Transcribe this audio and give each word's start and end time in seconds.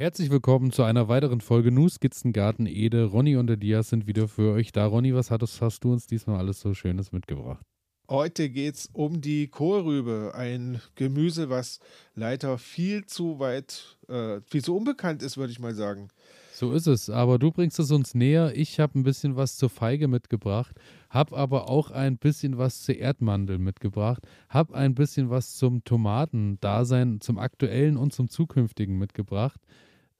Herzlich 0.00 0.30
willkommen 0.30 0.70
zu 0.70 0.84
einer 0.84 1.08
weiteren 1.08 1.40
Folge 1.40 1.72
Nu 1.72 1.88
Skizzengarten 1.88 2.66
Ede. 2.66 3.06
Ronny 3.06 3.34
und 3.34 3.50
Elias 3.50 3.88
sind 3.88 4.06
wieder 4.06 4.28
für 4.28 4.52
euch 4.52 4.70
da. 4.70 4.86
Ronny, 4.86 5.12
was 5.12 5.32
hattest, 5.32 5.60
hast 5.60 5.82
du 5.82 5.92
uns 5.92 6.06
diesmal 6.06 6.38
alles 6.38 6.60
so 6.60 6.72
Schönes 6.72 7.10
mitgebracht? 7.10 7.64
Heute 8.08 8.48
geht 8.48 8.76
es 8.76 8.86
um 8.92 9.20
die 9.20 9.48
Kohlrübe, 9.48 10.34
ein 10.36 10.80
Gemüse, 10.94 11.50
was 11.50 11.80
leider 12.14 12.58
viel 12.58 13.06
zu 13.06 13.40
weit, 13.40 13.98
äh, 14.06 14.40
viel 14.46 14.62
zu 14.62 14.76
unbekannt 14.76 15.20
ist, 15.20 15.36
würde 15.36 15.50
ich 15.50 15.58
mal 15.58 15.74
sagen. 15.74 16.10
So 16.52 16.72
ist 16.72 16.86
es, 16.86 17.10
aber 17.10 17.40
du 17.40 17.50
bringst 17.50 17.80
es 17.80 17.90
uns 17.90 18.14
näher. 18.14 18.52
Ich 18.54 18.78
habe 18.78 18.96
ein 19.00 19.02
bisschen 19.02 19.34
was 19.34 19.56
zur 19.56 19.68
Feige 19.68 20.06
mitgebracht, 20.06 20.76
habe 21.10 21.36
aber 21.36 21.68
auch 21.68 21.90
ein 21.90 22.18
bisschen 22.18 22.56
was 22.56 22.84
zur 22.84 22.94
Erdmandel 22.94 23.58
mitgebracht, 23.58 24.22
habe 24.48 24.76
ein 24.76 24.94
bisschen 24.94 25.28
was 25.28 25.56
zum 25.56 25.82
Tomatendasein, 25.82 27.20
zum 27.20 27.36
aktuellen 27.36 27.96
und 27.96 28.12
zum 28.12 28.28
zukünftigen 28.28 28.96
mitgebracht. 28.96 29.60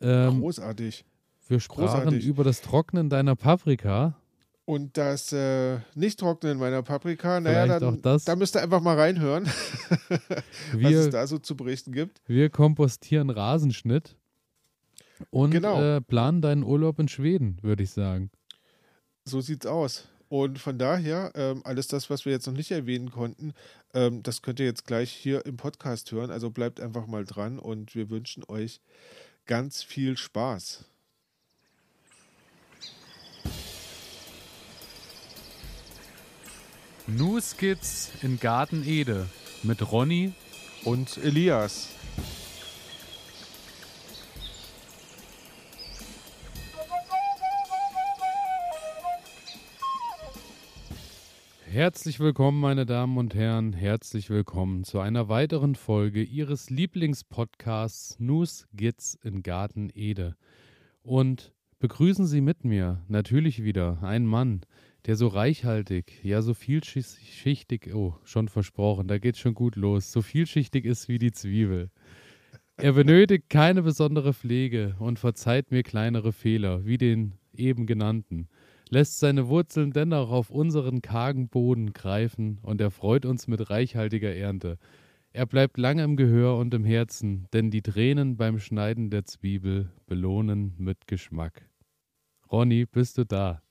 Ähm, 0.00 0.40
Großartig. 0.40 1.04
Wir 1.48 1.60
sprachen 1.60 1.82
Großartig. 1.82 2.26
über 2.26 2.44
das 2.44 2.60
Trocknen 2.60 3.08
deiner 3.08 3.36
Paprika. 3.36 4.16
Und 4.64 4.98
das 4.98 5.32
äh, 5.32 5.78
Nicht-Trocknen 5.94 6.58
meiner 6.58 6.82
Paprika, 6.82 7.40
naja, 7.40 7.78
dann, 7.78 8.02
da 8.02 8.36
müsst 8.36 8.54
ihr 8.54 8.62
einfach 8.62 8.82
mal 8.82 8.98
reinhören, 8.98 9.46
wir, 10.74 10.84
was 10.84 10.92
es 10.92 11.10
da 11.10 11.26
so 11.26 11.38
zu 11.38 11.56
berichten 11.56 11.90
gibt. 11.90 12.20
Wir 12.26 12.50
kompostieren 12.50 13.30
Rasenschnitt 13.30 14.14
und 15.30 15.52
genau. 15.52 15.80
äh, 15.80 16.02
planen 16.02 16.42
deinen 16.42 16.64
Urlaub 16.64 16.98
in 16.98 17.08
Schweden, 17.08 17.58
würde 17.62 17.82
ich 17.82 17.92
sagen. 17.92 18.30
So 19.24 19.40
sieht's 19.40 19.64
aus. 19.64 20.06
Und 20.28 20.58
von 20.58 20.78
daher, 20.78 21.32
ähm, 21.34 21.62
alles 21.64 21.88
das, 21.88 22.10
was 22.10 22.26
wir 22.26 22.32
jetzt 22.32 22.46
noch 22.46 22.54
nicht 22.54 22.70
erwähnen 22.70 23.10
konnten, 23.10 23.54
ähm, 23.94 24.22
das 24.22 24.42
könnt 24.42 24.60
ihr 24.60 24.66
jetzt 24.66 24.86
gleich 24.86 25.10
hier 25.10 25.46
im 25.46 25.56
Podcast 25.56 26.12
hören. 26.12 26.30
Also 26.30 26.50
bleibt 26.50 26.80
einfach 26.80 27.06
mal 27.06 27.24
dran 27.24 27.58
und 27.58 27.94
wir 27.94 28.10
wünschen 28.10 28.44
euch 28.48 28.82
ganz 29.48 29.82
viel 29.82 30.16
Spaß. 30.16 30.84
New 37.08 37.40
Skits 37.40 38.10
in 38.22 38.38
Garten 38.38 38.86
Ede 38.86 39.26
mit 39.62 39.90
Ronny 39.90 40.34
und 40.84 41.16
Elias. 41.16 41.88
Herzlich 51.78 52.18
willkommen, 52.18 52.58
meine 52.58 52.86
Damen 52.86 53.18
und 53.18 53.36
Herren. 53.36 53.72
Herzlich 53.72 54.30
willkommen 54.30 54.82
zu 54.82 54.98
einer 54.98 55.28
weiteren 55.28 55.76
Folge 55.76 56.24
Ihres 56.24 56.70
Lieblingspodcasts 56.70 58.18
News 58.18 58.66
Gits 58.74 59.16
in 59.22 59.44
Garten 59.44 59.88
Ede. 59.94 60.34
Und 61.04 61.52
begrüßen 61.78 62.26
Sie 62.26 62.40
mit 62.40 62.64
mir 62.64 63.04
natürlich 63.06 63.62
wieder 63.62 64.02
einen 64.02 64.26
Mann, 64.26 64.62
der 65.06 65.14
so 65.14 65.28
reichhaltig, 65.28 66.18
ja 66.24 66.42
so 66.42 66.52
vielschichtig, 66.52 67.94
oh, 67.94 68.16
schon 68.24 68.48
versprochen, 68.48 69.06
da 69.06 69.18
geht 69.18 69.36
schon 69.36 69.54
gut 69.54 69.76
los, 69.76 70.10
so 70.10 70.20
vielschichtig 70.20 70.84
ist 70.84 71.08
wie 71.08 71.18
die 71.18 71.30
Zwiebel. 71.30 71.92
Er 72.76 72.94
benötigt 72.94 73.50
keine 73.50 73.82
besondere 73.82 74.34
Pflege 74.34 74.96
und 74.98 75.20
verzeiht 75.20 75.70
mir 75.70 75.84
kleinere 75.84 76.32
Fehler, 76.32 76.86
wie 76.86 76.98
den 76.98 77.34
eben 77.54 77.86
genannten 77.86 78.48
lässt 78.90 79.18
seine 79.18 79.48
Wurzeln 79.48 79.92
dennoch 79.92 80.30
auf 80.30 80.50
unseren 80.50 81.02
kargen 81.02 81.48
Boden 81.48 81.92
greifen 81.92 82.58
und 82.62 82.80
erfreut 82.80 83.24
uns 83.24 83.46
mit 83.46 83.70
reichhaltiger 83.70 84.34
Ernte. 84.34 84.78
Er 85.32 85.46
bleibt 85.46 85.78
lange 85.78 86.02
im 86.04 86.16
Gehör 86.16 86.56
und 86.56 86.72
im 86.74 86.84
Herzen, 86.84 87.46
denn 87.52 87.70
die 87.70 87.82
Tränen 87.82 88.36
beim 88.36 88.58
Schneiden 88.58 89.10
der 89.10 89.24
Zwiebel 89.24 89.90
belohnen 90.06 90.74
mit 90.78 91.06
Geschmack. 91.06 91.68
Ronny, 92.50 92.86
bist 92.86 93.18
du 93.18 93.24
da? 93.24 93.62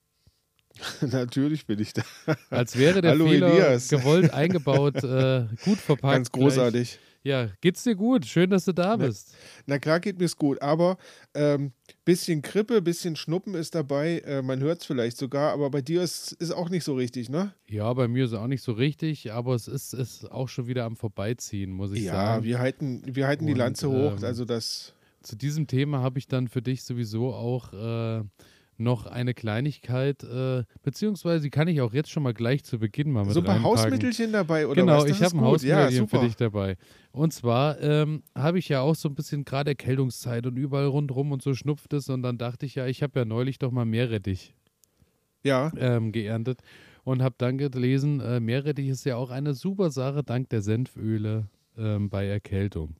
Natürlich 1.01 1.65
bin 1.65 1.79
ich 1.79 1.93
da. 1.93 2.03
Als 2.49 2.77
wäre 2.77 3.01
der 3.01 3.11
Hallo, 3.11 3.27
Fehler 3.27 3.51
Elias. 3.51 3.89
gewollt 3.89 4.33
eingebaut, 4.33 5.03
äh, 5.03 5.47
gut 5.65 5.79
verpackt. 5.79 6.13
Ganz 6.13 6.31
großartig. 6.31 6.91
Gleich. 6.91 7.07
Ja, 7.23 7.49
geht's 7.59 7.83
dir 7.83 7.95
gut? 7.95 8.25
Schön, 8.25 8.49
dass 8.49 8.65
du 8.65 8.73
da 8.73 8.95
bist. 8.95 9.35
Na, 9.65 9.75
na 9.75 9.79
klar 9.79 9.99
geht 9.99 10.17
mir's 10.19 10.37
gut, 10.37 10.61
aber 10.61 10.97
ähm, 11.33 11.73
bisschen 12.07 12.41
Krippe, 12.41 12.81
bisschen 12.81 13.17
Schnuppen 13.17 13.53
ist 13.53 13.75
dabei. 13.75 14.19
Äh, 14.19 14.41
man 14.41 14.61
hört 14.61 14.79
es 14.79 14.85
vielleicht 14.85 15.17
sogar, 15.17 15.51
aber 15.51 15.69
bei 15.69 15.81
dir 15.81 16.01
ist 16.01 16.37
es 16.39 16.51
auch 16.51 16.69
nicht 16.69 16.85
so 16.85 16.95
richtig, 16.95 17.29
ne? 17.29 17.53
Ja, 17.67 17.93
bei 17.93 18.07
mir 18.07 18.23
ist 18.23 18.31
es 18.31 18.37
auch 18.37 18.47
nicht 18.47 18.63
so 18.63 18.71
richtig, 18.71 19.33
aber 19.33 19.55
es 19.55 19.67
ist, 19.67 19.93
ist 19.93 20.31
auch 20.31 20.47
schon 20.47 20.67
wieder 20.67 20.85
am 20.85 20.95
Vorbeiziehen, 20.95 21.69
muss 21.69 21.91
ich 21.91 22.03
ja, 22.03 22.13
sagen. 22.13 22.43
Ja, 22.43 22.47
wir 22.47 22.59
halten, 22.59 23.01
wir 23.05 23.27
halten 23.27 23.43
Und, 23.43 23.49
die 23.49 23.53
Lanze 23.55 23.89
hoch. 23.89 24.17
Ähm, 24.19 24.23
also 24.23 24.45
das. 24.45 24.93
Zu 25.21 25.35
diesem 25.35 25.67
Thema 25.67 25.99
habe 25.99 26.17
ich 26.17 26.29
dann 26.29 26.47
für 26.47 26.61
dich 26.61 26.83
sowieso 26.83 27.33
auch 27.33 27.73
äh, 27.73 28.23
noch 28.79 29.05
eine 29.05 29.33
Kleinigkeit, 29.33 30.23
äh, 30.23 30.63
beziehungsweise 30.83 31.43
die 31.43 31.49
kann 31.49 31.67
ich 31.67 31.81
auch 31.81 31.93
jetzt 31.93 32.09
schon 32.09 32.23
mal 32.23 32.33
gleich 32.33 32.63
zu 32.63 32.79
Beginn 32.79 33.11
mal 33.11 33.25
mit 33.25 33.33
So 33.33 33.39
ein 33.39 33.45
paar 33.45 33.61
Hausmittelchen 33.61 34.31
dabei 34.31 34.67
oder 34.67 34.81
genau, 34.81 34.97
was? 34.97 35.05
Genau, 35.05 35.15
ich 35.15 35.23
habe 35.23 35.37
ein 35.37 35.41
Hausmittelchen 35.41 36.03
ja, 36.03 36.07
für 36.07 36.25
dich 36.25 36.35
dabei. 36.35 36.77
Und 37.11 37.33
zwar 37.33 37.79
ähm, 37.81 38.23
habe 38.35 38.59
ich 38.59 38.69
ja 38.69 38.81
auch 38.81 38.95
so 38.95 39.09
ein 39.09 39.15
bisschen 39.15 39.45
gerade 39.45 39.71
Erkältungszeit 39.71 40.45
und 40.45 40.57
überall 40.57 40.87
rundherum 40.87 41.31
und 41.31 41.41
so 41.41 41.53
schnupft 41.53 41.93
es 41.93 42.09
und 42.09 42.21
dann 42.21 42.37
dachte 42.37 42.65
ich 42.65 42.75
ja, 42.75 42.85
ich 42.85 43.03
habe 43.03 43.19
ja 43.19 43.25
neulich 43.25 43.59
doch 43.59 43.71
mal 43.71 43.85
Meerrettich 43.85 44.53
ja. 45.43 45.71
ähm, 45.77 46.11
geerntet 46.11 46.61
und 47.03 47.21
habe 47.21 47.35
dann 47.37 47.57
gelesen, 47.57 48.19
äh, 48.19 48.39
Meerrettich 48.39 48.89
ist 48.89 49.05
ja 49.05 49.15
auch 49.15 49.29
eine 49.29 49.53
super 49.53 49.89
Sache 49.91 50.23
dank 50.23 50.49
der 50.49 50.61
Senföle 50.61 51.47
ähm, 51.77 52.09
bei 52.09 52.27
Erkältung 52.27 52.95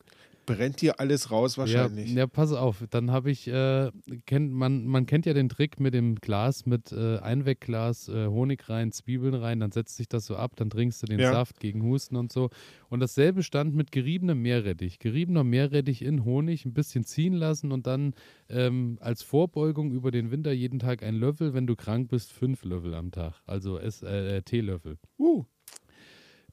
brennt 0.47 0.81
dir 0.81 0.99
alles 0.99 1.29
raus 1.29 1.59
wahrscheinlich. 1.59 2.09
Ja, 2.09 2.19
ja 2.19 2.27
pass 2.27 2.51
auf, 2.51 2.83
dann 2.89 3.11
habe 3.11 3.29
ich, 3.29 3.47
äh, 3.47 3.91
kennt, 4.25 4.51
man, 4.51 4.87
man 4.87 5.05
kennt 5.05 5.27
ja 5.27 5.33
den 5.33 5.49
Trick 5.49 5.79
mit 5.79 5.93
dem 5.93 6.15
Glas, 6.15 6.65
mit 6.65 6.91
äh, 6.91 7.19
Einwegglas, 7.19 8.09
äh, 8.09 8.25
Honig 8.25 8.67
rein, 8.67 8.91
Zwiebeln 8.91 9.35
rein, 9.35 9.59
dann 9.59 9.71
setzt 9.71 9.97
sich 9.97 10.07
das 10.07 10.25
so 10.25 10.35
ab, 10.35 10.55
dann 10.55 10.71
trinkst 10.71 11.03
du 11.03 11.05
den 11.05 11.19
ja. 11.19 11.31
Saft 11.31 11.59
gegen 11.59 11.83
Husten 11.83 12.15
und 12.15 12.31
so. 12.31 12.49
Und 12.89 13.01
dasselbe 13.01 13.43
stand 13.43 13.75
mit 13.75 13.91
geriebenem 13.91 14.41
Meerrettich. 14.41 14.97
Geriebener 14.97 15.43
Meerrettich 15.43 16.01
in 16.01 16.25
Honig 16.25 16.65
ein 16.65 16.73
bisschen 16.73 17.03
ziehen 17.03 17.33
lassen 17.33 17.71
und 17.71 17.85
dann 17.85 18.15
ähm, 18.49 18.97
als 19.01 19.21
Vorbeugung 19.21 19.91
über 19.91 20.09
den 20.09 20.31
Winter 20.31 20.53
jeden 20.53 20.79
Tag 20.79 21.03
ein 21.03 21.15
Löffel, 21.15 21.53
wenn 21.53 21.67
du 21.67 21.75
krank 21.75 22.09
bist, 22.09 22.31
fünf 22.31 22.63
Löffel 22.63 22.95
am 22.95 23.11
Tag. 23.11 23.35
Also 23.45 23.77
es, 23.77 24.01
äh, 24.01 24.41
Teelöffel. 24.41 24.97
Uh. 25.19 25.45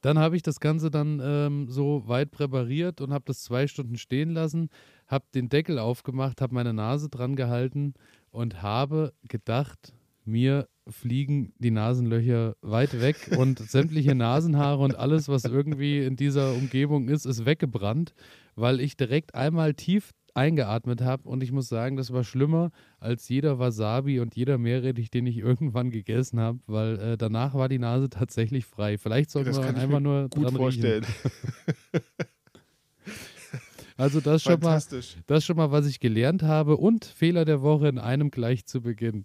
Dann 0.05 0.19
habe 0.19 0.37
ich 0.37 0.43
das 0.43 0.61
Ganze 0.61 0.91
dann 0.91 1.19
ähm, 1.25 1.67
so 1.71 2.07
weit 2.07 2.31
präpariert 2.31 3.01
und 3.01 3.15
habe 3.15 3.25
das 3.27 3.43
zwei 3.43 3.67
Stunden 3.67 3.97
stehen 3.97 4.35
lassen, 4.35 4.69
habe 5.07 5.25
den 5.35 5.49
Deckel 5.49 5.79
aufgemacht, 5.79 6.43
habe 6.43 6.55
meine 6.55 6.75
Nase 6.75 7.09
dran 7.09 7.37
gehalten 7.37 7.95
und 8.31 8.61
habe 8.61 9.15
gedacht, 9.27 9.95
mir 10.27 10.69
fliegen 10.87 11.55
die 11.57 11.71
Nasenlöcher 11.71 12.55
weit 12.61 13.01
weg 13.01 13.17
und 13.39 13.59
sämtliche 13.61 14.15
Nasenhaare 14.15 14.83
und 14.83 14.95
alles, 14.95 15.29
was 15.29 15.47
irgendwie 15.47 16.05
in 16.05 16.17
dieser 16.17 16.53
Umgebung 16.53 17.09
ist, 17.09 17.25
ist 17.25 17.47
weggebrannt, 17.47 18.13
weil 18.57 18.81
ich 18.81 18.99
direkt 18.99 19.35
einmal 19.35 19.73
tief 19.73 20.11
eingeatmet 20.35 21.01
habe 21.01 21.29
und 21.29 21.43
ich 21.43 21.53
muss 21.53 21.69
sagen, 21.69 21.97
das 21.97 22.13
war 22.13 22.25
schlimmer 22.25 22.71
als 22.99 23.29
jeder 23.29 23.59
Wasabi 23.59 24.21
und 24.21 24.35
jeder 24.35 24.59
Meerrettich, 24.59 25.11
den 25.11 25.27
ich 25.27 25.39
irgendwann 25.39 25.91
gegessen 25.91 26.41
habe, 26.41 26.59
weil 26.67 26.99
äh, 26.99 27.17
danach 27.17 27.55
war 27.55 27.69
die 27.69 27.79
Nase 27.79 28.11
tatsächlich 28.11 28.67
frei. 28.67 28.99
Vielleicht 28.99 29.31
sollten 29.31 29.53
ja, 29.53 29.63
wir 29.63 29.77
einfach 29.77 30.01
nur 30.01 30.29
gut 30.29 30.45
dran 30.45 30.57
vorstellen. 30.57 31.07
also 33.97 34.21
das 34.21 34.43
schon 34.43 34.61
mal, 34.61 34.83
das 35.27 35.45
schon 35.45 35.57
mal, 35.57 35.71
was 35.71 35.87
ich 35.87 36.01
gelernt 36.01 36.43
habe 36.43 36.77
und 36.77 37.05
Fehler 37.05 37.45
der 37.45 37.63
Woche 37.63 37.89
in 37.89 37.99
einem 37.99 38.31
gleich 38.31 38.67
zu 38.67 38.83
Beginn. 38.83 39.25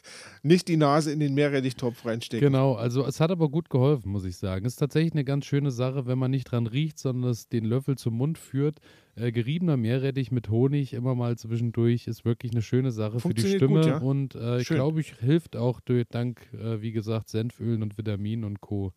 nicht 0.44 0.67
die 0.67 0.77
Nase 0.77 1.11
in 1.11 1.19
den 1.19 1.33
Meerrettichtopf 1.33 2.05
reinstecken. 2.05 2.45
Genau, 2.45 2.73
also 2.73 3.05
es 3.05 3.19
hat 3.19 3.31
aber 3.31 3.50
gut 3.50 3.69
geholfen, 3.69 4.11
muss 4.11 4.25
ich 4.25 4.38
sagen. 4.38 4.66
Es 4.66 4.73
ist 4.73 4.79
tatsächlich 4.79 5.13
eine 5.13 5.23
ganz 5.23 5.45
schöne 5.45 5.72
Sache, 5.72 6.05
wenn 6.05 6.17
man 6.17 6.31
nicht 6.31 6.45
dran 6.45 6.67
riecht, 6.67 7.00
sondern 7.00 7.31
es 7.31 7.47
den 7.47 7.66
Löffel 7.66 7.97
zum 7.97 8.16
Mund 8.16 8.38
führt. 8.38 8.79
Äh, 9.16 9.31
geriebener 9.31 9.78
Meerrettich 9.78 10.31
mit 10.31 10.49
Honig 10.49 10.93
immer 10.93 11.16
mal 11.16 11.37
zwischendurch 11.37 12.08
ist 12.08 12.25
wirklich 12.25 12.52
eine 12.52 12.61
schöne 12.61 12.91
Sache 12.91 13.19
für 13.19 13.34
die 13.34 13.41
Stimme. 13.41 13.81
Gut, 13.81 13.85
ja? 13.85 13.97
Und 13.97 14.35
äh, 14.35 14.61
ich 14.61 14.67
glaube, 14.67 14.99
ich 15.02 15.14
hilft 15.16 15.55
auch 15.55 15.79
durch, 15.79 16.05
dank, 16.09 16.41
äh, 16.53 16.81
wie 16.81 16.91
gesagt, 16.91 17.29
Senfölen 17.29 17.81
und 17.81 17.97
Vitaminen 17.97 18.43
und 18.43 18.61
Co. 18.61 18.93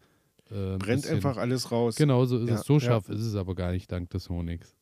Äh, 0.50 0.76
Brennt 0.76 1.02
bisschen. 1.02 1.16
einfach 1.16 1.36
alles 1.36 1.70
raus. 1.70 1.96
Genau, 1.96 2.24
so 2.24 2.38
ist 2.38 2.48
ja, 2.48 2.56
es. 2.56 2.62
So 2.62 2.80
scharf 2.80 3.08
ja. 3.08 3.14
ist 3.14 3.22
es 3.22 3.34
aber 3.36 3.54
gar 3.54 3.72
nicht 3.72 3.90
dank 3.90 4.10
des 4.10 4.28
Honigs. 4.28 4.76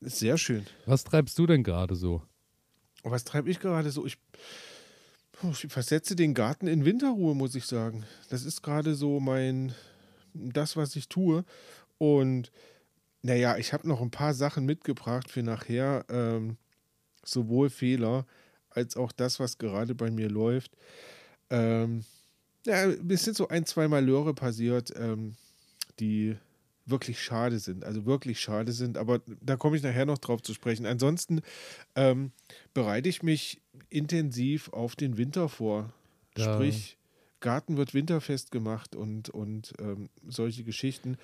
Sehr 0.00 0.36
schön. 0.36 0.64
Was 0.84 1.04
treibst 1.04 1.38
du 1.38 1.46
denn 1.46 1.62
gerade 1.62 1.94
so? 1.94 2.22
Was 3.02 3.24
treibe 3.24 3.50
ich 3.50 3.60
gerade 3.60 3.90
so? 3.90 4.04
Ich 4.04 4.18
ich 5.42 5.66
versetze 5.68 6.16
den 6.16 6.34
Garten 6.34 6.66
in 6.66 6.84
Winterruhe, 6.84 7.34
muss 7.34 7.54
ich 7.54 7.66
sagen. 7.66 8.04
Das 8.30 8.44
ist 8.44 8.62
gerade 8.62 8.94
so 8.94 9.20
mein, 9.20 9.74
das, 10.32 10.76
was 10.76 10.96
ich 10.96 11.08
tue. 11.08 11.44
Und 11.98 12.50
naja, 13.22 13.56
ich 13.56 13.72
habe 13.72 13.88
noch 13.88 14.00
ein 14.00 14.10
paar 14.10 14.34
Sachen 14.34 14.64
mitgebracht 14.64 15.30
für 15.30 15.42
nachher. 15.42 16.04
Ähm, 16.08 16.56
sowohl 17.28 17.70
Fehler 17.70 18.26
als 18.70 18.96
auch 18.96 19.12
das, 19.12 19.40
was 19.40 19.58
gerade 19.58 19.94
bei 19.94 20.10
mir 20.10 20.28
läuft. 20.28 20.72
Ähm, 21.50 22.04
ja, 22.64 22.86
es 22.86 23.24
sind 23.24 23.36
so 23.36 23.48
ein, 23.48 23.64
zwei 23.66 23.88
Malheure 23.88 24.34
passiert, 24.34 24.92
ähm, 24.96 25.34
die 26.00 26.36
wirklich 26.86 27.22
schade 27.22 27.58
sind. 27.58 27.84
Also 27.84 28.06
wirklich 28.06 28.40
schade 28.40 28.72
sind. 28.72 28.96
Aber 28.96 29.20
da 29.40 29.56
komme 29.56 29.76
ich 29.76 29.82
nachher 29.82 30.06
noch 30.06 30.18
drauf 30.18 30.42
zu 30.42 30.54
sprechen. 30.54 30.86
Ansonsten 30.86 31.40
ähm, 31.94 32.32
bereite 32.74 33.08
ich 33.08 33.22
mich 33.22 33.60
intensiv 33.90 34.68
auf 34.70 34.96
den 34.96 35.16
Winter 35.18 35.48
vor. 35.48 35.92
Da- 36.34 36.54
Sprich, 36.54 36.96
Garten 37.40 37.76
wird 37.76 37.92
winterfest 37.92 38.50
gemacht 38.50 38.96
und, 38.96 39.28
und 39.30 39.74
ähm, 39.78 40.08
solche 40.26 40.64
Geschichten. 40.64 41.16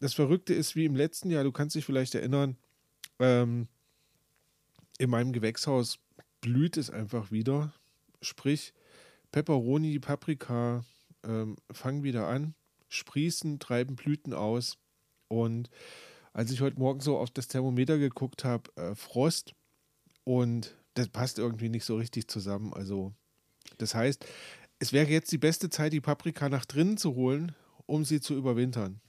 Das 0.00 0.14
Verrückte 0.14 0.54
ist, 0.54 0.74
wie 0.76 0.84
im 0.84 0.96
letzten 0.96 1.30
Jahr, 1.30 1.44
du 1.44 1.52
kannst 1.52 1.76
dich 1.76 1.84
vielleicht 1.84 2.14
erinnern, 2.14 2.56
ähm, 3.18 3.68
in 4.98 5.10
meinem 5.10 5.32
Gewächshaus 5.32 5.98
blüht 6.40 6.76
es 6.76 6.90
einfach 6.90 7.30
wieder. 7.30 7.72
Sprich, 8.22 8.72
Peperoni, 9.32 9.98
Paprika 9.98 10.84
ähm, 11.24 11.56
fangen 11.72 12.02
wieder 12.04 12.26
an, 12.28 12.54
sprießen, 12.88 13.58
treiben 13.58 13.96
Blüten 13.96 14.32
aus. 14.32 14.78
Und 15.34 15.70
als 16.32 16.50
ich 16.50 16.60
heute 16.60 16.78
Morgen 16.78 17.00
so 17.00 17.18
auf 17.18 17.30
das 17.30 17.48
Thermometer 17.48 17.98
geguckt 17.98 18.44
habe, 18.44 18.70
äh, 18.76 18.94
Frost 18.94 19.54
und 20.24 20.76
das 20.94 21.08
passt 21.08 21.38
irgendwie 21.38 21.68
nicht 21.68 21.84
so 21.84 21.96
richtig 21.96 22.28
zusammen. 22.28 22.72
Also, 22.72 23.12
das 23.78 23.94
heißt, 23.94 24.24
es 24.78 24.92
wäre 24.92 25.08
jetzt 25.08 25.32
die 25.32 25.38
beste 25.38 25.70
Zeit, 25.70 25.92
die 25.92 26.00
Paprika 26.00 26.48
nach 26.48 26.64
drinnen 26.64 26.96
zu 26.96 27.14
holen, 27.14 27.52
um 27.86 28.04
sie 28.04 28.20
zu 28.20 28.34
überwintern. 28.34 29.00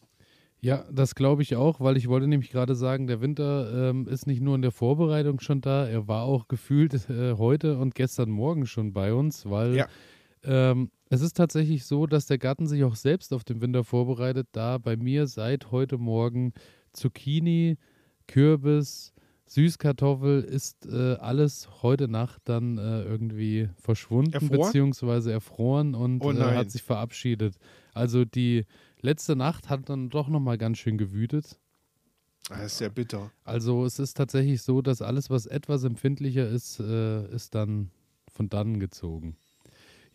Ja, 0.62 0.86
das 0.92 1.13
glaube 1.13 1.44
ich 1.44 1.56
auch, 1.56 1.80
weil 1.80 1.95
ich 1.95 2.07
wollte 2.07 2.27
nämlich 2.27 2.50
gerade 2.50 2.75
sagen, 2.75 3.06
der 3.07 3.22
Winter 3.22 3.89
ähm, 3.89 4.07
ist 4.07 4.25
nicht 4.25 4.42
nur 4.42 4.56
in 4.56 4.63
der 4.63 4.72
Vorbereitung 4.72 5.39
schon 5.39 5.62
da, 5.62 5.88
er 5.88 6.07
war 6.07 6.24
auch 6.24 6.48
gefühlt 6.48 7.07
äh, 7.10 7.33
heute 7.33 7.77
und 7.77 7.94
gestern 7.94 8.30
Morgen 8.31 8.66
schon 8.66 8.92
bei 8.92 9.13
uns, 9.13 9.48
weil 9.48 9.75
Ja. 9.75 9.88
Ähm, 10.46 10.92
es 11.10 11.22
ist 11.22 11.38
tatsächlich 11.38 11.86
so, 11.86 12.08
dass 12.08 12.26
der 12.26 12.38
Garten 12.38 12.68
sich 12.68 12.84
auch 12.84 12.96
selbst 12.96 13.34
auf 13.34 13.44
den 13.44 13.62
Winter 13.62 13.84
vorbereitet, 13.84 14.48
da 14.52 14.78
bei 14.78 14.98
mir 14.98 15.28
seit 15.28 15.72
heute 15.72 15.98
Morgen 15.98 16.54
Zucchini, 16.94 17.78
Kürbis, 18.28 19.14
Süßkartoffel 19.48 20.42
ist 20.44 20.88
äh, 20.88 21.14
alles 21.16 21.84
heute 21.84 22.08
Nacht 22.08 22.42
dann 22.46 22.78
äh, 22.80 23.04
irgendwie 23.04 23.70
verschwunden 23.80 24.34
Erfroren? 24.34 24.62
beziehungsweise 24.62 25.32
erfroren 25.32 25.94
und 25.94 26.22
Oh 26.24 26.32
äh, 26.32 26.56
hat 26.56 26.72
sich 26.72 26.82
verabschiedet. 26.82 27.56
Also 27.94 28.26
die 28.26 28.66
letzte 29.02 29.36
Nacht 29.36 29.70
hat 29.70 29.88
dann 29.90 30.10
doch 30.10 30.30
nochmal 30.30 30.58
ganz 30.58 30.80
schön 30.80 30.98
gewütet. 30.98 31.60
Ah, 32.50 32.62
Das 32.64 32.74
ist 32.74 32.82
ja 32.82 32.90
bitter. 32.90 33.32
Also 33.44 33.86
es 33.86 34.00
ist 34.00 34.16
tatsächlich 34.18 34.64
so, 34.64 34.82
dass 34.82 35.02
alles, 35.02 35.30
was 35.30 35.46
etwas 35.46 35.84
empfindlicher 35.84 36.48
ist, 36.48 36.80
äh, 36.80 37.28
ist 37.34 37.54
dann 37.54 37.92
von 38.28 38.50
dannen 38.50 38.80
gezogen. 38.80 39.38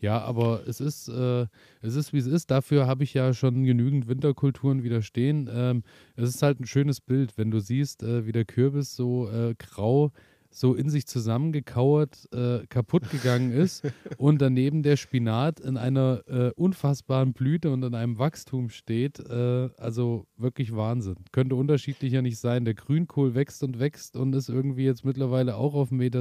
Ja, 0.01 0.19
aber 0.19 0.67
es 0.67 0.81
ist, 0.81 1.09
äh, 1.09 1.45
es 1.81 1.95
ist, 1.95 2.11
wie 2.11 2.17
es 2.17 2.25
ist. 2.25 2.49
Dafür 2.49 2.87
habe 2.87 3.03
ich 3.03 3.13
ja 3.13 3.33
schon 3.35 3.63
genügend 3.63 4.07
Winterkulturen 4.07 4.81
wieder 4.81 5.03
stehen. 5.03 5.47
Ähm, 5.53 5.83
es 6.15 6.29
ist 6.29 6.41
halt 6.41 6.59
ein 6.59 6.65
schönes 6.65 7.01
Bild, 7.01 7.37
wenn 7.37 7.51
du 7.51 7.59
siehst, 7.59 8.01
äh, 8.01 8.25
wie 8.25 8.31
der 8.31 8.45
Kürbis 8.45 8.95
so 8.95 9.29
äh, 9.29 9.53
grau, 9.59 10.11
so 10.53 10.73
in 10.75 10.89
sich 10.89 11.07
zusammengekauert, 11.07 12.27
äh, 12.33 12.65
kaputt 12.67 13.09
gegangen 13.09 13.51
ist 13.51 13.83
und 14.17 14.41
daneben 14.41 14.83
der 14.83 14.97
Spinat 14.97 15.59
in 15.59 15.77
einer 15.77 16.21
äh, 16.27 16.51
unfassbaren 16.55 17.33
Blüte 17.33 17.71
und 17.71 17.83
in 17.83 17.95
einem 17.95 18.19
Wachstum 18.19 18.69
steht. 18.69 19.19
Äh, 19.19 19.69
also 19.77 20.27
wirklich 20.37 20.75
Wahnsinn. 20.75 21.15
Könnte 21.31 21.55
unterschiedlicher 21.55 22.21
nicht 22.21 22.37
sein. 22.37 22.65
Der 22.65 22.73
Grünkohl 22.73 23.33
wächst 23.33 23.63
und 23.63 23.79
wächst 23.79 24.15
und 24.17 24.35
ist 24.35 24.49
irgendwie 24.49 24.83
jetzt 24.85 25.05
mittlerweile 25.05 25.55
auch 25.55 25.73
auf 25.73 25.91
1,20 25.91 25.95
Meter, 25.95 26.19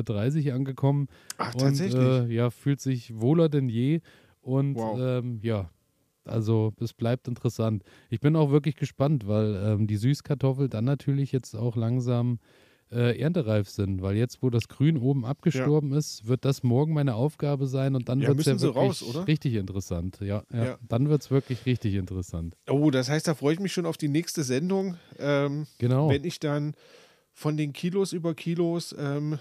1,30 0.00 0.34
Meter 0.36 0.54
angekommen. 0.54 1.08
Ach, 1.38 1.54
Und 1.54 1.60
tatsächlich. 1.60 2.00
äh, 2.00 2.32
ja, 2.32 2.50
fühlt 2.50 2.80
sich 2.80 3.20
wohler 3.20 3.48
denn 3.48 3.68
je. 3.68 4.00
Und 4.40 4.76
Wow. 4.76 4.98
ähm, 4.98 5.40
ja, 5.42 5.70
also 6.24 6.72
es 6.80 6.94
bleibt 6.94 7.28
interessant. 7.28 7.82
Ich 8.08 8.20
bin 8.20 8.36
auch 8.36 8.50
wirklich 8.50 8.76
gespannt, 8.76 9.26
weil 9.26 9.54
ähm, 9.62 9.86
die 9.86 9.96
Süßkartoffel 9.96 10.68
dann 10.68 10.84
natürlich 10.84 11.32
jetzt 11.32 11.54
auch 11.54 11.76
langsam 11.76 12.38
äh, 12.92 13.18
erntereif 13.20 13.68
sind, 13.68 14.02
weil 14.02 14.16
jetzt, 14.16 14.42
wo 14.42 14.50
das 14.50 14.68
Grün 14.68 14.96
oben 14.98 15.24
abgestorben 15.24 15.92
ist, 15.92 16.26
wird 16.26 16.44
das 16.44 16.62
morgen 16.62 16.92
meine 16.92 17.14
Aufgabe 17.14 17.66
sein 17.66 17.94
und 17.94 18.08
dann 18.08 18.20
Ja, 18.20 18.28
wird 18.28 18.40
es 18.40 18.46
ja 18.46 18.60
wirklich 18.60 19.02
raus, 19.02 19.26
richtig 19.26 19.54
interessant. 19.54 20.18
Ja, 20.20 20.42
ja. 20.52 20.64
Ja. 20.64 20.78
dann 20.88 21.08
wird 21.08 21.22
es 21.22 21.30
wirklich 21.30 21.66
richtig 21.66 21.94
interessant. 21.94 22.56
Oh, 22.68 22.90
das 22.90 23.08
heißt, 23.08 23.28
da 23.28 23.34
freue 23.34 23.54
ich 23.54 23.60
mich 23.60 23.72
schon 23.72 23.86
auf 23.86 23.96
die 23.96 24.08
nächste 24.08 24.42
Sendung, 24.42 24.96
ähm, 25.18 25.66
Genau. 25.78 26.08
wenn 26.08 26.24
ich 26.24 26.40
dann 26.40 26.74
von 27.32 27.56
den 27.56 27.72
Kilos 27.72 28.12
über 28.12 28.34
Kilos 28.34 28.94
ähm, 28.98 29.38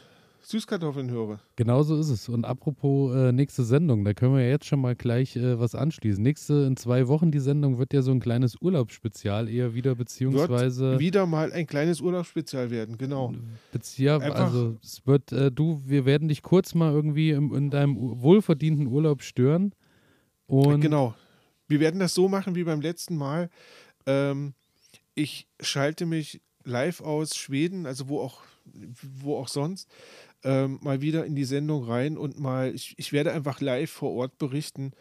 Süßkartoffeln 0.50 1.12
höre. 1.12 1.40
Genau 1.56 1.84
so 1.84 1.96
ist 2.00 2.10
es. 2.10 2.28
Und 2.28 2.44
apropos 2.44 3.16
äh, 3.16 3.32
nächste 3.32 3.64
Sendung, 3.64 4.04
da 4.04 4.14
können 4.14 4.34
wir 4.34 4.42
ja 4.42 4.50
jetzt 4.50 4.66
schon 4.66 4.82
mal 4.82 4.96
gleich 4.96 5.36
äh, 5.36 5.60
was 5.60 5.76
anschließen. 5.76 6.24
Nächste 6.24 6.66
in 6.66 6.76
zwei 6.76 7.08
Wochen 7.08 7.30
die 7.30 7.40
Sendung 7.40 7.78
wird 7.78 7.94
ja 7.94 8.02
so 8.02 8.10
ein 8.12 8.20
kleines 8.20 8.56
Urlaubsspezial 8.60 9.48
eher 9.48 9.76
wieder, 9.76 9.94
beziehungsweise 9.94 10.92
Wird 10.92 11.00
wieder 11.02 11.26
mal 11.28 11.52
ein 11.54 11.68
kleines 11.68 12.02
Urlaubsspezial 12.02 12.72
werden, 12.72 12.98
genau. 12.98 13.34
Bezieh 13.72 14.10
Einfach- 14.10 14.46
also 14.46 14.78
es 14.84 15.06
wird, 15.06 15.32
äh, 15.32 15.52
du, 15.52 15.84
wir 15.86 16.06
werden 16.06 16.28
dich 16.28 16.42
kurz 16.42 16.74
mal 16.74 16.92
irgendwie 16.92 17.30
im, 17.30 17.54
in 17.54 17.70
deinem 17.70 17.96
wohlverdienten 18.00 18.88
Urlaub 18.88 19.22
stören. 19.22 19.74
Und 20.48 20.82
genau. 20.82 21.14
Wir 21.68 21.80
werden 21.80 22.00
das 22.00 22.16
so 22.16 22.28
machen 22.28 22.56
wie 22.56 22.64
beim 22.64 22.82
letzten 22.82 23.16
Mal. 23.16 23.52
Ähm, 24.08 24.56
ich 25.14 25.48
schalte 25.62 26.08
mich 26.08 26.42
live 26.64 27.02
aus 27.02 27.36
Schweden, 27.36 27.86
also 27.86 28.08
wo 28.10 28.22
auch, 28.22 28.42
wo 29.22 29.38
auch 29.38 29.48
sonst, 29.48 29.88
ähm, 30.44 30.80
mal 30.82 31.02
wieder 31.02 31.26
in 31.26 31.36
die 31.36 31.46
Sendung 31.46 31.84
rein 31.84 32.18
und 32.18 32.40
mal, 32.40 32.74
ich, 32.74 32.96
ich 32.98 33.12
werde 33.12 33.34
einfach 33.34 33.62
live 33.62 33.92
vor 33.92 34.12
Ort 34.14 34.38
berichten, 34.38 34.94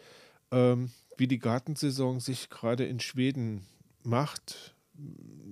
ähm, 0.51 0.91
wie 1.17 1.27
die 1.27 1.39
Gartensaison 1.39 2.19
sich 2.19 2.49
gerade 2.49 2.85
in 2.85 2.99
Schweden 2.99 3.65
macht. 4.03 4.75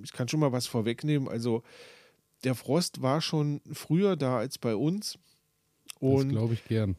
Ich 0.04 0.12
kann 0.14 0.28
schon 0.28 0.40
mal 0.40 0.52
was 0.52 0.68
vorwegnehmen. 0.68 1.28
Also 1.28 1.64
der 2.44 2.56
Frost 2.56 3.02
war 3.02 3.22
schon 3.22 3.62
früher 3.72 4.16
da 4.16 4.38
als 4.38 4.58
bei 4.58 4.76
uns. 4.76 5.14
das 5.14 6.00
Und 6.00 6.30
glaube 6.30 6.54
ich 6.54 6.66
gern. 6.66 6.96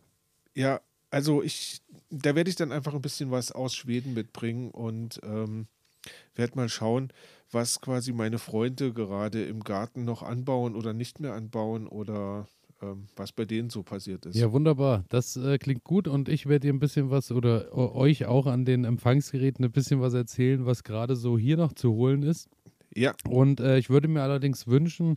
ja, 0.54 0.80
also 1.10 1.42
ich, 1.42 1.80
da 2.10 2.34
werde 2.34 2.50
ich 2.50 2.56
dann 2.56 2.72
einfach 2.72 2.94
ein 2.94 3.02
bisschen 3.02 3.30
was 3.30 3.52
aus 3.52 3.74
Schweden 3.74 4.14
mitbringen 4.14 4.70
und 4.70 5.20
ähm, 5.22 5.66
werde 6.34 6.56
mal 6.56 6.68
schauen, 6.68 7.12
was 7.50 7.80
quasi 7.80 8.12
meine 8.12 8.38
Freunde 8.38 8.92
gerade 8.92 9.44
im 9.44 9.64
Garten 9.64 10.04
noch 10.04 10.22
anbauen 10.22 10.74
oder 10.74 10.92
nicht 10.92 11.20
mehr 11.20 11.34
anbauen 11.34 11.86
oder 11.86 12.46
ähm, 12.82 13.06
was 13.16 13.32
bei 13.32 13.44
denen 13.44 13.70
so 13.70 13.82
passiert 13.82 14.24
ist. 14.26 14.36
Ja, 14.36 14.52
wunderbar. 14.52 15.04
Das 15.08 15.36
äh, 15.36 15.58
klingt 15.58 15.84
gut 15.84 16.06
und 16.08 16.28
ich 16.28 16.46
werde 16.46 16.66
dir 16.68 16.72
ein 16.72 16.78
bisschen 16.78 17.10
was 17.10 17.30
oder 17.32 17.76
o- 17.76 17.94
euch 17.94 18.26
auch 18.26 18.46
an 18.46 18.64
den 18.64 18.84
Empfangsgeräten 18.84 19.64
ein 19.64 19.72
bisschen 19.72 20.00
was 20.00 20.14
erzählen, 20.14 20.64
was 20.66 20.84
gerade 20.84 21.16
so 21.16 21.36
hier 21.38 21.56
noch 21.56 21.72
zu 21.72 21.92
holen 21.92 22.22
ist. 22.22 22.48
Ja, 22.94 23.12
Und 23.28 23.60
äh, 23.60 23.78
ich 23.78 23.90
würde 23.90 24.08
mir 24.08 24.22
allerdings 24.22 24.66
wünschen, 24.66 25.16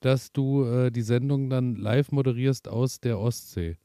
dass 0.00 0.32
du 0.32 0.64
äh, 0.64 0.90
die 0.90 1.02
Sendung 1.02 1.48
dann 1.50 1.76
live 1.76 2.10
moderierst 2.12 2.66
aus 2.68 2.98
der 3.00 3.18
Ostsee. 3.18 3.76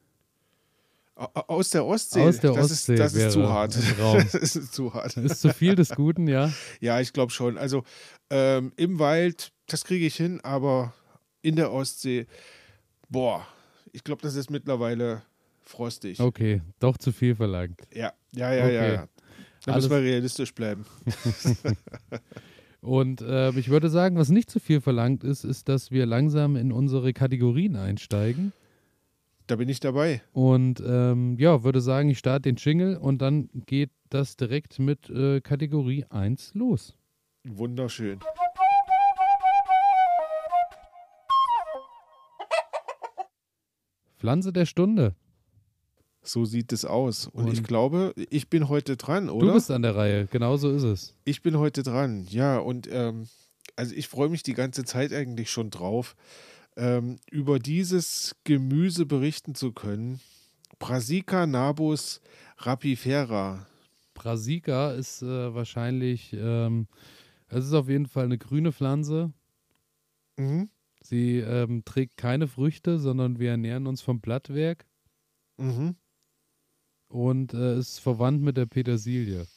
au- 1.16 1.30
aus 1.48 1.70
der 1.72 1.86
Ostsee. 1.86 2.22
Aus 2.22 2.40
der 2.40 2.54
das 2.54 2.72
Ostsee 2.72 2.94
ist, 2.94 3.00
das 3.00 3.14
ist 3.14 3.32
zu 3.34 3.50
hart. 3.50 3.76
das 4.34 4.56
ist 4.56 4.74
zu 4.74 4.94
hart. 4.94 5.18
Ist 5.18 5.42
zu 5.42 5.50
viel 5.54 5.76
des 5.76 5.90
Guten, 5.96 6.28
ja. 6.28 6.52
Ja, 6.80 7.00
ich 7.00 7.14
glaube 7.14 7.32
schon. 7.32 7.58
Also 7.58 7.84
ähm, 8.30 8.72
im 8.78 9.00
Wald, 9.00 9.52
das 9.68 9.84
kriege 9.84 10.06
ich 10.06 10.16
hin, 10.16 10.40
aber 10.44 10.94
in 11.42 11.56
der 11.56 11.72
Ostsee, 11.72 12.26
boah, 13.10 13.46
ich 13.92 14.04
glaube, 14.04 14.22
das 14.22 14.36
ist 14.36 14.50
mittlerweile 14.50 15.22
frostig. 15.62 16.20
Okay, 16.20 16.62
doch 16.80 16.98
zu 16.98 17.12
viel 17.12 17.36
verlangt. 17.36 17.82
Ja, 17.94 18.14
ja, 18.34 18.54
ja, 18.54 18.70
ja. 18.70 18.82
Okay. 18.82 18.94
ja. 18.94 19.08
Da 19.66 19.74
Alles- 19.74 19.90
müssen 19.90 20.04
wir 20.04 20.10
realistisch 20.10 20.54
bleiben. 20.54 20.86
Und 22.82 23.22
äh, 23.22 23.50
ich 23.52 23.70
würde 23.70 23.90
sagen, 23.90 24.18
was 24.18 24.30
nicht 24.30 24.50
zu 24.50 24.60
viel 24.60 24.82
verlangt 24.82 25.24
ist, 25.24 25.44
ist, 25.44 25.68
dass 25.68 25.92
wir 25.92 26.06
langsam 26.06 26.56
in 26.56 26.72
unsere 26.72 27.12
Kategorien 27.12 27.76
einsteigen. 27.76 28.54
Da 29.48 29.56
bin 29.56 29.68
ich 29.68 29.80
dabei. 29.80 30.22
Und 30.34 30.82
ähm, 30.86 31.38
ja, 31.40 31.64
würde 31.64 31.82
sagen, 31.82 32.10
ich 32.10 32.20
starte 32.20 32.44
den 32.44 32.56
Jingle 32.58 32.98
und 32.98 33.22
dann 33.22 33.50
geht 33.66 33.90
das 34.10 34.38
direkt 34.38 34.78
mit 34.80 35.10
äh, 35.10 35.42
Kategorie 35.42 36.06
1 36.10 36.54
los. 36.54 36.96
Wunderschön. 37.46 38.20
Pflanze 44.28 44.52
der 44.52 44.66
Stunde. 44.66 45.16
So 46.22 46.44
sieht 46.44 46.74
es 46.74 46.84
aus. 46.84 47.28
Und, 47.28 47.48
ich 47.54 47.60
Und- 47.60 47.68
glaube, 47.70 48.14
ich 48.30 48.50
bin 48.50 48.68
heute 48.68 48.98
dran, 48.98 49.30
oder? 49.30 49.48
Du 49.48 49.54
bist 49.54 49.72
an 49.72 49.84
der 49.84 49.96
Reihe, 49.96 50.28
genau 50.28 50.58
so 50.58 50.70
ist 50.70 50.84
es. 50.84 51.16
Ich 51.24 51.42
bin 51.42 51.58
heute 51.58 51.82
dran, 51.82 52.28
ja. 52.30 52.58
Und 52.58 52.90
ähm, 52.92 53.30
also 53.78 53.96
ich 53.96 54.10
freue 54.10 54.28
mich 54.28 54.44
die 54.44 54.54
ganze 54.54 54.84
Zeit 54.84 55.14
eigentlich 55.14 55.50
schon 55.50 55.70
drauf, 55.70 56.18
ähm, 56.76 57.20
über 57.32 57.58
dieses 57.58 58.36
Gemüse 58.44 59.06
berichten 59.06 59.56
zu 59.56 59.72
können. 59.72 60.20
Brassica 60.78 61.48
nabus 61.48 62.20
rapifera. 62.58 63.66
Brassica 64.14 64.92
ist 64.92 65.22
äh, 65.22 65.56
wahrscheinlich, 65.56 66.34
ähm, 66.34 66.88
es 67.48 67.64
ist 67.64 67.74
auf 67.74 67.88
jeden 67.88 68.08
Fall 68.08 68.26
eine 68.26 68.38
grüne 68.38 68.74
Pflanze. 68.74 69.32
Mhm. 70.36 70.70
Sie 71.08 71.38
ähm, 71.40 71.84
trägt 71.86 72.18
keine 72.18 72.48
Früchte, 72.48 73.00
sondern 73.00 73.40
wir 73.40 73.52
ernähren 73.52 73.88
uns 73.88 74.02
vom 74.02 74.20
Blattwerk 74.20 74.86
Mhm. 75.58 75.96
und 77.08 77.54
äh, 77.54 77.78
ist 77.80 78.00
verwandt 78.00 78.42
mit 78.44 78.58
der 78.58 78.66
Petersilie. 78.66 79.48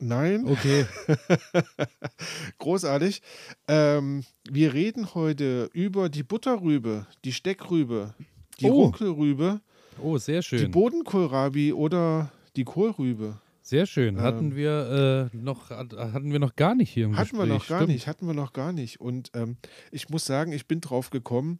Nein. 0.00 0.46
Okay. 0.46 0.84
Großartig. 2.58 3.22
Ähm, 3.68 4.24
wir 4.50 4.74
reden 4.74 5.14
heute 5.14 5.70
über 5.72 6.08
die 6.08 6.22
Butterrübe, 6.22 7.06
die 7.24 7.32
Steckrübe, 7.32 8.14
die 8.60 8.66
Oh. 8.70 8.82
Runkelrübe, 8.84 9.60
Oh, 10.02 10.18
sehr 10.18 10.40
die 10.40 10.46
schön. 10.46 10.70
Bodenkohlrabi 10.70 11.72
oder 11.72 12.30
die 12.56 12.64
Kohlrübe. 12.64 13.40
Sehr 13.66 13.86
schön. 13.86 14.20
Hatten 14.20 14.52
Ähm, 14.52 14.56
wir 14.56 15.30
äh, 15.32 15.36
noch 15.36 15.70
hatten 15.70 16.30
wir 16.30 16.38
noch 16.38 16.54
gar 16.54 16.76
nicht 16.76 16.88
hier 16.88 17.06
im 17.06 17.16
Hatten 17.16 17.32
wir 17.36 17.46
Gespräch. 17.46 17.58
noch 17.58 17.66
gar 17.66 17.78
Stimmt. 17.80 17.92
nicht, 17.94 18.06
hatten 18.06 18.26
wir 18.28 18.34
noch 18.34 18.52
gar 18.52 18.72
nicht. 18.72 19.00
Und 19.00 19.32
ähm, 19.34 19.56
ich 19.90 20.08
muss 20.08 20.24
sagen, 20.24 20.52
ich 20.52 20.68
bin 20.68 20.80
drauf 20.80 21.10
gekommen, 21.10 21.58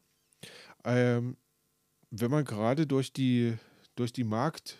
ähm, 0.85 1.37
wenn 2.13 2.31
man 2.31 2.45
gerade 2.45 2.87
durch 2.87 3.13
die, 3.13 3.55
durch 3.97 4.13
die 4.13 4.23
Markt, 4.23 4.79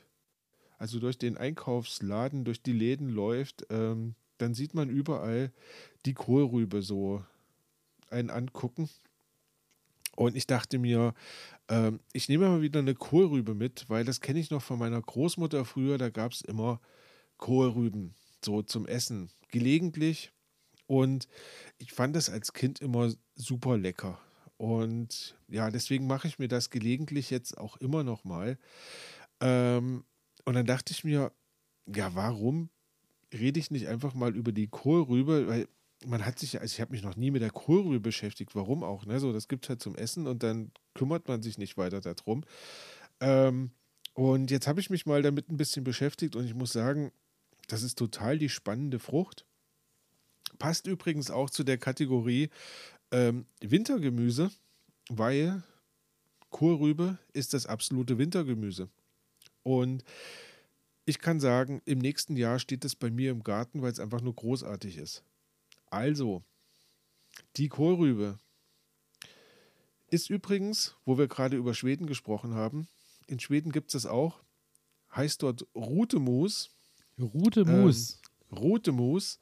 also 0.79 1.01
durch 1.01 1.19
den 1.19 1.37
Einkaufsladen, 1.37 2.45
durch 2.45 2.63
die 2.63 2.73
Läden 2.73 3.09
läuft, 3.09 3.67
ähm, 3.71 4.15
dann 4.39 4.55
sieht 4.55 4.75
man 4.75 4.89
überall 4.89 5.51
die 6.05 6.15
Kohlrübe 6.15 6.81
so 6.81 7.25
einen 8.09 8.31
angucken. 8.31 8.89
Und 10.15 10.37
ich 10.37 10.47
dachte 10.47 10.79
mir, 10.79 11.13
ähm, 11.69 11.99
ich 12.13 12.29
nehme 12.29 12.49
mal 12.49 12.63
wieder 12.63 12.79
eine 12.79 12.95
Kohlrübe 12.95 13.55
mit, 13.55 13.87
weil 13.89 14.05
das 14.05 14.21
kenne 14.21 14.39
ich 14.39 14.53
noch 14.53 14.63
von 14.63 14.79
meiner 14.79 15.03
Großmutter 15.03 15.65
früher, 15.65 15.99
da 15.99 16.09
gab 16.09 16.31
es 16.31 16.41
immer 16.43 16.81
Kohlrüben, 17.39 18.15
so 18.45 18.63
zum 18.63 18.87
Essen, 18.87 19.31
gelegentlich. 19.51 20.33
Und 20.87 21.29
ich 21.79 21.93
fand 21.93 22.15
das 22.15 22.31
als 22.31 22.53
Kind 22.53 22.81
immer 22.81 23.13
super 23.35 23.77
lecker. 23.77 24.21
Und 24.57 25.37
ja, 25.49 25.71
deswegen 25.71 26.07
mache 26.07 26.29
ich 26.29 26.39
mir 26.39 26.49
das 26.49 26.71
gelegentlich 26.71 27.31
jetzt 27.31 27.59
auch 27.59 27.77
immer 27.77 28.05
noch 28.05 28.25
mal. 28.25 28.59
Ähm, 29.41 30.05
und 30.45 30.55
dann 30.55 30.67
dachte 30.67 30.93
ich 30.93 31.05
mir, 31.05 31.33
ja, 31.95 32.15
warum 32.15 32.71
rede 33.33 33.61
ich 33.61 33.71
nicht 33.71 33.89
einfach 33.89 34.15
mal 34.15 34.35
über 34.35 34.53
die 34.53 34.69
Kohlrübe? 34.69 35.47
Weil 35.49 35.69
man 36.05 36.25
hat 36.25 36.39
sich 36.39 36.61
also 36.61 36.73
ich 36.73 36.81
habe 36.81 36.93
mich 36.93 37.03
noch 37.03 37.17
nie 37.17 37.31
mit 37.31 37.43
der 37.43 37.51
Kohlrübe 37.51 38.01
beschäftigt, 38.01 38.55
warum 38.55 38.83
auch, 38.83 39.07
ne? 39.07 39.19
So, 39.21 39.33
das 39.33 39.49
gibt 39.49 39.65
es 39.65 39.71
halt 39.71 39.83
zum 39.83 39.95
Essen 39.95 40.27
und 40.27 40.43
dann 40.43 40.71
kümmert 40.95 41.29
man 41.29 41.43
sich 41.43 41.59
nicht 41.59 41.77
weiter 41.77 42.01
darum. 42.01 42.45
Ähm, 43.21 43.71
und 44.15 44.51
jetzt 44.51 44.67
habe 44.67 44.81
ich 44.81 44.91
mich 44.91 45.07
mal 45.07 45.23
damit 45.23 45.51
ein 45.51 45.57
bisschen 45.57 45.85
beschäftigt 45.85 46.37
und 46.37 46.45
ich 46.45 46.55
muss 46.55 46.73
sagen, 46.73 47.13
das 47.67 47.83
ist 47.83 47.99
total 47.99 48.39
die 48.39 48.49
spannende 48.49 48.99
Frucht. 48.99 49.45
Passt 50.59 50.87
übrigens 50.87 51.31
auch 51.31 51.51
zu 51.51 51.65
der 51.65 51.79
Kategorie 51.79 52.51
ähm, 53.11 53.47
Wintergemüse, 53.61 54.51
weil 55.09 55.63
Kohlrübe 56.51 57.19
ist 57.33 57.55
das 57.55 57.67
absolute 57.67 58.19
Wintergemüse. 58.19 58.89
Und 59.63 60.05
ich 61.05 61.19
kann 61.19 61.41
sagen, 61.41 61.83
im 61.85 61.99
nächsten 61.99 62.37
Jahr 62.37 62.59
steht 62.59 62.85
es 62.85 62.97
bei 62.97 63.11
mir 63.11 63.31
im 63.31 63.43
Garten, 63.43 63.83
weil 63.83 63.93
es 63.93 64.01
einfach 64.01 64.21
nur 64.21 64.35
großartig 64.35 64.97
ist. 64.97 65.23
Also, 65.91 66.43
die 67.57 67.69
Kohlrübe 67.69 68.39
ist 70.09 70.31
übrigens, 70.31 70.97
wo 71.05 71.19
wir 71.19 71.29
gerade 71.29 71.57
über 71.57 71.75
Schweden 71.75 72.07
gesprochen 72.07 72.55
haben, 72.55 72.89
in 73.27 73.41
Schweden 73.41 73.73
gibt 73.73 73.89
es 73.89 74.03
das 74.03 74.11
auch, 74.11 74.41
heißt 75.15 75.43
dort 75.43 75.67
Rutemus. 75.75 76.76
Rute 77.19 77.65
Mus. 77.65 78.21
Rutemus. 78.53 79.39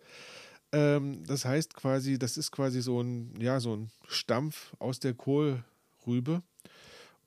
Ähm, 0.73 1.25
das 1.25 1.45
heißt 1.45 1.75
quasi, 1.75 2.19
das 2.19 2.37
ist 2.37 2.51
quasi 2.51 2.81
so 2.83 3.01
ein, 3.01 3.35
ja, 3.41 3.61
so 3.61 3.77
ein 3.77 3.91
Stampf 4.07 4.75
aus 4.79 4.99
der 5.01 5.15
Kohlrübe. 5.15 6.43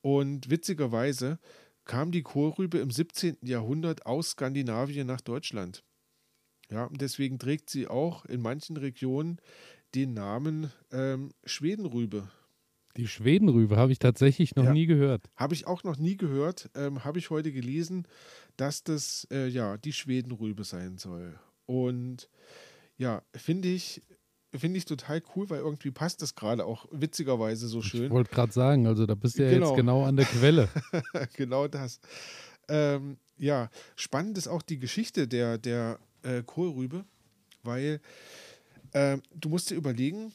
Und 0.02 0.50
witzigerweise 0.50 1.40
kam 1.86 2.12
die 2.12 2.24
Kohlrübe 2.24 2.78
im 2.80 2.92
17. 2.92 3.38
Jahrhundert 3.44 4.06
aus 4.06 4.32
Skandinavien 4.32 5.08
nach 5.08 5.22
Deutschland. 5.22 5.84
Ja, 6.70 6.86
und 6.86 7.00
deswegen 7.02 7.40
trägt 7.40 7.70
sie 7.70 7.88
auch 7.88 8.26
in 8.26 8.42
manchen 8.42 8.76
Regionen 8.76 9.40
den 9.96 10.14
Namen 10.14 10.72
ähm, 10.92 11.32
Schwedenrübe. 11.46 12.30
Die 12.98 13.08
Schwedenrübe 13.08 13.78
habe 13.78 13.92
ich 13.92 14.00
tatsächlich 14.00 14.56
noch 14.56 14.66
Ja. 14.66 14.74
nie 14.74 14.86
gehört. 14.88 15.30
Habe 15.36 15.54
ich 15.54 15.68
auch 15.68 15.84
noch 15.84 15.98
nie 15.98 16.18
gehört, 16.18 16.70
ähm, 16.76 17.06
habe 17.06 17.20
ich 17.20 17.30
heute 17.30 17.52
gelesen, 17.54 18.08
dass 18.58 18.84
das 18.84 19.28
äh, 19.32 19.48
ja 19.48 19.78
die 19.78 19.94
Schwedenrübe 19.94 20.64
sein 20.64 20.98
soll. 20.98 21.40
Und 21.66 22.30
ja, 22.98 23.22
finde 23.36 23.68
ich, 23.68 24.02
finde 24.56 24.78
ich 24.78 24.86
total 24.86 25.22
cool, 25.36 25.50
weil 25.50 25.60
irgendwie 25.60 25.92
passt 25.92 26.22
das 26.22 26.36
gerade 26.36 26.66
auch 26.66 26.86
witzigerweise 26.92 27.68
so 27.68 27.80
Ich 27.80 27.86
schön. 27.86 28.12
wollte 28.12 28.32
gerade 28.32 28.52
sagen, 28.52 28.88
also 28.88 29.06
da 29.06 29.16
bist 29.16 29.38
du 29.38 29.44
ja 29.44 29.50
Genau. 29.52 29.70
jetzt 29.70 29.76
genau 29.78 30.04
an 30.06 30.16
der 30.16 30.26
Quelle. 30.26 30.70
genau 31.36 31.68
das. 31.68 32.00
Ähm, 32.68 33.18
ja, 33.38 33.70
spannend 33.96 34.38
ist 34.38 34.48
auch 34.48 34.62
die 34.62 34.80
Geschichte 34.80 35.28
der, 35.28 35.58
der 35.58 36.00
äh, 36.24 36.42
Kohlrübe, 36.44 37.06
weil 37.64 38.02
ähm, 38.94 39.22
du 39.36 39.50
musst 39.50 39.70
dir 39.70 39.76
überlegen, 39.76 40.34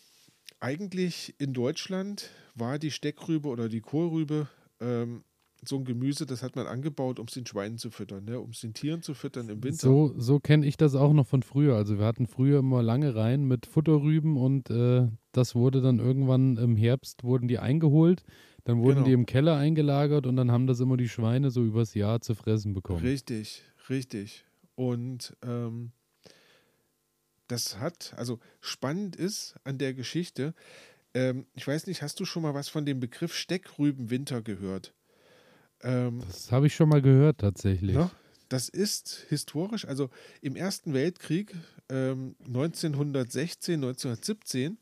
eigentlich 0.60 1.34
in 1.38 1.52
Deutschland 1.52 2.30
war 2.54 2.78
die 2.78 2.90
Steckrübe 2.92 3.48
oder 3.48 3.68
die 3.68 3.80
Kohlrübe 3.80 4.48
ähm, 4.80 5.24
so 5.64 5.76
ein 5.76 5.84
Gemüse, 5.84 6.26
das 6.26 6.42
hat 6.42 6.56
man 6.56 6.66
angebaut, 6.66 7.18
um 7.18 7.26
es 7.26 7.34
den 7.34 7.46
Schweinen 7.46 7.78
zu 7.78 7.90
füttern, 7.90 8.24
ne? 8.24 8.40
um 8.40 8.50
es 8.50 8.60
den 8.60 8.74
Tieren 8.74 9.02
zu 9.02 9.14
füttern 9.14 9.48
im 9.48 9.62
Winter. 9.62 9.76
So, 9.78 10.12
so 10.16 10.40
kenne 10.40 10.66
ich 10.66 10.76
das 10.76 10.94
auch 10.94 11.12
noch 11.12 11.26
von 11.26 11.42
früher. 11.42 11.76
Also 11.76 11.98
wir 11.98 12.04
hatten 12.04 12.26
früher 12.26 12.58
immer 12.58 12.82
lange 12.82 13.14
Reihen 13.14 13.46
mit 13.46 13.66
Futterrüben 13.66 14.36
und 14.36 14.70
äh, 14.70 15.08
das 15.30 15.54
wurde 15.54 15.80
dann 15.80 15.98
irgendwann 15.98 16.56
im 16.56 16.76
Herbst 16.76 17.22
wurden 17.22 17.46
die 17.46 17.58
eingeholt, 17.58 18.24
dann 18.64 18.78
wurden 18.78 18.96
Genau. 18.96 19.06
die 19.06 19.12
im 19.12 19.26
Keller 19.26 19.56
eingelagert 19.56 20.26
und 20.26 20.36
dann 20.36 20.50
haben 20.50 20.66
das 20.66 20.80
immer 20.80 20.96
die 20.96 21.08
Schweine 21.08 21.50
so 21.50 21.62
übers 21.62 21.94
Jahr 21.94 22.20
zu 22.20 22.34
fressen 22.34 22.74
bekommen. 22.74 23.00
Richtig, 23.00 23.62
richtig. 23.88 24.44
Und 24.74 25.36
ähm, 25.42 25.92
das 27.46 27.78
hat, 27.78 28.14
also 28.16 28.40
spannend 28.60 29.14
ist 29.14 29.56
an 29.64 29.78
der 29.78 29.94
Geschichte, 29.94 30.54
ähm, 31.14 31.46
ich 31.54 31.66
weiß 31.68 31.86
nicht, 31.86 32.02
hast 32.02 32.18
du 32.18 32.24
schon 32.24 32.42
mal 32.42 32.54
was 32.54 32.68
von 32.68 32.86
dem 32.86 32.98
Begriff 32.98 33.34
Steckrübenwinter 33.34 34.42
gehört? 34.42 34.94
Ähm, 35.82 36.20
Das 36.26 36.52
habe 36.52 36.66
ich 36.66 36.74
schon 36.74 36.88
mal 36.88 37.02
gehört 37.02 37.38
tatsächlich. 37.38 37.96
Ne? 37.96 38.10
Das 38.48 38.68
ist 38.68 39.24
historisch, 39.28 39.86
also 39.86 40.10
im 40.42 40.56
Ersten 40.56 40.92
Weltkrieg 40.92 41.54
ähm, 41.88 42.36
1916, 42.46 43.74
1917 43.74 44.78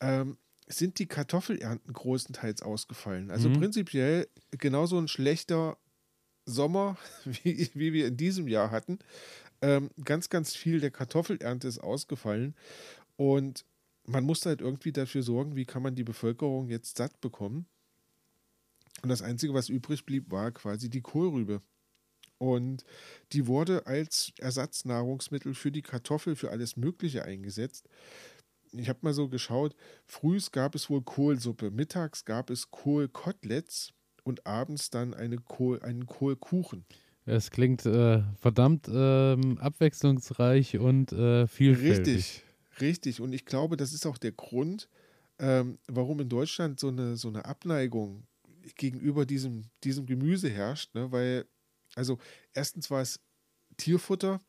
ähm, 0.00 0.36
sind 0.68 0.98
die 1.00 1.06
Kartoffelernten 1.06 1.92
großenteils 1.92 2.62
ausgefallen. 2.62 3.30
Also 3.30 3.48
Mhm. 3.48 3.54
prinzipiell 3.54 4.28
genauso 4.52 4.98
ein 4.98 5.08
schlechter 5.08 5.76
Sommer, 6.46 6.96
wie, 7.24 7.68
wie 7.74 7.92
wir 7.92 8.06
in 8.06 8.16
diesem 8.16 8.46
Jahr 8.46 8.70
hatten. 8.70 9.00
Ähm, 9.60 9.90
ganz, 10.04 10.28
ganz 10.30 10.54
viel 10.54 10.80
der 10.80 10.90
Kartoffelernte 10.90 11.68
ist 11.68 11.80
ausgefallen 11.80 12.54
und 13.16 13.64
man 14.06 14.24
musste 14.24 14.48
halt 14.48 14.60
irgendwie 14.60 14.92
dafür 14.92 15.22
sorgen, 15.22 15.56
wie 15.56 15.66
kann 15.66 15.82
man 15.82 15.94
die 15.94 16.04
Bevölkerung 16.04 16.68
jetzt 16.68 16.96
satt 16.96 17.20
bekommen. 17.20 17.66
Und 19.02 19.08
das 19.08 19.22
Einzige, 19.22 19.54
was 19.54 19.68
übrig 19.68 20.04
blieb, 20.04 20.30
war 20.30 20.50
quasi 20.52 20.90
die 20.90 21.00
Kohlrübe. 21.00 21.62
Und 22.38 22.84
die 23.32 23.46
wurde 23.46 23.86
als 23.86 24.32
Ersatznahrungsmittel 24.38 25.54
für 25.54 25.70
die 25.70 25.82
Kartoffel, 25.82 26.36
für 26.36 26.50
alles 26.50 26.76
Mögliche 26.76 27.24
eingesetzt. 27.24 27.88
Ich 28.72 28.88
habe 28.88 29.00
mal 29.02 29.12
so 29.12 29.28
geschaut, 29.28 29.74
frühs 30.06 30.50
gab 30.50 30.74
es 30.74 30.88
wohl 30.88 31.02
Kohlsuppe, 31.02 31.70
mittags 31.70 32.24
gab 32.24 32.50
es 32.50 32.70
Kohlkoteletts 32.70 33.92
und 34.24 34.46
abends 34.46 34.90
dann 34.90 35.12
eine 35.12 35.36
Kohl, 35.36 35.82
einen 35.82 36.06
Kohlkuchen. 36.06 36.86
Es 37.26 37.50
klingt 37.50 37.84
äh, 37.84 38.22
verdammt 38.36 38.88
ähm, 38.90 39.58
abwechslungsreich 39.58 40.78
und 40.78 41.12
äh, 41.12 41.46
vielfältig. 41.46 42.16
Richtig, 42.16 42.44
richtig. 42.80 43.20
Und 43.20 43.34
ich 43.34 43.44
glaube, 43.44 43.76
das 43.76 43.92
ist 43.92 44.06
auch 44.06 44.16
der 44.16 44.32
Grund, 44.32 44.88
ähm, 45.38 45.78
warum 45.88 46.20
in 46.20 46.28
Deutschland 46.28 46.80
so 46.80 46.88
eine, 46.88 47.16
so 47.16 47.28
eine 47.28 47.44
Abneigung 47.44 48.26
gegenüber 48.76 49.26
diesem, 49.26 49.64
diesem 49.84 50.06
Gemüse 50.06 50.48
herrscht. 50.50 50.94
Ne? 50.94 51.10
Weil, 51.12 51.46
also 51.94 52.18
erstens 52.52 52.90
war 52.90 53.02
es 53.02 53.20
Tierfutter, 53.76 54.40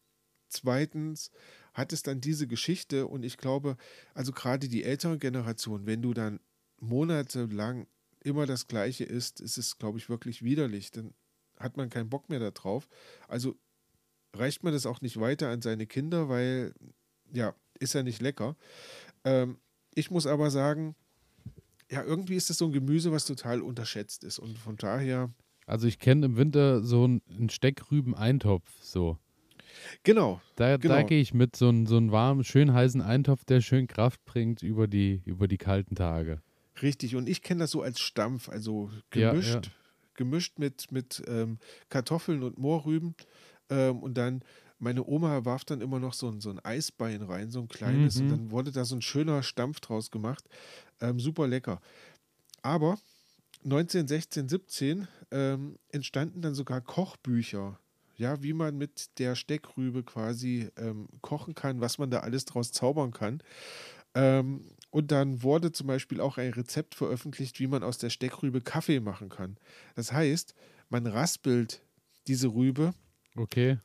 zweitens 0.48 1.32
hat 1.74 1.94
es 1.94 2.03
dann 2.03 2.22
diese 2.22 2.48
Geschichte 2.48 3.08
und 3.08 3.24
ich 3.24 3.38
glaube, 3.38 3.77
also 4.13 4.32
gerade 4.32 4.68
die 4.68 4.84
ältere 4.84 5.18
Generation, 5.18 5.86
wenn 5.86 6.01
du 6.01 6.13
dann 6.13 6.39
monatelang 6.80 7.88
immer 8.24 8.46
das 8.46 8.68
Gleiche 8.68 9.03
isst, 9.03 9.39
ist 9.39 9.58
es, 9.58 9.77
glaube 9.77 9.98
ich, 9.98 10.10
wirklich 10.10 10.44
widerlich. 10.44 10.91
Dann 10.91 11.13
hat 11.58 11.77
man 11.77 11.89
keinen 11.89 12.10
Bock 12.10 12.30
mehr 12.30 12.39
darauf. 12.39 12.88
Also 13.27 13.56
reicht 14.34 14.63
man 14.63 14.74
das 14.74 14.86
auch 14.86 15.01
nicht 15.01 15.20
weiter 15.20 15.50
an 15.50 15.62
seine 15.62 15.88
Kinder, 15.88 16.30
weil 16.30 16.74
ja, 17.32 17.56
ist 17.80 17.94
ja 17.94 18.03
nicht 18.03 18.22
lecker. 18.22 18.56
Ähm, 19.24 19.60
ich 19.94 20.12
muss 20.12 20.27
aber 20.27 20.51
sagen, 20.51 20.96
ja, 21.92 22.04
irgendwie 22.04 22.36
ist 22.36 22.50
das 22.50 22.58
so 22.58 22.66
ein 22.66 22.72
Gemüse, 22.72 23.12
was 23.12 23.26
total 23.26 23.62
unterschätzt 23.62 24.24
ist. 24.24 24.40
Und 24.40 24.58
von 24.58 24.78
daher, 24.78 25.30
Also 25.68 25.88
ich 25.88 26.00
kenne 26.00 26.26
im 26.26 26.38
Winter 26.38 26.82
so 26.84 27.04
einen 27.04 27.50
Steckrüben-Eintopf. 27.50 28.68
So. 28.82 29.18
genau, 30.04 30.42
Da, 30.56 30.78
da 30.78 30.78
Genau. 30.78 31.06
gehe 31.06 31.22
ich 31.22 31.34
mit, 31.34 31.56
so 31.56 31.70
einen 31.70 31.86
so 31.86 31.98
einen 31.98 32.12
warmen, 32.12 32.44
schön 32.44 32.74
heißen 32.74 33.02
Eintopf, 33.02 33.46
der 33.46 33.62
schön 33.62 33.88
Kraft 33.88 34.24
bringt 34.26 34.64
über 34.64 34.88
die, 34.88 35.22
über 35.26 35.48
die 35.48 35.58
kalten 35.58 35.96
Tage. 35.96 36.42
richtig. 36.82 37.16
Und 37.16 37.30
ich 37.30 37.42
kenne 37.42 37.62
das 37.62 37.72
so 37.72 37.82
als 37.82 38.00
Stampf, 38.00 38.50
also 38.50 38.90
Ja, 39.14 39.32
gemischt, 39.32 39.66
ja. 39.68 39.72
gemischt 40.16 40.60
mit, 40.60 40.92
mit 40.92 41.22
ähm, 41.28 41.60
Kartoffeln 41.90 42.44
und 42.44 42.58
Mohrrüben. 42.58 43.16
Ähm, 43.70 44.00
und 44.00 44.16
dann 44.16 44.44
meine 44.82 45.06
Oma 45.06 45.46
warf 45.46 45.66
dann 45.66 45.82
immer 45.82 46.00
noch 46.00 46.14
so 46.14 46.30
ein, 46.30 46.42
so 46.42 46.50
ein 46.50 46.60
Eisbein 46.60 47.22
rein, 47.24 47.52
so 47.52 47.62
ein 47.62 47.68
kleines, 47.70 48.16
Mhm. 48.16 48.22
und 48.22 48.32
dann 48.32 48.52
wurde 48.52 48.72
da 48.72 48.86
so 48.86 48.96
ein 48.96 49.02
schöner 49.02 49.44
Stampf 49.44 49.80
draus 49.82 50.12
gemacht. 50.12 50.46
Ähm, 51.02 51.20
super 51.20 51.48
lecker. 51.48 51.82
Aber 52.64 52.98
1916, 53.64 54.50
17 54.50 55.08
ähm, 55.32 55.78
entstanden 55.90 56.42
dann 56.42 56.56
sogar 56.56 56.82
Kochbücher. 56.82 57.80
Ja, 58.18 58.44
wie 58.44 58.54
man 58.54 58.78
mit 58.78 59.18
der 59.20 59.36
Steckrübe 59.36 60.04
quasi 60.04 60.70
ähm, 60.78 61.08
kochen 61.22 61.56
kann, 61.56 61.82
was 61.82 61.98
man 61.98 62.12
da 62.12 62.20
alles 62.20 62.46
draus 62.46 62.72
zaubern 62.72 63.12
kann. 63.12 63.42
Ähm, 64.14 64.66
und 64.90 65.12
dann 65.12 65.44
wurde 65.44 65.72
zum 65.72 65.88
Beispiel 65.88 66.20
auch 66.22 66.38
ein 66.38 66.54
Rezept 66.54 66.96
veröffentlicht, 66.96 67.60
wie 67.60 67.68
man 67.68 67.84
aus 67.84 67.98
der 67.98 68.10
Steckrübe 68.10 68.62
Kaffee 68.62 69.00
machen 69.00 69.30
kann. 69.30 69.58
Das 69.96 70.12
heißt, 70.12 70.54
man 70.90 71.08
raspelt 71.08 71.82
diese 72.28 72.50
Rübe, 72.50 72.94
Okay. 73.38 73.78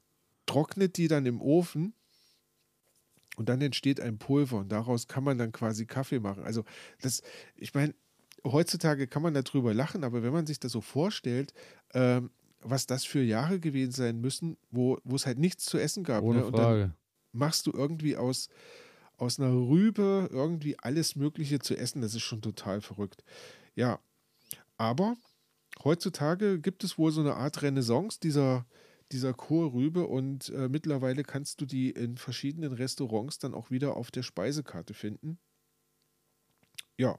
Trocknet 0.46 0.96
die 0.96 1.08
dann 1.08 1.26
im 1.26 1.40
Ofen 1.40 1.94
und 3.36 3.48
dann 3.48 3.60
entsteht 3.60 4.00
ein 4.00 4.18
Pulver 4.18 4.58
und 4.58 4.70
daraus 4.70 5.08
kann 5.08 5.24
man 5.24 5.38
dann 5.38 5.52
quasi 5.52 5.86
Kaffee 5.86 6.20
machen. 6.20 6.42
Also 6.44 6.64
das, 7.02 7.22
ich 7.54 7.74
meine, 7.74 7.94
heutzutage 8.44 9.06
kann 9.06 9.22
man 9.22 9.34
darüber 9.34 9.74
lachen, 9.74 10.04
aber 10.04 10.22
wenn 10.22 10.32
man 10.32 10.46
sich 10.46 10.58
das 10.58 10.72
so 10.72 10.80
vorstellt, 10.80 11.52
ähm, 11.94 12.30
was 12.60 12.86
das 12.86 13.04
für 13.04 13.22
Jahre 13.22 13.60
gewesen 13.60 13.92
sein 13.92 14.20
müssen, 14.20 14.56
wo, 14.70 14.98
wo 15.04 15.16
es 15.16 15.26
halt 15.26 15.38
nichts 15.38 15.66
zu 15.66 15.78
essen 15.78 16.04
gab. 16.04 16.22
Ohne 16.22 16.40
ne? 16.40 16.46
Und 16.46 16.58
dann 16.58 16.64
Frage. 16.64 16.94
machst 17.32 17.66
du 17.66 17.72
irgendwie 17.72 18.16
aus, 18.16 18.48
aus 19.16 19.38
einer 19.38 19.52
Rübe 19.52 20.28
irgendwie 20.32 20.78
alles 20.78 21.16
Mögliche 21.16 21.58
zu 21.58 21.76
essen. 21.76 22.02
Das 22.02 22.14
ist 22.14 22.22
schon 22.22 22.42
total 22.42 22.80
verrückt. 22.80 23.22
Ja, 23.74 24.00
aber 24.76 25.16
heutzutage 25.84 26.58
gibt 26.58 26.84
es 26.84 26.98
wohl 26.98 27.12
so 27.12 27.20
eine 27.20 27.34
Art 27.34 27.62
Renaissance 27.62 28.18
dieser, 28.20 28.66
dieser 29.12 29.34
Kohlrübe 29.34 30.06
und 30.06 30.48
äh, 30.50 30.68
mittlerweile 30.68 31.22
kannst 31.22 31.60
du 31.60 31.66
die 31.66 31.90
in 31.90 32.16
verschiedenen 32.16 32.72
Restaurants 32.72 33.38
dann 33.38 33.54
auch 33.54 33.70
wieder 33.70 33.96
auf 33.96 34.10
der 34.10 34.22
Speisekarte 34.22 34.94
finden. 34.94 35.38
Ja, 36.98 37.18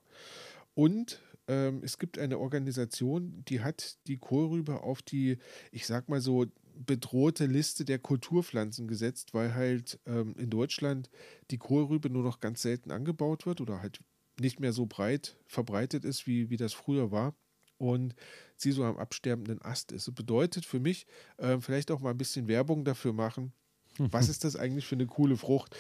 und 0.74 1.22
ähm, 1.48 1.82
es 1.84 1.98
gibt 1.98 2.18
eine 2.20 2.40
Organisation, 2.40 3.44
die 3.48 3.62
hat 3.62 3.98
die 4.08 4.18
Kohlrübe 4.18 4.82
auf 4.84 5.02
die, 5.02 5.38
ich 5.72 5.88
sag 5.88 6.10
mal 6.10 6.22
so, 6.22 6.46
bedrohte 6.76 7.46
Liste 7.46 7.86
der 7.86 8.00
Kulturpflanzen 8.00 8.88
gesetzt, 8.88 9.34
weil 9.34 9.56
halt 9.56 10.00
ähm, 10.06 10.36
in 10.38 10.50
Deutschland 10.50 11.10
die 11.50 11.58
Kohlrübe 11.58 12.10
nur 12.10 12.24
noch 12.24 12.40
ganz 12.40 12.62
selten 12.62 12.92
angebaut 12.92 13.46
wird 13.46 13.62
oder 13.62 13.82
halt 13.82 14.00
nicht 14.40 14.60
mehr 14.60 14.74
so 14.74 14.86
breit 14.86 15.38
verbreitet 15.48 16.06
ist, 16.06 16.28
wie, 16.28 16.50
wie 16.50 16.58
das 16.58 16.74
früher 16.74 17.12
war. 17.12 17.36
Und 17.78 18.16
sie 18.56 18.72
so 18.72 18.84
am 18.84 18.98
absterbenden 18.98 19.62
Ast 19.62 19.92
ist. 19.92 20.08
Das 20.08 20.16
bedeutet 20.16 20.66
für 20.66 20.80
mich, 20.80 21.06
ähm, 21.38 21.62
vielleicht 21.62 21.92
auch 21.92 22.00
mal 22.00 22.12
ein 22.12 22.18
bisschen 22.18 22.48
Werbung 22.48 22.84
dafür 22.86 23.14
machen. 23.14 23.54
Was 23.98 24.30
ist 24.30 24.44
das 24.44 24.56
eigentlich 24.56 24.86
für 24.86 24.96
eine 24.96 25.06
coole 25.08 25.38
Frucht? 25.38 25.76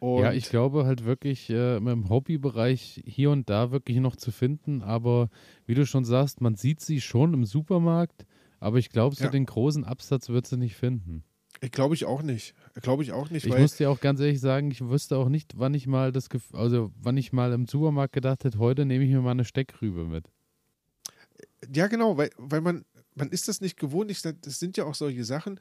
Und 0.00 0.20
ja, 0.20 0.32
ich 0.32 0.48
glaube 0.48 0.84
halt 0.84 1.04
wirklich 1.04 1.48
äh, 1.50 1.76
im 1.76 2.08
Hobbybereich 2.08 3.02
hier 3.06 3.30
und 3.30 3.48
da 3.48 3.70
wirklich 3.70 3.98
noch 3.98 4.16
zu 4.16 4.32
finden, 4.32 4.82
aber 4.82 5.28
wie 5.66 5.74
du 5.74 5.86
schon 5.86 6.04
sagst, 6.04 6.40
man 6.40 6.56
sieht 6.56 6.80
sie 6.80 7.00
schon 7.00 7.34
im 7.34 7.44
Supermarkt, 7.44 8.26
aber 8.58 8.78
ich 8.78 8.90
glaube, 8.90 9.14
so 9.14 9.24
Ja. 9.24 9.30
den 9.30 9.46
großen 9.46 9.84
Absatz 9.84 10.28
wird 10.28 10.46
sie 10.46 10.56
nicht 10.56 10.74
finden. 10.74 11.22
ich 11.60 11.70
glaube 11.70 11.94
ich 11.94 12.04
auch 12.04 12.22
nicht. 12.22 12.54
Glaube 12.80 13.04
ich 13.04 13.12
auch 13.12 13.30
nicht, 13.30 13.46
Ich 13.46 13.56
muss 13.56 13.76
dir 13.76 13.90
auch 13.90 14.00
ganz 14.00 14.18
ehrlich 14.18 14.40
sagen, 14.40 14.72
ich 14.72 14.80
wüsste 14.80 15.16
auch 15.16 15.28
nicht, 15.28 15.56
wann 15.56 15.74
ich 15.74 15.86
mal 15.86 16.10
das, 16.10 16.30
Gef 16.30 16.52
also 16.52 16.90
wann 17.00 17.16
ich 17.16 17.32
mal 17.32 17.52
im 17.52 17.66
Supermarkt 17.68 18.12
gedacht 18.12 18.42
hätte, 18.42 18.58
heute 18.58 18.84
nehme 18.84 19.04
ich 19.04 19.10
mir 19.10 19.20
mal 19.20 19.30
eine 19.30 19.44
Steckrübe 19.44 20.04
mit. 20.04 20.24
Ja, 21.72 21.86
genau, 21.86 22.16
weil, 22.16 22.30
weil 22.36 22.60
man, 22.60 22.84
man 23.14 23.30
ist 23.30 23.48
das 23.48 23.60
nicht 23.60 23.78
gewohnt. 23.78 24.10
Ich, 24.10 24.22
das 24.22 24.58
sind 24.58 24.76
ja 24.76 24.84
auch 24.84 24.94
solche 24.94 25.24
Sachen, 25.24 25.60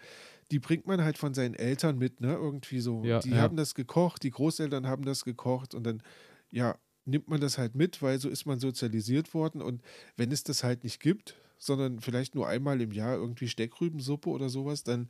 die 0.51 0.59
bringt 0.59 0.87
man 0.87 1.03
halt 1.03 1.17
von 1.17 1.33
seinen 1.33 1.55
Eltern 1.55 1.97
mit, 1.97 2.21
ne? 2.21 2.33
Irgendwie 2.33 2.79
so. 2.79 3.03
Ja, 3.03 3.19
die 3.19 3.31
ja. 3.31 3.37
haben 3.37 3.55
das 3.55 3.75
gekocht, 3.75 4.23
die 4.23 4.31
Großeltern 4.31 4.87
haben 4.87 5.05
das 5.05 5.23
gekocht 5.23 5.75
und 5.75 5.83
dann, 5.83 6.01
ja, 6.49 6.77
nimmt 7.05 7.27
man 7.27 7.41
das 7.41 7.57
halt 7.57 7.75
mit, 7.75 8.01
weil 8.01 8.19
so 8.19 8.29
ist 8.29 8.45
man 8.45 8.59
sozialisiert 8.59 9.33
worden. 9.33 9.61
Und 9.61 9.81
wenn 10.17 10.31
es 10.31 10.43
das 10.43 10.63
halt 10.63 10.83
nicht 10.83 10.99
gibt, 10.99 11.35
sondern 11.57 11.99
vielleicht 11.99 12.35
nur 12.35 12.47
einmal 12.47 12.81
im 12.81 12.91
Jahr 12.91 13.15
irgendwie 13.15 13.47
Steckrübensuppe 13.47 14.29
oder 14.29 14.49
sowas, 14.49 14.83
dann, 14.83 15.09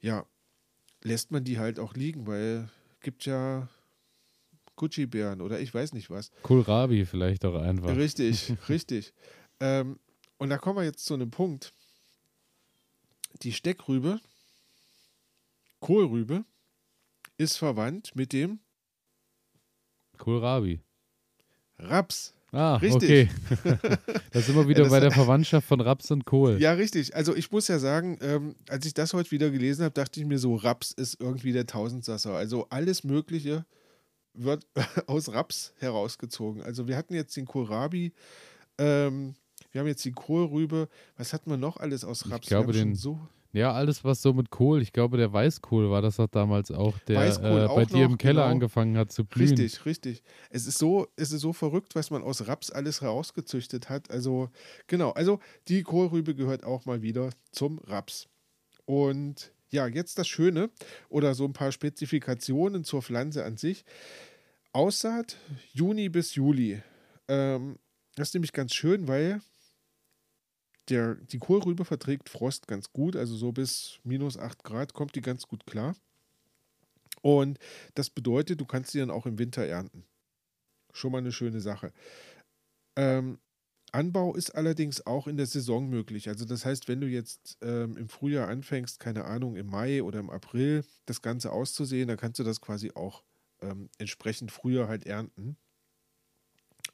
ja, 0.00 0.26
lässt 1.02 1.30
man 1.30 1.44
die 1.44 1.58
halt 1.58 1.78
auch 1.78 1.94
liegen, 1.94 2.26
weil 2.26 2.68
gibt 3.00 3.26
ja 3.26 3.68
Gucci-Bären 4.76 5.40
oder 5.40 5.60
ich 5.60 5.72
weiß 5.72 5.92
nicht 5.92 6.10
was. 6.10 6.30
Kohlrabi 6.42 7.04
vielleicht 7.04 7.44
auch 7.44 7.54
einfach. 7.60 7.96
Richtig, 7.96 8.54
richtig. 8.68 9.12
Ähm, 9.60 9.98
und 10.38 10.50
da 10.50 10.58
kommen 10.58 10.78
wir 10.78 10.84
jetzt 10.84 11.04
zu 11.04 11.14
einem 11.14 11.30
Punkt. 11.30 11.72
Die 13.42 13.52
Steckrübe, 13.52 14.20
Kohlrübe, 15.80 16.44
ist 17.36 17.56
verwandt 17.56 18.14
mit 18.14 18.32
dem 18.32 18.60
Kohlrabi. 20.18 20.80
Raps. 21.78 22.34
Ah, 22.52 22.76
Richtig. 22.76 23.30
okay. 23.50 23.78
da 24.30 24.40
sind 24.40 24.54
wir 24.54 24.68
wieder 24.68 24.88
bei 24.88 25.00
der 25.00 25.10
Verwandtschaft 25.10 25.66
von 25.66 25.80
Raps 25.80 26.12
und 26.12 26.24
Kohl. 26.24 26.60
Ja, 26.60 26.72
richtig. 26.74 27.16
Also 27.16 27.34
ich 27.34 27.50
muss 27.50 27.66
ja 27.66 27.80
sagen, 27.80 28.16
ähm, 28.20 28.54
als 28.68 28.86
ich 28.86 28.94
das 28.94 29.12
heute 29.12 29.32
wieder 29.32 29.50
gelesen 29.50 29.82
habe, 29.82 29.92
dachte 29.92 30.20
ich 30.20 30.26
mir 30.26 30.38
so, 30.38 30.54
Raps 30.54 30.92
ist 30.92 31.20
irgendwie 31.20 31.52
der 31.52 31.66
Tausendsasser. 31.66 32.32
Also 32.34 32.68
alles 32.70 33.02
Mögliche 33.02 33.66
wird 34.34 34.68
aus 35.08 35.32
Raps 35.32 35.72
herausgezogen. 35.78 36.62
Also 36.62 36.86
wir 36.86 36.96
hatten 36.96 37.14
jetzt 37.14 37.36
den 37.36 37.46
Kohlrabi, 37.46 38.12
ähm, 38.78 39.34
wir 39.74 39.80
haben 39.80 39.88
jetzt 39.88 40.04
die 40.04 40.12
Kohlrübe. 40.12 40.88
Was 41.16 41.32
hatten 41.32 41.50
wir 41.50 41.56
noch 41.56 41.78
alles 41.78 42.04
aus 42.04 42.24
Ich 42.24 42.30
Raps? 42.30 42.46
glaube, 42.46 42.72
wir 42.72 42.80
haben 42.80 42.90
den- 42.90 42.94
so 42.96 43.18
Ja, 43.52 43.72
alles 43.72 44.02
was 44.04 44.22
so 44.22 44.32
mit 44.32 44.50
Kohl, 44.50 44.80
ich 44.82 44.92
glaube, 44.92 45.16
der 45.16 45.32
Weißkohl 45.32 45.88
war 45.90 46.00
das 46.02 46.16
doch 46.16 46.26
damals 46.28 46.70
auch, 46.70 46.96
der 47.06 47.20
äh, 47.24 47.66
auch 47.66 47.74
bei 47.76 47.84
dir 47.84 48.04
im 48.04 48.12
noch, 48.12 48.18
Keller 48.18 48.42
genau. 48.42 48.52
angefangen 48.52 48.96
hat 48.96 49.10
zu 49.12 49.24
blühen. 49.24 49.48
Richtig, 49.50 49.84
richtig. 49.84 50.22
Es 50.50 50.66
ist 50.66 50.78
so, 50.78 51.06
es 51.16 51.30
ist 51.32 51.40
so 51.40 51.52
verrückt, 51.52 51.94
was 51.96 52.10
man 52.10 52.22
aus 52.22 52.46
Raps 52.48 52.70
alles 52.70 53.00
herausgezüchtet 53.00 53.88
hat. 53.90 54.10
Also, 54.10 54.48
genau, 54.86 55.10
also 55.10 55.38
die 55.68 55.82
Kohlrübe 55.82 56.34
gehört 56.36 56.64
auch 56.64 56.84
mal 56.84 57.02
wieder 57.02 57.30
zum 57.52 57.78
Raps. 57.80 58.28
Und 58.86 59.52
ja, 59.70 59.86
jetzt 59.88 60.18
das 60.18 60.28
Schöne 60.28 60.70
oder 61.08 61.34
so 61.34 61.44
ein 61.44 61.52
paar 61.52 61.72
Spezifikationen 61.72 62.84
zur 62.84 63.02
Pflanze 63.02 63.44
an 63.44 63.56
sich. 63.56 63.84
Aussaat 64.72 65.36
Juni 65.72 66.08
bis 66.08 66.34
Juli. 66.34 66.82
Ähm, 67.28 67.78
das 68.16 68.28
ist 68.28 68.34
nämlich 68.34 68.52
ganz 68.52 68.74
schön, 68.74 69.06
weil 69.08 69.40
der, 70.88 71.14
die 71.14 71.38
Kohlrübe 71.38 71.84
verträgt 71.84 72.28
Frost 72.28 72.68
ganz 72.68 72.92
gut, 72.92 73.16
also 73.16 73.36
so 73.36 73.52
bis 73.52 73.98
minus 74.04 74.36
8 74.36 74.64
Grad 74.64 74.92
kommt 74.94 75.14
die 75.14 75.22
ganz 75.22 75.46
gut 75.46 75.66
klar. 75.66 75.94
Und 77.22 77.58
das 77.94 78.10
bedeutet, 78.10 78.60
du 78.60 78.66
kannst 78.66 78.90
sie 78.90 78.98
dann 78.98 79.10
auch 79.10 79.26
im 79.26 79.38
Winter 79.38 79.64
ernten. 79.64 80.04
Schon 80.92 81.12
mal 81.12 81.18
eine 81.18 81.32
schöne 81.32 81.60
Sache. 81.60 81.92
Ähm, 82.96 83.38
Anbau 83.92 84.34
ist 84.34 84.54
allerdings 84.54 85.06
auch 85.06 85.28
in 85.28 85.36
der 85.36 85.46
Saison 85.46 85.88
möglich. 85.88 86.28
Also 86.28 86.44
das 86.44 86.64
heißt, 86.66 86.88
wenn 86.88 87.00
du 87.00 87.06
jetzt 87.06 87.56
ähm, 87.62 87.96
im 87.96 88.08
Frühjahr 88.08 88.48
anfängst, 88.48 88.98
keine 88.98 89.24
Ahnung, 89.24 89.56
im 89.56 89.68
Mai 89.68 90.02
oder 90.02 90.18
im 90.18 90.30
April 90.30 90.84
das 91.06 91.22
Ganze 91.22 91.52
auszusehen, 91.52 92.08
dann 92.08 92.16
kannst 92.16 92.40
du 92.40 92.44
das 92.44 92.60
quasi 92.60 92.90
auch 92.94 93.22
ähm, 93.62 93.88
entsprechend 93.98 94.50
früher 94.50 94.88
halt 94.88 95.06
ernten. 95.06 95.56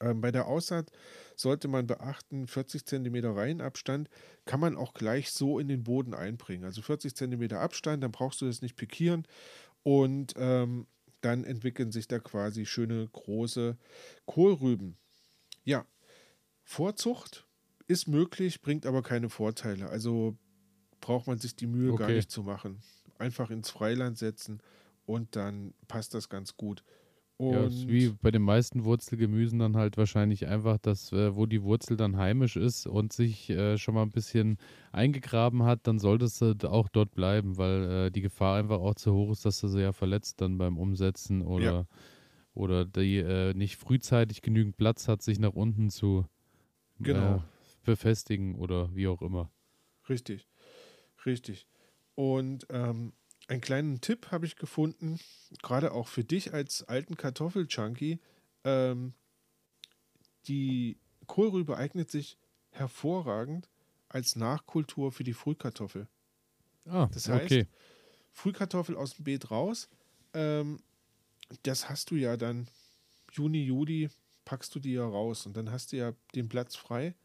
Ähm, 0.01 0.21
bei 0.21 0.31
der 0.31 0.47
Aussaat 0.47 0.91
sollte 1.35 1.67
man 1.69 1.87
beachten, 1.87 2.47
40 2.47 2.85
cm 2.85 3.15
Reihenabstand 3.35 4.09
kann 4.45 4.59
man 4.59 4.75
auch 4.77 4.93
gleich 4.93 5.31
so 5.31 5.59
in 5.59 5.67
den 5.67 5.83
Boden 5.83 6.13
einbringen. 6.13 6.65
Also 6.65 6.81
40 6.81 7.15
cm 7.15 7.59
Abstand, 7.59 8.03
dann 8.03 8.11
brauchst 8.11 8.41
du 8.41 8.45
das 8.47 8.61
nicht 8.61 8.75
pikieren 8.75 9.27
und 9.83 10.33
ähm, 10.37 10.87
dann 11.21 11.43
entwickeln 11.43 11.91
sich 11.91 12.07
da 12.07 12.19
quasi 12.19 12.65
schöne 12.65 13.07
große 13.11 13.77
Kohlrüben. 14.25 14.97
Ja, 15.63 15.85
Vorzucht 16.63 17.47
ist 17.87 18.07
möglich, 18.07 18.61
bringt 18.61 18.85
aber 18.85 19.03
keine 19.03 19.29
Vorteile. 19.29 19.89
Also 19.89 20.37
braucht 21.01 21.27
man 21.27 21.39
sich 21.39 21.55
die 21.55 21.67
Mühe 21.67 21.95
gar 21.95 22.11
Okay. 22.11 22.13
nicht 22.13 22.31
zu 22.31 22.43
machen. 22.43 22.81
Einfach 23.19 23.51
ins 23.51 23.69
Freiland 23.69 24.17
setzen 24.17 24.61
und 25.05 25.35
dann 25.35 25.73
passt 25.87 26.13
das 26.13 26.29
ganz 26.29 26.57
gut. 26.57 26.83
Und 27.49 27.49
Ja, 27.49 27.65
ist 27.65 27.87
wie 27.87 28.09
bei 28.09 28.31
den 28.31 28.43
meisten 28.43 28.85
Wurzelgemüsen 28.85 29.59
dann 29.59 29.75
halt 29.75 29.97
wahrscheinlich 29.97 30.47
einfach, 30.47 30.77
dass 30.77 31.11
äh, 31.11 31.35
wo 31.35 31.45
die 31.47 31.63
Wurzel 31.63 31.97
dann 31.97 32.15
heimisch 32.15 32.55
ist 32.55 32.87
und 32.87 33.11
sich 33.11 33.49
äh, 33.49 33.77
schon 33.77 33.95
mal 33.95 34.03
ein 34.03 34.11
bisschen 34.11 34.57
eingegraben 34.93 35.63
hat, 35.63 35.81
dann 35.87 35.99
solltest 35.99 36.39
du 36.41 36.53
d- 36.55 36.67
auch 36.67 36.87
dort 36.87 37.13
bleiben, 37.13 37.57
weil 37.57 38.07
äh, 38.07 38.11
die 38.11 38.21
Gefahr 38.21 38.57
einfach 38.57 38.79
auch 38.79 38.95
zu 38.95 39.13
hoch 39.13 39.31
ist, 39.31 39.43
dass 39.45 39.59
du 39.59 39.67
sie 39.67 39.81
ja 39.81 39.91
verletzt 39.91 40.39
dann 40.39 40.57
beim 40.57 40.77
Umsetzen 40.77 41.41
oder, 41.41 41.87
oder 42.53 42.85
die 42.85 43.17
äh, 43.17 43.53
nicht 43.53 43.77
frühzeitig 43.77 44.41
genügend 44.41 44.77
Platz 44.77 45.07
hat, 45.07 45.21
sich 45.21 45.39
nach 45.39 45.53
unten 45.53 45.89
zu 45.89 46.25
Genau. 47.03 47.37
äh, 47.37 47.41
befestigen 47.83 48.55
oder 48.55 48.95
wie 48.95 49.07
auch 49.07 49.21
immer. 49.21 49.51
Richtig, 50.09 50.47
richtig. 51.25 51.67
Und 52.15 52.67
ähm, 52.69 53.13
einen 53.51 53.61
kleinen 53.61 53.99
Tipp 53.99 54.31
habe 54.31 54.45
ich 54.45 54.55
gefunden, 54.55 55.19
gerade 55.61 55.91
auch 55.91 56.07
für 56.07 56.23
dich 56.23 56.53
als 56.53 56.83
alten 56.83 57.17
Kartoffelchunky. 57.17 58.19
Ähm, 58.63 59.13
die 60.47 60.97
Kohlrübe 61.27 61.75
eignet 61.75 62.09
sich 62.09 62.37
hervorragend 62.71 63.69
als 64.07 64.37
Nachkultur 64.37 65.11
für 65.11 65.25
die 65.25 65.33
Frühkartoffel. 65.33 66.07
Ah, 66.85 67.09
Das 67.13 67.27
heißt, 67.27 67.45
okay. 67.45 67.67
Frühkartoffel 68.31 68.95
aus 68.95 69.15
dem 69.15 69.25
Beet 69.25 69.51
raus. 69.51 69.89
Ähm, 70.33 70.79
das 71.63 71.89
hast 71.89 72.11
du 72.11 72.15
ja 72.15 72.37
dann 72.37 72.69
Juni, 73.33 73.63
Juli, 73.65 74.09
packst 74.45 74.73
du 74.73 74.79
die 74.79 74.93
ja 74.93 75.05
raus 75.05 75.45
und 75.45 75.57
dann 75.57 75.71
hast 75.71 75.91
du 75.91 75.97
ja 75.97 76.13
den 76.35 76.47
Platz 76.47 76.77
frei. 76.77 77.15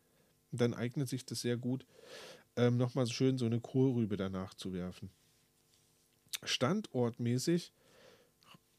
Und 0.50 0.60
dann 0.60 0.74
eignet 0.74 1.08
sich 1.08 1.24
das 1.24 1.40
sehr 1.40 1.56
gut, 1.56 1.86
ähm, 2.56 2.76
nochmal 2.78 3.06
schön 3.06 3.38
so 3.38 3.46
eine 3.46 3.60
Kohlrübe 3.60 4.16
danach 4.16 4.54
zu 4.54 4.72
werfen. 4.72 5.10
Standortmäßig 6.42 7.72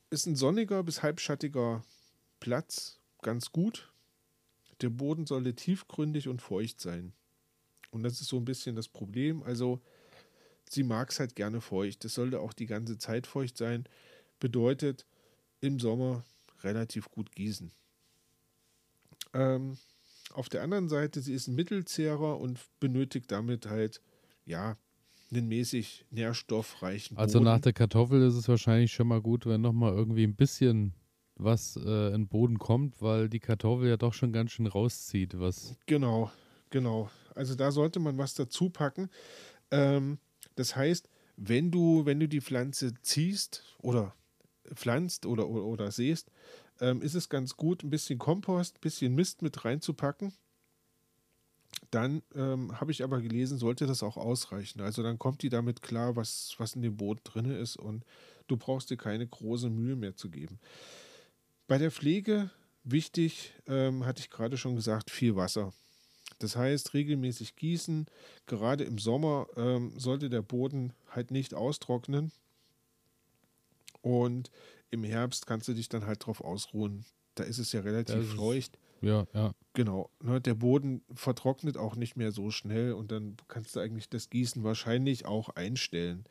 ist 0.09 0.25
ein 0.25 0.35
sonniger 0.35 0.83
bis 0.83 1.03
halbschattiger 1.03 1.83
Platz 2.39 2.99
ganz 3.21 3.51
gut. 3.51 3.91
Der 4.81 4.89
Boden 4.89 5.25
sollte 5.25 5.55
tiefgründig 5.55 6.27
und 6.27 6.41
feucht 6.41 6.79
sein. 6.79 7.13
Und 7.91 8.03
das 8.03 8.21
ist 8.21 8.27
so 8.27 8.37
ein 8.37 8.45
bisschen 8.45 8.75
das 8.75 8.87
Problem. 8.87 9.43
Also, 9.43 9.81
sie 10.69 10.83
mag 10.83 11.09
es 11.09 11.19
halt 11.19 11.35
gerne 11.35 11.61
feucht. 11.61 12.05
Es 12.05 12.13
sollte 12.13 12.39
auch 12.39 12.53
die 12.53 12.67
ganze 12.67 12.97
Zeit 12.97 13.27
feucht 13.27 13.57
sein. 13.57 13.85
Bedeutet, 14.39 15.05
im 15.61 15.79
Sommer 15.79 16.23
relativ 16.63 17.09
gut 17.09 17.33
gießen. 17.35 17.71
Ähm, 19.33 19.77
auf 20.33 20.49
der 20.49 20.61
anderen 20.61 20.89
Seite, 20.89 21.21
sie 21.21 21.33
ist 21.33 21.47
ein 21.47 21.55
Mittelzehrer 21.55 22.39
und 22.39 22.59
benötigt 22.79 23.31
damit 23.31 23.65
halt, 23.65 24.01
ja, 24.45 24.77
einen 25.31 25.47
mäßig 25.47 26.05
nährstoffreichen 26.09 27.17
Also 27.17 27.39
Boden. 27.39 27.45
nach 27.45 27.59
der 27.59 27.73
Kartoffel 27.73 28.21
ist 28.21 28.35
es 28.35 28.47
wahrscheinlich 28.47 28.93
schon 28.93 29.07
mal 29.07 29.21
gut, 29.21 29.45
wenn 29.45 29.61
nochmal 29.61 29.93
irgendwie 29.93 30.23
ein 30.23 30.35
bisschen 30.35 30.93
was 31.35 31.75
äh, 31.75 32.07
in 32.07 32.13
den 32.13 32.27
Boden 32.27 32.57
kommt, 32.57 33.01
weil 33.01 33.29
die 33.29 33.39
Kartoffel 33.39 33.89
ja 33.89 33.97
doch 33.97 34.13
schon 34.13 34.31
ganz 34.31 34.51
schön 34.51 34.67
rauszieht. 34.67 35.39
Was 35.39 35.75
Genau, 35.85 36.31
genau. 36.69 37.09
Also 37.35 37.55
da 37.55 37.71
sollte 37.71 37.99
man 37.99 38.17
was 38.17 38.33
dazu 38.33 38.69
packen. 38.69 39.09
Ähm, 39.69 40.17
das 40.55 40.75
heißt, 40.75 41.09
wenn 41.35 41.69
du, 41.69 42.05
wenn 42.05 42.19
du 42.19 42.27
die 42.27 42.41
Pflanze 42.41 42.93
ziehst 43.01 43.63
oder 43.79 44.15
pflanzt 44.73 45.25
oder, 45.25 45.47
oder, 45.47 45.63
oder 45.63 45.91
säst, 45.91 46.31
ähm, 46.79 47.01
ist 47.01 47.15
es 47.15 47.29
ganz 47.29 47.55
gut, 47.55 47.83
ein 47.83 47.89
bisschen 47.89 48.19
Kompost, 48.19 48.77
ein 48.77 48.81
bisschen 48.81 49.15
Mist 49.15 49.41
mit 49.41 49.63
reinzupacken. 49.63 50.33
Dann 51.91 52.21
ähm, 52.35 52.79
habe 52.79 52.91
ich 52.91 53.03
aber 53.03 53.21
gelesen, 53.21 53.57
sollte 53.57 53.85
das 53.85 54.03
auch 54.03 54.17
ausreichen. 54.17 54.81
Also 54.81 55.03
dann 55.03 55.17
kommt 55.17 55.41
die 55.41 55.49
damit 55.49 55.81
klar, 55.81 56.15
was, 56.15 56.53
was 56.57 56.75
in 56.75 56.81
dem 56.81 56.97
Boden 56.97 57.21
drin 57.23 57.45
ist 57.45 57.77
und 57.77 58.03
du 58.47 58.57
brauchst 58.57 58.89
dir 58.89 58.97
keine 58.97 59.25
große 59.25 59.69
Mühe 59.69 59.95
mehr 59.95 60.15
zu 60.15 60.29
geben. 60.29 60.59
Bei 61.67 61.77
der 61.77 61.91
Pflege 61.91 62.49
wichtig, 62.83 63.53
ähm, 63.67 64.05
hatte 64.05 64.21
ich 64.21 64.29
gerade 64.29 64.57
schon 64.57 64.75
gesagt, 64.75 65.11
viel 65.11 65.35
Wasser. 65.35 65.73
Das 66.39 66.55
heißt, 66.55 66.93
regelmäßig 66.93 67.55
gießen. 67.55 68.05
Gerade 68.45 68.83
im 68.83 68.99
Sommer 68.99 69.47
ähm, 69.55 69.93
sollte 69.97 70.29
der 70.29 70.41
Boden 70.41 70.93
halt 71.09 71.31
nicht 71.31 71.53
austrocknen. 71.53 72.31
Und 74.01 74.51
im 74.89 75.03
Herbst 75.03 75.47
kannst 75.47 75.67
du 75.67 75.73
dich 75.73 75.89
dann 75.89 76.05
halt 76.05 76.25
drauf 76.25 76.41
ausruhen. 76.41 77.05
Da 77.35 77.43
ist 77.43 77.57
es 77.57 77.71
ja 77.71 77.81
relativ 77.81 78.35
feucht. 78.35 78.77
ja, 79.01 79.25
ja. 79.33 79.53
Genau. 79.77 80.09
Ne, 80.23 80.41
der 80.41 80.55
Boden 80.55 81.03
vertrocknet 81.13 81.77
auch 81.77 81.95
nicht 81.95 82.17
mehr 82.17 82.31
so 82.31 82.49
schnell 82.49 82.93
und 82.93 83.11
dann 83.11 83.37
kannst 83.47 83.75
du 83.75 83.79
eigentlich 83.79 84.09
das 84.09 84.31
Gießen 84.31 84.63
wahrscheinlich 84.63 85.27
auch 85.27 85.49
einstellen. 85.49 86.23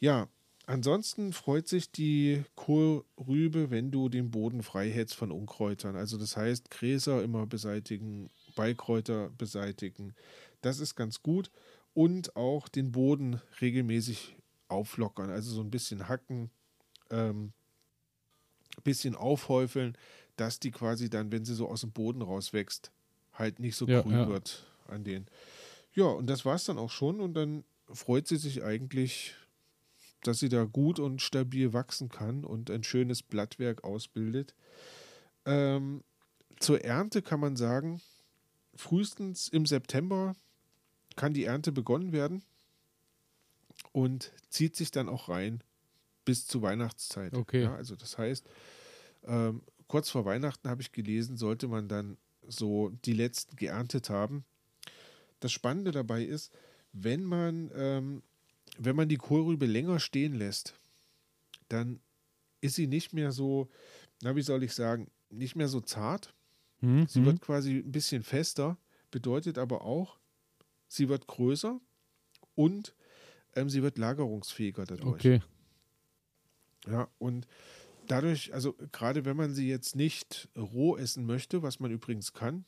Ja, 0.00 0.26
ansonsten 0.66 1.32
freut 1.32 1.68
sich 1.68 1.92
die 1.92 2.42
Kohlrübe, 2.56 3.70
wenn 3.70 3.92
du 3.92 4.08
den 4.08 4.32
Boden 4.32 4.64
frei 4.64 4.90
hältst 4.90 5.14
von 5.14 5.30
Unkräutern. 5.30 5.94
Also 5.94 6.18
das 6.18 6.36
heißt, 6.36 6.68
Gräser 6.72 7.22
immer 7.22 7.46
beseitigen, 7.46 8.28
Beikräuter 8.56 9.30
beseitigen. 9.38 10.12
Das 10.60 10.80
ist 10.80 10.96
ganz 10.96 11.22
gut. 11.22 11.52
Und 11.92 12.34
auch 12.34 12.68
den 12.68 12.90
Boden 12.90 13.40
regelmäßig 13.60 14.34
auflockern, 14.66 15.30
also 15.30 15.54
so 15.54 15.60
ein 15.60 15.70
bisschen 15.70 16.08
hacken, 16.08 16.50
ähm, 17.10 17.52
bisschen 18.82 19.14
aufhäufeln, 19.14 19.96
dass 20.36 20.58
die 20.60 20.70
quasi 20.70 21.10
dann, 21.10 21.32
wenn 21.32 21.44
sie 21.44 21.54
so 21.54 21.68
aus 21.68 21.82
dem 21.82 21.92
Boden 21.92 22.22
rauswächst, 22.22 22.90
halt 23.32 23.58
nicht 23.60 23.76
so 23.76 23.86
Ja, 23.86 24.02
grün 24.02 24.14
ja. 24.14 24.28
wird 24.28 24.66
an 24.86 25.04
den. 25.04 25.26
Ja, 25.92 26.04
und 26.06 26.26
das 26.26 26.44
war 26.44 26.56
es 26.56 26.64
dann 26.64 26.78
auch 26.78 26.90
schon. 26.90 27.20
Und 27.20 27.34
dann 27.34 27.64
freut 27.92 28.26
sie 28.26 28.36
sich 28.36 28.62
eigentlich, 28.64 29.34
dass 30.22 30.40
sie 30.40 30.48
da 30.48 30.64
gut 30.64 30.98
und 30.98 31.22
stabil 31.22 31.72
wachsen 31.72 32.08
kann 32.08 32.44
und 32.44 32.70
ein 32.70 32.82
schönes 32.82 33.22
Blattwerk 33.22 33.84
ausbildet. 33.84 34.54
Ähm, 35.44 36.02
zur 36.58 36.82
Ernte 36.84 37.22
kann 37.22 37.40
man 37.40 37.56
sagen, 37.56 38.00
frühestens 38.74 39.48
im 39.48 39.66
September 39.66 40.34
kann 41.16 41.34
die 41.34 41.44
Ernte 41.44 41.70
begonnen 41.72 42.12
werden 42.12 42.42
und 43.92 44.32
zieht 44.48 44.76
sich 44.76 44.90
dann 44.90 45.08
auch 45.08 45.28
rein 45.28 45.62
bis 46.24 46.46
zur 46.46 46.62
Weihnachtszeit. 46.62 47.34
Okay. 47.34 47.62
Ja, 47.64 47.74
also 47.74 47.96
das 47.96 48.16
heißt, 48.18 48.48
ähm, 49.24 49.62
kurz 49.88 50.10
vor 50.10 50.24
Weihnachten 50.24 50.68
habe 50.68 50.82
ich 50.82 50.92
gelesen, 50.92 51.36
sollte 51.36 51.68
man 51.68 51.88
dann 51.88 52.16
so 52.46 52.90
die 53.04 53.12
letzten 53.12 53.56
geerntet 53.56 54.10
haben. 54.10 54.44
Das 55.40 55.52
Spannende 55.52 55.90
dabei 55.90 56.22
ist, 56.24 56.52
wenn 56.92 57.24
man, 57.24 57.70
ähm, 57.74 58.22
wenn 58.78 58.96
man 58.96 59.08
die 59.08 59.16
Kohlrübe 59.16 59.66
länger 59.66 60.00
stehen 60.00 60.34
lässt, 60.34 60.74
dann 61.68 62.00
ist 62.60 62.76
sie 62.76 62.86
nicht 62.86 63.12
mehr 63.12 63.32
so, 63.32 63.68
na 64.22 64.36
wie 64.36 64.42
soll 64.42 64.62
ich 64.62 64.74
sagen, 64.74 65.10
nicht 65.30 65.56
mehr 65.56 65.68
so 65.68 65.80
zart. 65.80 66.34
Hm, 66.80 67.06
Sie 67.06 67.24
wird 67.24 67.40
quasi 67.40 67.78
ein 67.78 67.92
bisschen 67.92 68.22
fester, 68.22 68.78
bedeutet 69.10 69.58
aber 69.58 69.82
auch, 69.82 70.18
sie 70.88 71.08
wird 71.08 71.26
größer 71.26 71.80
und 72.54 72.94
ähm, 73.54 73.68
sie 73.68 73.82
wird 73.82 73.98
lagerungsfähiger 73.98 74.84
dadurch. 74.84 75.14
Okay. 75.14 75.42
Ja, 76.86 77.08
und 77.18 77.46
dadurch, 78.06 78.52
also 78.54 78.74
gerade 78.92 79.24
wenn 79.24 79.36
man 79.36 79.54
sie 79.54 79.68
jetzt 79.68 79.96
nicht 79.96 80.48
roh 80.56 80.96
essen 80.96 81.26
möchte, 81.26 81.62
was 81.62 81.80
man 81.80 81.90
übrigens 81.90 82.32
kann, 82.32 82.64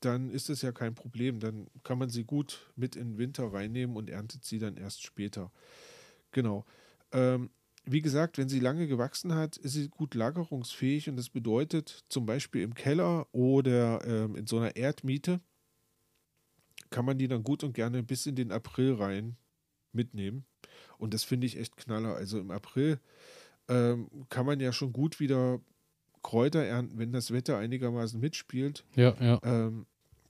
dann 0.00 0.30
ist 0.30 0.50
es 0.50 0.62
ja 0.62 0.72
kein 0.72 0.94
Problem. 0.94 1.40
Dann 1.40 1.68
kann 1.82 1.98
man 1.98 2.10
sie 2.10 2.24
gut 2.24 2.70
mit 2.76 2.96
in 2.96 3.12
den 3.12 3.18
Winter 3.18 3.52
reinnehmen 3.52 3.96
und 3.96 4.10
erntet 4.10 4.44
sie 4.44 4.58
dann 4.58 4.76
erst 4.76 5.02
später. 5.02 5.50
Genau. 6.32 6.64
Ähm, 7.12 7.50
wie 7.84 8.02
gesagt, 8.02 8.36
wenn 8.36 8.48
sie 8.48 8.60
lange 8.60 8.88
gewachsen 8.88 9.34
hat, 9.34 9.56
ist 9.56 9.74
sie 9.74 9.88
gut 9.88 10.14
lagerungsfähig 10.14 11.08
und 11.08 11.16
das 11.16 11.30
bedeutet 11.30 12.04
zum 12.08 12.26
Beispiel 12.26 12.62
im 12.62 12.74
Keller 12.74 13.28
oder 13.32 14.04
ähm, 14.04 14.36
in 14.36 14.46
so 14.46 14.58
einer 14.58 14.74
Erdmiete 14.74 15.40
kann 16.90 17.04
man 17.04 17.18
die 17.18 17.28
dann 17.28 17.44
gut 17.44 17.62
und 17.64 17.74
gerne 17.74 18.02
bis 18.02 18.26
in 18.26 18.36
den 18.36 18.52
April 18.52 18.94
rein 18.94 19.36
mitnehmen. 19.92 20.44
Und 20.98 21.14
das 21.14 21.24
finde 21.24 21.46
ich 21.46 21.56
echt 21.58 21.76
knaller. 21.76 22.14
Also 22.14 22.38
im 22.38 22.50
April 22.50 23.00
ähm, 23.68 24.08
kann 24.28 24.46
man 24.46 24.60
ja 24.60 24.72
schon 24.72 24.92
gut 24.92 25.20
wieder 25.20 25.60
Kräuter 26.22 26.64
ernten, 26.64 26.98
wenn 26.98 27.12
das 27.12 27.30
Wetter 27.30 27.58
einigermaßen 27.58 28.20
mitspielt. 28.20 28.84
Ja, 28.94 29.14
ja. 29.20 29.40
Ähm, 29.44 29.86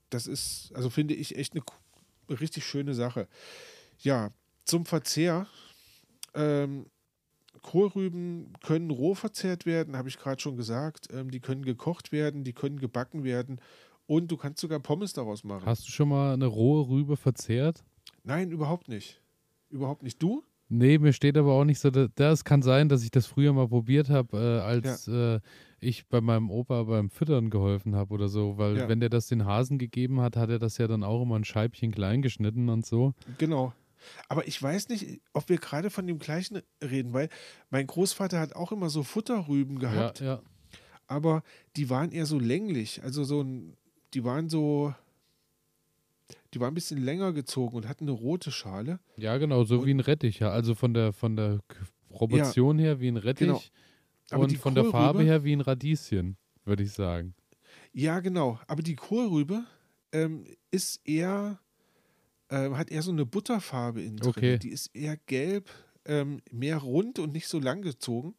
das 0.09 0.27
ist, 0.27 0.71
also 0.73 0.89
finde 0.89 1.13
ich 1.13 1.35
echt 1.35 1.53
eine 1.53 1.63
richtig 2.39 2.65
schöne 2.65 2.93
Sache. 2.93 3.27
Ja, 3.99 4.31
zum 4.65 4.85
Verzehr. 4.85 5.47
Ähm, 6.33 6.85
Kohlrüben 7.63 8.53
können 8.61 8.91
roh 8.91 9.15
verzehrt 9.15 9.65
werden, 9.65 9.97
habe 9.97 10.09
ich 10.09 10.17
gerade 10.17 10.41
schon 10.41 10.55
gesagt. 10.55 11.07
Ähm, 11.11 11.31
die 11.31 11.39
können 11.39 11.63
gekocht 11.63 12.11
werden, 12.11 12.43
die 12.43 12.53
können 12.53 12.79
gebacken 12.79 13.23
werden 13.23 13.59
und 14.05 14.31
du 14.31 14.37
kannst 14.37 14.61
sogar 14.61 14.79
Pommes 14.79 15.13
daraus 15.13 15.43
machen. 15.43 15.65
Hast 15.65 15.87
du 15.87 15.91
schon 15.91 16.09
mal 16.09 16.33
eine 16.33 16.45
rohe 16.45 16.87
Rübe 16.87 17.17
verzehrt? 17.17 17.83
Nein, 18.23 18.51
überhaupt 18.51 18.87
nicht. 18.87 19.21
Überhaupt 19.69 20.03
nicht. 20.03 20.21
Du? 20.21 20.43
Nee, 20.69 20.97
mir 20.97 21.13
steht 21.13 21.37
aber 21.37 21.53
auch 21.53 21.63
nicht 21.63 21.79
so. 21.79 21.89
da- 21.91 22.07
Das 22.15 22.43
kann 22.43 22.61
sein, 22.61 22.89
dass 22.89 23.03
ich 23.03 23.11
das 23.11 23.25
früher 23.25 23.53
mal 23.53 23.67
probiert 23.69 24.09
habe, 24.09 24.37
äh, 24.37 24.59
als 24.65 25.07
äh, 25.07 25.39
ich 25.79 26.07
bei 26.07 26.19
meinem 26.21 26.49
Opa 26.51 26.83
beim 26.83 27.09
Füttern 27.09 27.49
geholfen 27.49 27.95
habe 27.95 28.13
oder 28.13 28.27
so. 28.27 28.57
Weil, 28.57 28.77
Ja. 28.77 28.89
wenn 28.89 28.99
der 28.99 29.09
das 29.09 29.27
den 29.27 29.45
Hasen 29.45 29.77
gegeben 29.77 30.19
hat, 30.21 30.35
hat 30.35 30.49
er 30.49 30.59
das 30.59 30.77
ja 30.77 30.87
dann 30.87 31.03
auch 31.03 31.21
immer 31.21 31.35
ein 31.37 31.45
Scheibchen 31.45 31.91
klein 31.91 32.21
geschnitten 32.21 32.67
und 32.69 32.85
so. 32.85 33.13
Genau. 33.37 33.73
Aber 34.29 34.47
ich 34.47 34.61
weiß 34.61 34.89
nicht, 34.89 35.21
ob 35.33 35.47
wir 35.49 35.57
gerade 35.57 35.89
von 35.89 36.05
dem 36.05 36.19
gleichen 36.19 36.61
reden, 36.83 37.13
weil 37.13 37.29
mein 37.69 37.87
Großvater 37.87 38.39
hat 38.39 38.55
auch 38.55 38.71
immer 38.71 38.89
so 38.89 39.03
Futterrüben 39.03 39.79
gehabt, 39.79 40.19
Ja, 40.19 40.25
ja. 40.25 40.41
aber 41.07 41.43
die 41.75 41.89
waren 41.89 42.11
eher 42.11 42.25
so 42.25 42.39
länglich. 42.39 43.01
Also 43.03 43.23
so 43.23 43.41
ein, 43.41 43.75
die 44.13 44.23
waren 44.23 44.49
so, 44.49 44.93
die 46.53 46.59
waren 46.59 46.71
ein 46.71 46.75
bisschen 46.75 47.01
länger 47.03 47.33
gezogen 47.33 47.75
und 47.75 47.87
hatten 47.87 48.05
eine 48.05 48.11
rote 48.11 48.51
Schale. 48.51 48.99
Ja, 49.17 49.37
genau, 49.37 49.63
so 49.63 49.79
Und- 49.79 49.85
wie 49.85 49.91
ein 49.93 49.99
Rettich, 49.99 50.39
ja. 50.39 50.49
Also 50.51 50.75
von 50.75 50.93
der 50.93 51.13
von 51.13 51.35
der 51.35 51.59
Proportion 52.09 52.79
her 52.79 52.99
wie 52.99 53.07
ein 53.09 53.17
Rettich 53.17 53.47
Genau. 53.47 53.61
Aber 54.31 54.43
und 54.43 54.57
von 54.57 54.75
der 54.75 54.85
Farbe 54.85 55.23
her 55.23 55.43
wie 55.43 55.53
ein 55.55 55.61
Radieschen, 55.61 56.37
würde 56.65 56.83
ich 56.83 56.91
sagen. 56.91 57.33
Ja, 57.93 58.19
genau. 58.19 58.59
Aber 58.67 58.81
die 58.83 58.95
Kohlrübe 58.95 59.63
ähm, 60.11 60.45
ist 60.71 60.99
eher, 61.07 61.59
ähm, 62.49 62.77
hat 62.77 62.89
eher 62.91 63.01
so 63.01 63.11
eine 63.11 63.25
Butterfarbe 63.25 64.01
innen 64.01 64.17
drin. 64.17 64.29
Okay. 64.29 64.57
Die 64.59 64.69
ist 64.69 64.87
eher 64.95 65.17
gelb, 65.27 65.69
ähm, 66.05 66.41
mehr 66.51 66.77
rund 66.77 67.19
und 67.19 67.33
nicht 67.33 67.47
so 67.47 67.59
lang 67.59 67.81
gezogen. 67.81 68.35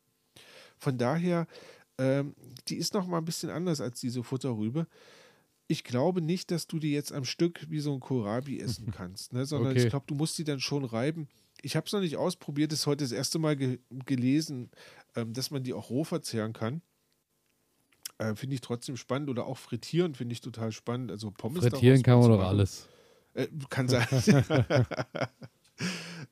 Von 0.79 0.99
daher, 0.99 1.47
ähm, 1.99 2.35
die 2.69 2.77
ist 2.77 2.95
noch 2.95 3.07
mal 3.07 3.19
ein 3.19 3.25
bisschen 3.25 3.51
anders 3.51 3.81
als 3.81 4.01
diese 4.01 4.23
Futterrübe. 4.23 4.87
Ich 5.71 5.85
glaube 5.85 6.23
nicht, 6.23 6.51
dass 6.51 6.67
du 6.67 6.79
die 6.79 6.93
jetzt 6.93 7.13
am 7.13 7.25
Stück 7.25 7.67
wie 7.71 7.81
so 7.81 7.93
ein 7.93 8.01
Kohlrabi 8.01 8.59
essen 8.59 8.91
kannst, 8.97 9.33
ne? 9.35 9.45
sondern 9.47 9.73
Okay. 9.73 9.85
ich 9.85 9.91
glaube, 9.91 10.07
du 10.07 10.15
musst 10.15 10.37
die 10.39 10.45
dann 10.45 10.61
schon 10.61 10.85
reiben. 10.85 11.29
ich 11.63 11.77
habe 11.77 11.87
es 11.87 11.93
noch 11.93 12.01
nicht 12.01 12.17
ausprobiert, 12.17 12.73
ist 12.73 12.87
heute 12.87 13.05
das 13.05 13.13
erste 13.13 13.39
Mal 13.39 13.55
ge 13.57 13.79
gelesen, 14.07 14.71
ähm, 15.15 15.33
dass 15.35 15.51
man 15.51 15.63
die 15.63 15.75
auch 15.75 15.91
roh 15.91 16.05
verzehren 16.05 16.53
kann. 16.53 16.83
Äh, 18.19 18.35
finde 18.35 18.55
ich 18.55 18.61
trotzdem 18.63 18.97
spannend 18.97 19.29
oder 19.31 19.47
auch 19.47 19.59
frittieren 19.59 20.15
finde 20.15 20.33
ich 20.33 20.41
total 20.41 20.73
spannend. 20.73 21.11
Also 21.11 21.31
Pommes 21.31 21.61
Frittieren 21.61 22.03
kann 22.03 22.19
man 22.19 22.31
doch 22.31 22.43
alles. 22.43 22.89
Äh, 23.35 23.49
kann 23.69 23.89
sein. 23.89 24.07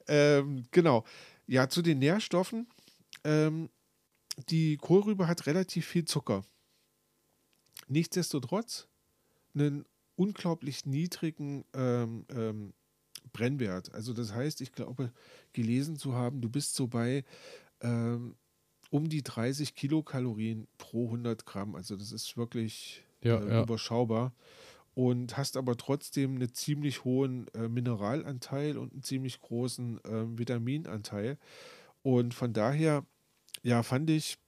ähm, 0.08 0.64
genau. 0.70 1.04
Ja, 1.46 1.68
zu 1.68 1.82
den 1.82 1.98
Nährstoffen. 1.98 2.66
Ähm, 3.22 3.68
die 4.48 4.76
Kohlrübe 4.78 5.28
hat 5.28 5.46
relativ 5.46 5.86
viel 5.86 6.04
Zucker. 6.04 6.42
Nichtsdestotrotz 7.88 8.88
einen 9.56 9.84
unglaublich 10.16 10.86
niedrigen 10.86 11.64
ähm, 11.74 12.24
ähm, 12.30 12.72
Brennwert. 13.32 13.92
Also 13.94 14.12
das 14.12 14.32
heißt, 14.32 14.60
ich 14.60 14.72
glaube, 14.72 15.12
gelesen 15.52 15.96
zu 15.96 16.14
haben, 16.14 16.40
du 16.40 16.48
bist 16.48 16.74
so 16.74 16.86
bei 16.86 17.24
ähm, 17.80 18.36
um 18.90 19.08
die 19.08 19.22
30 19.22 19.74
Kilokalorien 19.74 20.68
pro 20.78 21.06
100 21.06 21.44
Gramm. 21.44 21.74
Also 21.74 21.96
das 21.96 22.12
ist 22.12 22.36
wirklich 22.36 23.04
ja, 23.22 23.38
äh, 23.38 23.48
ja. 23.48 23.62
überschaubar. 23.62 24.32
Und 24.94 25.36
hast 25.36 25.58
aber 25.58 25.76
trotzdem 25.76 26.36
einen 26.36 26.54
ziemlich 26.54 27.04
hohen 27.04 27.48
äh, 27.48 27.68
Mineralanteil 27.68 28.78
und 28.78 28.92
einen 28.92 29.02
ziemlich 29.02 29.40
großen 29.40 30.02
äh, 30.04 30.38
Vitaminanteil. 30.38 31.36
Und 32.02 32.32
von 32.32 32.54
daher, 32.54 33.04
ja, 33.62 33.82
fand 33.82 34.08
ich 34.08 34.38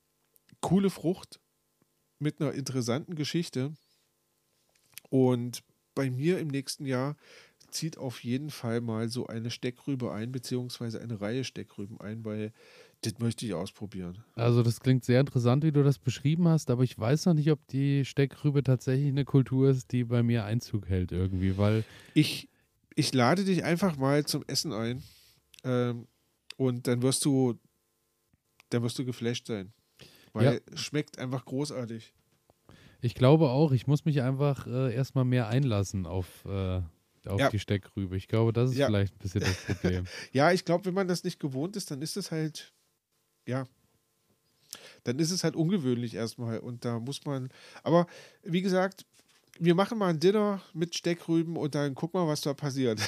coole 0.61 0.88
Frucht 0.88 1.38
mit 2.18 2.40
einer 2.40 2.53
interessanten 2.53 3.14
Geschichte. 3.14 3.75
Und 5.11 5.62
bei 5.94 6.11
mir 6.11 6.38
im 6.38 6.49
nächsten 6.49 6.87
Jahr 6.87 7.16
zieht 7.71 7.99
auf 7.99 8.25
jeden 8.25 8.51
Fall 8.51 8.81
mal 8.81 9.09
so 9.09 9.27
eine 9.27 9.51
Steckrübe 9.51 10.12
ein, 10.12 10.33
beziehungsweise 10.33 11.01
eine 11.01 11.21
Reihe 11.21 11.44
Steckrüben 11.44 12.01
ein, 12.01 12.25
weil 12.25 12.53
das 13.03 13.18
möchte 13.18 13.47
ich 13.47 13.55
ausprobieren. 13.55 14.25
Also 14.35 14.62
das 14.62 14.81
klingt 14.81 15.05
sehr 15.05 15.21
interessant, 15.21 15.64
wie 15.64 15.73
du 15.73 15.83
das 15.85 15.99
beschrieben 15.99 16.49
hast, 16.49 16.71
aber 16.71 16.83
ich 16.83 16.99
weiß 16.99 17.27
noch 17.27 17.35
nicht, 17.35 17.51
ob 17.51 17.64
die 17.68 18.05
Steckrübe 18.05 18.62
tatsächlich 18.62 19.09
eine 19.09 19.25
Kultur 19.25 19.71
ist, 19.71 19.92
die 19.92 20.05
bei 20.05 20.23
mir 20.23 20.44
Einzug 20.44 20.88
hält 20.88 21.12
irgendwie, 21.12 21.57
weil... 21.59 21.85
Ich, 22.14 22.49
ich 22.94 23.14
lade 23.14 23.44
dich 23.44 23.64
einfach 23.64 23.97
mal 23.97 24.25
zum 24.25 24.42
Essen 24.47 24.73
ein 24.73 25.03
ähm, 25.64 26.09
und 26.57 26.87
dann 26.88 27.03
wirst 27.03 27.25
du, 27.25 27.55
dann 28.71 28.83
wirst 28.83 28.99
du 28.99 29.05
geflasht 29.05 29.47
sein, 29.47 29.73
weil 30.33 30.55
ja. 30.55 30.77
schmeckt 30.77 31.18
einfach 31.18 31.44
großartig. 31.44 32.12
Ich 33.01 33.15
glaube 33.15 33.51
auch, 33.51 33.73
ich 33.73 33.87
muss 33.87 34.05
mich 34.05 34.23
einfach 34.23 34.67
äh, 34.67 34.95
erstmal 34.95 35.25
mehr 35.25 35.49
einlassen 35.49 36.07
auf, 36.07 36.45
äh, 36.47 36.81
auf 37.27 37.39
ja. 37.39 37.51
die 37.51 37.61
Steckrübe. 37.61 38.17
Ich 38.17 38.27
glaube, 38.27 38.53
das 38.53 38.71
ist 38.71 38.77
ja. 38.77 38.87
vielleicht 38.87 39.15
ein 39.15 39.19
bisschen 39.19 39.41
das 39.41 39.57
Problem. 39.65 40.05
ja, 40.33 40.51
ich 40.53 40.65
glaube, 40.65 40.87
wenn 40.87 40.95
man 40.95 41.07
das 41.07 41.23
nicht 41.23 41.39
gewohnt 41.39 41.77
ist, 41.77 41.91
dann 41.91 42.03
ist 42.03 42.17
es 42.17 42.33
halt, 42.33 42.73
ja, 43.47 43.67
dann 45.05 45.19
ist 45.19 45.31
es 45.31 45.45
halt 45.45 45.55
ungewöhnlich 45.55 46.15
erstmal. 46.15 46.59
Und 46.59 46.85
da 46.85 46.99
muss 46.99 47.25
man, 47.25 47.51
aber 47.85 48.07
wie 48.43 48.63
gesagt, 48.63 49.07
wir 49.61 49.75
machen 49.75 49.99
mal 49.99 50.09
ein 50.09 50.21
Dinner 50.21 50.61
mit 50.75 50.95
Steckrüben 50.95 51.57
und 51.57 51.75
dann 51.75 51.95
guck 51.95 52.15
mal, 52.15 52.27
was 52.27 52.41
da 52.41 52.55
passiert. 52.55 53.01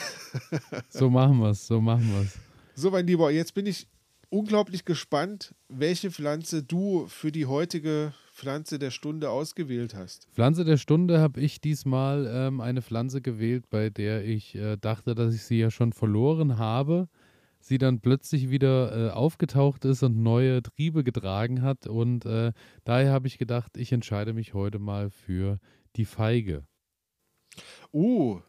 so 0.88 1.10
machen 1.10 1.38
wir 1.38 1.50
es, 1.50 1.66
so 1.66 1.80
machen 1.80 2.08
wir 2.12 2.22
es. 2.22 2.38
So, 2.74 2.90
mein 2.90 3.06
Lieber, 3.06 3.30
jetzt 3.30 3.54
bin 3.54 3.66
ich 3.66 3.88
unglaublich 4.30 4.84
gespannt, 4.84 5.54
welche 5.68 6.10
Pflanze 6.10 6.62
du 6.62 7.06
für 7.08 7.32
die 7.32 7.46
heutige 7.46 8.14
Pflanze 8.40 8.78
der 8.78 8.90
Stunde 8.90 9.28
ausgewählt 9.28 9.94
hast. 9.94 10.26
Pflanze 10.32 10.64
der 10.64 10.78
Stunde 10.78 11.20
habe 11.20 11.40
ich 11.40 11.60
diesmal 11.60 12.26
ähm, 12.32 12.62
eine 12.62 12.80
Pflanze 12.80 13.20
gewählt, 13.20 13.68
bei 13.68 13.90
der 13.90 14.24
ich 14.24 14.54
äh, 14.54 14.78
dachte, 14.78 15.14
dass 15.14 15.34
ich 15.34 15.42
sie 15.42 15.58
ja 15.58 15.70
schon 15.70 15.92
verloren 15.92 16.56
habe. 16.56 17.10
Sie 17.60 17.76
dann 17.76 18.00
plötzlich 18.00 18.48
wieder 18.48 19.08
äh, 19.08 19.10
aufgetaucht 19.10 19.84
ist 19.84 20.02
und 20.02 20.22
neue 20.22 20.62
Triebe 20.62 21.04
getragen 21.04 21.60
hat. 21.60 21.86
Und 21.86 22.24
äh, 22.24 22.52
daher 22.84 23.12
habe 23.12 23.26
ich 23.26 23.36
gedacht, 23.36 23.76
ich 23.76 23.92
entscheide 23.92 24.32
mich 24.32 24.54
heute 24.54 24.78
mal 24.78 25.10
für 25.10 25.58
die 25.96 26.06
Feige. 26.06 26.64
Uh. 27.92 28.40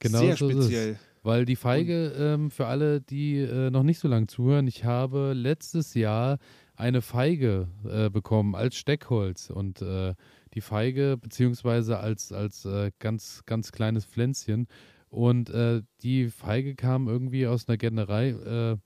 Genau 0.00 0.18
sehr 0.18 0.36
so 0.36 0.50
speziell. 0.50 0.98
Weil 1.22 1.46
die 1.46 1.56
Feige, 1.56 2.12
ähm, 2.18 2.50
für 2.50 2.66
alle, 2.66 3.00
die 3.00 3.38
äh, 3.38 3.70
noch 3.70 3.82
nicht 3.82 3.98
so 3.98 4.08
lange 4.08 4.26
zuhören, 4.26 4.66
ich 4.66 4.84
habe 4.84 5.32
letztes 5.34 5.94
Jahr 5.94 6.38
eine 6.80 7.02
Feige 7.02 7.68
äh, 7.88 8.10
bekommen 8.10 8.54
als 8.54 8.76
Steckholz 8.76 9.50
und 9.50 9.82
äh, 9.82 10.14
die 10.54 10.60
Feige 10.60 11.16
beziehungsweise 11.16 11.98
als, 11.98 12.32
als 12.32 12.64
äh, 12.64 12.90
ganz, 12.98 13.42
ganz 13.46 13.70
kleines 13.70 14.04
Pflänzchen 14.04 14.66
und 15.08 15.50
äh, 15.50 15.82
die 16.02 16.28
Feige 16.28 16.74
kam 16.74 17.08
irgendwie 17.08 17.46
aus 17.46 17.68
einer 17.68 17.76
Gärtnerei 17.76 18.30
äh, 18.30 18.76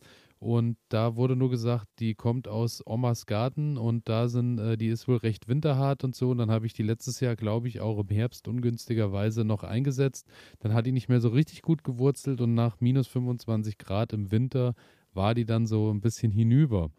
und 0.44 0.76
da 0.90 1.16
wurde 1.16 1.36
nur 1.36 1.48
gesagt, 1.48 1.88
die 2.00 2.14
kommt 2.14 2.48
aus 2.48 2.82
Omas 2.86 3.24
Garten 3.24 3.78
und 3.78 4.10
da 4.10 4.28
sind, 4.28 4.58
äh, 4.58 4.76
die 4.76 4.88
ist 4.88 5.08
wohl 5.08 5.16
recht 5.16 5.48
winterhart 5.48 6.04
und 6.04 6.14
so. 6.14 6.28
Und 6.28 6.36
dann 6.36 6.50
habe 6.50 6.66
ich 6.66 6.74
die 6.74 6.82
letztes 6.82 7.20
Jahr, 7.20 7.34
glaube 7.34 7.66
ich, 7.66 7.80
auch 7.80 7.98
im 7.98 8.08
Herbst 8.08 8.46
ungünstigerweise 8.46 9.46
noch 9.46 9.62
eingesetzt. 9.62 10.28
Dann 10.58 10.74
hat 10.74 10.84
die 10.84 10.92
nicht 10.92 11.08
mehr 11.08 11.22
so 11.22 11.30
richtig 11.30 11.62
gut 11.62 11.82
gewurzelt 11.82 12.42
und 12.42 12.52
nach 12.52 12.78
minus 12.78 13.06
25 13.06 13.78
Grad 13.78 14.12
im 14.12 14.30
Winter 14.30 14.74
war 15.14 15.34
die 15.34 15.46
dann 15.46 15.66
so 15.66 15.90
ein 15.90 16.02
bisschen 16.02 16.30
hinüber. 16.30 16.90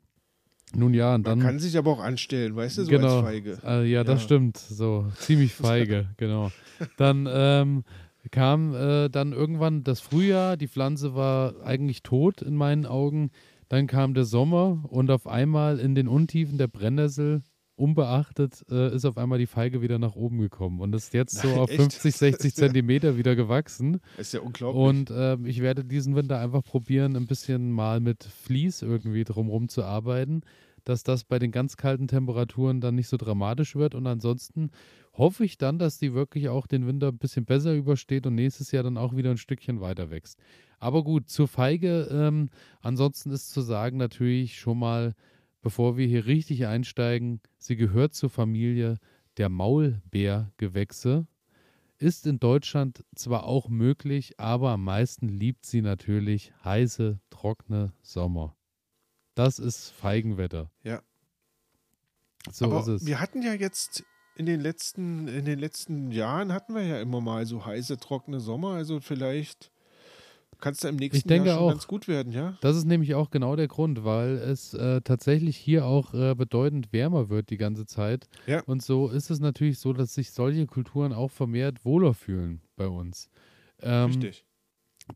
Nun 0.73 0.93
ja, 0.93 1.15
und 1.15 1.27
dann. 1.27 1.39
Man 1.39 1.47
kann 1.47 1.59
sich 1.59 1.77
aber 1.77 1.91
auch 1.91 1.99
anstellen, 1.99 2.55
weißt 2.55 2.79
du, 2.79 2.83
so 2.85 2.91
genau, 2.91 3.19
als 3.19 3.25
Feige. 3.25 3.57
Äh, 3.65 3.85
ja, 3.85 4.03
das 4.03 4.23
stimmt. 4.23 4.57
So, 4.57 5.07
ziemlich 5.19 5.53
feige, 5.53 6.07
genau. 6.17 6.51
Dann 6.97 7.27
ähm, 7.31 7.83
kam 8.31 8.73
äh, 8.73 9.09
dann 9.09 9.31
irgendwann 9.31 9.83
das 9.83 9.99
Frühjahr, 9.99 10.57
die 10.57 10.67
Pflanze 10.67 11.15
war 11.15 11.55
eigentlich 11.63 12.03
tot 12.03 12.41
in 12.41 12.55
meinen 12.55 12.85
Augen. 12.85 13.31
Dann 13.69 13.87
kam 13.87 14.13
der 14.13 14.25
Sommer 14.25 14.83
und 14.89 15.09
auf 15.11 15.27
einmal 15.27 15.79
in 15.79 15.95
den 15.95 16.07
Untiefen 16.07 16.57
der 16.57 16.67
Brennnessel, 16.67 17.41
unbeachtet, 17.75 18.65
äh, 18.69 18.95
ist 18.95 19.05
auf 19.05 19.17
einmal 19.17 19.39
die 19.39 19.47
Feige 19.47 19.81
wieder 19.81 19.99
nach 19.99 20.15
oben 20.15 20.39
gekommen 20.39 20.79
und 20.79 20.95
ist 20.95 21.13
jetzt 21.13 21.37
so 21.37 21.49
auf 21.55 21.69
Echt? 21.69 21.81
50, 21.81 22.15
60 22.15 22.55
Zentimeter 22.55 23.17
wieder 23.17 23.35
gewachsen. 23.35 23.99
ist 24.17 24.33
ja 24.33 24.39
unglaublich. 24.39 24.83
Und 24.83 25.09
äh, 25.09 25.37
ich 25.43 25.61
werde 25.61 25.83
diesen 25.83 26.15
Winter 26.15 26.39
einfach 26.39 26.63
probieren, 26.63 27.15
ein 27.15 27.27
bisschen 27.27 27.71
mal 27.71 27.99
mit 27.99 28.23
Vlies 28.23 28.81
irgendwie 28.81 29.23
drumherum 29.23 29.67
zu 29.69 29.83
arbeiten 29.83 30.41
dass 30.85 31.03
das 31.03 31.23
bei 31.23 31.39
den 31.39 31.51
ganz 31.51 31.77
kalten 31.77 32.07
Temperaturen 32.07 32.79
dann 32.79 32.95
nicht 32.95 33.09
so 33.09 33.17
dramatisch 33.17 33.75
wird. 33.75 33.95
Und 33.95 34.07
ansonsten 34.07 34.69
hoffe 35.13 35.43
ich 35.43 35.57
dann, 35.57 35.79
dass 35.79 35.97
die 35.97 36.13
wirklich 36.13 36.47
auch 36.47 36.67
den 36.67 36.87
Winter 36.87 37.07
ein 37.09 37.17
bisschen 37.17 37.45
besser 37.45 37.73
übersteht 37.73 38.25
und 38.27 38.35
nächstes 38.35 38.71
Jahr 38.71 38.83
dann 38.83 38.97
auch 38.97 39.15
wieder 39.15 39.31
ein 39.31 39.37
Stückchen 39.37 39.81
weiter 39.81 40.09
wächst. 40.11 40.39
Aber 40.79 41.03
gut, 41.03 41.29
zur 41.29 41.47
Feige, 41.47 42.07
ähm, 42.11 42.49
ansonsten 42.81 43.31
ist 43.31 43.51
zu 43.51 43.61
sagen 43.61 43.97
natürlich 43.97 44.59
schon 44.59 44.77
mal, 44.77 45.15
bevor 45.65 45.97
wir 45.97 46.05
hier 46.05 46.27
richtig 46.27 46.67
einsteigen, 46.67 47.41
sie 47.57 47.75
gehört 47.75 48.13
zur 48.13 48.29
Familie 48.29 48.99
der 49.37 49.49
Maulbeergewächse. 49.49 51.25
Ist 51.97 52.27
in 52.27 52.39
Deutschland 52.39 53.03
zwar 53.15 53.45
auch 53.45 53.67
möglich, 53.67 54.39
aber 54.39 54.69
am 54.69 54.83
meisten 54.83 55.27
liebt 55.27 55.65
sie 55.65 55.81
natürlich 55.81 56.53
heiße, 56.63 57.19
trockene 57.31 57.93
Sommer. 58.03 58.55
Das 59.33 59.57
ist 59.57 59.89
Feigenwetter. 59.89 60.69
Ja. 60.83 61.01
So 62.51 62.65
Aber 62.65 62.81
ist 62.81 62.87
es. 62.87 63.05
Wir 63.07 63.19
hatten 63.19 63.41
ja 63.41 63.53
jetzt 63.53 64.03
in 64.35 64.45
den 64.45 64.61
letzten, 64.61 65.27
in 65.27 65.45
den 65.45 65.57
letzten 65.57 66.11
Jahren 66.11 66.53
hatten 66.53 66.75
wir 66.75 66.83
ja 66.83 67.01
immer 67.01 67.21
mal 67.21 67.47
so 67.47 67.65
heiße, 67.65 67.97
trockene 67.97 68.39
Sommer. 68.39 68.73
Also 68.73 68.99
vielleicht 68.99 69.71
kannst 70.59 70.83
du 70.83 70.87
im 70.87 70.95
nächsten 70.95 71.17
ich 71.17 71.23
denke 71.23 71.49
Jahr 71.49 71.57
schon 71.57 71.65
auch, 71.65 71.71
ganz 71.71 71.87
gut 71.87 72.07
werden, 72.07 72.31
ja? 72.31 72.57
Das 72.61 72.75
ist 72.75 72.85
nämlich 72.85 73.15
auch 73.15 73.29
genau 73.29 73.55
der 73.55 73.67
Grund, 73.67 74.03
weil 74.03 74.35
es 74.37 74.73
äh, 74.73 75.01
tatsächlich 75.01 75.57
hier 75.57 75.85
auch 75.85 76.13
äh, 76.13 76.35
bedeutend 76.35 76.91
wärmer 76.93 77.29
wird 77.29 77.49
die 77.49 77.57
ganze 77.57 77.85
Zeit. 77.85 78.27
Ja. 78.47 78.61
Und 78.63 78.83
so 78.83 79.09
ist 79.09 79.29
es 79.29 79.39
natürlich 79.39 79.79
so, 79.79 79.93
dass 79.93 80.13
sich 80.13 80.31
solche 80.31 80.65
Kulturen 80.65 81.13
auch 81.13 81.31
vermehrt 81.31 81.85
wohler 81.85 82.13
fühlen 82.13 82.61
bei 82.75 82.87
uns. 82.87 83.29
Ähm, 83.81 84.11
Richtig. 84.11 84.45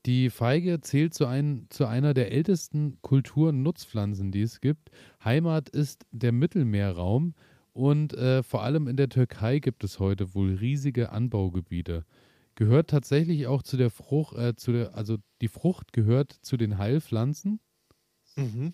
Die 0.05 0.29
Feige 0.29 0.81
zählt 0.81 1.15
zu, 1.15 1.25
ein, 1.25 1.65
zu 1.69 1.87
einer 1.87 2.13
der 2.13 2.31
ältesten 2.31 2.99
Kulturnutzpflanzen, 3.01 4.31
die 4.31 4.43
es 4.43 4.61
gibt. 4.61 4.91
Heimat 5.23 5.69
ist 5.69 6.05
der 6.11 6.31
Mittelmeerraum 6.31 7.33
und 7.73 8.13
äh, 8.13 8.43
vor 8.43 8.63
allem 8.63 8.87
in 8.87 8.97
der 8.97 9.09
Türkei 9.09 9.59
gibt 9.59 9.83
es 9.83 9.99
heute 9.99 10.35
wohl 10.35 10.53
riesige 10.55 11.11
Anbaugebiete. 11.11 12.05
Gehört 12.59 12.89
tatsächlich 12.89 13.47
auch 13.47 13.63
zu 13.63 13.77
der 13.77 13.89
Frucht, 13.89 14.35
äh, 14.37 14.53
zu 14.53 14.73
der, 14.73 14.93
also 14.93 15.15
die 15.39 15.47
Frucht 15.47 15.93
gehört 15.93 16.33
zu 16.41 16.57
den 16.57 16.77
Heilpflanzen. 16.77 17.61
Mhm. 18.35 18.73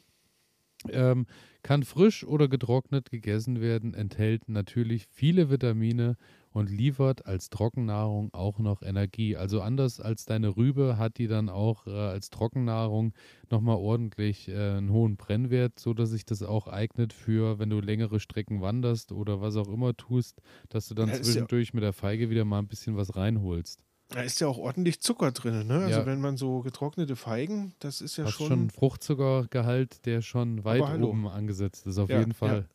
Ähm, 0.89 1.27
kann 1.61 1.83
frisch 1.83 2.23
oder 2.23 2.47
getrocknet 2.47 3.11
gegessen 3.11 3.61
werden, 3.61 3.93
enthält 3.93 4.49
natürlich 4.49 5.05
viele 5.05 5.51
Vitamine 5.51 6.17
und 6.55 6.69
liefert 6.69 7.25
als 7.25 7.49
Trockennahrung 7.49 8.33
auch 8.33 8.59
noch 8.59 8.81
Energie. 8.81 9.35
Also 9.35 9.59
anders 9.59 9.99
als 9.99 10.23
deine 10.23 10.55
Rübe 10.55 10.97
hat 10.97 11.17
die 11.17 11.27
dann 11.27 11.49
auch 11.49 11.85
äh, 11.85 11.91
als 11.91 12.29
Trockennahrung 12.29 13.13
nochmal 13.49 13.75
ordentlich 13.75 14.47
äh, 14.47 14.77
einen 14.77 14.89
hohen 14.89 15.17
Brennwert, 15.17 15.77
sodass 15.77 16.11
sich 16.11 16.25
das 16.25 16.43
auch 16.43 16.67
eignet 16.69 17.11
für, 17.11 17.59
wenn 17.59 17.69
du 17.69 17.81
längere 17.81 18.21
Strecken 18.21 18.61
wanderst 18.61 19.11
oder 19.11 19.41
was 19.41 19.57
auch 19.57 19.67
immer 19.67 19.97
tust, 19.97 20.41
dass 20.69 20.87
du 20.87 20.95
dann 20.95 21.09
ja, 21.09 21.15
zwischendurch 21.15 21.67
ja 21.67 21.71
mit 21.73 21.83
der 21.83 21.91
Feige 21.91 22.29
wieder 22.29 22.45
mal 22.45 22.59
ein 22.59 22.67
bisschen 22.69 22.95
was 22.95 23.17
reinholst. 23.17 23.81
Da 24.07 24.21
ist 24.21 24.39
ja 24.39 24.47
auch 24.47 24.57
ordentlich 24.57 25.01
Zucker 25.01 25.33
drin, 25.33 25.67
ne? 25.67 25.79
Also 25.79 25.99
Ja. 25.99 26.05
wenn 26.05 26.21
man 26.21 26.37
so 26.37 26.61
getrocknete 26.61 27.17
Feigen, 27.17 27.73
das 27.79 27.99
ist 27.99 28.15
ja 28.15 28.23
Hast 28.23 28.35
schon. 28.35 28.47
schon 28.47 28.59
einen 28.59 28.69
Fruchtzuckergehalt, 28.69 30.05
der 30.05 30.21
schon 30.21 30.63
weit 30.63 30.83
oben 30.83 31.27
angesetzt 31.27 31.85
ist, 31.85 31.97
auf 31.97 32.09
jeden 32.09 32.33
Fall. 32.33 32.69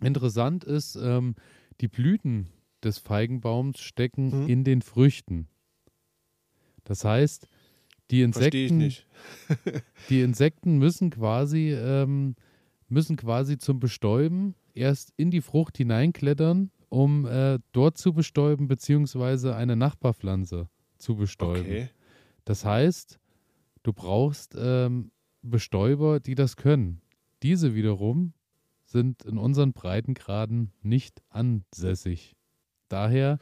Interessant 0.00 0.64
ist, 0.64 0.96
ähm, 0.96 1.34
die 1.80 1.88
Blüten 1.88 2.48
des 2.82 2.98
Feigenbaums 2.98 3.80
stecken 3.80 4.44
Mhm. 4.44 4.48
in 4.48 4.64
den 4.64 4.82
Früchten. 4.82 5.48
Das 6.84 7.04
heißt, 7.04 7.48
die 8.10 8.22
Insekten, 8.22 8.78
nicht. 8.78 9.06
die 10.08 10.22
Insekten 10.22 10.78
müssen 10.78 11.10
quasi, 11.10 11.72
ähm, 11.72 12.34
müssen 12.88 13.16
quasi 13.16 13.58
zum 13.58 13.80
Bestäuben 13.80 14.54
erst 14.74 15.12
in 15.16 15.30
die 15.30 15.42
Frucht 15.42 15.76
hineinklettern, 15.76 16.70
um 16.88 17.26
äh, 17.26 17.58
dort 17.72 17.98
zu 17.98 18.14
bestäuben, 18.14 18.68
beziehungsweise 18.68 19.54
eine 19.56 19.76
Nachbarpflanze 19.76 20.68
zu 20.96 21.16
bestäuben. 21.16 21.60
Okay. 21.60 21.88
Das 22.46 22.64
heißt, 22.64 23.18
du 23.82 23.92
brauchst 23.92 24.56
ähm, 24.58 25.10
Bestäuber, 25.42 26.20
die 26.20 26.34
das 26.34 26.56
können. 26.56 27.02
Diese 27.42 27.74
wiederum 27.74 28.32
sind 28.90 29.24
in 29.24 29.38
unseren 29.38 29.72
Breitengraden 29.72 30.72
nicht 30.82 31.22
ansässig. 31.30 32.34
Daher 32.88 33.38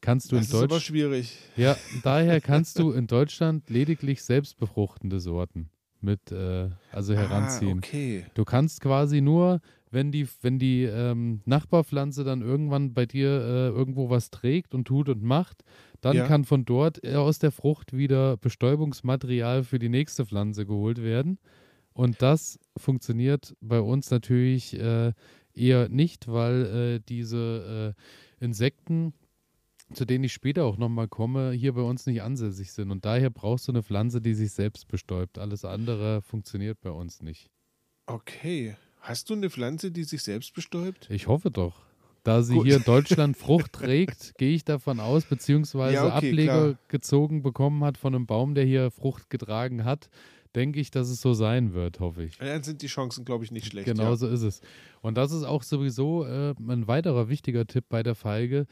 kannst 0.00 0.32
du 0.32 0.36
Das 0.36 0.44
in 0.46 0.48
ist 0.50 0.54
aber 0.54 0.62
Deutschland 0.68 0.82
schwierig. 0.84 1.38
ja, 1.56 1.76
daher 2.02 2.40
kannst 2.40 2.78
du 2.78 2.92
in 2.92 3.06
Deutschland 3.06 3.70
lediglich 3.70 4.22
selbstbefruchtende 4.22 5.18
Sorten 5.20 5.70
mit 6.00 6.32
äh, 6.32 6.68
also 6.90 7.14
heranziehen. 7.14 7.80
Ah, 7.82 7.86
okay. 7.86 8.26
Du 8.34 8.44
kannst 8.44 8.80
quasi 8.80 9.20
nur, 9.20 9.60
wenn 9.90 10.10
die, 10.10 10.26
wenn 10.42 10.58
die 10.58 10.82
ähm, 10.84 11.40
Nachbarpflanze 11.44 12.24
dann 12.24 12.42
irgendwann 12.42 12.92
bei 12.92 13.06
dir 13.06 13.28
äh, 13.28 13.68
irgendwo 13.68 14.10
was 14.10 14.30
trägt 14.30 14.74
und 14.74 14.86
tut 14.86 15.08
und 15.08 15.22
macht, 15.22 15.62
dann 16.00 16.16
Ja. 16.16 16.26
kann 16.26 16.44
von 16.44 16.64
dort 16.64 17.06
aus 17.06 17.38
der 17.38 17.52
Frucht 17.52 17.92
wieder 17.96 18.36
Bestäubungsmaterial 18.36 19.64
für 19.64 19.78
die 19.78 19.88
nächste 19.88 20.26
Pflanze 20.26 20.66
geholt 20.66 21.02
werden. 21.02 21.38
Und 21.94 22.22
das 22.22 22.58
funktioniert 22.76 23.54
bei 23.60 23.80
uns 23.80 24.10
natürlich 24.10 24.78
äh, 24.78 25.12
eher 25.54 25.88
nicht, 25.88 26.28
weil 26.28 26.64
äh, 26.96 27.00
diese 27.08 27.94
äh, 28.40 28.44
Insekten, 28.44 29.12
zu 29.92 30.04
denen 30.04 30.24
ich 30.24 30.32
später 30.32 30.64
auch 30.64 30.78
nochmal 30.78 31.08
komme, 31.08 31.52
hier 31.52 31.74
bei 31.74 31.82
uns 31.82 32.06
nicht 32.06 32.22
ansässig 32.22 32.72
sind. 32.72 32.90
Und 32.90 33.04
daher 33.04 33.30
brauchst 33.30 33.68
du 33.68 33.72
eine 33.72 33.82
Pflanze, 33.82 34.20
die 34.20 34.34
sich 34.34 34.52
selbst 34.52 34.88
bestäubt. 34.88 35.38
Alles 35.38 35.64
andere 35.64 36.22
funktioniert 36.22 36.80
bei 36.80 36.90
uns 36.90 37.20
nicht. 37.22 37.50
Okay. 38.06 38.76
Hast 39.00 39.30
du 39.30 39.34
eine 39.34 39.50
Pflanze, 39.50 39.90
die 39.90 40.04
sich 40.04 40.22
selbst 40.22 40.54
bestäubt? 40.54 41.10
Ich 41.10 41.26
hoffe 41.26 41.50
doch. 41.50 41.82
Da 42.22 42.42
sie 42.42 42.54
Gut. 42.54 42.66
hier 42.66 42.76
in 42.76 42.84
Deutschland 42.84 43.36
Frucht 43.36 43.72
trägt, 43.72 44.38
gehe 44.38 44.54
ich 44.54 44.64
davon 44.64 45.00
aus, 45.00 45.24
beziehungsweise 45.24 45.94
Ja, 45.94 46.16
okay, 46.16 46.28
Ableger 46.28 46.52
klar. 46.52 46.78
gezogen 46.86 47.42
bekommen 47.42 47.82
hat 47.82 47.98
von 47.98 48.14
einem 48.14 48.26
Baum, 48.26 48.54
der 48.54 48.64
hier 48.64 48.92
Frucht 48.92 49.28
getragen 49.28 49.84
hat, 49.84 50.08
denke 50.54 50.80
ich, 50.80 50.90
dass 50.90 51.08
es 51.08 51.20
so 51.20 51.34
sein 51.34 51.72
wird, 51.72 52.00
hoffe 52.00 52.24
ich. 52.24 52.38
Dann 52.38 52.62
sind 52.62 52.82
die 52.82 52.86
Chancen, 52.86 53.24
glaube 53.24 53.44
ich, 53.44 53.50
nicht 53.50 53.66
schlecht. 53.66 53.86
Genau 53.86 54.10
ja. 54.10 54.16
so 54.16 54.28
ist 54.28 54.42
es. 54.42 54.60
Und 55.00 55.16
das 55.16 55.32
ist 55.32 55.44
auch 55.44 55.62
sowieso 55.62 56.24
äh, 56.24 56.54
ein 56.58 56.86
weiterer 56.86 57.28
wichtiger 57.28 57.66
Tipp 57.66 57.86
bei 57.88 58.02
der 58.02 58.14
Feige. 58.14 58.66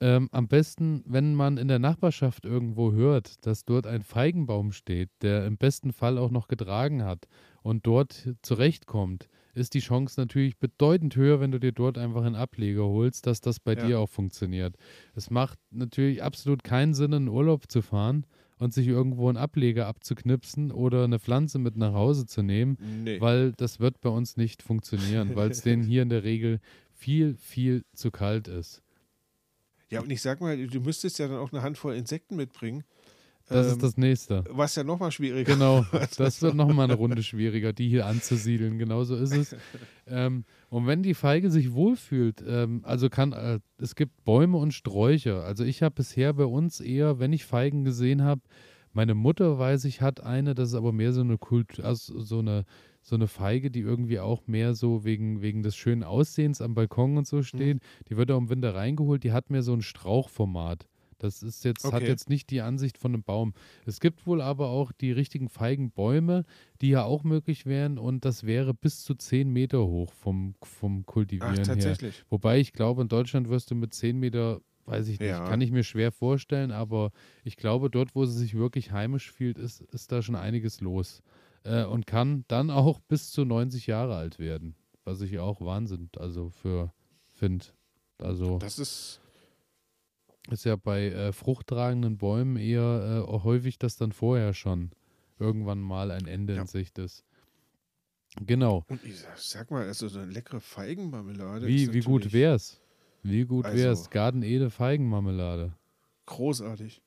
Ähm, 0.00 0.28
am 0.32 0.48
besten, 0.48 1.02
wenn 1.06 1.34
man 1.34 1.56
in 1.56 1.68
der 1.68 1.78
Nachbarschaft 1.78 2.44
irgendwo 2.44 2.92
hört, 2.92 3.46
dass 3.46 3.64
dort 3.64 3.86
ein 3.86 4.02
Feigenbaum 4.02 4.72
steht, 4.72 5.08
der 5.22 5.46
im 5.46 5.56
besten 5.56 5.92
Fall 5.92 6.18
auch 6.18 6.30
noch 6.30 6.48
getragen 6.48 7.04
hat 7.04 7.26
und 7.62 7.86
dort 7.86 8.34
zurechtkommt, 8.42 9.28
ist 9.54 9.74
die 9.74 9.80
Chance 9.80 10.20
natürlich 10.20 10.58
bedeutend 10.58 11.14
höher, 11.14 11.40
wenn 11.40 11.52
du 11.52 11.60
dir 11.60 11.70
dort 11.72 11.96
einfach 11.96 12.24
einen 12.24 12.34
Ableger 12.34 12.84
holst, 12.84 13.26
dass 13.26 13.40
das 13.40 13.60
bei 13.60 13.74
Ja. 13.74 13.86
dir 13.86 14.00
auch 14.00 14.08
funktioniert. 14.08 14.76
Es 15.14 15.30
macht 15.30 15.60
natürlich 15.70 16.22
absolut 16.22 16.64
keinen 16.64 16.94
Sinn, 16.94 17.12
in 17.12 17.28
Urlaub 17.28 17.70
zu 17.70 17.80
fahren 17.80 18.26
und 18.64 18.72
sich 18.72 18.88
irgendwo 18.88 19.28
einen 19.28 19.36
Ableger 19.36 19.86
abzuknipsen 19.86 20.72
oder 20.72 21.04
eine 21.04 21.18
Pflanze 21.20 21.58
mit 21.58 21.76
nach 21.76 21.92
Hause 21.92 22.24
zu 22.24 22.42
nehmen, 22.42 22.78
Nee. 23.04 23.20
weil 23.20 23.52
das 23.52 23.78
wird 23.78 24.00
bei 24.00 24.08
uns 24.08 24.38
nicht 24.38 24.62
funktionieren, 24.62 25.36
weil 25.36 25.50
es 25.50 25.60
denen 25.60 25.82
hier 25.86 26.02
in 26.02 26.08
der 26.08 26.24
Regel 26.24 26.60
viel, 26.94 27.34
viel 27.34 27.84
zu 27.94 28.10
kalt 28.10 28.48
ist. 28.48 28.82
Ja, 29.90 30.00
und 30.00 30.10
ich 30.10 30.22
sag 30.22 30.40
mal, 30.40 30.66
du 30.66 30.80
müsstest 30.80 31.18
ja 31.18 31.28
dann 31.28 31.36
auch 31.36 31.52
eine 31.52 31.60
Handvoll 31.62 31.94
Insekten 31.94 32.36
mitbringen. 32.36 32.84
Das 33.48 33.66
ähm, 33.66 33.72
ist 33.72 33.82
das 33.82 33.96
nächste. 33.96 34.44
Was 34.50 34.74
ja 34.74 34.84
nochmal 34.84 35.12
schwieriger 35.12 35.52
Genau, 35.52 35.84
das 36.16 36.40
wird 36.40 36.54
nochmal 36.54 36.84
eine 36.84 36.94
Runde 36.94 37.22
schwieriger, 37.22 37.72
die 37.72 37.88
hier 37.88 38.06
anzusiedeln. 38.06 38.78
Genau 38.78 39.04
so 39.04 39.16
ist 39.16 39.34
es. 39.34 39.56
Ähm, 40.06 40.44
und 40.70 40.86
wenn 40.86 41.02
die 41.02 41.14
Feige 41.14 41.50
sich 41.50 41.72
wohlfühlt, 41.72 42.42
ähm, 42.46 42.80
also 42.84 43.10
kann, 43.10 43.32
äh, 43.32 43.60
es 43.78 43.94
gibt 43.94 44.24
Bäume 44.24 44.56
und 44.56 44.72
Sträucher. 44.72 45.44
Also 45.44 45.64
ich 45.64 45.82
habe 45.82 45.94
bisher 45.94 46.32
bei 46.32 46.44
uns 46.44 46.80
eher, 46.80 47.18
wenn 47.18 47.32
ich 47.32 47.44
Feigen 47.44 47.84
gesehen 47.84 48.22
habe, 48.22 48.40
meine 48.94 49.14
Mutter, 49.14 49.58
weiß 49.58 49.84
ich, 49.86 50.00
hat 50.00 50.22
eine, 50.22 50.54
das 50.54 50.68
ist 50.70 50.74
aber 50.74 50.92
mehr 50.92 51.12
so 51.12 51.20
eine 51.20 51.36
Kultur, 51.36 51.84
also 51.84 52.20
so 52.20 52.38
eine, 52.38 52.64
so 53.02 53.16
eine 53.16 53.26
Feige, 53.26 53.70
die 53.70 53.80
irgendwie 53.80 54.20
auch 54.20 54.46
mehr 54.46 54.74
so 54.74 55.04
wegen, 55.04 55.42
wegen 55.42 55.62
des 55.62 55.76
schönen 55.76 56.04
Aussehens 56.04 56.62
am 56.62 56.74
Balkon 56.74 57.18
und 57.18 57.26
so 57.26 57.42
steht. 57.42 57.78
Die 58.08 58.16
wird 58.16 58.30
auch 58.30 58.38
im 58.38 58.48
Winter 58.48 58.74
reingeholt, 58.74 59.24
die 59.24 59.32
hat 59.32 59.50
mehr 59.50 59.62
so 59.62 59.74
ein 59.74 59.82
Strauchformat. 59.82 60.86
Das 61.24 61.42
ist 61.42 61.64
jetzt, 61.64 61.84
hat 61.86 61.94
Okay. 61.94 62.06
jetzt 62.06 62.28
nicht 62.28 62.50
die 62.50 62.60
Ansicht 62.60 62.98
von 62.98 63.14
einem 63.14 63.22
Baum. 63.22 63.54
Es 63.86 63.98
gibt 63.98 64.26
wohl 64.26 64.42
aber 64.42 64.68
auch 64.68 64.92
die 64.92 65.10
richtigen 65.10 65.48
Feigenbäume, 65.48 66.44
die 66.82 66.90
ja 66.90 67.04
auch 67.04 67.24
möglich 67.24 67.64
wären 67.64 67.96
und 67.98 68.26
das 68.26 68.44
wäre 68.44 68.74
bis 68.74 69.02
zu 69.04 69.14
10 69.14 69.48
Meter 69.50 69.86
hoch 69.86 70.12
vom, 70.12 70.54
vom 70.62 71.00
Ach, 71.02 71.06
Kultivieren 71.06 71.54
her. 71.56 71.64
tatsächlich. 71.64 72.24
Wobei 72.28 72.58
ich 72.60 72.74
glaube, 72.74 73.00
in 73.00 73.08
Deutschland 73.08 73.48
wirst 73.48 73.70
du 73.70 73.74
mit 73.74 73.94
10 73.94 74.18
Meter, 74.18 74.60
weiß 74.84 75.08
ich 75.08 75.18
nicht, 75.18 75.30
Ja. 75.30 75.44
kann 75.48 75.62
ich 75.62 75.70
mir 75.72 75.82
schwer 75.82 76.12
vorstellen, 76.12 76.70
aber 76.72 77.10
ich 77.42 77.56
glaube, 77.56 77.88
dort, 77.88 78.14
wo 78.14 78.26
sie 78.26 78.38
sich 78.38 78.54
wirklich 78.54 78.92
heimisch 78.92 79.32
fühlt, 79.32 79.58
ist, 79.58 79.80
ist 79.80 80.12
da 80.12 80.20
schon 80.20 80.36
einiges 80.36 80.82
los. 80.82 81.22
Äh, 81.64 81.84
und 81.84 82.06
kann 82.06 82.44
dann 82.48 82.70
auch 82.70 83.00
bis 83.08 83.30
zu 83.30 83.46
90 83.46 83.86
Jahre 83.86 84.16
alt 84.16 84.38
werden. 84.38 84.74
Was 85.04 85.22
ich 85.22 85.38
auch 85.38 85.62
Wahnsinn, 85.62 86.10
also 86.18 86.50
für 86.50 86.92
finde. 87.34 87.64
Also 88.18 88.58
Das 88.58 88.78
ist. 88.78 89.20
Ist 90.50 90.64
ja 90.64 90.76
bei 90.76 91.06
äh, 91.08 91.32
fruchttragenden 91.32 92.18
Bäumen 92.18 92.56
eher 92.56 93.24
äh, 93.28 93.32
häufig, 93.44 93.78
dass 93.78 93.96
dann 93.96 94.12
vorher 94.12 94.52
schon 94.54 94.90
irgendwann 95.38 95.80
mal 95.80 96.10
ein 96.10 96.26
Ende 96.26 96.54
Ja. 96.54 96.62
in 96.62 96.66
Sicht 96.66 96.98
ist. 96.98 97.24
Genau. 98.44 98.84
Und 98.88 99.04
ich 99.04 99.24
sag, 99.36 99.70
mal, 99.70 99.84
also 99.86 100.08
so 100.08 100.18
eine 100.18 100.30
leckere 100.32 100.60
Feigenmarmelade. 100.60 101.66
Wie, 101.66 101.92
wie 101.92 102.00
gut 102.00 102.32
wär's? 102.32 102.80
Wie 103.22 103.44
gut 103.44 103.64
Also- 103.64 103.78
wär's? 103.78 104.10
Garden 104.10 104.42
Ede 104.42 104.70
Feigenmarmelade. 104.70 105.72
Großartig. 106.26 107.00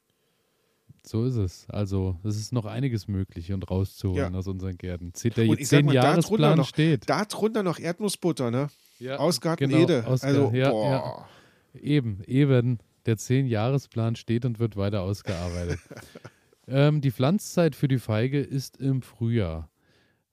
So 1.03 1.25
ist 1.25 1.35
es. 1.35 1.65
Also, 1.69 2.19
es 2.23 2.37
ist 2.37 2.51
noch 2.51 2.65
einiges 2.65 3.07
möglich 3.07 3.51
und 3.53 3.69
rauszuholen 3.69 4.33
Ja. 4.33 4.39
aus 4.39 4.47
unseren 4.47 4.77
Gärten. 4.77 5.13
Zehn- 5.13 5.33
Der 5.33 5.47
Und 5.49 5.59
ich 5.59 5.67
sag 5.69 5.85
mal, 5.85 5.93
da 5.93 6.55
noch- 6.55 6.67
steht. 6.67 7.09
Da 7.09 7.23
drunter 7.25 7.63
noch 7.63 7.79
Erdnussbutter, 7.79 8.51
ne? 8.51 8.69
Ja, 8.99 9.17
Aus 9.17 9.39
Garten 9.39 9.69
genau, 9.69 9.83
Ede. 9.83 10.07
aus 10.07 10.23
also, 10.23 10.51
ja, 10.53 10.71
boah. 10.71 11.27
Eben, 11.73 12.23
eben. 12.25 12.79
Der 13.07 13.17
Zehn-Jahresplan 13.17 14.15
steht 14.15 14.45
und 14.45 14.59
wird 14.59 14.77
weiter 14.77 15.01
ausgearbeitet. 15.01 15.79
ähm, 16.67 17.01
die 17.01 17.11
Pflanzzeit 17.11 17.75
für 17.75 17.87
die 17.87 17.97
Feige 17.99 18.39
ist 18.39 18.77
im 18.77 19.01
Frühjahr. 19.01 19.69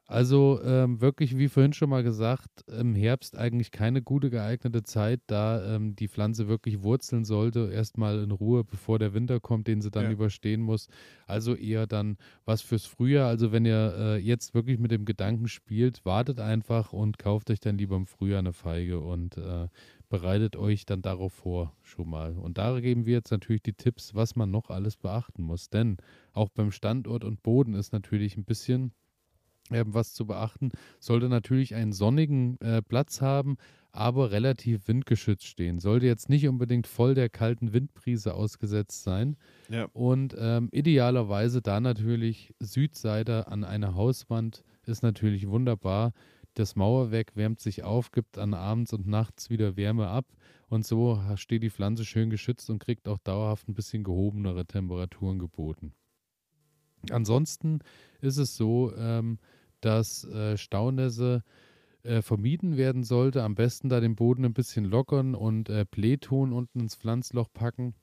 Also 0.07 0.61
ähm, 0.63 1.01
wirklich, 1.01 1.39
wie 1.39 1.49
vorhin 1.49 1.73
schon 1.73 1.89
mal 1.89 2.03
gesagt, 2.03 2.51
im 2.69 2.95
Herbst 2.95 3.39
eigentlich 3.39 3.71
keine 3.71 4.03
gute 4.03 4.29
geeignete 4.29 4.83
Zeit, 4.83 5.21
da 5.29 5.77
ähm, 5.77 5.97
die 5.97 6.09
Pflanze 6.09 6.47
wirklich 6.47 6.83
wurzeln 6.83 7.25
sollte, 7.25 7.71
erstmal 7.73 8.23
in 8.23 8.31
Ruhe, 8.31 8.65
bevor 8.65 8.99
der 8.99 9.15
Winter 9.15 9.41
kommt, 9.41 9.67
den 9.67 9.81
sie 9.81 9.91
dann 9.91 10.05
Ja. 10.05 10.11
überstehen 10.11 10.61
muss. 10.61 10.89
Also 11.27 11.55
eher 11.55 11.87
dann 11.87 12.19
was 12.45 12.61
fürs 12.61 12.85
Frühjahr. 12.85 13.29
Also 13.29 13.51
wenn 13.51 13.65
ihr 13.65 13.95
äh, 13.97 14.17
jetzt 14.19 14.53
wirklich 14.53 14.79
mit 14.79 14.91
dem 14.91 15.07
Gedanken 15.07 15.49
spielt, 15.49 16.05
wartet 16.05 16.39
einfach 16.39 16.93
und 16.93 17.19
kauft 17.19 17.51
euch 17.51 17.61
dann 17.61 17.79
lieber 17.79 17.97
im 17.97 18.07
Frühjahr 18.07 18.41
eine 18.41 18.53
Feige 18.53 19.01
und 19.01 19.39
äh, 19.39 19.69
bereitet 20.15 20.55
euch 20.55 20.87
dann 20.87 21.03
darauf 21.03 21.33
vor 21.33 21.75
schon 21.83 22.09
mal. 22.09 22.39
Und 22.39 22.57
da 22.57 22.79
geben 22.79 23.05
wir 23.05 23.15
jetzt 23.15 23.33
natürlich 23.33 23.63
die 23.63 23.73
Tipps, 23.73 24.15
was 24.15 24.37
man 24.37 24.49
noch 24.49 24.71
alles 24.71 24.97
beachten 24.97 25.43
muss. 25.43 25.71
Denn 25.71 25.97
auch 26.33 26.51
beim 26.51 26.71
Standort 26.71 27.25
und 27.25 27.43
Boden 27.43 27.75
ist 27.75 27.93
natürlich 27.93 28.37
ein 28.37 28.45
bisschen 28.45 28.93
ähm, 29.73 29.93
was 29.93 30.15
zu 30.15 30.25
beachten. 30.25 30.71
Sollte 31.01 31.29
natürlich 31.29 31.75
einen 31.75 31.93
sonnigen 31.93 32.61
äh, 32.61 32.81
Platz 32.81 33.23
haben, 33.23 33.57
aber 33.91 34.31
relativ 34.31 34.87
windgeschützt 34.87 35.49
stehen. 35.49 35.81
Sollte 35.81 36.07
jetzt 36.07 36.29
nicht 36.29 36.47
unbedingt 36.47 36.87
voll 36.87 37.17
der 37.17 37.29
kalten 37.29 37.73
Windbrise 37.73 38.35
ausgesetzt 38.35 39.03
sein. 39.03 39.37
Ja. 39.69 39.89
Und 39.95 40.37
ähm, 40.39 40.69
idealerweise 40.71 41.61
da 41.61 41.81
natürlich 41.81 42.55
Südseite 42.61 43.49
an 43.49 43.65
einer 43.65 43.97
Hauswand 43.97 44.63
ist 44.87 45.03
natürlich 45.03 45.49
wunderbar. 45.49 46.13
Das 46.55 46.77
Mauerwerk 46.77 47.37
wärmt 47.37 47.61
sich 47.61 47.83
auf, 47.83 48.13
gibt 48.13 48.39
an 48.39 48.55
abends 48.55 48.93
und 48.93 49.07
nachts 49.07 49.51
wieder 49.51 49.77
Wärme 49.77 50.09
ab 50.09 50.27
und 50.69 50.87
so 50.87 51.21
steht 51.37 51.63
die 51.63 51.71
Pflanze 51.71 52.05
schön 52.05 52.31
geschützt 52.31 52.71
und 52.71 52.79
kriegt 52.79 53.09
auch 53.09 53.19
dauerhaft 53.19 53.69
ein 53.69 53.75
bisschen 53.75 54.05
gehobenere 54.05 54.65
Temperaturen 54.67 55.39
geboten. 55.39 55.93
Ansonsten 57.11 57.81
ist 58.21 58.39
es 58.39 58.57
so, 58.57 58.95
ähm, 58.97 59.39
dass 59.81 60.25
äh, 60.25 60.57
Staunässe 60.57 61.43
äh, 62.03 62.23
vermieden 62.23 62.77
werden 62.77 63.05
sollte. 63.05 63.43
Am 63.43 63.55
besten 63.55 63.89
da 63.89 64.01
den 64.01 64.17
Boden 64.17 64.45
ein 64.45 64.55
bisschen 64.55 64.85
lockern 64.85 65.35
und 65.35 65.69
äh, 65.69 65.85
Blähton 65.91 66.53
unten 66.53 66.81
ins 66.81 66.97
Pflanzloch 66.97 67.53
packen. 67.53 67.95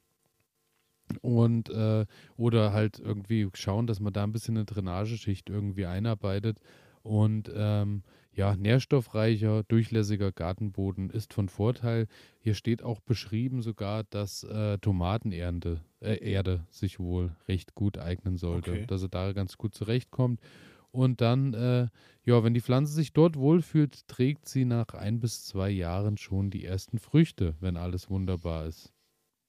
Und 1.22 1.70
äh, 1.70 2.06
oder 2.38 2.72
halt 2.72 2.99
irgendwie 2.99 3.49
schauen, 3.54 3.86
dass 3.86 3.99
man 3.99 4.14
da 4.14 4.24
ein 4.24 4.32
bisschen 4.32 4.56
eine 4.56 4.66
Drainageschicht 4.66 5.49
irgendwie 5.49 5.86
einarbeitet. 5.86 6.60
Und 7.04 7.52
ähm, 7.54 8.04
ja, 8.34 8.55
nährstoffreicher, 8.55 9.63
durchlässiger 9.63 10.32
Gartenboden 10.32 11.09
ist 11.09 11.34
von 11.34 11.49
Vorteil. 11.49 12.07
Hier 12.39 12.53
steht 12.53 12.82
auch 12.84 12.99
beschrieben 13.01 13.61
sogar, 13.61 14.03
dass 14.05 14.43
äh, 14.43 14.77
Tomatenernte, 14.79 15.82
äh, 15.99 16.15
Erde 16.17 16.65
sich 16.69 16.99
wohl 16.99 17.36
recht 17.47 17.75
gut 17.75 17.97
eignen 17.97 18.38
sollte, 18.38 18.71
Okay. 18.71 18.86
dass 18.88 19.01
er 19.03 19.09
da 19.09 19.34
ganz 19.34 19.57
gut 19.57 19.75
zurechtkommt. 19.75 20.39
Und 20.91 21.21
dann, 21.21 21.53
äh, 21.53 21.88
ja, 22.25 22.43
wenn 22.43 22.53
die 22.53 22.61
Pflanze 22.61 22.93
sich 22.93 23.13
dort 23.13 23.38
wohlfühlt, 23.38 24.07
trägt 24.07 24.47
sie 24.47 24.65
nach 24.65 24.93
ein 24.93 25.19
bis 25.19 25.45
zwei 25.45 25.69
Jahren 25.69 26.17
schon 26.17 26.49
die 26.51 26.65
ersten 26.65 26.99
Früchte, 26.99 27.55
wenn 27.61 27.77
alles 27.77 28.09
wunderbar 28.09 28.65
ist. 28.65 28.93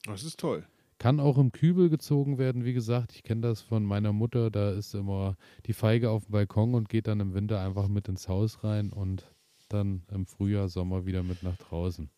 Das 0.04 0.22
ist 0.24 0.38
toll. 0.40 0.66
Kann 1.02 1.18
auch 1.18 1.36
im 1.36 1.50
Kübel 1.50 1.90
gezogen 1.90 2.38
werden, 2.38 2.64
wie 2.64 2.74
gesagt. 2.74 3.12
Ich 3.16 3.24
kenne 3.24 3.40
das 3.40 3.60
von 3.60 3.84
meiner 3.84 4.12
Mutter. 4.12 4.52
Da 4.52 4.70
ist 4.70 4.94
immer 4.94 5.36
die 5.66 5.72
Feige 5.72 6.10
auf 6.10 6.26
dem 6.26 6.30
Balkon 6.30 6.76
und 6.76 6.88
geht 6.88 7.08
dann 7.08 7.18
im 7.18 7.34
Winter 7.34 7.60
einfach 7.60 7.88
mit 7.88 8.06
ins 8.06 8.28
Haus 8.28 8.62
rein 8.62 8.90
und 8.92 9.26
dann 9.68 10.04
im 10.12 10.26
Frühjahr, 10.26 10.68
Sommer 10.68 11.04
wieder 11.04 11.24
mit 11.24 11.42
nach 11.42 11.56
draußen. 11.56 12.08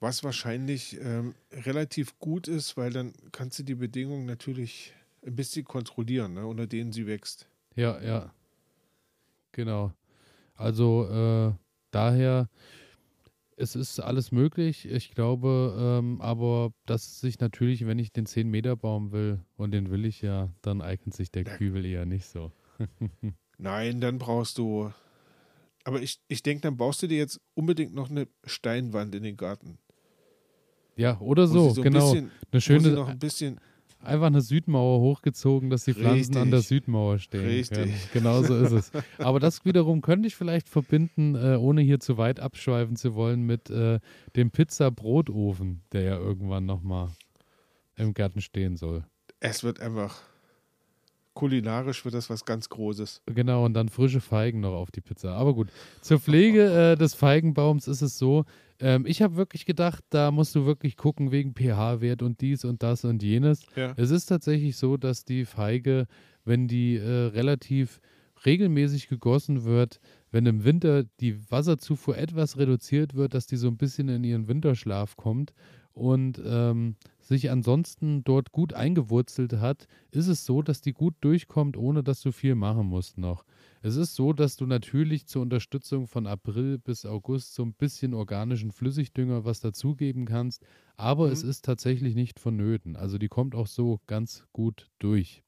Was 0.00 0.22
wahrscheinlich 0.22 1.00
ähm, 1.00 1.34
relativ 1.50 2.18
gut 2.18 2.46
ist, 2.46 2.76
weil 2.76 2.92
dann 2.92 3.14
kannst 3.32 3.58
du 3.58 3.62
die 3.62 3.76
Bedingungen 3.76 4.26
natürlich 4.26 4.92
ein 5.24 5.34
bisschen 5.34 5.64
kontrollieren, 5.64 6.34
ne, 6.34 6.46
unter 6.46 6.66
denen 6.66 6.92
sie 6.92 7.06
wächst. 7.06 7.48
Ja, 7.74 8.02
ja. 8.02 8.34
Genau. 9.52 9.94
Also 10.56 11.08
äh, 11.08 11.54
daher, 11.90 12.50
es 13.56 13.76
ist 13.76 14.00
alles 14.00 14.32
möglich. 14.32 14.86
Ich 14.86 15.10
glaube, 15.10 15.74
ähm, 15.78 16.20
aber 16.20 16.72
dass 16.86 17.20
sich 17.20 17.38
natürlich, 17.40 17.86
wenn 17.86 17.98
ich 17.98 18.12
den 18.12 18.26
10-Meter-Baum 18.26 19.12
will, 19.12 19.40
und 19.56 19.72
den 19.72 19.90
will 19.90 20.04
ich 20.04 20.22
ja, 20.22 20.50
dann 20.62 20.82
eignet 20.82 21.14
sich 21.14 21.30
der. 21.30 21.44
Kübel 21.44 21.84
eher 21.84 22.06
nicht 22.06 22.26
so. 22.26 22.52
Nein, 23.58 24.00
dann 24.00 24.18
brauchst 24.18 24.58
du. 24.58 24.92
Aber 25.84 26.00
ich, 26.00 26.20
ich 26.28 26.42
denke, 26.42 26.62
dann 26.62 26.76
baust 26.76 27.02
du 27.02 27.06
dir 27.06 27.18
jetzt 27.18 27.40
unbedingt 27.54 27.94
noch 27.94 28.10
eine 28.10 28.26
Steinwand 28.44 29.14
in 29.14 29.22
den 29.22 29.36
Garten. 29.36 29.78
Ja, 30.96 31.18
oder 31.20 31.46
so, 31.46 31.74
ein 31.74 31.82
genau. 31.82 32.12
Bisschen, 32.12 32.30
Eine 32.50 32.60
schöne, 32.60 32.90
noch 32.90 33.08
ein 33.08 33.18
bisschen. 33.18 33.60
Einfach 34.04 34.26
eine 34.26 34.40
Südmauer 34.40 35.00
hochgezogen, 35.00 35.70
dass 35.70 35.84
die 35.84 35.94
Pflanzen 35.94 36.36
an 36.36 36.50
der 36.50 36.60
Richtig. 36.60 36.78
Südmauer 36.80 37.18
stehen 37.18 37.44
Richtig. 37.44 37.78
können. 37.78 37.94
Genau 38.12 38.42
so 38.42 38.56
ist 38.56 38.72
es. 38.72 38.92
Aber 39.18 39.40
das 39.40 39.64
wiederum 39.64 40.02
könnte 40.02 40.26
ich 40.26 40.36
vielleicht 40.36 40.68
verbinden, 40.68 41.34
äh, 41.34 41.56
ohne 41.56 41.80
hier 41.80 42.00
zu 42.00 42.18
weit 42.18 42.40
abschweifen 42.40 42.96
zu 42.96 43.14
wollen, 43.14 43.42
mit 43.42 43.70
äh, 43.70 44.00
dem 44.36 44.50
Pizza-Brotofen, 44.50 45.82
der 45.92 46.02
ja 46.02 46.16
irgendwann 46.18 46.66
nochmal 46.66 47.08
im 47.96 48.14
Garten 48.14 48.40
stehen 48.40 48.76
soll. 48.76 49.04
Es 49.40 49.64
wird 49.64 49.80
einfach. 49.80 50.22
Kulinarisch 51.34 52.04
wird 52.04 52.14
das 52.14 52.30
was 52.30 52.44
ganz 52.44 52.68
Großes. 52.68 53.22
Genau, 53.26 53.64
und 53.64 53.74
dann 53.74 53.88
frische 53.88 54.20
Feigen 54.20 54.60
noch 54.60 54.72
auf 54.72 54.90
die 54.90 55.00
Pizza. 55.00 55.34
Aber 55.34 55.54
gut, 55.54 55.68
zur 56.00 56.20
Pflege 56.20 56.92
äh, 56.92 56.96
des 56.96 57.14
Feigenbaums 57.14 57.88
ist 57.88 58.02
es 58.02 58.16
so, 58.18 58.44
ähm, 58.80 59.04
ich 59.06 59.22
habe 59.22 59.36
wirklich 59.36 59.66
gedacht, 59.66 60.04
da 60.10 60.30
musst 60.30 60.54
du 60.54 60.66
wirklich 60.66 60.96
gucken 60.96 61.32
wegen 61.32 61.54
pH-Wert 61.54 62.22
und 62.22 62.40
dies 62.40 62.64
und 62.64 62.82
das 62.82 63.04
und 63.04 63.22
jenes. 63.22 63.66
Ja. 63.76 63.94
Es 63.96 64.10
ist 64.10 64.26
tatsächlich 64.26 64.76
so, 64.76 64.96
dass 64.96 65.24
die 65.24 65.44
Feige, 65.44 66.06
wenn 66.44 66.68
die 66.68 66.96
äh, 66.96 67.26
relativ 67.26 68.00
regelmäßig 68.44 69.08
gegossen 69.08 69.64
wird, 69.64 70.00
wenn 70.30 70.46
im 70.46 70.64
Winter 70.64 71.04
die 71.20 71.50
Wasserzufuhr 71.50 72.18
etwas 72.18 72.58
reduziert 72.58 73.14
wird, 73.14 73.34
dass 73.34 73.46
die 73.46 73.56
so 73.56 73.68
ein 73.68 73.76
bisschen 73.76 74.08
in 74.08 74.24
ihren 74.24 74.48
Winterschlaf 74.48 75.16
kommt 75.16 75.54
und 75.92 76.42
ähm, 76.44 76.96
sich 77.26 77.50
ansonsten 77.50 78.24
dort 78.24 78.52
gut 78.52 78.72
eingewurzelt 78.74 79.54
hat, 79.54 79.86
ist 80.10 80.26
es 80.28 80.44
so, 80.44 80.62
dass 80.62 80.80
die 80.80 80.92
gut 80.92 81.14
durchkommt, 81.20 81.76
ohne 81.76 82.02
dass 82.02 82.20
du 82.22 82.32
viel 82.32 82.54
machen 82.54 82.86
musst 82.86 83.18
noch. 83.18 83.44
Es 83.82 83.96
ist 83.96 84.14
so, 84.14 84.32
dass 84.32 84.56
du 84.56 84.66
natürlich 84.66 85.26
zur 85.26 85.42
Unterstützung 85.42 86.06
von 86.06 86.26
April 86.26 86.78
bis 86.78 87.06
August 87.06 87.54
so 87.54 87.62
ein 87.64 87.74
bisschen 87.74 88.14
organischen 88.14 88.72
Flüssigdünger 88.72 89.44
was 89.44 89.60
dazugeben 89.60 90.24
kannst, 90.26 90.64
aber 90.96 91.30
Mhm. 91.30 91.30
es 91.30 91.42
ist 91.42 91.64
tatsächlich 91.64 92.14
nicht 92.14 92.40
vonnöten. 92.40 92.96
Also 92.96 93.18
die 93.18 93.28
kommt 93.28 93.54
auch 93.54 93.66
so 93.68 94.00
ganz 94.06 94.46
gut 94.52 94.90
durch. 94.98 95.43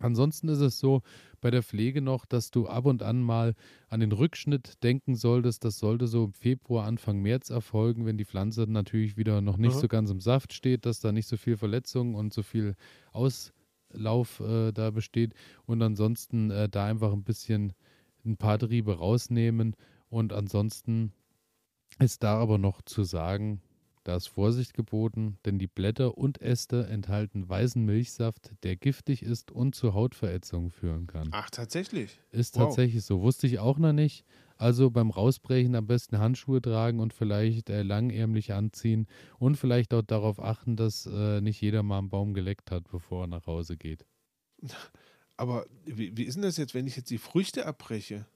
Ansonsten 0.00 0.48
ist 0.48 0.60
es 0.60 0.78
so 0.78 1.02
bei 1.40 1.50
der 1.50 1.62
Pflege 1.62 2.00
noch, 2.00 2.24
dass 2.24 2.50
du 2.50 2.66
ab 2.66 2.86
und 2.86 3.02
an 3.02 3.22
mal 3.22 3.54
an 3.88 4.00
den 4.00 4.12
Rückschnitt 4.12 4.82
denken 4.82 5.14
solltest. 5.14 5.64
Das 5.64 5.78
sollte 5.78 6.06
so 6.06 6.24
im 6.24 6.32
Februar, 6.32 6.86
Anfang 6.86 7.20
März 7.20 7.50
erfolgen, 7.50 8.06
wenn 8.06 8.18
die 8.18 8.24
Pflanze 8.24 8.62
natürlich 8.66 9.16
wieder 9.16 9.40
noch 9.40 9.58
nicht 9.58 9.72
Aha. 9.72 9.80
so 9.80 9.88
ganz 9.88 10.10
im 10.10 10.20
Saft 10.20 10.52
steht, 10.54 10.86
dass 10.86 11.00
da 11.00 11.12
nicht 11.12 11.28
so 11.28 11.36
viel 11.36 11.56
Verletzung 11.56 12.14
und 12.14 12.32
so 12.32 12.42
viel 12.42 12.76
Auslauf 13.12 14.40
äh, 14.40 14.72
da 14.72 14.90
besteht. 14.90 15.34
Und 15.66 15.82
ansonsten 15.82 16.50
äh, 16.50 16.68
da 16.68 16.86
einfach 16.86 17.12
ein 17.12 17.24
bisschen 17.24 17.74
ein 18.24 18.36
paar 18.36 18.58
Triebe 18.58 18.96
rausnehmen. 18.98 19.76
Und 20.08 20.32
ansonsten 20.32 21.12
ist 21.98 22.22
da 22.22 22.38
aber 22.38 22.58
noch 22.58 22.82
zu 22.82 23.04
sagen, 23.04 23.60
da 24.04 24.16
ist 24.16 24.28
Vorsicht 24.28 24.74
geboten, 24.74 25.38
denn 25.44 25.58
die 25.58 25.66
Blätter 25.66 26.16
und 26.16 26.40
Äste 26.40 26.86
enthalten 26.86 27.48
weißen 27.48 27.84
Milchsaft, 27.84 28.52
der 28.62 28.76
giftig 28.76 29.22
ist 29.22 29.50
und 29.50 29.74
zu 29.74 29.92
Hautverätzungen 29.92 30.70
führen 30.70 31.06
kann. 31.06 31.28
Ach, 31.32 31.50
tatsächlich. 31.50 32.18
Ist 32.30 32.56
wow. 32.56 32.64
tatsächlich 32.64 33.04
so. 33.04 33.20
Wusste 33.20 33.46
ich 33.46 33.58
auch 33.58 33.78
noch 33.78 33.92
nicht. 33.92 34.24
Also 34.56 34.90
beim 34.90 35.10
Rausbrechen 35.10 35.74
am 35.74 35.86
besten 35.86 36.18
Handschuhe 36.18 36.60
tragen 36.60 37.00
und 37.00 37.14
vielleicht 37.14 37.70
äh, 37.70 37.82
langärmlich 37.82 38.52
anziehen 38.52 39.06
und 39.38 39.56
vielleicht 39.56 39.94
auch 39.94 40.02
darauf 40.02 40.38
achten, 40.38 40.76
dass 40.76 41.06
äh, 41.06 41.40
nicht 41.40 41.60
jeder 41.60 41.82
mal 41.82 41.98
einen 41.98 42.10
Baum 42.10 42.34
geleckt 42.34 42.70
hat, 42.70 42.90
bevor 42.90 43.24
er 43.24 43.26
nach 43.26 43.46
Hause 43.46 43.76
geht. 43.76 44.04
Aber 45.36 45.64
wie, 45.86 46.14
wie 46.16 46.24
ist 46.24 46.34
denn 46.34 46.42
das 46.42 46.58
jetzt, 46.58 46.74
wenn 46.74 46.86
ich 46.86 46.96
jetzt 46.96 47.10
die 47.10 47.16
Früchte 47.16 47.64
abbreche? 47.64 48.26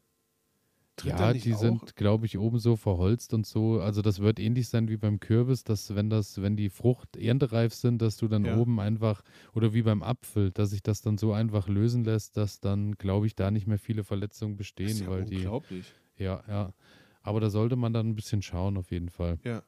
Tritt 0.96 1.18
Ja, 1.18 1.34
die 1.34 1.54
auch? 1.54 1.60
sind, 1.60 1.96
glaube 1.96 2.26
ich, 2.26 2.38
oben 2.38 2.58
so 2.58 2.76
verholzt 2.76 3.34
und 3.34 3.46
so. 3.46 3.80
Also 3.80 4.00
das 4.00 4.20
wird 4.20 4.38
ähnlich 4.38 4.68
sein 4.68 4.88
wie 4.88 4.96
beim 4.96 5.18
Kürbis, 5.20 5.64
dass 5.64 5.94
wenn 5.94 6.08
das, 6.08 6.40
wenn 6.40 6.56
die 6.56 6.70
Frucht 6.70 7.16
erntereif 7.16 7.74
sind, 7.74 8.00
dass 8.00 8.16
du 8.16 8.28
dann 8.28 8.44
Ja. 8.44 8.46
oben 8.46 8.78
einfach, 8.80 9.22
oder 9.54 9.74
wie 9.74 9.82
beim 9.82 10.02
Apfel, 10.02 10.50
dass 10.52 10.70
sich 10.70 10.82
das 10.82 11.00
dann 11.02 11.18
so 11.18 11.32
einfach 11.32 11.68
lösen 11.68 12.04
lässt, 12.04 12.36
dass 12.36 12.60
dann, 12.60 12.92
glaube 12.94 13.26
ich, 13.26 13.34
da 13.34 13.50
nicht 13.50 13.66
mehr 13.66 13.78
viele 13.78 14.04
Verletzungen 14.04 14.56
Das 14.80 14.92
ist 14.92 15.00
bestehen, 15.00 15.00
ja 15.00 15.10
weil 15.10 15.24
die, 15.24 15.50
unglaublich. 15.50 15.96
ja, 16.16 16.42
ja. 16.48 16.74
Aber 17.22 17.40
da 17.40 17.50
sollte 17.50 17.76
man 17.76 17.92
dann 17.92 18.08
ein 18.10 18.16
bisschen 18.16 18.42
schauen, 18.42 18.76
auf 18.76 18.90
jeden 18.92 19.08
Fall. 19.10 19.40
Ja. 19.42 19.62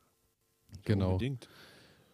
Genau. 0.85 1.13
Unbedingt. 1.13 1.51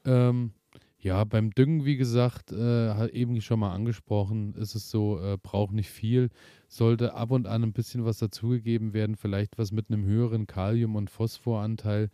Ähm, 0.05 0.53
ja, 0.99 1.25
beim 1.25 1.51
Düngen, 1.51 1.85
wie 1.85 1.97
gesagt, 1.97 2.53
äh, 2.53 2.91
hat 2.95 3.11
eben 3.11 3.41
schon 3.41 3.61
mal 3.61 3.73
angesprochen, 3.75 4.55
ist 4.55 4.75
es 4.75 4.91
so, 4.91 5.21
äh, 5.21 5.37
braucht 5.43 5.73
nicht 5.73 5.91
viel, 5.91 6.31
sollte 6.73 7.15
ab 7.15 7.31
und 7.31 7.47
an 7.47 7.63
ein 7.63 7.73
bisschen 7.73 8.05
was 8.05 8.19
dazugegeben 8.19 8.93
werden, 8.95 9.17
vielleicht 9.17 9.59
was 9.59 9.73
mit 9.73 9.91
einem 9.91 10.05
höheren 10.05 10.47
Kalium- 10.47 10.97
und 10.97 11.11
Phosphoranteil, 11.11 12.11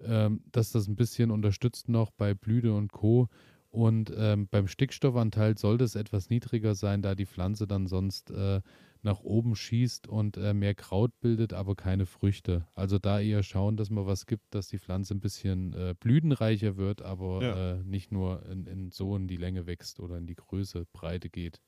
ähm, 0.00 0.40
dass 0.52 0.72
das 0.72 0.88
ein 0.88 0.96
bisschen 0.96 1.30
unterstützt 1.30 1.88
noch 1.88 2.10
bei 2.10 2.34
Blüte 2.34 2.72
und 2.72 2.92
Co. 2.92 3.28
Und 3.70 4.10
ähm, 4.16 4.48
beim 4.50 4.66
Stickstoffanteil 4.66 5.58
sollte 5.58 5.84
es 5.84 5.94
etwas 5.94 6.30
niedriger 6.30 6.74
sein, 6.74 7.02
da 7.02 7.14
die 7.14 7.26
Pflanze 7.26 7.66
dann 7.66 7.86
sonst 7.86 8.30
äh, 8.30 8.62
nach 9.02 9.20
oben 9.20 9.54
schießt 9.54 10.08
und 10.08 10.38
äh, 10.38 10.54
mehr 10.54 10.74
Kraut 10.74 11.12
bildet, 11.20 11.52
aber 11.52 11.76
keine 11.76 12.06
Früchte. 12.06 12.66
Also 12.74 12.98
da 12.98 13.20
eher 13.20 13.42
schauen, 13.42 13.76
dass 13.76 13.90
man 13.90 14.06
was 14.06 14.24
gibt, 14.24 14.54
dass 14.54 14.68
die 14.68 14.78
Pflanze 14.78 15.14
ein 15.14 15.20
bisschen 15.20 15.74
äh, 15.74 15.94
blütenreicher 16.00 16.78
wird, 16.78 17.02
aber 17.02 17.42
Ja. 17.42 17.72
äh, 17.74 17.82
nicht 17.84 18.10
nur 18.10 18.44
in, 18.46 18.66
in 18.66 18.90
so 18.90 19.14
in 19.16 19.28
die 19.28 19.36
Länge 19.36 19.66
wächst 19.66 20.00
oder 20.00 20.16
in 20.16 20.26
die 20.26 20.34
Größe, 20.34 20.86
Breite 20.94 21.28
geht. 21.28 21.60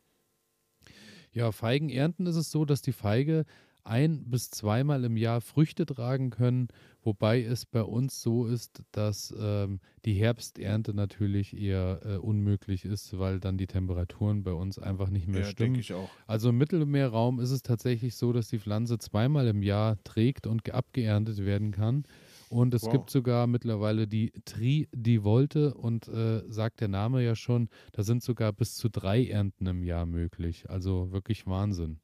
Ja, 1.32 1.52
Feigenernten 1.52 2.26
ist 2.26 2.36
es 2.36 2.50
so, 2.50 2.64
dass 2.64 2.82
die 2.82 2.92
Feige 2.92 3.44
ein 3.82 4.24
bis 4.28 4.50
zweimal 4.50 5.04
im 5.04 5.16
Jahr 5.16 5.40
Früchte 5.40 5.86
tragen 5.86 6.30
können, 6.30 6.68
wobei 7.02 7.42
es 7.42 7.64
bei 7.64 7.82
uns 7.82 8.20
so 8.20 8.46
ist, 8.46 8.82
dass 8.92 9.34
ähm, 9.38 9.80
die 10.04 10.12
Herbsternte 10.14 10.92
natürlich 10.92 11.56
eher 11.56 12.00
äh, 12.04 12.16
unmöglich 12.16 12.84
ist, 12.84 13.18
weil 13.18 13.40
dann 13.40 13.56
die 13.56 13.66
Temperaturen 13.66 14.42
bei 14.42 14.52
uns 14.52 14.78
einfach 14.78 15.08
nicht 15.08 15.28
mehr 15.28 15.40
Ja, 15.40 15.46
stimmen. 15.46 15.68
denke 15.74 15.80
ich 15.80 15.94
auch. 15.94 16.10
Also 16.26 16.50
im 16.50 16.58
Mittelmeerraum 16.58 17.40
ist 17.40 17.52
es 17.52 17.62
tatsächlich 17.62 18.16
so, 18.16 18.32
dass 18.34 18.48
die 18.48 18.58
Pflanze 18.58 18.98
zweimal 18.98 19.46
im 19.48 19.62
Jahr 19.62 19.96
trägt 20.04 20.46
und 20.46 20.62
ge- 20.64 20.74
abgeerntet 20.74 21.38
werden 21.38 21.70
kann. 21.70 22.04
Und 22.50 22.74
es 22.74 22.82
Wow. 22.82 22.90
gibt 22.90 23.10
sogar 23.10 23.46
mittlerweile 23.46 24.08
die 24.08 24.32
Tri 24.44 24.88
di 24.92 25.22
Volte 25.22 25.72
und 25.74 26.08
äh, 26.08 26.42
sagt 26.48 26.80
der 26.80 26.88
Name 26.88 27.22
ja 27.22 27.36
schon, 27.36 27.68
da 27.92 28.02
sind 28.02 28.24
sogar 28.24 28.52
bis 28.52 28.74
zu 28.74 28.88
drei 28.88 29.24
Ernten 29.24 29.66
im 29.66 29.84
Jahr 29.84 30.04
möglich. 30.04 30.68
Also 30.68 31.12
wirklich 31.12 31.46
Wahnsinn. 31.46 32.00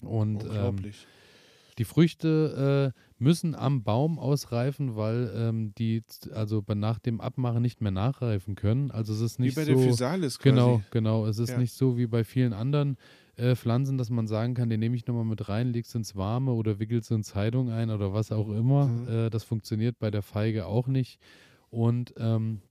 Und 0.00 0.44
ähm, 0.44 0.48
Unglaublich. 0.48 1.06
die 1.76 1.84
Früchte 1.84 2.94
äh, 2.96 3.00
müssen 3.22 3.54
am 3.54 3.84
Baum 3.84 4.18
ausreifen, 4.18 4.96
weil 4.96 5.30
ähm, 5.36 5.74
die 5.76 6.02
also 6.32 6.64
nach 6.74 6.98
dem 6.98 7.20
Abmachen 7.20 7.60
nicht 7.60 7.82
mehr 7.82 7.92
nachreifen 7.92 8.54
können. 8.54 8.90
Also 8.90 9.12
es 9.12 9.20
ist 9.20 9.38
Wie 9.38 9.42
nicht 9.42 9.56
bei 9.56 9.64
so. 9.66 9.74
der 9.74 9.78
Physalis 9.78 10.38
quasi. 10.38 10.48
Genau, 10.54 10.82
genau. 10.90 11.26
Es 11.26 11.38
ist 11.38 11.50
Ja. 11.50 11.58
nicht 11.58 11.74
so 11.74 11.98
wie 11.98 12.06
bei 12.06 12.24
vielen 12.24 12.54
anderen 12.54 12.96
äh, 13.36 13.56
Pflanzen, 13.56 13.98
dass 13.98 14.10
man 14.10 14.26
sagen 14.26 14.54
kann, 14.54 14.68
den 14.70 14.80
nehme 14.80 14.96
ich 14.96 15.06
nochmal 15.06 15.24
mit 15.24 15.48
rein, 15.48 15.72
legst 15.72 15.94
ins 15.94 16.16
Warme 16.16 16.52
oder 16.52 16.78
wickelst 16.78 17.10
in 17.10 17.22
Zeitung 17.22 17.70
ein 17.70 17.90
oder 17.90 18.12
was 18.12 18.32
auch 18.32 18.48
immer. 18.50 18.86
Mhm. 18.86 19.08
Äh, 19.08 19.30
das 19.30 19.44
funktioniert 19.44 19.98
bei 19.98 20.10
der 20.10 20.22
Feige 20.22 20.66
auch 20.66 20.86
nicht. 20.88 21.18
Und 21.70 22.14
ähm, 22.18 22.62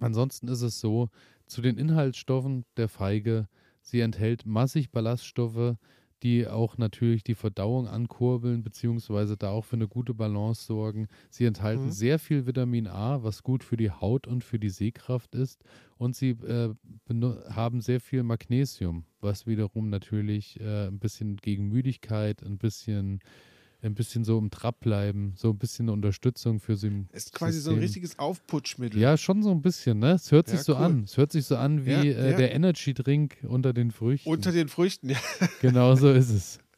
Ansonsten 0.00 0.48
ist 0.48 0.62
es 0.62 0.80
so, 0.80 1.08
zu 1.46 1.62
den 1.62 1.76
Inhaltsstoffen 1.76 2.64
der 2.76 2.88
Feige, 2.88 3.48
sie 3.80 4.00
enthält 4.00 4.46
massig 4.46 4.90
Ballaststoffe, 4.90 5.76
die 6.22 6.46
auch 6.46 6.78
natürlich 6.78 7.22
die 7.22 7.34
Verdauung 7.34 7.86
ankurbeln, 7.86 8.62
beziehungsweise 8.62 9.36
da 9.36 9.50
auch 9.50 9.64
für 9.64 9.76
eine 9.76 9.88
gute 9.88 10.14
Balance 10.14 10.64
sorgen. 10.64 11.08
Sie 11.30 11.44
enthalten 11.44 11.86
mhm. 11.86 11.90
sehr 11.90 12.18
viel 12.18 12.46
Vitamin 12.46 12.86
A, 12.86 13.22
was 13.22 13.42
gut 13.42 13.64
für 13.64 13.76
die 13.76 13.90
Haut 13.90 14.26
und 14.26 14.44
für 14.44 14.58
die 14.58 14.70
Sehkraft 14.70 15.34
ist. 15.34 15.62
Und 15.96 16.16
sie 16.16 16.30
äh, 16.30 16.74
haben 17.50 17.80
sehr 17.80 18.00
viel 18.00 18.22
Magnesium, 18.22 19.04
was 19.20 19.46
wiederum 19.46 19.90
natürlich 19.90 20.60
äh, 20.60 20.88
ein 20.88 20.98
bisschen 20.98 21.36
gegen 21.36 21.68
Müdigkeit, 21.68 22.42
ein 22.42 22.58
bisschen 22.58 23.20
ein 23.82 23.94
bisschen 23.94 24.24
so 24.24 24.38
im 24.38 24.50
Trab 24.50 24.80
bleiben, 24.80 25.32
so 25.36 25.50
ein 25.50 25.58
bisschen 25.58 25.88
Unterstützung 25.88 26.58
für 26.58 26.76
sie. 26.76 27.06
Ist 27.12 27.32
quasi 27.32 27.54
System. 27.54 27.72
so 27.72 27.76
ein 27.76 27.82
richtiges 27.82 28.18
Aufputschmittel. 28.18 29.00
Ja, 29.00 29.16
schon 29.16 29.42
so 29.42 29.50
ein 29.50 29.62
bisschen, 29.62 30.00
ne? 30.00 30.12
Es 30.12 30.32
hört 30.32 30.48
ja, 30.48 30.56
sich 30.56 30.64
so 30.64 30.74
cool. 30.74 30.82
an. 30.82 31.04
Es 31.04 31.16
hört 31.16 31.32
sich 31.32 31.46
so 31.46 31.56
an 31.56 31.86
wie 31.86 31.90
ja, 31.90 32.02
äh, 32.02 32.30
ja. 32.32 32.36
der 32.36 32.54
Energy 32.54 32.92
Drink 32.94 33.38
unter 33.46 33.72
den 33.72 33.92
Früchten. 33.92 34.28
Unter 34.28 34.52
den 34.52 34.68
Früchten, 34.68 35.10
ja. 35.10 35.18
Genau 35.60 35.94
so 35.94 36.10
ist 36.10 36.30
es. 36.30 36.58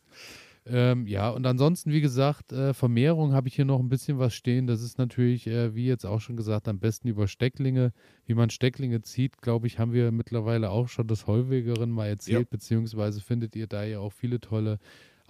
Ähm, 0.67 1.07
ja, 1.07 1.31
und 1.31 1.47
ansonsten, 1.47 1.91
wie 1.91 2.03
gesagt, 2.03 2.53
äh, 2.53 2.75
Vermehrung 2.75 3.33
habe 3.33 3.49
ich 3.49 3.55
hier 3.57 3.65
noch 3.65 3.81
ein 3.81 3.89
bisschen 3.89 4.19
was 4.19 4.35
stehen. 4.35 4.67
Das 4.67 4.83
ist 4.83 4.99
natürlich, 4.99 5.47
äh, 5.47 5.75
wie 5.75 5.87
jetzt 5.87 6.05
auch 6.05 6.21
schon 6.21 6.37
gesagt, 6.37 6.69
am 6.69 6.79
besten 6.79 7.09
über 7.09 7.29
Stecklinge. 7.29 7.93
Wie 8.27 8.35
man 8.35 8.51
Stecklinge 8.51 9.01
zieht, 9.01 9.41
glaube 9.41 9.67
ich, 9.67 9.79
haben 9.79 9.93
wir 9.93 10.13
mittlerweile 10.13 10.71
auch 10.71 10.89
schon 10.89 11.07
das 11.07 11.27
Häufigerin 11.27 11.91
mal 11.91 12.09
erzählt, 12.09 12.51
beziehungsweise 12.51 13.21
findet 13.21 13.57
ihr 13.57 13.67
da 13.67 13.85
ja 13.85 14.01
auch 14.01 14.13
viele 14.13 14.39
tolle 14.39 14.79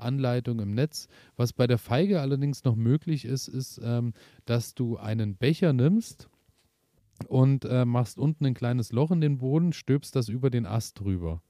Anleitung 0.02 0.60
im 0.60 0.74
Netz. 0.74 1.08
Was 1.36 1.52
bei 1.52 1.66
der 1.66 1.78
Feige 1.78 2.20
allerdings 2.20 2.64
noch 2.64 2.76
möglich 2.76 3.24
ist, 3.24 3.48
ist, 3.48 3.80
ähm, 3.82 4.12
dass 4.44 4.74
du 4.74 4.96
einen 4.96 5.36
Becher 5.36 5.72
nimmst 5.72 6.28
und 7.28 7.64
äh, 7.64 7.84
machst 7.84 8.18
unten 8.18 8.46
ein 8.46 8.54
kleines 8.54 8.92
Loch 8.92 9.10
in 9.10 9.20
den 9.20 9.38
Boden, 9.38 9.72
stülpst 9.72 10.16
das 10.16 10.28
über 10.28 10.50
den 10.50 10.66
Ast 10.66 11.00
drüber. 11.00 11.42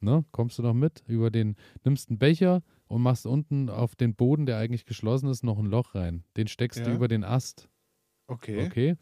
Ne? 0.00 0.24
Kommst 0.32 0.58
du 0.58 0.62
noch 0.62 0.74
mit? 0.74 1.02
Über 1.06 1.30
den, 1.30 1.56
nimmst 1.84 2.08
einen 2.08 2.18
Becher 2.18 2.62
und 2.86 3.02
machst 3.02 3.26
unten 3.26 3.68
auf 3.68 3.96
den 3.96 4.14
Boden, 4.14 4.46
der 4.46 4.56
eigentlich 4.56 4.86
geschlossen 4.86 5.28
ist, 5.28 5.44
noch 5.44 5.58
ein 5.58 5.66
Loch 5.66 5.94
rein. 5.94 6.24
Den 6.36 6.48
steckst 6.48 6.80
ja. 6.80 6.86
du 6.86 6.94
über 6.94 7.08
den 7.08 7.22
Ast. 7.22 7.68
Okay. 8.26 8.66
Okay. 8.66 8.96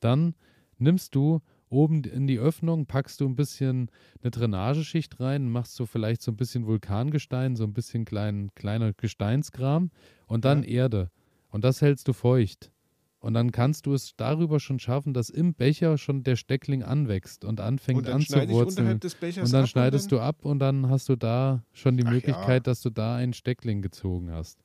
Dann 0.00 0.34
nimmst 0.78 1.14
du 1.14 1.40
Oben 1.68 2.04
in 2.04 2.26
die 2.26 2.38
Öffnung 2.38 2.86
packst 2.86 3.20
du 3.20 3.26
ein 3.26 3.34
bisschen 3.34 3.90
eine 4.22 4.30
Drainageschicht 4.30 5.18
rein, 5.20 5.50
machst 5.50 5.74
so 5.74 5.86
vielleicht 5.86 6.22
so 6.22 6.30
ein 6.30 6.36
bisschen 6.36 6.66
Vulkangestein, 6.66 7.56
so 7.56 7.64
ein 7.64 7.72
bisschen 7.72 8.04
klein, 8.04 8.50
kleiner 8.54 8.92
Gesteinskram 8.92 9.90
und 10.26 10.44
dann 10.44 10.62
ja. 10.62 10.68
Erde. 10.68 11.10
Und 11.50 11.64
das 11.64 11.82
hältst 11.82 12.06
du 12.08 12.12
feucht. 12.12 12.70
Und 13.18 13.34
dann 13.34 13.50
kannst 13.50 13.86
du 13.86 13.94
es 13.94 14.14
darüber 14.16 14.60
schon 14.60 14.78
schaffen, 14.78 15.12
dass 15.12 15.30
im 15.30 15.54
Becher 15.54 15.98
schon 15.98 16.22
der 16.22 16.36
Steckling 16.36 16.84
anwächst 16.84 17.44
und 17.44 17.60
anfängt 17.60 18.06
und 18.06 18.08
anzuwurzeln. 18.08 19.00
und 19.00 19.52
dann 19.52 19.66
schneidest 19.66 20.12
und 20.12 20.18
dann 20.18 20.20
du 20.20 20.24
ab 20.24 20.44
und 20.44 20.58
dann 20.60 20.88
hast 20.88 21.08
du 21.08 21.16
da 21.16 21.64
schon 21.72 21.96
die 21.96 22.04
Ach 22.06 22.10
Möglichkeit, 22.10 22.48
ja. 22.48 22.60
dass 22.70 22.82
du 22.82 22.90
da 22.90 23.16
einen 23.16 23.32
Steckling 23.32 23.82
gezogen 23.82 24.30
hast. 24.30 24.60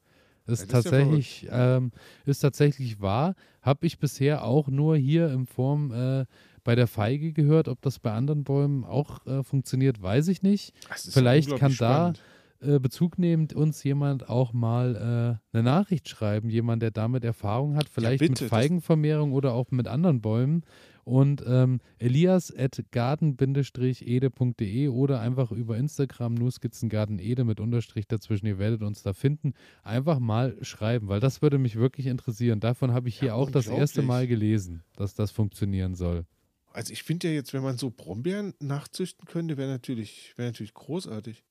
Ist, 0.47 0.64
ja, 0.64 0.68
tatsächlich, 0.68 1.43
ja 1.43 1.78
ähm, 1.78 1.91
ist 2.26 2.39
tatsächlich 2.39 2.99
wahr. 2.99 3.36
Habe 3.62 3.86
ich 3.86 3.99
bisher 3.99 4.43
auch 4.43 4.68
nur 4.68 4.97
hier 4.97 5.32
in 5.32 5.45
Form 5.45 5.91
äh, 5.91 6.26
bei 6.64 6.76
der 6.76 6.88
Feige 6.88 7.34
gehört. 7.34 7.68
Ob 7.68 7.82
das 7.82 7.99
bei 7.99 8.12
anderen 8.12 8.43
Bäumen 8.43 8.84
auch 8.84 9.26
äh, 9.26 9.43
funktioniert, 9.43 10.01
weiß 10.01 10.28
ich 10.28 10.41
nicht. 10.41 10.74
Vielleicht 10.95 11.55
kann 11.57 11.76
da 11.78 12.14
äh, 12.62 12.80
Bezug 12.80 13.18
nehmend 13.18 13.53
uns 13.53 13.84
jemand 13.84 14.30
auch 14.30 14.53
mal 14.53 14.95
äh, 14.95 15.57
eine 15.57 15.64
Nachricht 15.64 16.07
schreiben, 16.07 16.49
jemand, 16.49 16.84
der 16.84 16.91
damit 16.91 17.24
Erfahrung 17.24 17.76
hat, 17.76 17.89
vielleicht 17.89 18.22
ja, 18.22 18.28
bitte, 18.28 18.43
mit 18.43 18.49
Feigenvermehrung 18.49 19.34
oder 19.34 19.53
auch 19.53 19.72
mit 19.72 19.88
anderen 19.88 20.22
Bäumen. 20.22 20.64
Und 21.03 21.43
ähm, 21.47 21.80
elias 21.97 22.55
at 22.55 22.84
garden-ede.de 22.91 24.88
oder 24.89 25.20
einfach 25.20 25.51
über 25.51 25.76
Instagram 25.76 26.36
nur 26.36 26.51
Skizzengartenede 26.51 27.43
mit 27.43 27.59
Unterstrich 27.59 28.07
dazwischen. 28.07 28.45
Ihr 28.45 28.59
werdet 28.59 28.84
uns 28.84 29.01
da 29.01 29.14
finden. 29.14 29.55
Einfach 29.82 30.20
mal 30.20 30.55
schreiben, 30.62 31.07
weil 31.07 31.20
das 31.20 31.41
würde 31.41 31.57
mich 31.57 31.76
wirklich 31.76 32.05
interessieren. 32.05 32.59
Davon 32.59 32.93
habe 32.93 33.09
ich 33.09 33.18
hier 33.18 33.30
ja, 33.30 33.34
auch 33.34 33.49
das 33.49 33.66
erste 33.66 34.03
Mal 34.03 34.28
gelesen, 34.28 34.84
dass 34.95 35.16
das 35.16 35.32
funktionieren 35.32 35.95
soll. 35.95 36.26
Also 36.74 36.94
ich 36.94 37.04
finde 37.04 37.28
ja 37.28 37.34
jetzt, 37.34 37.54
wenn 37.54 37.64
man 37.64 37.78
so 37.78 37.90
Brombeeren 37.90 38.54
nachzüchten 38.60 39.26
könnte, 39.26 39.58
wäre 39.58 39.70
natürlich, 39.70 40.34
wär 40.38 40.48
natürlich 40.48 40.74
großartig. 40.74 41.44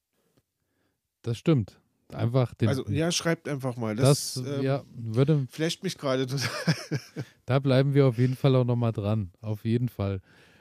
Das 1.23 1.39
stimmt. 1.39 1.79
Einfach 2.13 2.55
den. 2.55 2.69
Also 2.69 2.89
ja, 2.89 3.13
schreibt 3.13 3.49
einfach 3.49 3.77
mal. 3.77 3.95
Das, 3.95 4.35
das 4.35 4.59
ähm, 4.59 4.63
ja, 4.63 4.85
würde. 4.93 5.47
Flasht 5.49 5.83
mich 5.83 5.97
gerade 5.97 6.27
total. 6.27 6.49
da 7.47 7.59
bleiben 7.59 7.95
wir 7.95 8.07
auf 8.07 8.19
jeden 8.19 8.37
Fall 8.37 8.57
auch 8.57 8.65
nochmal 8.65 8.93
dran. 8.93 9.31
Auf 9.41 9.65
jeden 9.65 9.89
Fall. 9.89 10.21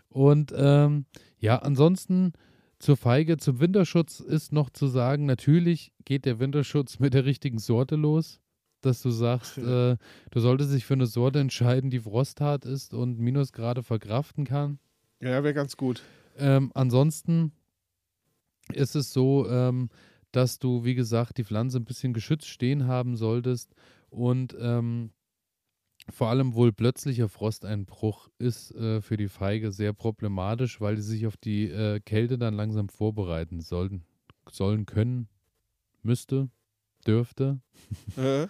Und 0.10 0.54
ähm, 0.56 1.06
ja, 1.40 1.58
ansonsten 1.58 2.34
zur 2.78 2.98
Feige, 2.98 3.38
zum 3.38 3.60
Winterschutz 3.60 4.20
ist 4.20 4.52
noch 4.52 4.70
zu 4.70 4.88
sagen, 4.88 5.26
natürlich 5.26 5.92
geht 6.06 6.26
der 6.26 6.40
Winterschutz 6.40 7.00
mit 7.00 7.14
der 7.14 7.26
richtigen 7.26 7.60
Sorte 7.60 7.96
los 7.96 8.40
dass 8.82 9.02
du 9.02 9.10
sagst, 9.10 9.58
äh, 9.58 9.98
du 10.32 10.40
solltest 10.40 10.74
dich 10.74 10.86
für 10.86 10.94
eine 10.94 11.06
Sorte 11.06 11.40
entscheiden, 11.40 11.90
die 11.90 12.00
frosthart 12.00 12.66
ist 12.66 12.94
und 12.94 13.20
Minusgrade 13.20 13.84
verkraften 13.84 14.46
kann. 14.46 14.80
Ja, 15.22 15.44
wäre 15.44 15.54
ganz 15.54 15.78
gut. 15.78 16.02
Ähm, 16.38 16.72
ansonsten 16.74 17.52
ist 18.74 18.96
es 18.96 19.12
so, 19.12 19.50
ähm, 19.50 19.90
dass 20.32 20.60
du, 20.60 20.86
wie 20.86 20.96
gesagt, 20.96 21.38
die 21.38 21.44
Pflanze 21.44 21.80
ein 21.80 21.86
bisschen 21.86 22.14
geschützt 22.14 22.48
stehen 22.48 22.88
haben 22.88 23.18
solltest 23.18 23.74
und 24.10 24.56
ähm, 24.60 25.12
vor 26.12 26.30
allem 26.30 26.54
wohl 26.54 26.72
plötzlicher 26.72 27.30
Frosteinbruch 27.30 28.30
ist 28.40 28.74
äh, 28.76 29.02
für 29.02 29.18
die 29.18 29.28
Feige 29.28 29.72
sehr 29.72 29.94
problematisch, 29.94 30.82
weil 30.82 30.98
sie 30.98 31.04
sich 31.04 31.28
auf 31.28 31.38
die 31.38 31.70
äh, 31.70 32.00
Kälte 32.00 32.38
dann 32.38 32.56
langsam 32.56 32.90
vorbereiten 32.90 33.62
sollen, 33.62 34.04
sollen 34.50 34.86
können, 34.86 35.28
müsste 36.02 36.50
dürfte. 37.10 37.60
Äh. 38.18 38.48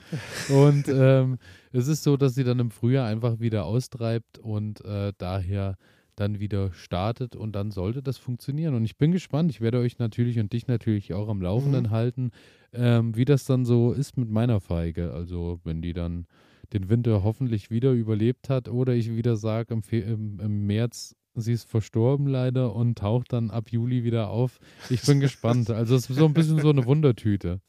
und 0.52 0.88
ähm, 0.90 1.38
es 1.72 1.88
ist 1.88 2.04
so, 2.04 2.18
dass 2.18 2.36
sie 2.36 2.44
dann 2.44 2.60
im 2.60 2.72
Frühjahr 2.72 3.08
einfach 3.08 3.40
wieder 3.40 3.66
austreibt 3.66 4.38
und 4.40 4.84
äh, 4.84 5.14
daher 5.18 5.78
dann 6.20 6.40
wieder 6.40 6.74
startet 6.74 7.36
und 7.36 7.54
dann 7.54 7.72
sollte 7.72 8.04
das 8.04 8.18
funktionieren. 8.18 8.76
Und 8.76 8.84
ich 8.84 8.98
bin 8.98 9.12
gespannt. 9.12 9.52
Ich 9.52 9.62
werde 9.62 9.80
euch 9.80 10.00
natürlich 10.00 10.38
und 10.40 10.52
dich 10.52 10.68
natürlich 10.68 11.14
auch 11.14 11.30
am 11.30 11.42
Laufenden 11.42 11.86
mhm. 11.86 11.90
halten, 11.92 12.32
ähm, 12.74 13.16
wie 13.16 13.26
das 13.26 13.46
dann 13.46 13.64
so 13.64 13.94
ist 13.94 14.18
mit 14.18 14.30
meiner 14.30 14.60
Feige. 14.60 15.14
Also 15.14 15.62
wenn 15.64 15.82
die 15.82 15.94
dann 15.94 16.28
den 16.74 16.90
Winter 16.90 17.24
hoffentlich 17.24 17.72
wieder 17.72 17.94
überlebt 17.94 18.50
hat 18.50 18.68
oder 18.68 18.94
ich 18.94 19.16
wieder 19.16 19.38
sage 19.38 19.74
im, 19.74 19.82
im, 19.92 20.40
im 20.40 20.68
März, 20.68 21.16
Sie 21.42 21.54
ist 21.54 21.70
verstorben 21.70 22.28
leider 22.28 22.76
und 22.76 22.98
taucht 22.98 23.34
dann 23.34 23.52
ab 23.52 23.72
Juli 23.72 24.04
wieder 24.04 24.30
auf. 24.30 24.60
Ich 24.90 25.02
bin 25.04 25.20
gespannt. 25.20 25.70
Also 25.70 25.96
es 25.96 26.10
ist 26.10 26.18
so 26.18 26.26
ein 26.26 26.34
bisschen 26.34 26.60
so 26.60 26.70
eine 26.70 26.86
Wundertüte. 26.86 27.62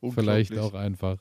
Vielleicht 0.14 0.58
auch 0.58 0.74
einfach. 0.74 1.18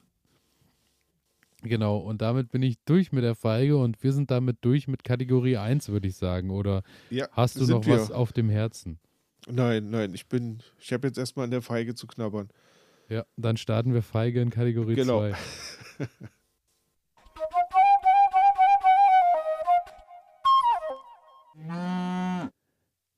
Genau, 1.63 1.97
und 1.97 2.21
damit 2.21 2.51
bin 2.51 2.61
ich 2.61 2.77
durch 2.83 3.11
mit 3.11 3.23
der 3.23 3.35
Feige 3.35 3.77
und 3.77 4.03
wir 4.03 4.11
sind 4.11 4.29
damit 4.31 4.57
durch 4.61 4.87
mit 4.87 5.03
Kategorie 5.03 5.57
1, 5.57 5.89
würde 5.89 6.07
ich 6.09 6.15
sagen. 6.15 6.49
Oder 6.49 6.83
ja, 7.09 7.27
hast 7.31 7.59
du 7.59 7.65
noch 7.65 7.85
wir. 7.85 7.95
was 7.95 8.11
auf 8.11 8.33
dem 8.33 8.49
Herzen? 8.49 8.99
Nein, 9.49 9.89
nein, 9.89 10.13
ich 10.13 10.27
bin, 10.27 10.59
ich 10.79 10.91
habe 10.93 11.07
jetzt 11.07 11.17
erstmal 11.17 11.45
an 11.45 11.51
der 11.51 11.61
Feige 11.61 11.95
zu 11.95 12.07
knabbern. 12.07 12.49
Ja, 13.09 13.25
dann 13.37 13.57
starten 13.57 13.93
wir 13.93 14.01
Feige 14.01 14.41
in 14.41 14.49
Kategorie 14.49 14.95
genau. 14.95 15.29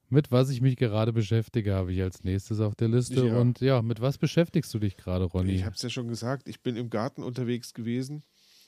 Mit 0.09 0.31
was 0.31 0.49
ich 0.49 0.61
mich 0.61 0.75
gerade 0.77 1.13
beschäftige, 1.13 1.73
habe 1.73 1.91
ich 1.91 2.01
als 2.01 2.23
nächstes 2.23 2.59
auf 2.59 2.75
der 2.75 2.89
Liste. 2.89 3.27
Ja. 3.27 3.38
Und 3.39 3.59
ja, 3.61 3.81
mit 3.81 4.01
was 4.01 4.17
beschäftigst 4.17 4.73
du 4.73 4.79
dich 4.79 4.97
gerade, 4.97 5.25
Ronny? 5.25 5.53
Ich 5.53 5.65
habe 5.65 5.75
es 5.75 5.81
ja 5.81 5.89
schon 5.89 6.07
gesagt, 6.07 6.47
ich 6.47 6.61
bin 6.61 6.75
im 6.75 6.89
Garten 6.89 7.23
unterwegs 7.23 7.73
gewesen. 7.73 8.23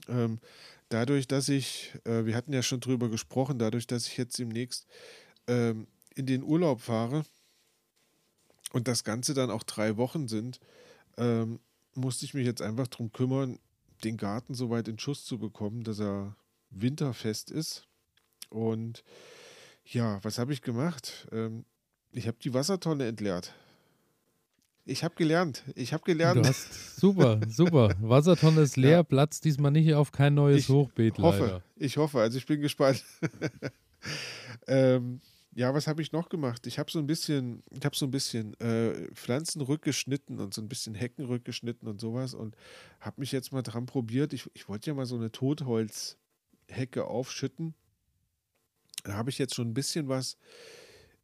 Ähm, 0.07 0.39
dadurch, 0.89 1.27
dass 1.27 1.49
ich, 1.49 1.93
äh, 2.05 2.25
wir 2.25 2.35
hatten 2.35 2.53
ja 2.53 2.63
schon 2.63 2.79
drüber 2.79 3.09
gesprochen, 3.09 3.59
dadurch, 3.59 3.87
dass 3.87 4.07
ich 4.07 4.17
jetzt 4.17 4.39
demnächst 4.39 4.87
ähm, 5.47 5.87
in 6.15 6.25
den 6.25 6.43
Urlaub 6.43 6.81
fahre 6.81 7.23
und 8.73 8.87
das 8.87 9.03
Ganze 9.03 9.33
dann 9.33 9.51
auch 9.51 9.63
drei 9.63 9.97
Wochen 9.97 10.27
sind, 10.27 10.59
ähm, 11.17 11.59
musste 11.93 12.25
ich 12.25 12.33
mich 12.33 12.45
jetzt 12.45 12.61
einfach 12.61 12.87
darum 12.87 13.11
kümmern, 13.11 13.59
den 14.03 14.17
Garten 14.17 14.53
so 14.53 14.69
weit 14.69 14.87
in 14.87 14.99
Schuss 14.99 15.25
zu 15.25 15.37
bekommen, 15.37 15.83
dass 15.83 15.99
er 15.99 16.35
winterfest 16.69 17.51
ist. 17.51 17.87
Und 18.49 19.03
ja, 19.93 20.23
was 20.23 20.37
habe 20.37 20.53
ich 20.53 20.61
gemacht? 20.61 21.27
Ähm, 21.31 21.65
ich 22.11 22.27
habe 22.27 22.37
die 22.41 22.53
Wassertonne 22.53 23.07
entleert. 23.07 23.53
Ich 24.85 25.03
habe 25.03 25.15
gelernt. 25.15 25.63
Ich 25.75 25.91
habe 25.91 26.03
gelernt. 26.03 26.45
Du 26.45 26.47
hast, 26.47 26.97
super, 26.99 27.41
super. 27.47 27.93
Wassertonne 27.99 28.61
ist 28.61 28.77
leer, 28.77 28.91
ja. 28.91 29.03
Platz 29.03 29.41
diesmal 29.41 29.71
nicht 29.71 29.93
auf 29.93 30.11
kein 30.11 30.33
neues 30.33 30.59
ich 30.59 30.69
Hochbeet. 30.69 31.17
Hoffe, 31.17 31.39
leider. 31.39 31.63
ich 31.75 31.97
hoffe. 31.97 32.21
Also 32.21 32.37
ich 32.37 32.45
bin 32.45 32.61
gespannt. 32.61 33.03
ähm, 34.67 35.19
ja, 35.53 35.73
was 35.73 35.87
habe 35.87 36.01
ich 36.01 36.13
noch 36.13 36.29
gemacht? 36.29 36.67
Ich 36.67 36.79
habe 36.79 36.89
so 36.89 36.99
ein 36.99 37.07
bisschen, 37.07 37.63
ich 37.71 37.83
habe 37.83 37.95
so 37.97 38.05
ein 38.05 38.11
bisschen 38.11 38.57
äh, 38.61 39.13
Pflanzen 39.13 39.61
rückgeschnitten 39.61 40.39
und 40.39 40.53
so 40.53 40.61
ein 40.61 40.69
bisschen 40.69 40.95
Hecken 40.95 41.25
rückgeschnitten 41.25 41.87
und 41.87 41.99
sowas 41.99 42.33
und 42.33 42.55
habe 43.01 43.19
mich 43.19 43.33
jetzt 43.33 43.51
mal 43.51 43.63
dran 43.63 43.87
probiert. 43.87 44.31
Ich, 44.31 44.49
ich 44.53 44.69
wollte 44.69 44.89
ja 44.89 44.93
mal 44.93 45.05
so 45.05 45.15
eine 45.15 45.31
Totholzhecke 45.31 47.05
aufschütten 47.05 47.73
Da 49.07 49.13
habe 49.13 49.29
ich 49.29 49.37
jetzt 49.37 49.55
schon 49.55 49.69
ein 49.69 49.73
bisschen 49.73 50.09
was 50.09 50.37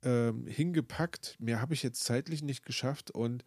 ähm, 0.04 0.48
hingepackt. 0.48 1.36
Mehr 1.40 1.60
habe 1.60 1.74
ich 1.74 1.84
jetzt 1.84 2.06
zeitlich 2.06 2.42
nicht 2.42 2.66
geschafft 2.66 3.12
und 3.12 3.44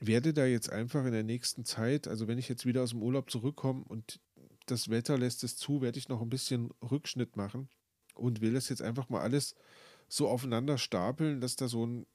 werde 0.00 0.34
da 0.34 0.46
jetzt 0.46 0.68
einfach 0.68 1.04
in 1.04 1.12
der 1.12 1.22
nächsten 1.22 1.64
Zeit, 1.64 2.08
also 2.08 2.26
wenn 2.26 2.38
ich 2.38 2.48
jetzt 2.48 2.66
wieder 2.66 2.82
aus 2.82 2.90
dem 2.90 3.02
Urlaub 3.02 3.30
zurückkomme 3.30 3.84
und 3.84 4.18
das 4.66 4.90
Wetter 4.90 5.16
lässt 5.16 5.44
es 5.44 5.56
zu, 5.56 5.80
werde 5.80 6.00
ich 6.00 6.08
noch 6.08 6.22
ein 6.22 6.28
bisschen 6.28 6.70
Rückschnitt 6.90 7.36
machen 7.36 7.68
und 8.14 8.40
will 8.40 8.52
das 8.52 8.68
jetzt 8.68 8.82
einfach 8.82 9.08
mal 9.08 9.20
alles 9.20 9.54
so 10.08 10.28
aufeinander 10.28 10.76
stapeln, 10.76 11.40
dass 11.40 11.54
da 11.54 11.68
so 11.68 11.86
ein 11.86 12.06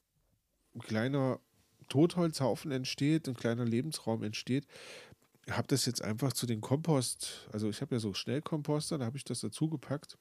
kleiner 0.79 1.39
Totholzhaufen 1.87 2.71
entsteht, 2.71 3.29
ein 3.29 3.35
kleiner 3.35 3.63
Lebensraum 3.63 4.21
entsteht. 4.21 4.67
Habe 5.49 5.67
das 5.69 5.85
jetzt 5.85 6.01
einfach 6.01 6.33
zu 6.33 6.45
den 6.45 6.59
Kompost, 6.59 7.47
also 7.53 7.69
ich 7.69 7.79
habe 7.79 7.95
ja 7.95 7.99
so 7.99 8.13
Schnellkomposter, 8.13 8.97
da 8.97 9.05
habe 9.05 9.15
ich 9.15 9.23
das 9.23 9.39
dazu 9.39 9.69
gepackt 9.69 10.17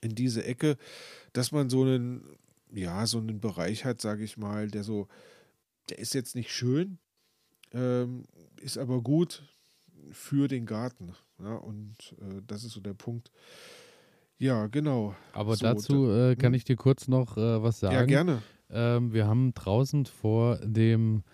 in 0.00 0.14
diese 0.14 0.44
Ecke, 0.44 0.76
dass 1.32 1.52
man 1.52 1.70
so 1.70 1.82
einen, 1.82 2.24
ja, 2.72 3.06
so 3.06 3.18
einen 3.18 3.40
Bereich 3.40 3.84
hat, 3.84 4.00
sage 4.00 4.24
ich 4.24 4.36
mal, 4.36 4.68
der 4.68 4.84
so, 4.84 5.08
der 5.88 5.98
ist 5.98 6.14
jetzt 6.14 6.34
nicht 6.34 6.52
schön, 6.52 6.98
ähm, 7.72 8.24
ist 8.60 8.78
aber 8.78 9.02
gut 9.02 9.42
für 10.12 10.48
den 10.48 10.66
Garten. 10.66 11.14
Ja, 11.38 11.56
und 11.56 12.16
äh, 12.20 12.42
das 12.46 12.64
ist 12.64 12.72
so 12.72 12.80
der 12.80 12.94
Punkt. 12.94 13.30
Ja, 14.38 14.68
genau. 14.68 15.14
Aber 15.32 15.56
so, 15.56 15.66
dazu 15.66 16.10
äh, 16.10 16.34
kann 16.34 16.52
hm. 16.52 16.54
ich 16.54 16.64
dir 16.64 16.76
kurz 16.76 17.08
noch 17.08 17.36
äh, 17.36 17.62
was 17.62 17.80
sagen. 17.80 17.94
Ja, 17.94 18.04
gerne. 18.04 18.42
Ähm, 18.70 19.12
wir 19.12 19.26
haben 19.26 19.52
draußen 19.52 20.06
vor 20.06 20.58
dem 20.58 21.24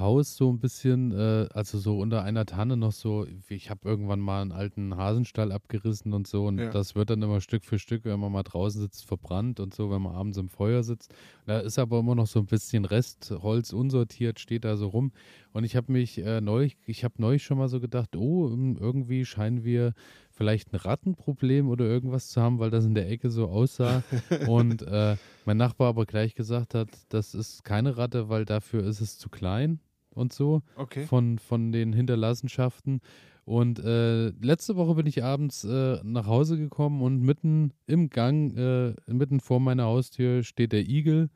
Haus 0.00 0.36
so 0.36 0.50
ein 0.50 0.58
bisschen, 0.58 1.12
äh, 1.12 1.48
also 1.52 1.78
so 1.78 1.98
unter 1.98 2.24
einer 2.24 2.46
Tanne 2.46 2.76
noch 2.76 2.92
so, 2.92 3.26
ich 3.48 3.70
habe 3.70 3.88
irgendwann 3.88 4.18
mal 4.18 4.42
einen 4.42 4.52
alten 4.52 4.96
Hasenstall 4.96 5.52
abgerissen 5.52 6.12
und 6.12 6.26
so 6.26 6.46
und 6.46 6.58
ja. 6.58 6.70
das 6.70 6.94
wird 6.94 7.10
dann 7.10 7.22
immer 7.22 7.40
Stück 7.40 7.64
für 7.64 7.78
Stück, 7.78 8.04
wenn 8.04 8.18
man 8.18 8.32
mal 8.32 8.42
draußen 8.42 8.80
sitzt, 8.80 9.06
verbrannt 9.06 9.60
und 9.60 9.74
so, 9.74 9.90
wenn 9.90 10.02
man 10.02 10.14
abends 10.14 10.38
im 10.38 10.48
Feuer 10.48 10.82
sitzt. 10.82 11.14
Da 11.46 11.60
ist 11.60 11.78
aber 11.78 12.00
immer 12.00 12.14
noch 12.14 12.26
so 12.26 12.40
ein 12.40 12.46
bisschen 12.46 12.84
Restholz 12.84 13.72
unsortiert, 13.72 14.40
steht 14.40 14.64
da 14.64 14.76
so 14.76 14.88
rum 14.88 15.12
und 15.52 15.64
ich 15.64 15.76
habe 15.76 15.92
mich 15.92 16.18
äh, 16.18 16.40
neulich, 16.40 16.76
ich 16.86 17.04
habe 17.04 17.14
neulich 17.18 17.44
schon 17.44 17.58
mal 17.58 17.68
so 17.68 17.78
gedacht, 17.78 18.16
oh, 18.16 18.48
irgendwie 18.48 19.24
scheinen 19.24 19.64
wir 19.64 19.92
vielleicht 20.30 20.72
ein 20.72 20.76
Rattenproblem 20.76 21.68
oder 21.68 21.84
irgendwas 21.84 22.28
zu 22.28 22.40
haben, 22.40 22.58
weil 22.58 22.70
das 22.70 22.86
in 22.86 22.94
der 22.94 23.10
Ecke 23.10 23.28
so 23.28 23.48
aussah. 23.48 24.02
und 24.48 24.80
äh, 24.82 25.16
mein 25.44 25.58
Nachbar 25.58 25.88
aber 25.88 26.06
gleich 26.06 26.34
gesagt 26.34 26.74
hat, 26.74 26.88
das 27.10 27.34
ist 27.34 27.62
keine 27.64 27.98
Ratte, 27.98 28.30
weil 28.30 28.46
dafür 28.46 28.82
ist 28.84 29.02
es 29.02 29.18
zu 29.18 29.28
klein 29.28 29.80
und 30.14 30.32
so 30.32 30.62
okay. 30.76 31.06
von, 31.06 31.38
von 31.38 31.72
den 31.72 31.92
Hinterlassenschaften. 31.92 33.00
Und 33.44 33.80
äh, 33.80 34.28
letzte 34.28 34.76
Woche 34.76 34.94
bin 34.94 35.06
ich 35.06 35.24
abends 35.24 35.64
äh, 35.64 35.98
nach 36.04 36.26
Hause 36.26 36.56
gekommen 36.56 37.02
und 37.02 37.20
mitten 37.20 37.72
im 37.86 38.10
Gang, 38.10 38.56
äh, 38.56 38.94
mitten 39.06 39.40
vor 39.40 39.60
meiner 39.60 39.84
Haustür 39.84 40.44
steht 40.44 40.72
der 40.72 40.88
Igel 40.88 41.30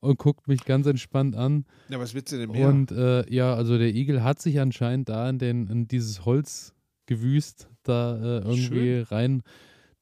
und 0.00 0.18
guckt 0.18 0.48
mich 0.48 0.64
ganz 0.64 0.86
entspannt 0.86 1.36
an. 1.36 1.66
Ja, 1.88 1.98
was 2.00 2.14
willst 2.14 2.32
du 2.32 2.38
denn 2.38 2.50
mehr? 2.50 2.68
Und 2.68 2.90
äh, 2.92 3.30
ja, 3.32 3.54
also 3.54 3.76
der 3.76 3.94
Igel 3.94 4.22
hat 4.22 4.40
sich 4.40 4.58
anscheinend 4.58 5.08
da 5.08 5.28
in, 5.28 5.38
den, 5.38 5.66
in 5.66 5.88
dieses 5.88 6.24
Holz 6.24 6.74
gewüst, 7.06 7.68
da 7.82 8.16
äh, 8.16 8.38
irgendwie 8.38 8.64
Schön. 8.64 9.02
rein. 9.04 9.42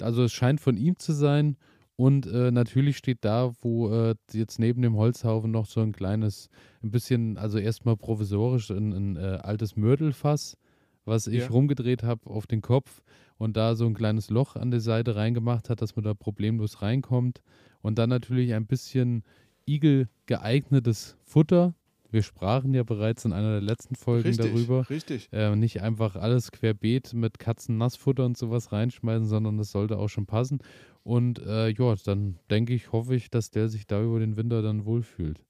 Also 0.01 0.25
es 0.25 0.33
scheint 0.33 0.61
von 0.61 0.77
ihm 0.77 0.99
zu 0.99 1.13
sein. 1.13 1.57
Und 2.01 2.29
äh, 2.29 2.53
natürlich 2.53 2.97
steht 2.97 3.25
da, 3.25 3.51
wo 3.61 3.91
äh, 3.93 4.15
jetzt 4.33 4.61
neben 4.61 4.83
dem 4.83 4.95
Holzhaufen 4.97 5.51
noch 5.51 5.67
so 5.67 5.81
ein 5.81 5.91
kleines, 5.91 6.49
ein 6.81 6.93
bisschen, 6.93 7.37
also 7.37 7.59
erstmal 7.59 7.97
provisorisch 7.97 8.71
ein, 8.71 8.93
ein 8.93 9.17
äh, 9.17 9.41
altes 9.43 9.75
Mörtelfass, 9.75 10.57
was 11.05 11.27
ich 11.27 11.41
ja. 11.41 11.49
rumgedreht 11.49 12.05
habe 12.05 12.31
auf 12.31 12.47
den 12.47 12.63
Kopf 12.63 13.03
und 13.37 13.57
da 13.57 13.75
so 13.75 13.85
ein 13.85 13.95
kleines 13.95 14.31
Loch 14.31 14.55
an 14.55 14.71
der 14.71 14.79
Seite 14.79 15.17
reingemacht 15.17 15.71
hat, 15.71 15.83
dass 15.83 15.97
man 15.97 16.05
da 16.05 16.15
problemlos 16.15 16.83
reinkommt. 16.83 17.43
Und 17.83 17.99
dann 17.99 18.11
natürlich 18.11 18.55
ein 18.55 18.67
bisschen 18.69 19.25
Igel 19.67 20.09
geeignetes 20.27 21.17
Futter, 21.25 21.75
wir 22.11 22.23
sprachen 22.23 22.73
ja 22.75 22.83
bereits 22.83 23.25
in 23.25 23.33
einer 23.33 23.53
der 23.53 23.61
letzten 23.61 23.95
Folgen 23.95 24.29
richtig, 24.29 24.47
darüber. 24.47 24.89
Richtig. 24.89 25.29
Äh, 25.33 25.55
nicht 25.57 25.83
einfach 25.83 26.17
alles 26.17 26.53
querbeet 26.53 27.13
mit 27.13 27.39
Katzennassfutter 27.39 28.25
und 28.25 28.39
sowas 28.39 28.73
reinschmeißen, 28.73 29.27
sondern 29.27 29.59
das 29.59 29.71
sollte 29.71 29.99
auch 29.99 30.09
schon 30.09 30.27
passen. 30.27 30.61
Und 31.03 31.39
äh, 31.41 31.69
ja, 31.69 31.95
dann 32.05 32.39
denke 32.51 32.75
ich, 32.75 32.93
hoffe 32.93 33.15
ich, 33.15 33.31
dass 33.31 33.51
der 33.51 33.69
sich 33.69 33.87
da 33.87 34.03
über 34.03 34.21
den 34.21 34.37
Winter 34.37 34.63
dann 34.63 34.85
wohlfühlt. 34.85 35.41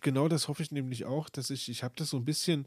Genau 0.00 0.28
das 0.28 0.48
hoffe 0.48 0.62
ich 0.62 0.72
nämlich 0.72 1.04
auch, 1.04 1.28
dass 1.28 1.50
ich, 1.50 1.68
ich 1.68 1.84
habe 1.84 1.94
das 1.96 2.10
so 2.10 2.16
ein 2.16 2.24
bisschen 2.24 2.66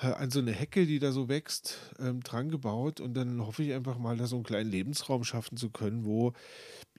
äh, 0.00 0.06
an 0.06 0.30
so 0.30 0.40
eine 0.40 0.52
Hecke, 0.52 0.86
die 0.86 0.98
da 0.98 1.12
so 1.12 1.28
wächst, 1.28 1.78
ähm, 1.98 2.22
dran 2.22 2.50
gebaut 2.50 3.00
und 3.00 3.14
dann 3.14 3.44
hoffe 3.44 3.62
ich 3.62 3.72
einfach 3.72 3.98
mal, 3.98 4.16
da 4.16 4.26
so 4.26 4.36
einen 4.36 4.44
kleinen 4.44 4.70
Lebensraum 4.70 5.24
schaffen 5.24 5.56
zu 5.56 5.70
können, 5.70 6.04
wo 6.04 6.32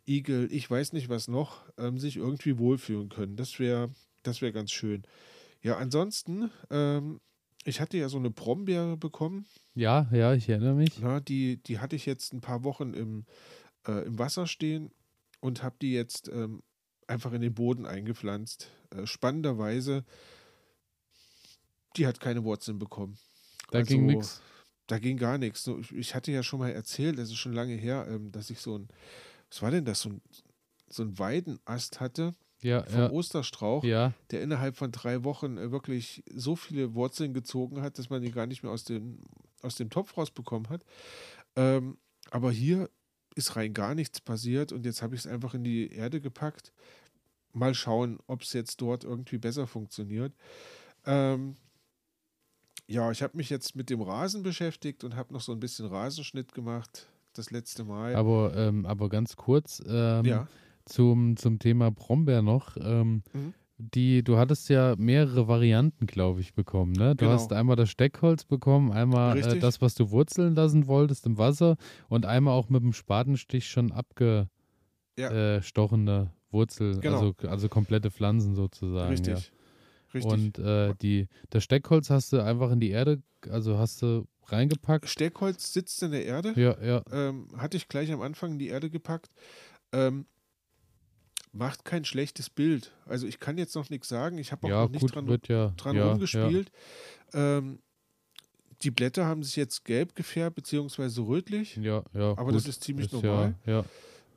Igel, 0.08 0.48
ich 0.52 0.70
weiß 0.70 0.94
nicht 0.94 1.10
was 1.10 1.28
noch, 1.28 1.64
ähm, 1.78 2.00
sich 2.00 2.18
irgendwie 2.18 2.58
wohlfühlen 2.58 3.10
können. 3.10 3.36
Das 3.36 3.60
wäre 3.60 3.90
das 4.28 4.42
wäre 4.42 4.52
ganz 4.52 4.72
schön. 4.72 5.04
Ja, 5.62 5.78
ansonsten, 5.78 6.52
ähm, 6.70 7.20
ich 7.64 7.82
hatte 7.82 7.98
ja 7.98 8.10
so 8.10 8.18
eine 8.18 8.30
Brombeere 8.30 8.98
bekommen. 8.98 9.46
Ja, 9.74 10.10
ja, 10.12 10.34
ich 10.34 10.48
erinnere 10.50 10.76
mich. 10.76 11.00
Na, 11.00 11.20
die, 11.20 11.58
die 11.64 11.80
hatte 11.80 11.96
ich 11.96 12.06
jetzt 12.06 12.34
ein 12.34 12.42
paar 12.42 12.64
Wochen 12.64 12.94
im, 12.94 13.26
äh, 13.88 14.06
im 14.06 14.20
Wasser 14.20 14.48
stehen 14.48 14.92
und 15.40 15.64
habe 15.64 15.76
die 15.82 15.94
jetzt 15.94 16.30
ähm, 16.30 16.62
einfach 17.08 17.34
in 17.34 17.42
den 17.42 17.54
Boden 17.54 17.86
eingepflanzt. 17.86 18.72
Äh, 18.96 19.06
spannenderweise, 19.06 20.06
die 21.96 22.06
hat 22.06 22.20
keine 22.20 22.44
Wurzeln 22.44 22.80
bekommen. 22.80 23.18
Da 23.72 23.80
also, 23.80 23.90
ging 23.90 24.06
nichts. 24.06 24.42
Da 24.88 25.00
ging 25.00 25.18
gar 25.18 25.38
nichts. 25.38 25.70
Ich 25.94 26.16
hatte 26.16 26.32
ja 26.32 26.44
schon 26.44 26.60
mal 26.60 26.72
erzählt, 26.72 27.18
das 27.18 27.30
ist 27.30 27.38
schon 27.38 27.54
lange 27.54 27.76
her, 27.76 28.08
ähm, 28.10 28.32
dass 28.32 28.50
ich 28.50 28.62
so 28.62 28.78
ein, 28.78 28.88
was 29.50 29.62
war 29.62 29.72
denn 29.72 29.84
das, 29.84 30.02
so 30.02 30.10
ein, 30.10 30.22
so 30.90 31.04
ein 31.04 31.20
Weidenast 31.20 32.00
hatte 32.00 32.34
ja, 32.62 32.84
vom 32.84 33.00
ja. 33.00 33.12
Osterstrauch, 33.12 33.84
ja. 33.84 34.14
der 34.32 34.42
innerhalb 34.42 34.76
von 34.76 34.92
drei 34.92 35.24
Wochen 35.24 35.58
äh, 35.58 35.72
wirklich 35.72 36.24
so 36.34 36.56
viele 36.56 36.94
Wurzeln 36.94 37.34
gezogen 37.34 37.82
hat, 37.82 38.00
dass 38.00 38.10
man 38.10 38.22
die 38.22 38.32
gar 38.32 38.48
nicht 38.48 38.64
mehr 38.64 38.72
aus 38.72 38.84
dem, 38.84 39.20
aus 39.62 39.76
dem 39.76 39.90
Topf 39.90 40.18
rausbekommen 40.18 40.70
hat. 40.70 40.84
Ähm, 41.56 41.98
aber 42.32 42.52
hier 42.52 42.90
ist 43.36 43.56
rein 43.56 43.74
gar 43.74 43.94
nichts 43.94 44.20
passiert 44.20 44.72
und 44.72 44.86
jetzt 44.86 45.02
habe 45.02 45.16
ich 45.16 45.22
es 45.22 45.28
einfach 45.28 45.54
in 45.54 45.64
die 45.64 45.92
Erde 45.92 46.20
gepackt. 46.20 46.74
Mal 47.54 47.74
schauen, 47.74 48.20
ob 48.28 48.42
es 48.42 48.54
jetzt 48.54 48.82
dort 48.82 49.04
irgendwie 49.04 49.38
besser 49.38 49.68
funktioniert. 49.68 50.34
Ähm, 51.06 51.56
ja, 52.88 53.12
ich 53.12 53.22
habe 53.22 53.38
mich 53.38 53.50
jetzt 53.50 53.76
mit 53.76 53.90
dem 53.90 54.02
Rasen 54.02 54.44
beschäftigt 54.44 55.04
und 55.04 55.16
habe 55.16 55.34
noch 55.34 55.42
so 55.42 55.52
ein 55.52 55.60
bisschen 55.60 55.86
Rasenschnitt 55.86 56.54
gemacht 56.54 57.08
das 57.34 57.52
letzte 57.52 57.84
Mal. 57.84 58.16
Aber, 58.16 58.56
ähm, 58.56 58.86
aber 58.88 59.10
ganz 59.10 59.36
kurz. 59.36 59.84
Ähm, 59.88 60.26
ja 60.26 60.48
zum, 60.88 61.38
zum 61.38 61.60
Thema 61.60 61.92
Brombeer 61.92 62.42
noch. 62.42 62.76
Ähm, 62.78 63.24
mhm. 63.34 63.54
Die, 63.80 64.24
du 64.24 64.38
hattest 64.38 64.70
ja 64.70 64.96
mehrere 64.98 65.48
Varianten, 65.48 66.08
glaube 66.08 66.42
ich, 66.42 66.56
bekommen. 66.56 66.94
Ne? 66.94 67.16
Du 67.16 67.26
genau. 67.26 67.34
hast 67.34 67.54
einmal 67.54 67.76
das 67.76 67.92
Steckholz 67.92 68.44
bekommen, 68.44 68.92
einmal 68.92 69.38
äh, 69.38 69.60
das, 69.60 69.82
was 69.82 69.94
du 69.94 70.10
wurzeln 70.10 70.56
lassen 70.56 70.88
wolltest 70.88 71.28
im 71.28 71.38
Wasser 71.38 71.78
und 72.10 72.26
einmal 72.26 72.56
auch 72.56 72.70
mit 72.70 72.82
dem 72.82 72.94
Spatenstich 72.94 73.68
schon 73.68 73.92
abgestochene 73.92 74.50
ja. 75.18 76.24
äh, 76.24 76.28
Wurzel, 76.50 77.00
genau. 77.02 77.18
also, 77.18 77.36
also 77.48 77.70
komplette 77.70 78.10
Pflanzen 78.10 78.56
sozusagen. 78.56 79.10
Richtig. 79.10 79.52
Ja. 79.52 79.58
Richtig. 80.14 80.32
Und 80.32 80.60
äh, 80.60 80.94
die, 81.02 81.28
das 81.50 81.64
Steckholz 81.64 82.10
hast 82.10 82.34
du 82.34 82.44
einfach 82.44 82.72
in 82.72 82.80
die 82.80 82.90
Erde, 82.90 83.22
also 83.50 83.78
hast 83.78 84.02
du 84.02 84.26
reingepackt. 84.46 85.08
Steckholz 85.08 85.74
sitzt 85.74 86.02
in 86.02 86.12
der 86.12 86.26
Erde. 86.26 86.54
Ja, 86.56 86.82
ja. 86.84 87.02
Ähm, 87.12 87.50
hatte 87.58 87.78
ich 87.78 87.88
gleich 87.88 88.12
am 88.12 88.22
Anfang 88.22 88.54
in 88.54 88.60
die 88.60 88.68
Erde 88.68 88.90
gepackt. 88.90 89.30
Ähm, 89.92 90.26
macht 91.58 91.86
kein 91.86 92.06
schlechtes 92.06 92.50
Bild. 92.50 92.92
Also 93.06 93.28
ich 93.28 93.40
kann 93.40 93.58
jetzt 93.58 93.76
noch 93.76 93.90
nichts 93.90 94.08
sagen. 94.08 94.38
Ich 94.38 94.52
habe 94.52 94.68
auch 94.68 94.70
ja, 94.70 94.84
noch 94.84 94.90
nicht 94.90 95.02
gut, 95.02 95.16
dran, 95.16 95.40
ja, 95.48 95.74
dran 95.78 95.96
ja, 95.96 96.10
rumgespielt. 96.10 96.72
Ähm, 97.34 97.80
die 98.84 98.92
Blätter 98.92 99.26
haben 99.26 99.44
sich 99.44 99.56
jetzt 99.56 99.86
gelb 99.86 100.16
gefärbt, 100.16 100.56
beziehungsweise 100.56 101.22
rötlich. 101.22 101.78
Ja, 101.78 102.04
ja. 102.14 102.32
Aber 102.32 102.46
gut, 102.46 102.56
das 102.56 102.68
ist 102.68 102.84
ziemlich 102.84 103.08
ist 103.08 103.14
normal. 103.14 103.56
Ja, 103.66 103.84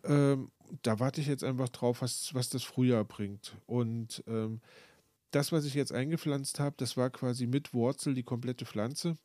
ähm, 0.05 0.51
da 0.83 0.99
warte 1.01 1.21
ich 1.21 1.27
jetzt 1.27 1.45
einfach 1.45 1.69
drauf, 1.69 2.03
was, 2.03 2.33
was 2.35 2.49
das 2.49 2.63
Frühjahr 2.63 3.05
bringt. 3.05 3.57
Und 3.67 4.23
ähm, 4.27 4.61
das, 5.31 5.53
was 5.53 5.65
ich 5.65 5.75
jetzt 5.75 5.93
eingepflanzt 5.93 6.61
habe, 6.61 6.77
das 6.79 6.97
war 6.97 7.11
quasi 7.11 7.47
mit 7.47 7.75
Wurzel 7.75 8.15
die 8.15 8.23
komplette 8.23 8.67
Pflanze. 8.67 9.17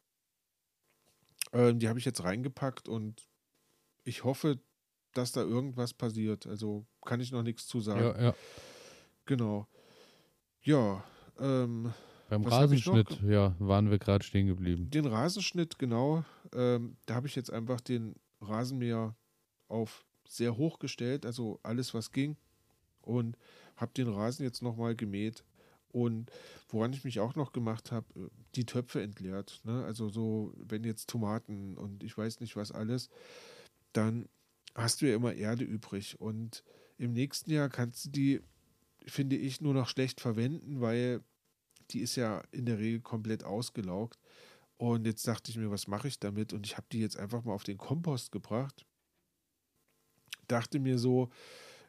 Ähm, 1.54 1.80
die 1.80 1.88
habe 1.88 2.00
ich 2.00 2.06
jetzt 2.06 2.24
reingepackt 2.24 2.90
und 2.90 3.28
ich 4.04 4.24
hoffe, 4.24 4.60
dass 5.16 5.32
da 5.32 5.42
irgendwas 5.42 5.94
passiert. 5.94 6.46
Also 6.46 6.86
kann 7.04 7.20
ich 7.20 7.32
noch 7.32 7.44
nichts 7.44 7.68
zu 7.68 7.82
sagen. 7.82 8.02
Ja, 8.02 8.22
ja. 8.22 8.36
Genau. 9.26 9.68
Ja. 10.62 11.04
Ähm, 11.40 11.94
Beim 12.30 12.44
Rasenschnitt, 12.44 13.22
ja, 13.22 13.56
waren 13.60 13.90
wir 13.90 13.98
gerade 13.98 14.24
stehen 14.24 14.48
geblieben. 14.48 14.90
Den 14.90 15.06
Rasenschnitt, 15.06 15.80
genau. 15.80 16.24
Ähm, 16.54 16.98
da 17.06 17.16
habe 17.16 17.28
ich 17.28 17.36
jetzt 17.36 17.52
einfach 17.52 17.82
den 17.82 18.16
Rasenmäher 18.42 19.16
auf 19.68 20.06
sehr 20.28 20.58
hoch 20.58 20.80
gestellt, 20.80 21.26
also 21.26 21.60
alles, 21.64 21.94
was 21.94 22.12
ging. 22.12 22.36
Und 23.02 23.38
habe 23.76 23.94
den 23.94 24.08
Rasen 24.08 24.44
jetzt 24.44 24.62
nochmal 24.62 24.96
gemäht. 24.96 25.44
Und 25.90 26.30
woran 26.68 26.92
ich 26.92 27.06
mich 27.06 27.22
auch 27.22 27.36
noch 27.36 27.54
gemacht 27.54 27.92
habe, 27.92 28.06
äh, 28.16 28.28
die 28.56 28.66
Töpfe 28.66 29.02
entleert. 29.02 29.62
Ne? 29.64 29.86
Also 29.86 30.10
so, 30.10 30.54
wenn 30.58 30.84
jetzt 30.84 31.10
Tomaten 31.10 31.78
und 31.78 32.04
ich 32.04 32.18
weiß 32.18 32.42
nicht 32.42 32.56
was 32.58 32.72
alles, 32.72 33.10
dann 33.94 34.28
hast 34.76 35.02
du 35.02 35.08
ja 35.08 35.16
immer 35.16 35.34
Erde 35.34 35.64
übrig. 35.64 36.20
Und 36.20 36.64
im 36.98 37.14
nächsten 37.14 37.52
Jahr 37.52 37.70
kannst 37.70 38.06
du 38.06 38.10
die, 38.10 38.42
finde 39.06 39.38
ich, 39.38 39.62
nur 39.62 39.74
noch 39.74 39.88
schlecht 39.88 40.22
verwenden, 40.22 40.82
weil 40.82 41.22
die 41.92 42.00
ist 42.00 42.16
ja 42.16 42.44
in 42.52 42.66
der 42.66 42.80
Regel 42.80 43.02
komplett 43.02 43.44
ausgelaugt. 43.44 44.20
Und 44.78 45.06
jetzt 45.06 45.28
dachte 45.28 45.52
ich 45.52 45.58
mir, 45.58 45.72
was 45.72 45.88
mache 45.88 46.08
ich 46.08 46.20
damit? 46.20 46.52
Und 46.52 46.66
ich 46.66 46.76
habe 46.76 46.88
die 46.92 47.00
jetzt 47.00 47.18
einfach 47.18 47.44
mal 47.44 47.54
auf 47.54 47.64
den 47.64 47.78
Kompost 47.78 48.32
gebracht. 48.32 48.86
Dachte 50.48 50.80
mir 50.80 51.00
so, 51.00 51.30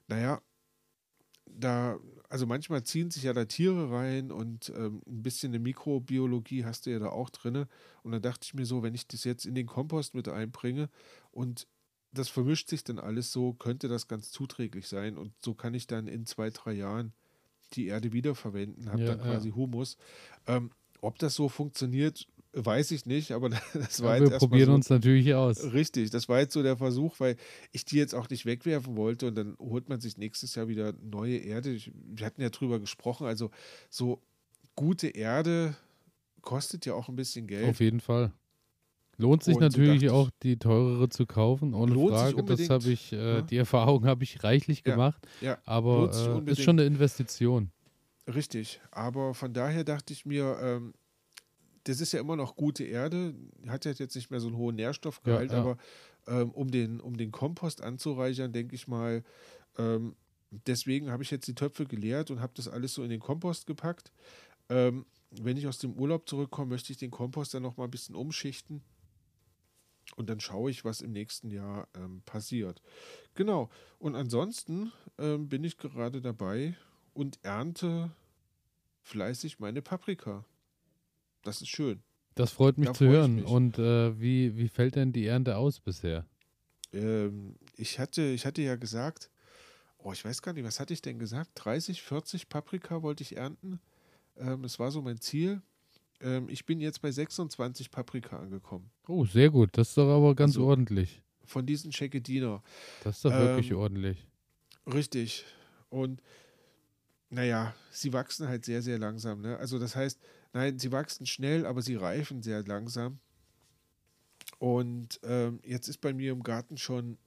naja, 0.07 0.41
da, 1.47 1.99
also 2.29 2.47
manchmal 2.47 2.85
ziehen 2.85 3.11
sich 3.11 3.25
ja 3.25 3.33
da 3.33 3.45
Tiere 3.45 3.91
rein 3.91 4.31
und 4.31 4.71
ähm, 4.77 5.03
ein 5.07 5.23
bisschen 5.23 5.51
eine 5.51 5.59
Mikrobiologie 5.59 6.65
hast 6.65 6.87
du 6.87 6.91
ja 6.91 6.99
da 6.99 7.09
auch 7.09 7.31
drin. 7.31 7.67
Und 8.03 8.13
dann 8.13 8.23
dachte 8.23 8.45
ich 8.45 8.55
mir 8.55 8.67
so, 8.67 8.83
wenn 8.83 8.95
ich 8.95 9.07
das 9.09 9.25
jetzt 9.25 9.47
in 9.47 9.55
den 9.55 9.67
Kompost 9.67 10.15
mit 10.15 10.29
einbringe 10.29 10.89
und 11.31 11.67
das 12.13 12.29
vermischt 12.29 12.69
sich 12.69 12.85
dann 12.85 12.99
alles 12.99 13.33
so, 13.33 13.53
könnte 13.53 13.89
das 13.89 14.09
ganz 14.09 14.31
zuträglich 14.31 14.89
sein. 14.89 15.17
Und 15.17 15.33
so 15.45 15.55
kann 15.55 15.75
ich 15.75 15.87
dann 15.87 16.09
in 16.09 16.27
zwei, 16.27 16.51
drei 16.51 16.73
Jahren 16.73 17.13
die 17.73 17.87
Erde 17.87 18.13
wiederverwenden, 18.13 18.91
habe 18.91 19.03
ja, 19.03 19.09
dann 19.09 19.21
quasi 19.21 19.49
ja. 19.49 19.55
Humus. 19.55 19.97
Ähm, 20.47 20.71
ob 21.01 21.19
das 21.19 21.35
so 21.35 21.49
funktioniert, 21.49 22.27
weiß 22.53 22.91
ich 22.93 23.07
nicht, 23.07 23.33
aber 23.33 23.51
das 23.75 24.03
war 24.03 24.17
ja, 24.17 24.23
jetzt 24.23 24.33
Wir 24.33 24.39
probieren 24.39 24.67
so, 24.67 24.75
uns 24.75 24.89
natürlich 24.89 25.35
aus. 25.35 25.73
Richtig, 25.73 26.11
das 26.11 26.29
war 26.29 26.41
jetzt 26.41 26.55
so 26.55 26.63
der 26.63 26.77
Versuch, 26.77 27.21
weil 27.21 27.37
ich 27.73 27.85
die 27.85 27.97
jetzt 27.97 28.15
auch 28.15 28.29
nicht 28.29 28.47
wegwerfen 28.47 28.97
wollte 28.97 29.27
und 29.29 29.35
dann 29.35 29.57
holt 29.59 29.89
man 29.89 30.01
sich 30.01 30.17
nächstes 30.17 30.55
Jahr 30.55 30.69
wieder 30.69 30.95
neue 31.03 31.37
Erde. 31.37 31.71
Ich, 31.71 31.93
wir 31.95 32.27
hatten 32.27 32.43
ja 32.43 32.51
drüber 32.51 32.81
gesprochen, 32.81 33.27
also 33.27 33.51
so 33.91 34.23
gute 34.75 35.09
Erde 35.09 35.77
kostet 36.41 36.87
ja 36.87 36.95
auch 36.95 37.09
ein 37.09 37.17
bisschen 37.17 37.47
Geld. 37.47 37.69
Auf 37.69 37.81
jeden 37.81 38.01
Fall. 38.01 38.33
Lohnt 39.19 39.43
sich 39.43 39.57
und 39.57 39.63
natürlich 39.63 40.09
so 40.09 40.15
auch, 40.15 40.31
die 40.43 40.59
teurere 40.59 41.09
zu 41.09 41.25
kaufen, 41.27 41.75
ohne 41.75 41.95
Frage. 41.95 42.43
Das 42.45 42.69
habe 42.69 42.91
ich, 42.91 43.13
äh, 43.13 43.17
ja. 43.17 43.43
die 43.43 43.57
Erfahrung 43.57 44.05
habe 44.05 44.25
ich 44.25 44.45
reichlich 44.45 44.83
gemacht. 44.83 45.27
Ja, 45.41 45.59
aber 45.65 46.11
äh, 46.47 46.51
ist 46.51 46.63
schon 46.63 46.79
eine 46.79 46.87
Investition. 46.87 47.71
Richtig, 48.33 48.81
aber 48.91 49.35
von 49.35 49.55
daher 49.55 49.85
dachte 49.85 50.13
ich 50.13 50.27
mir, 50.27 50.59
ähm, 50.61 50.95
das 51.85 52.01
ist 52.01 52.13
ja 52.13 52.21
immer 52.21 52.37
noch 52.37 52.57
gute 52.57 52.85
Erde, 52.85 53.35
hat 53.69 53.85
ja 53.85 53.93
jetzt 53.93 54.17
nicht 54.17 54.31
mehr 54.31 54.41
so 54.41 54.49
einen 54.49 54.57
hohen 54.57 54.75
Nährstoffgehalt, 54.75 55.53
ja, 55.53 55.57
ja. 55.57 55.63
aber 55.63 55.77
ähm, 56.27 56.51
um, 56.51 56.71
den, 56.71 57.01
um 57.01 57.17
den 57.17 57.31
Kompost 57.31 57.83
anzureichern, 57.83 58.53
denke 58.53 58.75
ich 58.75 58.89
mal, 58.89 59.23
ähm, 59.79 60.17
deswegen 60.51 61.11
habe 61.11 61.23
ich 61.23 61.31
jetzt 61.31 61.47
die 61.47 61.55
Töpfe 61.55 61.87
geleert 61.87 62.31
und 62.31 62.41
habe 62.41 62.53
das 62.57 62.69
alles 62.69 62.95
so 62.95 63.03
in 63.03 63.11
den 63.11 63.21
Kompost 63.21 63.67
gepackt. 63.67 64.13
Ähm, 64.69 65.07
wenn 65.31 65.57
ich 65.57 65.67
aus 65.67 65.79
dem 65.79 65.93
Urlaub 65.93 66.29
zurückkomme, 66.29 66.71
möchte 66.71 66.93
ich 66.93 66.99
den 66.99 67.11
Kompost 67.11 67.55
dann 67.55 67.63
noch 67.63 67.77
mal 67.77 67.85
ein 67.85 67.91
bisschen 67.91 68.15
umschichten. 68.15 68.83
Und 70.15 70.31
dann 70.31 70.41
schaue 70.41 70.71
ich, 70.71 70.85
was 70.85 71.01
im 71.01 71.13
nächsten 71.13 71.51
Jahr 71.51 71.89
ähm, 71.95 72.23
passiert. 72.25 72.81
Genau. 73.35 73.69
Und 73.99 74.15
ansonsten 74.15 74.93
ähm, 75.19 75.49
bin 75.49 75.65
ich 75.65 75.77
gerade 75.77 76.21
dabei 76.21 76.77
und 77.13 77.39
ernte 77.43 78.13
fleißig 79.03 79.59
meine 79.59 79.83
Paprika. 79.83 80.45
Das 81.43 81.61
ist 81.61 81.69
schön. 81.69 82.03
Das 82.35 82.53
freut 82.53 82.79
mich 82.79 82.89
da 82.89 82.95
zu 82.95 83.07
hören. 83.07 83.45
Und 83.45 83.79
äh, 83.79 84.19
wie, 84.21 84.57
wie 84.57 84.69
fällt 84.69 84.97
denn 84.97 85.13
die 85.13 85.27
Ernte 85.27 85.57
aus 85.57 85.81
bisher? 85.81 86.27
Ähm, 86.93 87.57
ich, 87.77 87.99
hatte, 87.99 88.23
ich 88.23 88.47
hatte 88.47 88.63
ja 88.63 88.77
gesagt, 88.77 89.31
oh, 89.99 90.13
ich 90.13 90.25
weiß 90.25 90.43
gar 90.43 90.53
nicht, 90.53 90.65
was 90.65 90.79
hatte 90.79 90.93
ich 90.93 91.03
denn 91.03 91.19
gesagt? 91.19 91.51
30, 91.55 92.03
40 92.03 92.49
Paprika 92.49 93.03
wollte 93.03 93.23
ich 93.23 93.37
ernten. 93.37 93.81
Ähm, 94.37 94.63
das 94.63 94.79
war 94.79 94.91
so 94.91 95.03
mein 95.03 95.21
Ziel. 95.21 95.63
Ähm, 96.21 96.49
ich 96.49 96.65
bin 96.65 96.81
jetzt 96.81 97.03
bei 97.03 97.11
26 97.11 97.91
Paprika 97.91 98.39
angekommen. 98.39 98.91
Oh, 99.09 99.25
sehr 99.25 99.51
gut. 99.51 99.71
Das 99.73 99.89
ist 99.89 99.99
doch 99.99 100.09
aber 100.09 100.35
ganz 100.35 100.57
also, 100.57 100.67
ordentlich. 100.67 101.23
Von 101.45 101.67
diesen 101.67 101.93
Chekediner. 101.93 102.63
Das 103.05 103.17
ist 103.17 103.25
doch 103.25 103.33
wirklich 103.33 103.71
ähm, 103.71 103.79
ordentlich. 103.79 104.27
Richtig. 104.87 105.45
Und 105.91 106.23
naja, 107.29 107.75
sie 107.91 108.13
wachsen 108.13 108.49
halt 108.49 108.65
sehr, 108.65 108.83
sehr 108.83 108.99
langsam. 108.99 109.41
Ne? 109.41 109.57
Also 109.59 109.79
das 109.79 109.97
heißt, 109.97 110.21
nein, 110.53 110.79
sie 110.79 110.93
wachsen 110.93 111.27
schnell, 111.27 111.67
aber 111.67 111.83
sie 111.83 111.97
reifen 111.97 112.43
sehr 112.43 112.63
langsam. 112.63 113.19
Und 114.59 115.21
ähm, 115.23 115.61
jetzt 115.63 115.89
ist 115.89 116.01
bei 116.01 116.13
mir 116.13 116.33
im 116.33 116.43
Garten 116.43 116.79
schon 116.79 117.19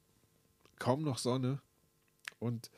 kaum 0.80 1.04
noch 1.04 1.18
Sonne. 1.18 1.62
Und 2.40 2.72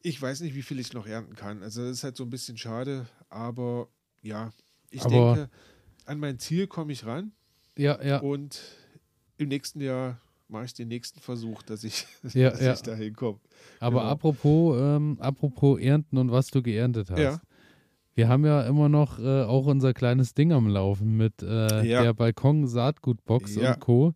ich 0.00 0.20
weiß 0.20 0.40
nicht, 0.40 0.54
wie 0.54 0.62
viel 0.62 0.80
ich 0.80 0.92
noch 0.92 1.06
ernten 1.06 1.36
kann. 1.36 1.62
Also 1.62 1.82
das 1.82 1.98
ist 1.98 2.04
halt 2.04 2.16
so 2.16 2.24
ein 2.24 2.30
bisschen 2.30 2.58
schade, 2.58 3.06
aber 3.28 3.88
ja, 4.22 4.52
ich 4.92 5.02
aber 5.02 5.34
denke, 5.34 5.50
an 6.06 6.18
mein 6.18 6.38
Ziel 6.38 6.66
komme 6.66 6.92
ich 6.92 7.06
ran. 7.06 7.32
Ja, 7.76 8.02
ja. 8.02 8.18
Und 8.18 8.60
im 9.38 9.48
nächsten 9.48 9.80
Jahr 9.80 10.20
mache 10.48 10.66
ich 10.66 10.74
den 10.74 10.88
nächsten 10.88 11.20
Versuch, 11.20 11.62
dass 11.62 11.84
ich, 11.84 12.06
ja, 12.34 12.50
dass 12.50 12.60
ja. 12.60 12.72
ich 12.74 12.82
da 12.82 12.94
hinkomme. 12.94 13.40
Aber 13.80 14.00
genau. 14.00 14.12
apropos, 14.12 14.76
ähm, 14.80 15.16
apropos 15.20 15.80
Ernten 15.80 16.18
und 16.18 16.30
was 16.30 16.48
du 16.48 16.62
geerntet 16.62 17.10
hast. 17.10 17.18
Ja. 17.18 17.40
Wir 18.14 18.28
haben 18.28 18.44
ja 18.44 18.62
immer 18.66 18.90
noch 18.90 19.18
äh, 19.18 19.42
auch 19.42 19.66
unser 19.66 19.94
kleines 19.94 20.34
Ding 20.34 20.52
am 20.52 20.68
Laufen 20.68 21.16
mit 21.16 21.42
äh, 21.42 21.82
ja. 21.86 22.02
der 22.02 22.12
Balkon-Saatgutbox 22.12 23.54
ja. 23.54 23.72
und 23.72 23.80
Co. 23.80 24.12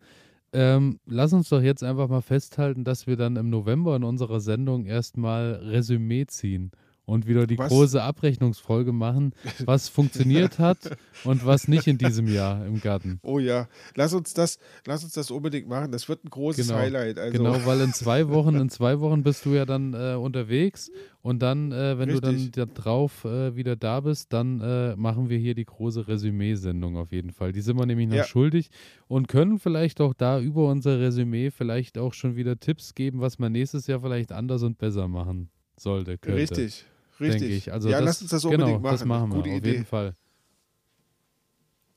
Ähm, 0.52 1.00
lass 1.06 1.32
uns 1.32 1.48
doch 1.48 1.62
jetzt 1.62 1.82
einfach 1.82 2.08
mal 2.08 2.20
festhalten, 2.20 2.84
dass 2.84 3.06
wir 3.06 3.16
dann 3.16 3.36
im 3.36 3.48
November 3.48 3.96
in 3.96 4.04
unserer 4.04 4.40
Sendung 4.40 4.84
erstmal 4.84 5.54
Resümee 5.54 6.26
ziehen 6.26 6.72
und 7.06 7.26
wieder 7.26 7.46
die 7.46 7.56
was? 7.56 7.68
große 7.68 8.02
Abrechnungsfolge 8.02 8.92
machen, 8.92 9.32
was 9.64 9.88
funktioniert 9.88 10.58
hat 10.58 10.96
und 11.24 11.46
was 11.46 11.68
nicht 11.68 11.86
in 11.86 11.98
diesem 11.98 12.26
Jahr 12.26 12.66
im 12.66 12.80
Garten. 12.80 13.20
Oh 13.22 13.38
ja, 13.38 13.68
lass 13.94 14.12
uns 14.12 14.34
das, 14.34 14.58
lass 14.86 15.04
uns 15.04 15.12
das 15.12 15.30
unbedingt 15.30 15.68
machen. 15.68 15.92
Das 15.92 16.08
wird 16.08 16.24
ein 16.24 16.30
großes 16.30 16.66
genau. 16.66 16.80
Highlight. 16.80 17.18
Also. 17.18 17.38
Genau, 17.38 17.64
weil 17.64 17.80
in 17.80 17.92
zwei 17.92 18.28
Wochen, 18.28 18.56
in 18.56 18.68
zwei 18.68 19.00
Wochen 19.00 19.22
bist 19.22 19.46
du 19.46 19.50
ja 19.50 19.64
dann 19.64 19.94
äh, 19.94 20.16
unterwegs 20.16 20.90
und 21.22 21.40
dann, 21.42 21.70
äh, 21.70 21.96
wenn 21.96 22.10
Richtig. 22.10 22.52
du 22.52 22.60
dann 22.60 22.68
da 22.68 22.82
drauf 22.82 23.24
äh, 23.24 23.54
wieder 23.54 23.76
da 23.76 24.00
bist, 24.00 24.32
dann 24.32 24.60
äh, 24.60 24.96
machen 24.96 25.28
wir 25.28 25.38
hier 25.38 25.54
die 25.54 25.64
große 25.64 26.08
Resümee-Sendung 26.08 26.96
auf 26.96 27.12
jeden 27.12 27.30
Fall. 27.30 27.52
Die 27.52 27.60
sind 27.60 27.78
wir 27.78 27.86
nämlich 27.86 28.08
noch 28.08 28.16
ja. 28.16 28.24
schuldig 28.24 28.68
und 29.06 29.28
können 29.28 29.60
vielleicht 29.60 30.00
auch 30.00 30.12
da 30.12 30.40
über 30.40 30.68
unser 30.68 30.98
Resümee 30.98 31.52
vielleicht 31.52 31.98
auch 31.98 32.14
schon 32.14 32.34
wieder 32.34 32.58
Tipps 32.58 32.96
geben, 32.96 33.20
was 33.20 33.38
man 33.38 33.52
nächstes 33.52 33.86
Jahr 33.86 34.00
vielleicht 34.00 34.32
anders 34.32 34.64
und 34.64 34.78
besser 34.78 35.06
machen 35.06 35.50
sollte. 35.76 36.18
Könnte. 36.18 36.40
Richtig. 36.40 36.84
Richtig. 37.20 37.40
Denke 37.40 37.54
ich. 37.54 37.72
Also 37.72 37.88
ja, 37.88 37.98
das, 37.98 38.06
lass 38.06 38.22
uns 38.22 38.30
das 38.30 38.44
unbedingt 38.44 38.68
genau, 38.68 38.80
machen. 38.80 38.94
Das 38.94 39.04
machen 39.04 39.30
wir, 39.30 39.36
Gute 39.36 39.50
auf 39.50 39.56
Idee. 39.56 39.72
jeden 39.72 39.84
Fall. 39.84 40.14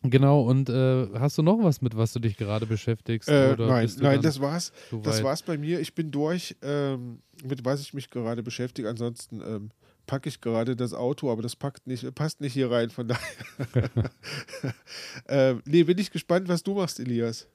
Genau, 0.01 0.43
und 0.43 0.70
äh, 0.70 1.07
hast 1.20 1.38
du 1.38 1.41
noch 1.41 1.61
was, 1.61 1.82
mit 1.82 1.97
was 1.97 2.13
du 2.13 2.20
dich 2.20 2.38
gerade 2.38 2.65
beschäftigst? 2.65 3.28
Äh, 3.28 3.57
nein, 3.57 3.91
nein, 3.99 4.22
das 4.22 4.39
war's. 4.39 4.72
So 4.89 5.01
das 5.01 5.22
war's 5.24 5.43
bei 5.43 5.57
mir. 5.57 5.82
Ich 5.82 5.93
bin 5.93 6.09
durch, 6.09 6.55
ähm, 6.61 7.20
mit 7.43 7.65
was 7.65 7.82
ich 7.82 7.93
mich 7.93 8.09
gerade 8.09 8.41
beschäftige. 8.41 8.88
Ansonsten 8.88 9.41
ähm, 9.41 9.72
packe 10.07 10.30
ich 10.30 10.39
gerade 10.39 10.78
das 10.78 10.93
Auto, 10.93 11.30
aber 11.30 11.41
das 11.41 11.57
packt 11.57 11.86
nicht, 11.86 12.15
passt 12.15 12.39
nicht 12.39 12.53
hier 12.53 12.72
rein, 12.72 12.89
von 12.91 13.07
daher. 13.09 13.89
ähm, 15.28 15.61
nee, 15.65 15.84
bin 15.84 15.97
ich 15.97 16.11
gespannt, 16.11 16.47
was 16.47 16.63
du 16.63 16.76
machst, 16.76 16.99
Elias. 17.01 17.47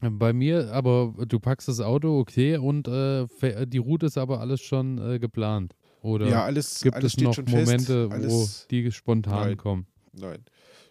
Bei 0.00 0.32
mir, 0.32 0.72
aber 0.72 1.14
du 1.26 1.40
packst 1.40 1.68
das 1.68 1.80
Auto, 1.80 2.18
okay, 2.18 2.56
und 2.56 2.86
äh, 2.88 3.26
die 3.66 3.78
Route 3.78 4.06
ist 4.06 4.18
aber 4.18 4.40
alles 4.40 4.60
schon 4.60 4.98
äh, 4.98 5.18
geplant. 5.18 5.74
Oder 6.02 6.28
ja, 6.28 6.44
alles, 6.44 6.80
gibt 6.80 6.94
alles 6.94 7.14
es 7.16 7.22
noch 7.22 7.36
Momente, 7.46 8.08
alles, 8.10 8.32
wo 8.32 8.48
die 8.70 8.90
spontan 8.92 9.48
nein, 9.48 9.56
kommen? 9.56 9.86
Nein, 10.12 10.44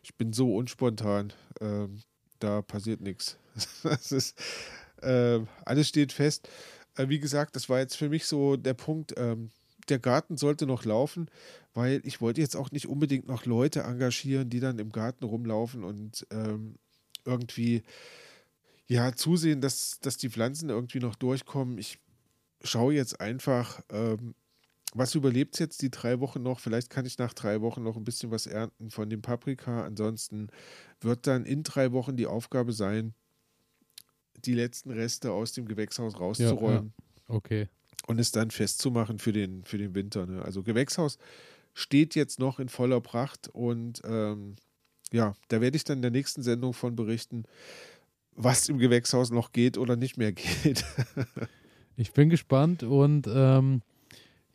ich 0.04 0.16
bin 0.16 0.34
so 0.34 0.56
unspontan. 0.56 1.34
Ähm, 1.62 2.02
da 2.40 2.62
passiert 2.62 3.02
nichts. 3.02 3.38
Das 3.84 4.12
ist, 4.12 4.38
äh, 5.02 5.40
alles 5.66 5.88
steht 5.88 6.14
fest. 6.14 6.50
Äh, 6.96 7.10
wie 7.10 7.20
gesagt, 7.20 7.56
das 7.56 7.70
war 7.70 7.80
jetzt 7.80 7.96
für 7.96 8.10
mich 8.10 8.26
so 8.26 8.56
der 8.56 8.74
Punkt. 8.74 9.14
Ähm, 9.18 9.50
der 9.90 10.00
Garten 10.00 10.38
sollte 10.38 10.66
noch 10.66 10.84
laufen, 10.86 11.30
weil 11.74 12.02
ich 12.04 12.20
wollte 12.20 12.42
jetzt 12.42 12.56
auch 12.56 12.72
nicht 12.72 12.88
unbedingt 12.88 13.28
noch 13.28 13.46
Leute 13.46 13.82
engagieren, 13.82 14.50
die 14.50 14.60
dann 14.60 14.80
im 14.80 14.92
Garten 14.92 15.24
rumlaufen 15.24 15.84
und 15.84 16.28
ähm, 16.30 16.76
irgendwie 17.26 17.84
ja 18.88 19.14
zusehen, 19.14 19.62
dass, 19.62 20.00
dass 20.02 20.18
die 20.18 20.30
Pflanzen 20.30 20.70
irgendwie 20.70 21.00
noch 21.00 21.16
durchkommen. 21.16 21.78
Ich 21.78 22.00
schaue 22.64 22.94
jetzt 22.94 23.22
einfach, 23.22 23.82
ähm, 23.90 24.36
was 24.94 25.16
überlebt 25.16 25.60
jetzt 25.60 25.82
die 25.82 25.92
drei 25.92 26.20
Wochen 26.20 26.42
noch? 26.42 26.60
Vielleicht 26.60 26.90
kann 26.90 27.06
ich 27.06 27.18
nach 27.18 27.34
drei 27.34 27.62
Wochen 27.62 27.84
noch 27.84 27.98
ein 27.98 28.04
bisschen 28.04 28.32
was 28.32 28.48
ernten 28.48 28.90
von 28.90 29.10
dem 29.10 29.22
Paprika. 29.22 29.84
Ansonsten 29.86 30.48
wird 31.02 31.28
dann 31.28 31.46
in 31.46 31.64
drei 31.64 31.92
Wochen 31.92 32.16
die 32.16 32.28
Aufgabe 32.28 32.74
sein, 32.74 33.14
die 34.46 34.54
letzten 34.54 34.92
Reste 34.92 35.32
aus 35.32 35.52
dem 35.52 35.68
Gewächshaus 35.68 36.20
rauszuräumen. 36.20 36.94
Ja, 36.98 37.04
ja. 37.30 37.36
Okay. 37.36 37.68
Und 38.08 38.20
es 38.20 38.32
dann 38.32 38.52
festzumachen 38.52 39.20
für 39.20 39.34
den, 39.34 39.64
für 39.66 39.78
den 39.78 39.94
Winter. 39.94 40.26
Ne? 40.26 40.42
Also 40.42 40.64
Gewächshaus 40.64 41.18
steht 41.74 42.16
jetzt 42.16 42.40
noch 42.40 42.60
in 42.60 42.70
voller 42.70 43.02
Pracht 43.02 43.50
und 43.50 44.02
ähm, 44.06 44.56
ja, 45.12 45.36
da 45.50 45.62
werde 45.62 45.78
ich 45.78 45.84
dann 45.84 46.00
in 46.00 46.02
der 46.02 46.12
nächsten 46.12 46.42
Sendung 46.42 46.74
von 46.74 46.96
berichten, 46.96 47.44
was 48.36 48.70
im 48.70 48.78
Gewächshaus 48.78 49.32
noch 49.32 49.52
geht 49.52 49.78
oder 49.78 49.96
nicht 49.96 50.18
mehr 50.18 50.32
geht. 50.64 50.86
ich 51.98 52.14
bin 52.14 52.30
gespannt 52.30 52.84
und 52.84 53.28
ähm, 53.28 53.82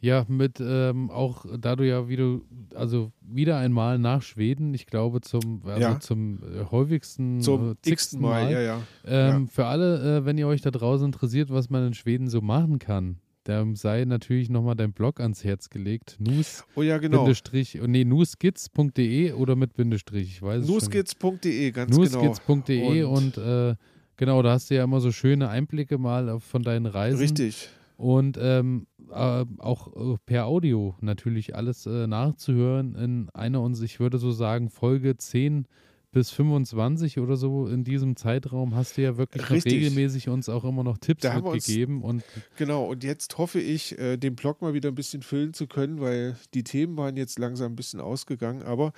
Ja, 0.02 0.26
mit 0.26 0.58
ähm, 0.60 1.10
auch, 1.12 1.46
da 1.60 1.76
du 1.76 1.86
ja 1.86 2.08
wieder, 2.08 2.40
also 2.74 3.12
wieder 3.20 3.58
einmal 3.58 4.00
nach 4.00 4.20
Schweden, 4.20 4.74
ich 4.74 4.86
glaube 4.86 5.20
zum, 5.20 5.62
also 5.64 5.80
Ja. 5.80 6.00
zum 6.00 6.40
äh, 6.42 6.64
häufigsten, 6.72 7.40
Zum 7.40 7.76
äh, 7.86 7.88
x-ten 7.90 8.20
Mal, 8.20 8.50
ja, 8.50 8.60
ja. 8.60 8.82
Ähm. 9.06 9.46
Für 9.46 9.66
alle, 9.66 10.18
äh, 10.18 10.24
wenn 10.24 10.36
ihr 10.38 10.48
euch 10.48 10.60
da 10.60 10.72
draußen 10.72 11.06
interessiert, 11.06 11.50
was 11.50 11.70
man 11.70 11.86
in 11.86 11.94
Schweden 11.94 12.28
so 12.28 12.40
machen 12.40 12.80
kann, 12.80 13.20
da 13.44 13.64
sei 13.74 14.04
natürlich 14.04 14.50
nochmal 14.50 14.74
dein 14.74 14.92
Blog 14.92 15.20
ans 15.20 15.44
Herz 15.44 15.70
gelegt. 15.70 16.16
News, 16.18 16.64
Oh 16.74 16.82
ja, 16.82 16.98
genau. 16.98 17.18
Bindestrich, 17.18 17.80
oh, 17.80 17.86
nee, 17.86 18.04
newskits.de 18.04 19.32
oder 19.34 19.54
mit 19.54 19.74
Bindestrich, 19.74 20.28
ich 20.28 20.42
weiß. 20.42 20.66
Newskits.de, 20.66 21.70
ganz 21.70 21.96
genau. 21.96 22.24
Newskits.de 22.24 23.04
und, 23.04 23.38
äh, 23.38 23.76
genau, 24.16 24.42
da 24.42 24.50
hast 24.52 24.68
du 24.70 24.74
ja 24.74 24.82
immer 24.82 25.00
so 25.00 25.12
schöne 25.12 25.48
Einblicke 25.48 25.96
mal 25.96 26.28
auf, 26.28 26.42
von 26.42 26.64
deinen 26.64 26.86
Reisen. 26.86 27.20
Richtig. 27.20 27.68
Und 28.02 28.36
ähm, 28.40 28.88
äh, 29.12 29.44
auch 29.58 30.14
äh, 30.14 30.16
per 30.26 30.46
Audio 30.46 30.96
natürlich 31.00 31.54
alles 31.54 31.86
äh, 31.86 32.08
nachzuhören 32.08 32.96
in 32.96 33.30
einer 33.32 33.62
uns, 33.62 33.80
ich 33.80 34.00
würde 34.00 34.18
so 34.18 34.32
sagen, 34.32 34.70
Folge 34.70 35.16
10 35.16 35.68
bis 36.10 36.30
25 36.32 37.20
oder 37.20 37.36
so 37.36 37.68
in 37.68 37.84
diesem 37.84 38.16
Zeitraum 38.16 38.74
hast 38.74 38.98
du 38.98 39.02
ja 39.02 39.16
wirklich 39.18 39.48
regelmäßig 39.50 40.28
uns 40.28 40.48
auch 40.48 40.64
immer 40.64 40.82
noch 40.82 40.98
Tipps 40.98 41.22
Da 41.22 41.36
uns- 41.38 41.54
mitgegeben 41.54 42.02
und 42.02 42.24
Genau, 42.56 42.86
und 42.86 43.04
jetzt 43.04 43.38
hoffe 43.38 43.60
ich, 43.60 43.96
äh, 44.00 44.16
den 44.16 44.34
Blog 44.34 44.62
mal 44.62 44.74
wieder 44.74 44.88
ein 44.88 44.96
bisschen 44.96 45.22
füllen 45.22 45.54
zu 45.54 45.68
können, 45.68 46.00
weil 46.00 46.36
die 46.54 46.64
Themen 46.64 46.96
waren 46.96 47.16
jetzt 47.16 47.38
langsam 47.38 47.72
ein 47.72 47.76
bisschen 47.76 48.00
ausgegangen. 48.00 48.62
Aber 48.62 48.92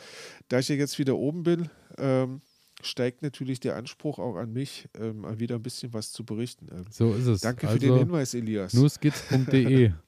da 0.48 0.58
ich 0.60 0.68
ja 0.70 0.76
jetzt 0.76 0.98
wieder 0.98 1.16
oben 1.16 1.42
bin, 1.42 1.68
ähm, 1.98 2.40
steigt 2.82 3.22
natürlich 3.22 3.60
der 3.60 3.76
Anspruch 3.76 4.18
auch 4.18 4.36
an 4.36 4.52
mich, 4.52 4.88
ähm, 4.98 5.20
mal 5.20 5.40
wieder 5.40 5.56
ein 5.56 5.62
bisschen 5.62 5.92
was 5.92 6.12
zu 6.12 6.24
berichten. 6.24 6.68
Ähm, 6.72 6.84
so 6.90 7.12
ist 7.14 7.26
es. 7.26 7.40
danke 7.40 7.68
also, 7.68 7.78
für 7.80 7.86
den 7.86 7.98
Hinweis, 7.98 8.34
Elias. 8.34 8.74
newskits.de. 8.74 9.92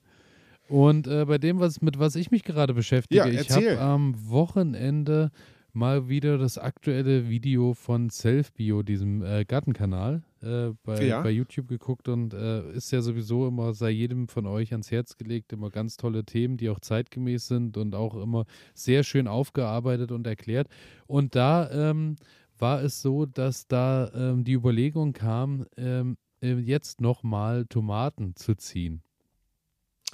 Und 0.68 1.06
äh, 1.06 1.24
bei 1.24 1.38
dem, 1.38 1.60
was, 1.60 1.80
mit 1.80 1.98
was 1.98 2.16
ich 2.16 2.30
mich 2.30 2.42
gerade 2.42 2.74
beschäftige, 2.74 3.20
Ja, 3.20 3.26
ich 3.28 3.50
habe 3.50 3.78
am 3.78 4.14
Wochenende 4.28 5.30
mal 5.76 6.08
wieder 6.08 6.38
das 6.38 6.56
aktuelle 6.56 7.28
Video 7.28 7.74
von 7.74 8.08
Selfbio, 8.08 8.82
diesem 8.82 9.22
äh, 9.22 9.44
Gartenkanal, 9.44 10.22
äh, 10.42 10.70
bei, 10.82 11.04
Ja. 11.04 11.22
bei 11.22 11.30
YouTube 11.30 11.68
geguckt 11.68 12.08
und 12.08 12.32
äh, 12.32 12.72
ist 12.72 12.90
ja 12.92 13.02
sowieso 13.02 13.46
immer, 13.46 13.74
sei 13.74 13.90
jedem 13.90 14.26
von 14.26 14.46
euch 14.46 14.72
ans 14.72 14.90
Herz 14.90 15.16
gelegt, 15.18 15.52
immer 15.52 15.70
ganz 15.70 15.98
tolle 15.98 16.24
Themen, 16.24 16.56
die 16.56 16.70
auch 16.70 16.80
zeitgemäß 16.80 17.46
sind 17.46 17.76
und 17.76 17.94
auch 17.94 18.14
immer 18.14 18.46
sehr 18.74 19.04
schön 19.04 19.28
aufgearbeitet 19.28 20.12
und 20.12 20.26
erklärt. 20.26 20.68
Und 21.06 21.34
da 21.34 21.70
ähm, 21.70 22.16
war 22.58 22.82
es 22.82 23.02
so, 23.02 23.26
dass 23.26 23.66
da 23.66 24.10
ähm, 24.14 24.44
die 24.44 24.52
Überlegung 24.54 25.12
kam, 25.12 25.66
ähm, 25.76 26.16
äh, 26.42 26.54
jetzt 26.54 27.00
nochmal 27.00 27.66
Tomaten 27.66 28.34
zu 28.36 28.54
ziehen. 28.56 29.02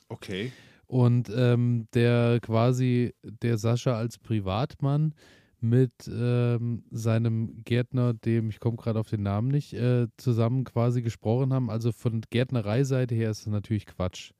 Okay. 0.08 0.52
Und 0.86 1.30
ähm, 1.34 1.86
der 1.94 2.38
quasi, 2.40 3.14
der 3.22 3.56
Sascha 3.56 3.96
als 3.96 4.18
Privatmann 4.18 5.14
mit 5.60 5.92
ähm, 6.08 6.84
seinem 6.90 7.62
Gärtner, 7.64 8.14
dem, 8.14 8.50
ich 8.50 8.60
komme 8.60 8.76
gerade 8.76 8.98
auf 9.00 9.08
den 9.08 9.22
Namen 9.22 9.48
nicht, 9.48 9.72
äh, 9.74 10.08
zusammen 10.16 10.64
quasi 10.64 11.02
gesprochen 11.02 11.54
haben. 11.54 11.70
Also 11.70 11.92
von 11.92 12.20
Gärtnereiseite 12.30 13.14
her 13.14 13.30
ist 13.30 13.40
es 13.42 13.46
natürlich 13.46 13.86
Quatsch, 13.86 14.32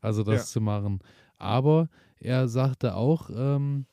also 0.00 0.22
das 0.24 0.40
Ja. 0.48 0.52
zu 0.54 0.60
machen. 0.60 1.00
Aber 1.36 1.88
er 2.18 2.48
sagte 2.48 2.94
auch, 2.96 3.30
ähm, 3.32 3.86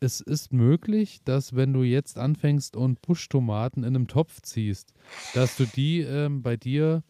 es 0.00 0.20
ist 0.20 0.52
möglich, 0.52 1.20
dass 1.24 1.54
wenn 1.56 1.72
du 1.72 1.82
jetzt 1.82 2.18
anfängst 2.18 2.76
und 2.76 3.02
Buschtomaten 3.02 3.82
in 3.84 3.94
einem 3.96 4.06
Topf 4.08 4.40
ziehst, 4.42 4.92
dass 5.34 5.56
du 5.56 5.64
die 5.66 6.00
ähm, 6.00 6.42
bei 6.42 6.56
dir 6.56 7.02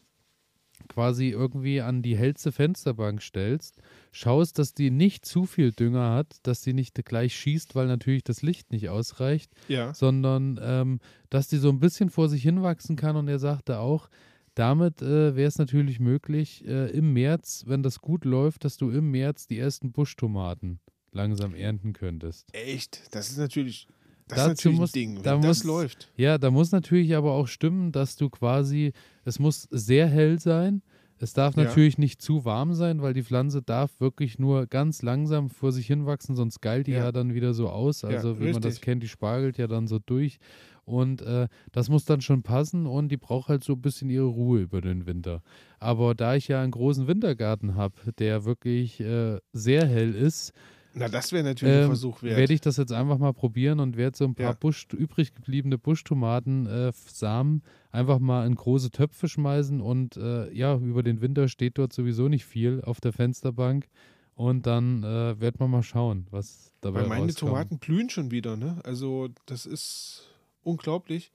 quasi 0.88 1.28
irgendwie 1.28 1.80
an 1.80 2.02
die 2.02 2.16
hellste 2.16 2.52
Fensterbank 2.52 3.20
stellst, 3.20 3.76
schaust, 4.12 4.58
dass 4.58 4.74
die 4.74 4.90
nicht 4.90 5.26
zu 5.26 5.44
viel 5.44 5.72
Dünger 5.72 6.12
hat, 6.14 6.36
dass 6.44 6.60
die 6.62 6.72
nicht 6.72 6.94
gleich 7.04 7.34
schießt, 7.36 7.74
weil 7.74 7.86
natürlich 7.88 8.22
das 8.24 8.42
Licht 8.42 8.70
nicht 8.70 8.88
ausreicht, 8.88 9.50
Ja. 9.68 9.92
sondern 9.92 10.58
ähm, 10.62 11.00
dass 11.30 11.48
die 11.48 11.58
so 11.58 11.68
ein 11.68 11.80
bisschen 11.80 12.10
vor 12.10 12.28
sich 12.28 12.42
hinwachsen 12.42 12.96
kann. 12.96 13.16
Und 13.16 13.28
er 13.28 13.38
sagte 13.40 13.80
auch, 13.80 14.08
damit 14.54 15.02
äh, 15.02 15.36
wäre 15.36 15.48
es 15.48 15.58
natürlich 15.58 16.00
möglich, 16.00 16.66
äh, 16.66 16.90
im 16.90 17.12
März, 17.12 17.64
wenn 17.66 17.82
das 17.82 18.00
gut 18.00 18.24
läuft, 18.24 18.64
dass 18.64 18.76
du 18.76 18.90
im 18.90 19.10
März 19.10 19.46
die 19.46 19.58
ersten 19.58 19.92
Buschtomaten 19.92 20.80
langsam 21.18 21.54
ernten 21.54 21.92
könntest. 21.92 22.48
Echt? 22.54 23.14
Das 23.14 23.28
ist 23.30 23.36
natürlich, 23.38 23.86
das 24.28 24.38
Dazu 24.38 24.50
ist 24.50 24.56
natürlich 24.58 24.78
muss- 24.78 24.90
ein 24.90 24.92
Ding, 24.94 25.22
da 25.22 25.34
wenn 25.34 25.42
das 25.42 25.58
muss- 25.58 25.64
läuft. 25.64 26.10
Ja, 26.16 26.38
da 26.38 26.50
muss 26.50 26.72
natürlich 26.72 27.14
aber 27.14 27.32
auch 27.32 27.46
stimmen, 27.48 27.92
dass 27.92 28.16
du 28.16 28.30
quasi, 28.30 28.92
es 29.24 29.38
muss 29.38 29.68
sehr 29.70 30.06
hell 30.08 30.38
sein. 30.38 30.82
Es 31.20 31.32
darf 31.32 31.56
Ja. 31.56 31.64
natürlich 31.64 31.98
nicht 31.98 32.22
zu 32.22 32.44
warm 32.44 32.74
sein, 32.74 33.02
weil 33.02 33.12
die 33.12 33.24
Pflanze 33.24 33.60
darf 33.60 33.90
wirklich 34.00 34.38
nur 34.38 34.66
ganz 34.66 35.02
langsam 35.02 35.50
vor 35.50 35.72
sich 35.72 35.88
hinwachsen, 35.88 36.36
sonst 36.36 36.60
geilt 36.62 36.86
die 36.86 36.92
ja, 36.92 37.06
Ja. 37.06 37.12
dann 37.12 37.34
wieder 37.34 37.54
so 37.54 37.68
aus. 37.68 38.02
Ja, 38.02 38.10
Also 38.10 38.38
wie 38.38 38.52
man 38.52 38.62
das 38.62 38.80
kennt, 38.80 39.02
die 39.02 39.08
spargelt 39.08 39.58
ja 39.58 39.66
dann 39.66 39.88
so 39.88 39.98
durch. 39.98 40.38
Und 40.84 41.20
äh, 41.20 41.48
das 41.72 41.90
muss 41.90 42.04
dann 42.06 42.20
schon 42.22 42.42
passen 42.44 42.86
und 42.86 43.08
die 43.10 43.16
braucht 43.18 43.48
halt 43.48 43.62
so 43.64 43.74
ein 43.74 43.82
bisschen 43.82 44.08
ihre 44.08 44.24
Ruhe 44.26 44.60
über 44.60 44.80
den 44.80 45.06
Winter. 45.06 45.42
Aber 45.80 46.14
da 46.14 46.34
ich 46.36 46.48
ja 46.48 46.62
einen 46.62 46.70
großen 46.70 47.06
Wintergarten 47.08 47.74
habe, 47.74 47.94
der 48.18 48.44
wirklich 48.46 48.98
äh, 49.00 49.38
sehr 49.52 49.86
hell 49.86 50.14
ist, 50.14 50.52
Na, 50.94 51.08
das 51.08 51.32
wäre 51.32 51.44
natürlich 51.44 51.74
ein 51.74 51.80
ähm, 51.82 51.86
Versuch 51.88 52.22
wert. 52.22 52.36
werde 52.38 52.52
ich 52.54 52.60
das 52.60 52.76
jetzt 52.76 52.92
einfach 52.92 53.18
mal 53.18 53.32
probieren 53.32 53.78
und 53.78 53.96
werde 53.96 54.16
so 54.16 54.24
ein 54.24 54.34
paar 54.34 54.46
Ja. 54.46 54.52
Busch, 54.52 54.86
übrig 54.92 55.34
gebliebene 55.34 55.78
Buschtomaten, 55.78 56.66
äh, 56.66 56.92
Samen 56.92 57.62
einfach 57.92 58.18
mal 58.18 58.46
in 58.46 58.54
große 58.54 58.90
Töpfe 58.90 59.28
schmeißen 59.28 59.80
und 59.80 60.16
äh, 60.16 60.50
ja, 60.52 60.76
über 60.76 61.02
den 61.02 61.20
Winter 61.20 61.48
steht 61.48 61.78
dort 61.78 61.92
sowieso 61.92 62.28
nicht 62.28 62.44
viel 62.46 62.80
auf 62.82 63.00
der 63.00 63.12
Fensterbank 63.12 63.86
und 64.34 64.66
dann 64.66 65.02
äh, 65.04 65.38
wird 65.40 65.60
man 65.60 65.70
mal 65.70 65.82
schauen, 65.82 66.26
was 66.30 66.72
dabei 66.80 67.00
Weil 67.02 67.08
meine 67.08 67.24
rauskommt. 67.26 67.50
Tomaten 67.50 67.78
blühen 67.78 68.08
schon 68.10 68.30
wieder, 68.30 68.56
ne? 68.56 68.80
Also 68.84 69.28
das 69.46 69.66
ist 69.66 70.28
unglaublich. 70.62 71.32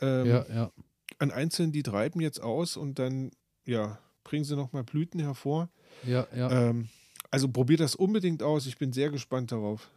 Ähm, 0.00 0.26
Ja, 0.26 0.46
ja. 0.48 0.70
An 1.18 1.30
einzelnen, 1.30 1.72
die 1.72 1.82
treiben 1.82 2.20
jetzt 2.20 2.42
aus 2.42 2.76
und 2.76 2.98
dann, 2.98 3.30
ja, 3.64 3.98
bringen 4.24 4.44
sie 4.44 4.54
nochmal 4.56 4.84
Blüten 4.84 5.18
hervor. 5.20 5.70
Ja, 6.06 6.26
ja. 6.36 6.68
Ähm, 6.70 6.88
also 7.36 7.48
probiert 7.48 7.80
das 7.80 7.94
unbedingt 7.94 8.42
aus. 8.42 8.66
Ich 8.66 8.78
bin 8.78 8.92
sehr 8.94 9.10
gespannt 9.10 9.52
darauf. 9.52 9.90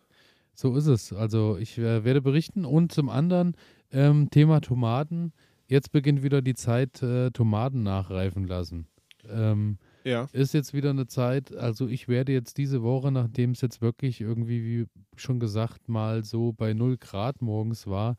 So 0.54 0.76
ist 0.76 0.88
es. 0.88 1.14
Also 1.14 1.58
ich 1.58 1.78
äh, 1.78 2.04
werde 2.04 2.22
berichten. 2.22 2.66
Und 2.66 2.92
zum 2.92 3.08
anderen 3.08 3.56
ähm, 3.94 4.30
Thema 4.30 4.60
Tomaten. 4.60 5.32
Jetzt 5.68 5.94
beginnt 5.94 6.22
wieder 6.22 6.42
die 6.42 6.54
Zeit, 6.56 7.02
äh, 7.02 7.32
Tomaten 7.32 7.82
nachreifen 7.84 8.46
lassen. 8.46 8.88
Ähm, 9.30 9.78
Ja. 10.04 10.28
ist 10.34 10.54
jetzt 10.54 10.74
wieder 10.74 10.90
eine 10.90 11.08
Zeit, 11.08 11.56
also 11.56 11.88
ich 11.88 12.08
werde 12.08 12.34
jetzt 12.34 12.58
diese 12.58 12.82
Woche, 12.82 13.12
nachdem 13.12 13.52
es 13.52 13.62
jetzt 13.62 13.82
wirklich 13.82 14.20
irgendwie, 14.20 14.64
wie 14.66 14.88
schon 15.16 15.40
gesagt, 15.40 15.88
mal 15.88 16.24
so 16.26 16.52
bei 16.52 16.74
0 16.74 16.98
Grad 16.98 17.42
morgens 17.42 17.86
war, 17.88 18.18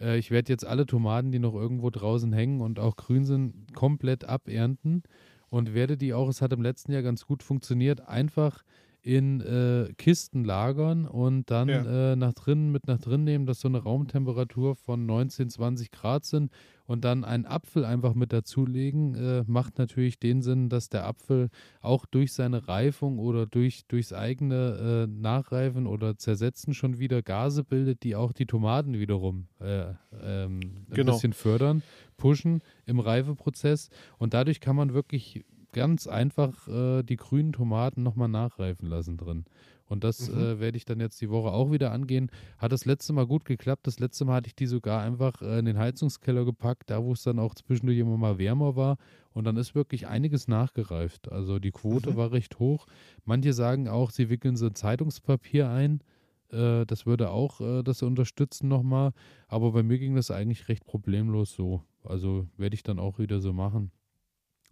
äh, 0.00 0.18
ich 0.18 0.30
werde 0.30 0.52
jetzt 0.52 0.66
alle 0.66 0.84
Tomaten, 0.86 1.32
die 1.32 1.38
noch 1.38 1.54
irgendwo 1.54 1.88
draußen 1.90 2.32
hängen 2.32 2.60
und 2.60 2.78
auch 2.78 2.96
grün 2.96 3.24
sind, 3.24 3.74
komplett 3.74 4.24
abernten 4.24 5.02
und 5.50 5.74
werde 5.74 5.96
die 5.96 6.14
auch, 6.14 6.28
es 6.28 6.42
hat 6.42 6.52
im 6.52 6.62
letzten 6.62 6.92
Jahr 6.92 7.02
ganz 7.02 7.26
gut 7.26 7.42
funktioniert, 7.42 8.00
einfach 8.08 8.62
in 9.02 9.40
äh, 9.40 9.92
Kisten 9.96 10.44
lagern 10.44 11.06
und 11.06 11.50
dann 11.50 11.68
Ja. 11.68 12.12
äh, 12.12 12.16
nach 12.16 12.34
drinnen 12.34 12.72
mit 12.72 12.86
nach 12.86 12.98
drin 12.98 13.24
nehmen, 13.24 13.46
dass 13.46 13.60
so 13.60 13.68
eine 13.68 13.78
Raumtemperatur 13.78 14.76
von 14.76 15.06
19, 15.06 15.50
20 15.50 15.90
Grad 15.90 16.24
sind 16.24 16.50
und 16.88 17.04
dann 17.04 17.22
einen 17.22 17.44
Apfel 17.44 17.84
einfach 17.84 18.14
mit 18.14 18.32
dazulegen, 18.32 19.14
äh, 19.14 19.44
macht 19.46 19.78
natürlich 19.78 20.18
den 20.18 20.40
Sinn, 20.40 20.70
dass 20.70 20.88
der 20.88 21.06
Apfel 21.06 21.50
auch 21.82 22.06
durch 22.06 22.32
seine 22.32 22.66
Reifung 22.66 23.18
oder 23.18 23.44
durch, 23.46 23.86
durchs 23.88 24.14
eigene 24.14 25.06
äh, 25.06 25.06
Nachreifen 25.06 25.86
oder 25.86 26.16
Zersetzen 26.16 26.72
schon 26.72 26.98
wieder 26.98 27.20
Gase 27.22 27.62
bildet, 27.62 28.02
die 28.04 28.16
auch 28.16 28.32
die 28.32 28.46
Tomaten 28.46 28.94
wiederum 28.98 29.48
äh, 29.60 29.92
ähm, 30.22 30.60
ein 30.60 30.86
Genau. 30.90 31.12
bisschen 31.12 31.34
fördern, 31.34 31.82
pushen 32.16 32.62
im 32.86 33.00
Reifeprozess. 33.00 33.90
Und 34.16 34.32
dadurch 34.32 34.60
kann 34.60 34.74
man 34.74 34.94
wirklich 34.94 35.44
ganz 35.72 36.06
einfach 36.06 36.66
äh, 36.68 37.02
die 37.02 37.16
grünen 37.16 37.52
Tomaten 37.52 38.02
nochmal 38.02 38.28
nachreifen 38.28 38.88
lassen 38.88 39.18
drin. 39.18 39.44
Und 39.88 40.04
das 40.04 40.28
Mhm. 40.28 40.38
äh, 40.38 40.60
werde 40.60 40.76
ich 40.76 40.84
dann 40.84 41.00
jetzt 41.00 41.20
die 41.20 41.30
Woche 41.30 41.50
auch 41.50 41.72
wieder 41.72 41.92
angehen. 41.92 42.30
Hat 42.58 42.72
das 42.72 42.84
letzte 42.84 43.12
Mal 43.14 43.26
gut 43.26 43.44
geklappt. 43.46 43.86
Das 43.86 43.98
letzte 43.98 44.24
Mal 44.26 44.34
hatte 44.36 44.48
ich 44.48 44.54
die 44.54 44.66
sogar 44.66 45.02
einfach 45.02 45.40
äh, 45.42 45.58
in 45.58 45.64
den 45.64 45.78
Heizungskeller 45.78 46.44
gepackt, 46.44 46.90
da 46.90 47.02
wo 47.02 47.12
es 47.12 47.22
dann 47.22 47.38
auch 47.38 47.54
zwischendurch 47.54 47.98
immer 47.98 48.16
mal 48.18 48.38
wärmer 48.38 48.76
war. 48.76 48.98
Und 49.32 49.44
dann 49.44 49.56
ist 49.56 49.74
wirklich 49.74 50.06
einiges 50.06 50.46
nachgereift. 50.46 51.32
Also 51.32 51.58
die 51.58 51.70
Quote 51.70 52.10
Mhm. 52.12 52.16
war 52.16 52.32
recht 52.32 52.58
hoch. 52.58 52.86
Manche 53.24 53.52
sagen 53.52 53.88
auch, 53.88 54.10
sie 54.10 54.28
wickeln 54.28 54.56
so 54.56 54.66
ein 54.66 54.74
Zeitungspapier 54.74 55.70
ein. 55.70 56.02
Äh, 56.50 56.84
das 56.86 57.06
würde 57.06 57.30
auch 57.30 57.60
äh, 57.60 57.82
das 57.82 58.02
unterstützen 58.02 58.68
nochmal. 58.68 59.12
Aber 59.48 59.72
bei 59.72 59.82
mir 59.82 59.98
ging 59.98 60.14
das 60.14 60.30
eigentlich 60.30 60.68
recht 60.68 60.84
problemlos 60.84 61.54
so. 61.54 61.82
Also 62.04 62.46
werde 62.56 62.74
ich 62.74 62.82
dann 62.82 62.98
auch 62.98 63.18
wieder 63.18 63.40
so 63.40 63.52
machen. 63.52 63.90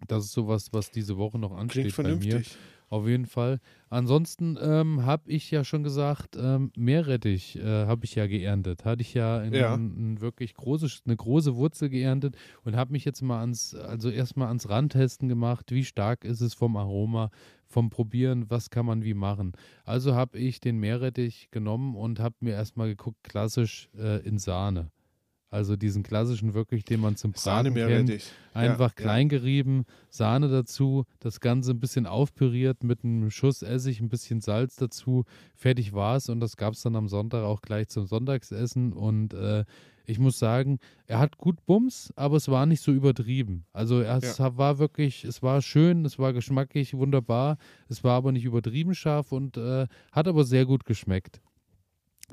Das 0.09 0.25
ist 0.27 0.33
sowas, 0.33 0.75
was 0.75 0.91
diese 0.91 1.17
Woche 1.17 1.39
noch 1.39 1.53
ansteht 1.57 1.95
Klingt 1.95 1.97
bei 2.09 2.15
mir. 2.27 2.43
Auf 2.89 3.09
jeden 3.09 3.27
Fall. 3.27 3.59
Ansonsten 3.89 4.57
ähm, 4.61 5.05
habe 5.05 5.31
ich 5.31 5.51
ja 5.51 5.65
schon 5.65 5.83
gesagt, 5.83 6.37
ähm, 6.41 6.71
Meerrettich 6.77 7.57
äh, 7.57 7.87
habe 7.87 8.05
ich 8.05 8.15
ja 8.15 8.29
geerntet. 8.29 8.85
Hatte 8.85 9.03
ich 9.03 9.13
ja, 9.13 9.43
in, 9.43 9.53
Ja. 9.55 9.75
ein, 9.75 10.13
ein 10.15 10.21
wirklich 10.21 10.55
große, 10.55 10.89
eine 11.05 11.17
große 11.17 11.57
Wurzel 11.57 11.89
geerntet 11.89 12.37
und 12.65 12.77
habe 12.77 12.93
mich 12.93 13.05
jetzt 13.05 13.23
mal 13.23 13.41
ans, 13.41 13.75
also 13.75 14.09
erstmal 14.09 14.49
ans 14.49 14.69
Randtesten 14.69 15.29
gemacht. 15.29 15.73
Wie 15.73 15.85
stark 15.85 16.25
ist 16.25 16.41
es 16.41 16.55
vom 16.55 16.77
Aroma, 16.77 17.31
vom 17.67 17.91
Probieren, 17.91 18.49
was 18.51 18.71
kann 18.71 18.87
man 18.87 19.03
wie 19.03 19.15
machen. 19.15 19.53
Also 19.85 20.15
habe 20.15 20.39
ich 20.39 20.61
den 20.61 20.79
Meerrettich 20.79 21.49
genommen 21.51 21.97
und 21.97 22.21
habe 22.21 22.37
mir 22.41 22.53
erstmal 22.55 22.87
geguckt, 22.89 23.25
klassisch 23.25 23.89
äh, 23.99 24.21
in 24.25 24.39
Sahne. 24.39 24.91
Also 25.51 25.77
diesen 25.77 26.03
klassischen 26.03 26.55
wirklich, 26.55 26.85
den 26.85 27.01
man 27.01 27.17
zum 27.17 27.33
Sahne 27.35 27.71
Braten 27.71 27.89
mehr 27.89 28.05
kennt. 28.05 28.33
Einfach 28.53 28.91
ja. 28.91 28.95
klein 28.95 29.29
gerieben, 29.29 29.85
Sahne 30.11 30.49
dazu, 30.49 31.05
das 31.21 31.41
Ganze 31.41 31.71
ein 31.71 31.81
bisschen 31.81 32.07
aufpüriert 32.07 32.83
mit 32.83 33.05
einem 33.05 33.31
Schuss 33.31 33.63
Essig, 33.63 34.01
ein 34.01 34.09
bisschen 34.09 34.41
Salz 34.41 34.77
dazu. 34.77 35.25
Fertig 35.55 35.93
war's 35.93 36.29
und 36.29 36.41
das 36.41 36.57
gab 36.57 36.75
es 36.75 36.83
dann 36.83 36.97
am 36.97 37.09
Sonntag 37.09 37.45
auch 37.45 37.61
gleich 37.63 37.89
zum 37.89 38.07
Sonntagsessen. 38.07 38.93
Und 38.93 39.35
äh, 39.35 39.65
ich 40.05 40.19
muss 40.19 40.39
sagen, 40.39 40.79
er 41.07 41.19
hat 41.19 41.37
gut 41.37 41.65
Bums, 41.67 42.13
aber 42.17 42.37
es 42.37 42.49
war 42.49 42.67
nicht 42.67 42.83
so 42.83 42.93
übertrieben. 42.93 43.67
Also 43.73 44.01
es 44.01 44.39
war 44.41 44.79
wirklich, 44.79 45.25
es 45.25 45.43
war 45.43 45.63
schön, 45.63 46.05
es 46.05 46.19
war 46.19 46.33
geschmackig, 46.33 46.95
wunderbar. 46.95 47.59
Es 47.89 48.03
war 48.05 48.15
aber 48.15 48.33
nicht 48.33 48.45
übertrieben 48.45 48.95
scharf 48.95 49.33
und 49.33 49.57
äh, 49.57 49.87
hat 50.13 50.29
aber 50.29 50.45
sehr 50.45 50.65
gut 50.65 50.85
geschmeckt. 50.85 51.41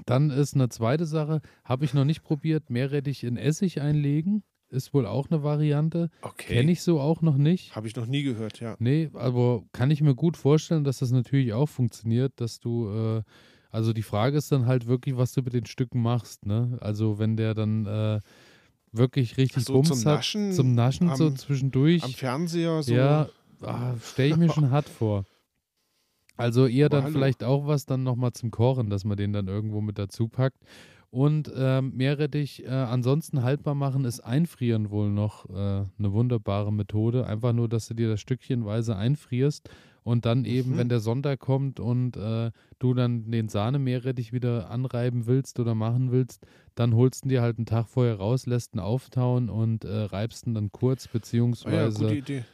Dann 0.05 0.29
ist 0.31 0.55
eine 0.55 0.69
zweite 0.69 1.05
Sache, 1.05 1.41
habe 1.63 1.85
ich 1.85 1.93
noch 1.93 2.05
nicht 2.05 2.23
probiert, 2.23 2.69
Meerrettich 2.69 3.23
in 3.23 3.37
Essig 3.37 3.79
einlegen. 3.81 4.43
Ist 4.69 4.91
wohl 4.93 5.05
auch 5.05 5.29
eine 5.29 5.43
Variante. 5.43 6.09
Okay. 6.21 6.55
Kenne 6.55 6.71
ich 6.71 6.81
so 6.81 6.99
auch 6.99 7.21
noch 7.21 7.37
nicht. 7.37 7.75
Habe 7.75 7.87
ich 7.87 7.95
noch 7.95 8.07
nie 8.07 8.23
gehört, 8.23 8.59
ja. 8.59 8.75
Nee, 8.79 9.11
aber 9.13 9.63
kann 9.71 9.91
ich 9.91 10.01
mir 10.01 10.15
gut 10.15 10.35
vorstellen, 10.35 10.83
dass 10.83 10.97
das 10.97 11.11
natürlich 11.11 11.53
auch 11.53 11.67
funktioniert, 11.69 12.33
dass 12.37 12.59
du, 12.59 12.89
äh, 12.89 13.21
also 13.69 13.93
die 13.93 14.01
Frage 14.01 14.35
ist 14.37 14.51
dann 14.51 14.65
halt 14.65 14.87
wirklich, 14.87 15.15
was 15.15 15.31
du 15.33 15.43
mit 15.43 15.53
den 15.53 15.67
Stücken 15.67 16.01
machst, 16.01 16.47
ne? 16.47 16.77
Also 16.81 17.19
wenn 17.19 17.37
der 17.37 17.53
dann 17.53 17.85
äh, 17.85 18.19
wirklich 18.91 19.37
richtig 19.37 19.65
so, 19.65 19.73
Bums 19.73 19.89
zum 19.89 19.99
hat, 19.99 20.05
Naschen 20.05 20.51
zum 20.53 20.73
Naschen 20.73 21.15
so 21.15 21.27
am- 21.27 21.35
zwischendurch. 21.35 22.03
Am 22.03 22.11
Fernseher 22.11 22.81
so. 22.81 22.93
Ja, 22.95 23.29
ah, 23.61 23.93
stelle 24.03 24.29
ich 24.29 24.37
mir 24.37 24.49
schon 24.51 24.71
hart 24.71 24.89
vor. 24.89 25.25
Also 26.37 26.65
eher 26.67 26.87
Aber 26.87 26.97
dann 26.97 27.03
hallo. 27.05 27.13
vielleicht 27.13 27.43
auch 27.43 27.67
was 27.67 27.85
dann 27.85 28.03
nochmal 28.03 28.33
zum 28.33 28.51
Kochen, 28.51 28.89
dass 28.89 29.05
man 29.05 29.17
den 29.17 29.33
dann 29.33 29.47
irgendwo 29.47 29.81
mit 29.81 29.97
dazu 29.99 30.27
packt. 30.27 30.63
Und 31.11 31.51
ähm, 31.55 31.93
Meerrettich 31.95 32.63
äh, 32.65 32.69
ansonsten 32.69 33.43
haltbar 33.43 33.75
machen 33.75 34.03
ist 34.03 34.19
Einfrieren 34.21 34.89
wohl 34.89 35.09
noch 35.11 35.47
äh, 35.47 35.53
eine 35.53 36.11
wunderbare 36.11 36.73
Methode. 36.73 37.27
Einfach 37.27 37.53
nur, 37.53 37.69
dass 37.69 37.87
du 37.87 37.93
dir 37.93 38.09
das 38.09 38.19
stückchenweise 38.19 38.95
einfrierst 38.95 39.69
und 40.01 40.25
dann 40.25 40.43
eben, 40.43 40.71
Mhm. 40.71 40.77
wenn 40.77 40.89
der 40.89 40.99
Sonntag 40.99 41.39
kommt 41.39 41.79
und 41.79 42.17
äh, 42.17 42.49
du 42.79 42.93
dann 42.95 43.29
den 43.29 43.47
Sahne-Meerrettich 43.47 44.33
wieder 44.33 44.71
anreiben 44.71 45.27
willst 45.27 45.59
oder 45.59 45.75
machen 45.75 46.11
willst, 46.11 46.47
dann 46.73 46.95
holst 46.95 47.25
du 47.25 47.29
dir 47.29 47.43
halt 47.43 47.57
einen 47.59 47.67
Tag 47.67 47.87
vorher 47.89 48.15
raus, 48.17 48.47
lässt 48.47 48.73
ihn 48.73 48.79
auftauen 48.79 49.49
und 49.51 49.85
äh, 49.85 49.95
reibst 50.05 50.47
ihn 50.47 50.55
dann 50.55 50.71
kurz, 50.71 51.05
Ah 51.05 51.09
ja, 51.09 51.13
beziehungsweise 51.13 51.99
gute 51.99 52.15
Idee. 52.15 52.45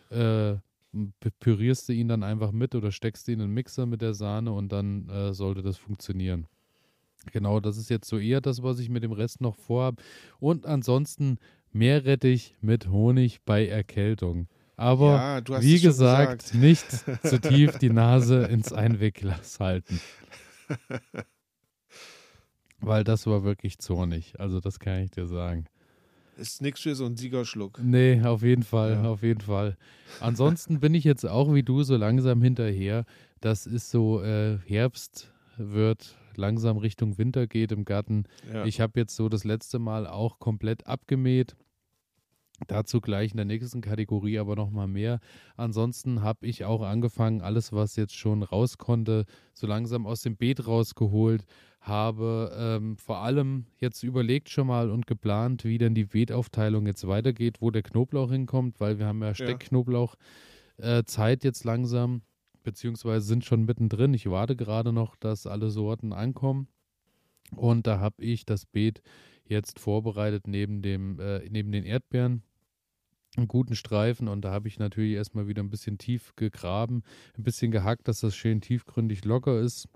Pürierst 1.39 1.89
du 1.89 1.93
ihn 1.93 2.07
dann 2.07 2.23
einfach 2.23 2.51
mit 2.51 2.75
oder 2.75 2.91
steckst 2.91 3.27
ihn 3.27 3.35
in 3.35 3.39
den 3.39 3.53
Mixer 3.53 3.85
mit 3.85 4.01
der 4.01 4.13
Sahne 4.13 4.51
und 4.51 4.71
dann 4.71 5.07
äh, 5.09 5.33
sollte 5.33 5.61
das 5.61 5.77
funktionieren. 5.77 6.47
Genau, 7.31 7.59
das 7.59 7.77
ist 7.77 7.89
jetzt 7.89 8.07
so 8.07 8.17
eher 8.17 8.41
das, 8.41 8.63
was 8.63 8.79
ich 8.79 8.89
mit 8.89 9.03
dem 9.03 9.11
Rest 9.11 9.41
noch 9.41 9.55
vorhab. 9.55 10.01
Und 10.39 10.65
ansonsten 10.65 11.37
Meerrettich 11.71 12.55
mit 12.61 12.89
Honig 12.89 13.41
bei 13.45 13.67
Erkältung. 13.67 14.47
Aber 14.75 15.41
ja, 15.47 15.61
wie 15.61 15.75
es 15.75 15.81
schon 15.81 15.89
gesagt, 15.89 16.53
nicht 16.53 16.89
zu 17.23 17.39
tief 17.41 17.77
die 17.77 17.89
Nase 17.89 18.45
ins 18.45 18.71
Einwegglas 18.71 19.59
halten. 19.59 19.99
Weil 22.79 23.03
das 23.03 23.27
war 23.27 23.43
wirklich 23.43 23.77
zornig. 23.79 24.39
Also 24.39 24.61
das 24.61 24.79
kann 24.79 25.03
ich 25.03 25.11
dir 25.11 25.27
sagen. 25.27 25.65
Ist 26.39 26.61
nichts 26.61 26.81
für 26.81 26.95
so 26.95 27.05
einen 27.05 27.17
Siegerschluck. 27.17 27.79
Nee, 27.83 28.21
auf 28.23 28.41
jeden 28.43 28.63
Fall, 28.63 28.93
Ja. 28.93 29.03
auf 29.09 29.23
jeden 29.23 29.41
Fall. 29.41 29.77
Ansonsten 30.21 30.79
bin 30.79 30.93
ich 30.93 31.03
jetzt 31.03 31.25
auch 31.25 31.53
wie 31.53 31.63
du 31.63 31.83
so 31.83 31.95
langsam 31.97 32.41
hinterher. 32.41 33.05
Das 33.41 33.65
ist 33.65 33.91
so, 33.91 34.21
äh, 34.21 34.57
Herbst 34.65 35.31
wird 35.57 36.15
langsam 36.35 36.77
Richtung 36.77 37.17
Winter 37.17 37.47
geht 37.47 37.71
im 37.73 37.83
Garten. 37.83 38.23
Ja. 38.53 38.63
Ich 38.65 38.79
habe 38.79 38.99
jetzt 38.99 39.15
so 39.15 39.27
das 39.27 39.43
letzte 39.43 39.77
Mal 39.79 40.07
auch 40.07 40.39
komplett 40.39 40.87
abgemäht. 40.87 41.55
Dazu 42.67 43.01
gleich 43.01 43.31
in 43.31 43.37
der 43.37 43.45
nächsten 43.45 43.81
Kategorie 43.81 44.39
aber 44.39 44.55
nochmal 44.55 44.87
mehr. 44.87 45.19
Ansonsten 45.55 46.21
habe 46.21 46.45
ich 46.45 46.65
auch 46.65 46.81
angefangen, 46.81 47.41
alles, 47.41 47.71
was 47.71 47.95
jetzt 47.95 48.15
schon 48.15 48.43
raus 48.43 48.77
konnte, 48.77 49.25
so 49.53 49.67
langsam 49.67 50.05
aus 50.05 50.21
dem 50.21 50.35
Beet 50.35 50.67
rausgeholt. 50.67 51.45
Habe 51.81 52.51
ähm, 52.57 52.97
vor 52.97 53.19
allem 53.19 53.65
jetzt 53.79 54.03
überlegt 54.03 54.49
schon 54.49 54.67
mal 54.67 54.89
und 54.89 55.07
geplant, 55.07 55.63
wie 55.63 55.77
denn 55.77 55.95
die 55.95 56.05
Beetaufteilung 56.05 56.85
jetzt 56.85 57.07
weitergeht, 57.07 57.61
wo 57.61 57.71
der 57.71 57.83
Knoblauch 57.83 58.31
hinkommt, 58.31 58.79
weil 58.81 58.99
wir 58.99 59.05
haben 59.05 59.23
ja 59.23 59.33
Steckknoblauch 59.33 60.15
äh, 60.77 61.03
jetzt 61.41 61.63
langsam, 61.63 62.21
beziehungsweise 62.63 63.25
sind 63.25 63.45
schon 63.45 63.63
mittendrin. 63.63 64.13
Ich 64.13 64.29
warte 64.29 64.57
gerade 64.57 64.91
noch, 64.91 65.15
dass 65.15 65.47
alle 65.47 65.69
Sorten 65.69 66.11
ankommen. 66.11 66.67
Und 67.55 67.87
da 67.87 67.99
habe 67.99 68.23
ich 68.23 68.45
das 68.45 68.65
Beet 68.65 69.01
jetzt 69.45 69.79
vorbereitet 69.79 70.47
neben, 70.47 70.81
dem, 70.81 71.19
äh, 71.19 71.47
neben 71.49 71.71
den 71.71 71.83
Erdbeeren. 71.83 72.43
Einen 73.37 73.47
guten 73.47 73.75
Streifen 73.75 74.27
und 74.27 74.41
da 74.41 74.51
habe 74.51 74.67
ich 74.67 74.79
natürlich 74.79 75.13
erstmal 75.13 75.47
wieder 75.47 75.61
ein 75.61 75.69
bisschen 75.69 75.97
tief 75.97 76.35
gegraben, 76.35 77.03
ein 77.37 77.43
bisschen 77.43 77.71
gehackt, 77.71 78.07
dass 78.07 78.21
das 78.21 78.35
schön 78.35 78.59
tiefgründig 78.59 79.23
locker 79.23 79.59
ist. 79.59 79.87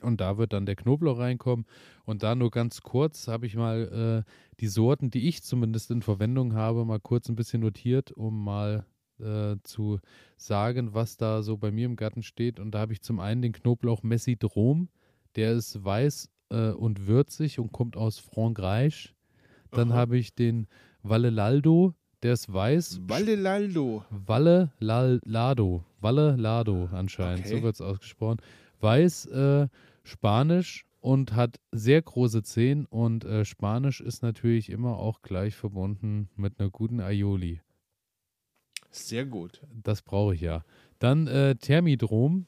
Und 0.00 0.20
da 0.20 0.38
wird 0.38 0.52
dann 0.52 0.66
der 0.66 0.74
Knoblauch 0.74 1.18
reinkommen. 1.18 1.66
Und 2.04 2.22
da 2.22 2.34
nur 2.34 2.50
ganz 2.50 2.80
kurz 2.80 3.28
habe 3.28 3.46
ich 3.46 3.56
mal 3.56 4.24
äh, 4.26 4.30
die 4.58 4.66
Sorten, 4.68 5.10
die 5.10 5.28
ich 5.28 5.42
zumindest 5.42 5.90
in 5.90 6.02
Verwendung 6.02 6.54
habe, 6.54 6.84
mal 6.84 7.00
kurz 7.00 7.28
ein 7.28 7.36
bisschen 7.36 7.60
notiert, 7.60 8.10
um 8.10 8.42
mal 8.42 8.86
äh, 9.20 9.56
zu 9.62 10.00
sagen, 10.36 10.94
was 10.94 11.16
da 11.16 11.42
so 11.42 11.58
bei 11.58 11.70
mir 11.70 11.86
im 11.86 11.96
Garten 11.96 12.22
steht. 12.22 12.58
Und 12.58 12.72
da 12.72 12.80
habe 12.80 12.92
ich 12.92 13.02
zum 13.02 13.20
einen 13.20 13.42
den 13.42 13.52
Knoblauch 13.52 14.02
Messidrom, 14.02 14.88
der 15.36 15.52
ist 15.52 15.84
weiß 15.84 16.30
äh, 16.50 16.70
und 16.70 17.06
würzig 17.06 17.58
und 17.58 17.72
kommt 17.72 17.96
aus 17.96 18.18
Frankreich. 18.18 19.14
Dann 19.70 19.94
habe 19.94 20.18
ich 20.18 20.34
den 20.34 20.66
Vallelaldo, 21.02 21.94
der 22.22 22.34
ist 22.34 22.52
weiß. 22.52 23.00
Valle 23.08 23.34
Lal- 23.36 25.20
Lado. 25.24 25.84
Valle 26.00 26.36
Lado 26.36 26.88
anscheinend, 26.92 27.46
Okay. 27.46 27.56
so 27.56 27.62
wird 27.62 27.74
es 27.74 27.80
ausgesprochen. 27.80 28.38
Weiß, 28.80 29.26
äh, 29.26 29.68
Spanisch 30.04 30.84
und 31.00 31.34
hat 31.34 31.60
sehr 31.72 32.02
große 32.02 32.42
Zehen 32.42 32.86
und 32.86 33.24
äh, 33.24 33.44
Spanisch 33.44 34.00
ist 34.00 34.22
natürlich 34.22 34.70
immer 34.70 34.96
auch 34.98 35.22
gleich 35.22 35.54
verbunden 35.56 36.28
mit 36.36 36.58
einer 36.58 36.70
guten 36.70 37.00
Aioli. 37.00 37.60
Sehr 38.90 39.24
gut. 39.24 39.62
Das 39.82 40.02
brauche 40.02 40.34
ich 40.34 40.40
ja. 40.42 40.64
Dann 40.98 41.26
äh, 41.26 41.54
Thermidrom, 41.56 42.46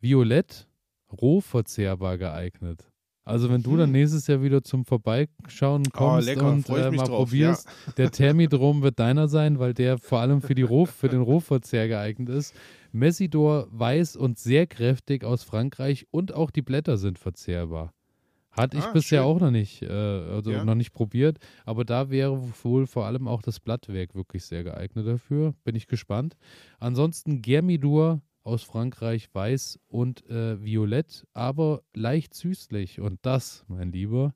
Violett, 0.00 0.68
roh 1.10 1.40
verzehrbar 1.40 2.18
geeignet. 2.18 2.87
Also 3.28 3.50
wenn 3.50 3.62
du 3.62 3.76
dann 3.76 3.90
Mhm. 3.90 3.92
nächstes 3.96 4.26
Jahr 4.26 4.42
wieder 4.42 4.62
zum 4.62 4.84
Vorbeischauen 4.84 5.90
kommst 5.90 6.26
lecker, 6.28 6.48
und 6.50 6.68
äh, 6.68 6.90
mal 6.90 7.06
drauf, 7.06 7.28
probierst, 7.28 7.68
der 7.96 8.10
Thermidrom 8.10 8.82
wird 8.82 8.98
deiner 8.98 9.28
sein, 9.28 9.58
weil 9.58 9.74
der 9.74 9.98
vor 9.98 10.20
allem 10.20 10.40
für, 10.40 10.54
die 10.54 10.62
Roh, 10.62 10.86
für 10.86 11.08
den 11.08 11.20
Rohverzehr 11.20 11.88
geeignet 11.88 12.28
ist. 12.30 12.54
Messidor 12.92 13.68
weiß 13.70 14.16
und 14.16 14.38
sehr 14.38 14.66
kräftig 14.66 15.24
aus 15.24 15.42
Frankreich 15.42 16.06
und 16.10 16.34
auch 16.34 16.50
die 16.50 16.62
Blätter 16.62 16.96
sind 16.96 17.18
verzehrbar. 17.18 17.92
Hatte 18.50 18.78
ich 18.78 18.84
Ah, 18.84 18.92
bisher 18.92 19.20
schön. 19.20 19.26
auch 19.28 19.38
noch 19.40 19.50
nicht, 19.50 19.82
äh, 19.82 19.88
also 19.88 20.50
Ja. 20.50 20.64
noch 20.64 20.74
nicht 20.74 20.92
probiert, 20.92 21.38
aber 21.66 21.84
da 21.84 22.10
wäre 22.10 22.40
wohl 22.64 22.86
vor 22.86 23.04
allem 23.06 23.28
auch 23.28 23.42
das 23.42 23.60
Blattwerk 23.60 24.14
wirklich 24.14 24.44
sehr 24.44 24.64
geeignet 24.64 25.06
dafür. 25.06 25.54
Bin 25.64 25.76
ich 25.76 25.86
gespannt. 25.86 26.34
Ansonsten 26.80 27.42
Germidur 27.42 28.20
aus 28.48 28.62
Frankreich 28.64 29.28
weiß 29.32 29.78
und 29.88 30.28
äh, 30.28 30.62
violett, 30.62 31.26
aber 31.34 31.82
leicht 31.94 32.34
süßlich. 32.34 33.00
Und 33.00 33.20
das, 33.22 33.64
mein 33.68 33.92
Lieber, 33.92 34.34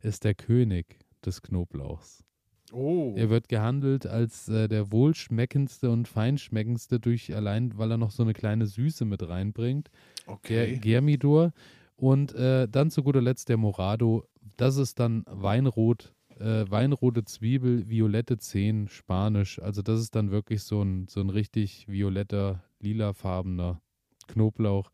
ist 0.00 0.24
der 0.24 0.34
König 0.34 0.98
des 1.24 1.40
Knoblauchs. 1.40 2.24
Oh. 2.72 3.12
Er 3.16 3.30
wird 3.30 3.48
gehandelt 3.48 4.06
als 4.06 4.48
äh, 4.48 4.66
der 4.66 4.90
wohlschmeckendste 4.90 5.90
und 5.90 6.08
feinschmeckendste 6.08 6.98
durch 6.98 7.34
allein, 7.34 7.76
weil 7.76 7.90
er 7.90 7.98
noch 7.98 8.10
so 8.10 8.22
eine 8.22 8.32
kleine 8.32 8.66
Süße 8.66 9.04
mit 9.04 9.28
reinbringt. 9.28 9.90
Der 10.26 10.32
okay. 10.32 10.78
Germidor 10.78 11.52
und 11.96 12.34
äh, 12.34 12.66
dann 12.68 12.90
zu 12.90 13.02
guter 13.02 13.20
Letzt 13.20 13.48
der 13.48 13.58
Morado. 13.58 14.26
Das 14.56 14.76
ist 14.76 14.98
dann 14.98 15.24
Weinrot, 15.28 16.14
äh, 16.38 16.64
Weinrote 16.68 17.24
Zwiebel, 17.24 17.88
violette 17.88 18.38
Zehen, 18.38 18.88
Spanisch. 18.88 19.60
Also 19.60 19.82
das 19.82 20.00
ist 20.00 20.14
dann 20.14 20.30
wirklich 20.30 20.62
so 20.62 20.82
ein, 20.82 21.06
so 21.08 21.20
ein 21.20 21.30
richtig 21.30 21.86
violetter, 21.88 22.62
lilafarbener 22.82 23.80
Knoblauch. 24.28 24.90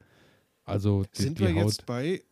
Also 0.64 1.04
die, 1.16 1.22
Sind 1.22 1.40
wir 1.40 1.50
jetzt 1.50 1.86
bei 1.86 2.22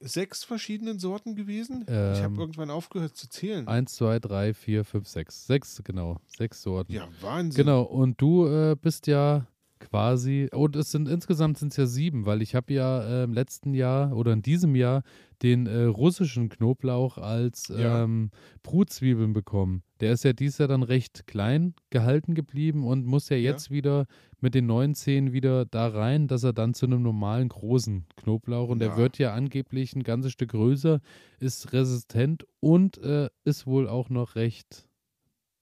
sechs 0.00 0.44
verschiedenen 0.44 0.98
Sorten 0.98 1.34
gewesen. 1.36 1.82
ich 1.82 1.88
Ähm, 1.88 2.22
habe 2.22 2.40
irgendwann 2.40 2.70
aufgehört 2.70 3.16
zu 3.16 3.28
zählen. 3.28 3.66
Eins, 3.66 3.94
zwei, 3.94 4.18
drei, 4.18 4.52
vier, 4.52 4.84
fünf, 4.84 5.08
sechs. 5.08 5.46
Sechs, 5.46 5.80
genau. 5.84 6.18
Sechs 6.26 6.62
Sorten. 6.62 6.92
ja, 6.92 7.08
Wahnsinn. 7.20 7.64
Genau, 7.64 7.82
und 7.82 8.20
du 8.20 8.46
äh, 8.46 8.76
bist 8.80 9.06
ja 9.06 9.46
quasi, 9.78 10.48
und 10.52 10.74
es 10.76 10.90
sind 10.90 11.08
insgesamt 11.08 11.58
sind 11.58 11.72
es 11.72 11.76
ja 11.76 11.86
sieben, 11.86 12.26
weil 12.26 12.42
ich 12.42 12.54
habe 12.54 12.72
ja 12.72 13.02
äh, 13.02 13.24
im 13.24 13.32
letzten 13.32 13.74
Jahr 13.74 14.14
oder 14.16 14.32
in 14.32 14.42
diesem 14.42 14.74
Jahr 14.74 15.02
den 15.42 15.66
äh, 15.66 15.82
russischen 15.84 16.48
Knoblauch 16.48 17.18
als 17.18 17.68
Ja. 17.68 18.02
ähm, 18.04 18.30
Brutzwiebeln 18.62 19.32
bekommen. 19.32 19.82
Der 20.00 20.12
ist 20.12 20.24
ja 20.24 20.32
dieses 20.32 20.58
Jahr 20.58 20.68
dann 20.68 20.82
recht 20.82 21.26
klein 21.26 21.74
gehalten 21.90 22.34
geblieben 22.34 22.84
und 22.84 23.04
muss 23.06 23.28
ja 23.28 23.36
Ja. 23.36 23.50
jetzt 23.52 23.70
wieder 23.70 24.06
mit 24.40 24.54
den 24.54 24.66
neuen 24.66 24.94
Zähnen 24.94 25.32
wieder 25.32 25.64
da 25.66 25.88
rein, 25.88 26.26
dass 26.26 26.42
er 26.42 26.52
dann 26.52 26.74
zu 26.74 26.86
einem 26.86 27.02
normalen 27.02 27.48
großen 27.48 28.06
Knoblauch 28.16 28.68
und 28.70 28.78
der 28.78 28.88
Ja. 28.90 28.96
wird 28.96 29.18
ja 29.18 29.34
angeblich 29.34 29.94
ein 29.94 30.02
ganzes 30.02 30.32
Stück 30.32 30.50
größer, 30.50 31.00
ist 31.38 31.72
resistent 31.72 32.46
und 32.60 32.98
äh, 32.98 33.28
ist 33.44 33.66
wohl 33.66 33.88
auch 33.88 34.08
noch 34.10 34.36
recht 34.36 34.86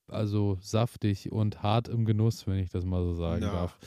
also 0.08 0.58
saftig 0.60 1.32
und 1.32 1.62
hart 1.62 1.88
im 1.88 2.04
Genuss, 2.04 2.46
wenn 2.46 2.58
ich 2.58 2.70
das 2.70 2.84
mal 2.84 3.02
so 3.02 3.14
sagen 3.14 3.40
Na, 3.42 3.52
darf. 3.52 3.78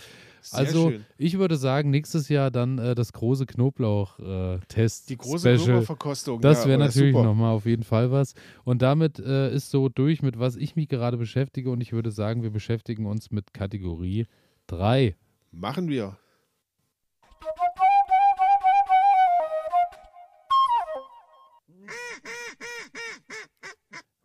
Also 0.51 0.91
schön. 0.91 1.05
ich 1.17 1.37
würde 1.37 1.57
sagen, 1.57 1.89
nächstes 1.89 2.29
Jahr 2.29 2.51
dann 2.51 2.77
äh, 2.77 2.95
das 2.95 3.11
große 3.13 3.45
Knoblauch-Test. 3.45 5.09
Die 5.09 5.17
große 5.17 5.55
Knoblauchverkostung. 5.55 6.41
Das 6.41 6.61
ja, 6.61 6.69
wäre 6.69 6.75
aber 6.75 6.85
natürlich 6.85 7.13
nochmal 7.13 7.53
auf 7.53 7.65
jeden 7.65 7.83
Fall 7.83 8.11
was. 8.11 8.33
Und 8.63 8.81
damit 8.81 9.19
äh, 9.19 9.53
ist 9.53 9.69
so 9.71 9.89
durch, 9.89 10.21
mit 10.21 10.39
was 10.39 10.55
ich 10.55 10.75
mich 10.75 10.87
gerade 10.87 11.17
beschäftige. 11.17 11.69
Und 11.69 11.81
ich 11.81 11.91
würde 11.91 12.11
sagen, 12.11 12.43
wir 12.43 12.51
beschäftigen 12.51 13.05
uns 13.05 13.31
mit 13.31 13.53
Kategorie 13.53 14.27
3. 14.67 15.15
Machen 15.51 15.89
wir. 15.89 16.17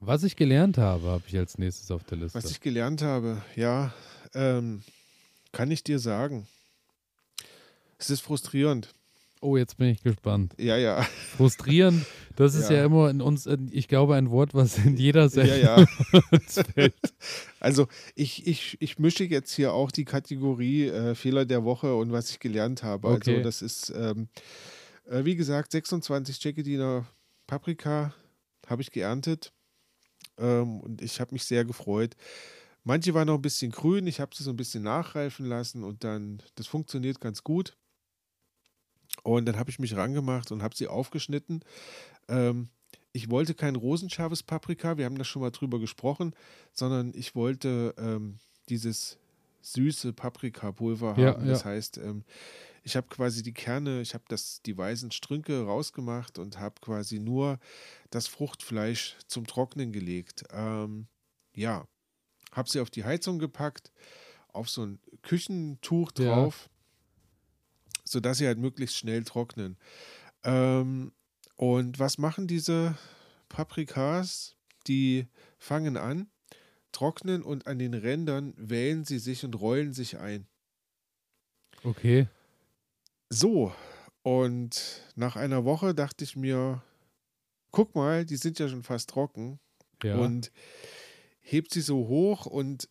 Was 0.05 0.25
ich 0.25 0.35
gelernt 0.35 0.79
habe, 0.79 1.07
habe 1.07 1.23
ich 1.29 1.39
als 1.39 1.59
nächstes 1.59 1.93
auf 1.93 2.03
der 2.03 2.19
Liste. 2.19 2.37
Was 2.37 2.51
ich 2.51 2.61
gelernt 2.61 3.03
habe, 3.03 3.41
ja, 3.55 3.95
ähm, 4.35 4.83
kann 5.53 5.71
ich 5.71 5.85
dir 5.85 6.01
sagen. 6.01 6.49
Es 7.99 8.11
ist 8.11 8.21
frustrierend. 8.21 8.89
oh, 9.41 9.57
jetzt 9.57 9.77
bin 9.77 9.91
ich 9.91 10.03
gespannt. 10.03 10.55
Ja, 10.59 10.77
ja. 10.77 11.05
Frustrierend, 11.37 12.05
das 12.35 12.57
ist 12.57 12.69
ja, 12.69 12.79
Ja. 12.79 12.85
immer 12.87 13.11
in 13.11 13.21
uns, 13.21 13.47
ich 13.71 13.87
glaube, 13.87 14.17
ein 14.17 14.31
Wort, 14.31 14.55
was 14.55 14.77
in 14.79 14.97
jeder 14.97 15.29
Sendung 15.29 15.61
Ja, 15.61 15.79
ja. 15.81 15.87
fällt. 16.75 16.95
Also 17.61 17.87
ich, 18.17 18.45
ich, 18.49 18.77
ich 18.81 18.99
mische 18.99 19.23
jetzt 19.23 19.53
hier 19.55 19.73
auch 19.73 19.93
die 19.93 20.05
Kategorie 20.05 20.89
äh, 20.89 21.15
Fehler 21.15 21.45
der 21.45 21.63
Woche 21.63 21.95
und 21.95 22.11
was 22.11 22.29
ich 22.31 22.41
gelernt 22.41 22.83
habe. 22.83 23.07
Okay. 23.07 23.35
Also 23.35 23.43
das 23.45 23.63
ist, 23.63 23.91
ähm, 23.95 24.27
äh, 25.09 25.25
wie 25.25 25.37
gesagt, 25.37 25.71
26 25.71 26.41
Tschekediner 26.41 27.07
Paprika 27.47 28.13
habe 28.67 28.83
ich 28.83 28.91
geerntet 28.91 29.53
ähm, 30.43 30.81
und 30.81 31.01
ich 31.01 31.21
habe 31.21 31.33
mich 31.33 31.45
sehr 31.45 31.65
gefreut. 31.65 32.17
Manche 32.85 33.15
waren 33.15 33.29
noch 33.29 33.37
ein 33.37 33.43
bisschen 33.43 33.71
grün, 33.71 34.07
ich 34.07 34.21
habe 34.21 34.35
sie 34.35 34.43
so 34.43 34.51
ein 34.51 34.57
bisschen 34.57 34.83
nachreifen 34.83 35.47
lassen 35.47 35.85
und 35.85 36.03
dann, 36.05 36.43
das 36.57 36.67
funktioniert 36.67 37.21
ganz 37.21 37.45
gut. 37.45 37.77
Und 39.23 39.47
dann 39.47 39.57
habe 39.57 39.71
ich 39.71 39.79
mich 39.79 39.95
rangemacht 39.95 40.51
und 40.51 40.63
habe 40.63 40.75
sie 40.75 40.89
aufgeschnitten. 40.89 41.65
Ähm, 42.29 42.71
ich 43.13 43.31
wollte 43.31 43.55
kein 43.55 43.77
rosenscharfes 43.77 44.43
Paprika, 44.43 44.97
wir 44.97 45.05
haben 45.05 45.19
da 45.19 45.25
schon 45.25 45.43
mal 45.43 45.51
drüber 45.51 45.79
gesprochen, 45.79 46.35
sondern 46.73 47.13
ich 47.15 47.35
wollte 47.35 47.95
ähm, 47.99 48.39
dieses 48.69 49.19
süße 49.61 50.13
Paprikapulver 50.13 51.15
Ja, 51.19 51.35
haben. 51.35 51.47
Das 51.47 51.61
ja. 51.61 51.71
heißt, 51.71 51.99
ähm, 51.99 52.25
ich 52.83 52.97
habe 52.97 53.07
quasi 53.09 53.43
die 53.43 53.53
Kerne, 53.53 54.01
ich 54.01 54.15
habe 54.15 54.25
das 54.29 54.61
die 54.63 54.77
weißen 54.77 55.11
Strünke 55.13 55.65
rausgemacht 55.65 56.39
und 56.39 56.59
habe 56.59 56.75
quasi 56.81 57.21
nur 57.21 57.59
das 58.11 58.27
Fruchtfleisch 58.27 59.17
zum 59.29 59.47
Trocknen 59.47 59.93
gelegt. 59.93 60.45
Ähm, 60.51 61.07
ja, 61.55 61.87
habe 62.53 62.69
sie 62.69 62.81
auf 62.81 62.91
die 62.91 63.05
Heizung 63.05 63.39
gepackt, 63.39 63.93
auf 64.49 64.69
so 64.69 64.85
ein 64.85 65.01
Küchentuch 65.23 66.13
Ja. 66.13 66.25
drauf, 66.25 66.69
sodass 68.05 68.39
sie 68.39 68.47
halt 68.47 68.59
möglichst 68.59 68.97
schnell 68.97 69.23
trocknen. 69.25 69.79
Ähm, 70.45 71.13
und 71.57 71.99
was 71.99 72.19
machen 72.19 72.49
diese 72.49 72.99
Paprikas? 73.49 74.57
Die 74.89 75.29
fangen 75.59 75.97
an, 75.97 76.29
trocknen 76.91 77.43
und 77.45 77.69
an 77.69 77.79
den 77.79 77.95
Rändern 77.95 78.55
wählen 78.57 79.05
sie 79.05 79.21
sich 79.21 79.45
und 79.45 79.55
rollen 79.55 79.93
sich 79.93 80.19
ein. 80.19 80.49
Okay. 81.85 82.27
So, 83.33 83.73
und 84.23 85.01
nach 85.17 85.37
einer 85.37 85.65
Woche 85.65 85.95
dachte 85.95 86.23
ich 86.23 86.37
mir, 86.37 86.83
guck 87.71 87.95
mal, 87.95 88.27
die 88.27 88.37
sind 88.37 88.59
ja 88.59 88.69
schon 88.69 88.83
fast 88.83 89.09
trocken. 89.09 89.59
Ja. 90.03 90.19
Und 90.19 90.53
hebt 91.41 91.73
sie 91.73 91.81
so 91.81 92.09
hoch 92.09 92.45
und 92.45 92.91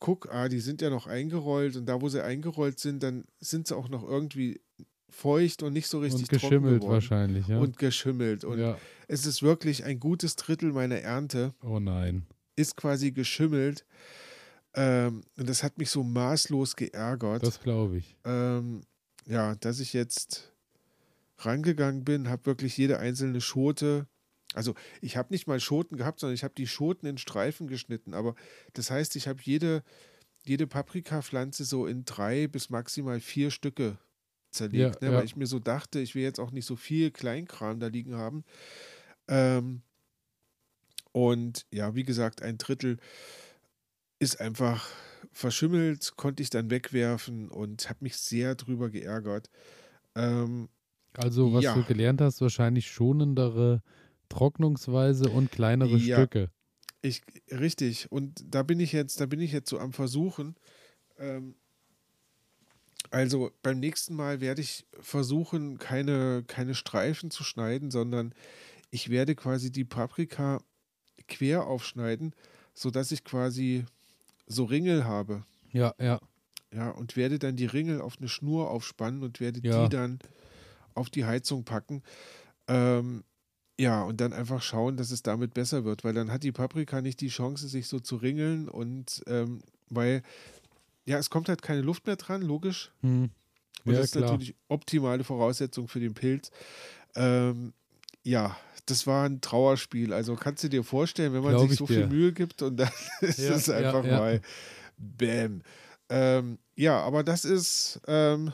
guck, 0.00 0.28
ah, 0.32 0.48
die 0.48 0.58
sind 0.58 0.82
ja 0.82 0.90
noch 0.90 1.06
eingerollt 1.06 1.76
und 1.76 1.86
da, 1.86 2.00
wo 2.00 2.08
sie 2.08 2.22
eingerollt 2.22 2.80
sind, 2.80 3.02
dann 3.04 3.24
sind 3.38 3.68
sie 3.68 3.76
auch 3.76 3.88
noch 3.88 4.02
irgendwie 4.02 4.60
feucht 5.08 5.62
und 5.62 5.72
nicht 5.72 5.86
so 5.86 6.00
richtig 6.00 6.22
und 6.22 6.30
trocken 6.30 6.48
geschimmelt 6.48 6.80
geworden. 6.80 6.92
wahrscheinlich, 6.92 7.46
ja. 7.46 7.58
Und 7.60 7.78
geschimmelt. 7.78 8.42
Und 8.44 8.58
ja. 8.58 8.76
es 9.06 9.24
ist 9.24 9.42
wirklich 9.44 9.84
ein 9.84 10.00
gutes 10.00 10.34
Drittel 10.34 10.72
meiner 10.72 10.98
Ernte 10.98 11.54
Oh 11.62 11.78
nein. 11.78 12.26
ist 12.56 12.76
quasi 12.76 13.12
geschimmelt. 13.12 13.86
Ähm, 14.74 15.22
und 15.38 15.48
das 15.48 15.62
hat 15.62 15.78
mich 15.78 15.90
so 15.90 16.02
maßlos 16.02 16.74
geärgert. 16.74 17.46
Das 17.46 17.60
glaube 17.60 17.98
ich. 17.98 18.16
ähm, 18.24 18.82
ja, 19.26 19.54
dass 19.56 19.80
ich 19.80 19.92
jetzt 19.92 20.52
rangegangen 21.38 22.04
bin, 22.04 22.28
habe 22.28 22.46
wirklich 22.46 22.76
jede 22.76 22.98
einzelne 22.98 23.40
Schote, 23.40 24.06
also 24.54 24.74
ich 25.00 25.16
habe 25.16 25.32
nicht 25.32 25.46
mal 25.46 25.58
Schoten 25.60 25.96
gehabt, 25.96 26.20
sondern 26.20 26.34
ich 26.34 26.44
habe 26.44 26.54
die 26.56 26.66
Schoten 26.66 27.06
in 27.06 27.18
Streifen 27.18 27.66
geschnitten. 27.66 28.14
Aber 28.14 28.34
das 28.72 28.90
heißt, 28.90 29.16
ich 29.16 29.26
habe 29.26 29.40
jede, 29.42 29.82
jede 30.44 30.66
Paprikapflanze 30.66 31.64
so 31.64 31.86
in 31.86 32.04
drei 32.04 32.46
bis 32.46 32.70
maximal 32.70 33.20
vier 33.20 33.50
Stücke 33.50 33.98
zerlegt, 34.52 35.02
Ja, 35.02 35.08
ne? 35.08 35.12
ja. 35.12 35.18
weil 35.18 35.24
ich 35.24 35.36
mir 35.36 35.46
so 35.46 35.58
dachte, 35.58 35.98
ich 35.98 36.14
will 36.14 36.22
jetzt 36.22 36.38
auch 36.38 36.52
nicht 36.52 36.66
so 36.66 36.76
viel 36.76 37.10
Kleinkram 37.10 37.80
da 37.80 37.88
liegen 37.88 38.14
haben. 38.14 38.44
Ähm, 39.26 39.82
und 41.10 41.66
ja, 41.72 41.94
wie 41.94 42.04
gesagt, 42.04 42.42
ein 42.42 42.58
Drittel 42.58 42.98
ist 44.20 44.40
einfach 44.40 44.88
verschimmelt, 45.34 46.14
konnte 46.16 46.42
ich 46.42 46.50
dann 46.50 46.70
wegwerfen 46.70 47.50
und 47.50 47.88
habe 47.90 48.00
mich 48.02 48.16
sehr 48.16 48.54
drüber 48.54 48.90
geärgert. 48.90 49.50
Ähm, 50.16 50.68
Also, 51.16 51.52
was 51.52 51.64
Ja. 51.64 51.74
du 51.74 51.84
gelernt 51.84 52.20
hast, 52.20 52.40
wahrscheinlich 52.40 52.90
schonendere 52.90 53.82
Trocknungsweise 54.28 55.30
und 55.30 55.50
kleinere 55.50 55.98
Ja. 55.98 56.22
Stücke. 56.22 56.50
ich, 57.02 57.22
richtig, 57.50 58.10
und 58.12 58.42
da 58.48 58.62
bin 58.62 58.80
ich 58.80 58.92
jetzt, 58.92 59.20
da 59.20 59.26
bin 59.26 59.40
ich 59.40 59.52
jetzt 59.52 59.70
so 59.70 59.78
am 59.78 59.92
Versuchen. 59.92 60.56
Ähm, 61.18 61.56
also 63.10 63.50
beim 63.62 63.78
nächsten 63.80 64.14
Mal 64.14 64.40
werde 64.40 64.60
ich 64.62 64.86
versuchen, 65.00 65.78
keine, 65.78 66.44
keine 66.46 66.74
Streifen 66.74 67.30
zu 67.30 67.44
schneiden, 67.44 67.90
sondern 67.90 68.34
ich 68.90 69.10
werde 69.10 69.34
quasi 69.34 69.72
die 69.72 69.84
Paprika 69.84 70.62
quer 71.28 71.66
aufschneiden, 71.66 72.34
sodass 72.74 73.12
ich 73.12 73.24
quasi 73.24 73.84
so 74.46 74.64
Ringel 74.64 75.04
habe. 75.04 75.44
Ja, 75.72 75.94
ja. 75.98 76.20
Ja, 76.72 76.90
und 76.90 77.16
werde 77.16 77.38
dann 77.38 77.54
die 77.56 77.66
Ringel 77.66 78.00
auf 78.00 78.18
eine 78.18 78.28
Schnur 78.28 78.70
aufspannen 78.70 79.22
und 79.22 79.38
werde 79.40 79.60
Ja. 79.62 79.84
die 79.84 79.88
dann 79.88 80.18
auf 80.94 81.08
die 81.08 81.24
Heizung 81.24 81.64
packen. 81.64 82.02
Ähm, 82.66 83.24
ja, 83.78 84.02
und 84.02 84.20
dann 84.20 84.32
einfach 84.32 84.62
schauen, 84.62 84.96
dass 84.96 85.10
es 85.10 85.22
damit 85.22 85.54
besser 85.54 85.84
wird, 85.84 86.04
weil 86.04 86.14
dann 86.14 86.30
hat 86.32 86.42
die 86.42 86.52
Paprika 86.52 87.00
nicht 87.00 87.20
die 87.20 87.28
Chance, 87.28 87.68
sich 87.68 87.86
so 87.88 88.00
zu 88.00 88.16
ringeln 88.16 88.68
und 88.68 89.22
ähm, 89.26 89.60
weil, 89.88 90.22
ja, 91.04 91.18
es 91.18 91.30
kommt 91.30 91.48
halt 91.48 91.62
keine 91.62 91.82
Luft 91.82 92.06
mehr 92.06 92.16
dran, 92.16 92.42
logisch. 92.42 92.92
Hm. 93.02 93.30
Und 93.84 93.92
Ja, 93.92 93.98
das 93.98 94.06
ist 94.06 94.12
klar. 94.12 94.30
natürlich 94.30 94.54
optimale 94.68 95.24
Voraussetzung 95.24 95.88
für 95.88 96.00
den 96.00 96.14
Pilz. 96.14 96.50
Ähm, 97.16 97.72
ja, 98.22 98.56
das 98.86 99.06
war 99.06 99.24
ein 99.28 99.40
Trauerspiel. 99.40 100.12
Also 100.12 100.36
kannst 100.36 100.64
du 100.64 100.68
dir 100.68 100.84
vorstellen, 100.84 101.32
wenn 101.32 101.42
man 101.42 101.52
Glaub 101.52 101.62
sich 101.62 101.72
ich 101.72 101.78
so 101.78 101.86
dir. 101.86 101.94
viel 101.94 102.06
Mühe 102.06 102.32
gibt 102.32 102.62
und 102.62 102.76
dann 102.76 102.90
ist 103.20 103.38
Ja, 103.38 103.54
es 103.54 103.68
einfach 103.70 104.04
ja. 104.04 104.18
mal 104.18 104.40
Bäm. 104.96 105.62
Ähm, 106.08 106.58
ja, 106.76 107.00
aber 107.00 107.22
das 107.24 107.44
ist 107.44 108.00
ähm, 108.06 108.52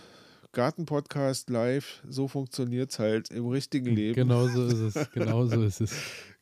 Gartenpodcast 0.52 1.51
live. 1.51 2.02
So 2.09 2.28
funktioniert 2.28 2.93
es 2.93 2.98
halt 2.98 3.31
im 3.31 3.47
richtigen 3.48 3.86
Leben. 3.94 4.15
Genau 4.15 4.47
so 4.48 4.66
ist 4.66 4.97
es. 4.97 5.11
Genau 5.12 5.47
so 5.47 5.62
ist 5.62 5.81
es. 5.81 5.93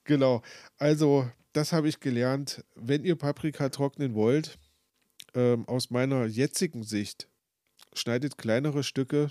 Genau. 0.04 0.42
Also, 0.78 1.28
das 1.52 1.72
habe 1.72 1.88
ich 1.88 2.00
gelernt. 2.00 2.64
Wenn 2.74 3.04
ihr 3.04 3.16
Paprika 3.16 3.68
trocknen 3.68 4.14
wollt, 4.14 4.58
ähm, 5.34 5.66
aus 5.68 5.90
meiner 5.90 6.24
jetzigen 6.26 6.82
Sicht, 6.82 7.28
schneidet 7.94 8.38
kleinere 8.38 8.82
Stücke, 8.82 9.30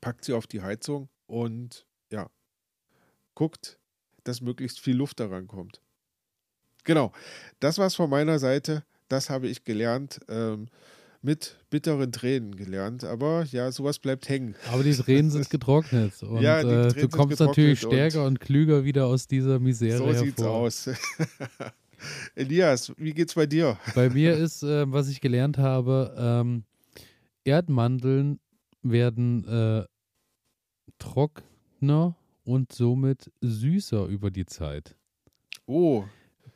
packt 0.00 0.24
sie 0.24 0.32
auf 0.32 0.46
die 0.46 0.62
Heizung 0.62 1.08
und 1.26 1.86
ja, 2.10 2.28
guckt, 3.34 3.78
dass 4.24 4.40
möglichst 4.40 4.80
viel 4.80 4.96
Luft 4.96 5.20
daran 5.20 5.46
kommt. 5.46 5.80
Genau. 6.84 7.12
Das 7.60 7.78
war's 7.78 7.94
von 7.94 8.10
meiner 8.10 8.38
Seite. 8.38 8.84
Das 9.08 9.30
habe 9.30 9.48
ich 9.48 9.64
gelernt. 9.64 10.20
Ähm, 10.28 10.68
mit 11.22 11.56
bitteren 11.70 12.10
Tränen 12.10 12.56
gelernt. 12.56 13.04
Aber 13.04 13.44
ja, 13.50 13.70
sowas 13.70 13.98
bleibt 13.98 14.28
hängen. 14.28 14.56
Aber 14.72 14.82
die 14.82 14.92
Tränen 14.92 15.30
sind 15.30 15.48
getrocknet. 15.50 16.20
Und 16.22 16.42
ja, 16.42 16.60
äh, 16.60 16.92
du 16.92 17.08
kommst 17.08 17.40
natürlich 17.40 17.80
stärker 17.80 18.22
und, 18.22 18.26
und, 18.26 18.40
klüger 18.40 18.84
wieder 18.84 19.06
aus 19.06 19.28
dieser 19.28 19.58
Misere 19.60 19.98
so 19.98 20.06
hervor. 20.06 20.18
So 20.18 20.24
sieht's 20.24 20.42
aus. 20.42 20.90
Elias, 22.34 22.92
wie 22.96 23.12
geht's 23.12 23.34
bei 23.34 23.46
dir? 23.46 23.78
Bei 23.94 24.10
mir 24.10 24.36
ist, 24.36 24.64
äh, 24.64 24.90
was 24.90 25.08
ich 25.08 25.20
gelernt 25.20 25.58
habe, 25.58 26.14
ähm, 26.18 26.64
Erdmandeln 27.44 28.40
werden 28.82 29.44
äh, 29.46 29.84
trockener 30.98 32.16
und 32.44 32.72
somit 32.72 33.30
süßer 33.40 34.06
über 34.06 34.30
die 34.30 34.46
Zeit. 34.46 34.96
Oh, 35.66 36.04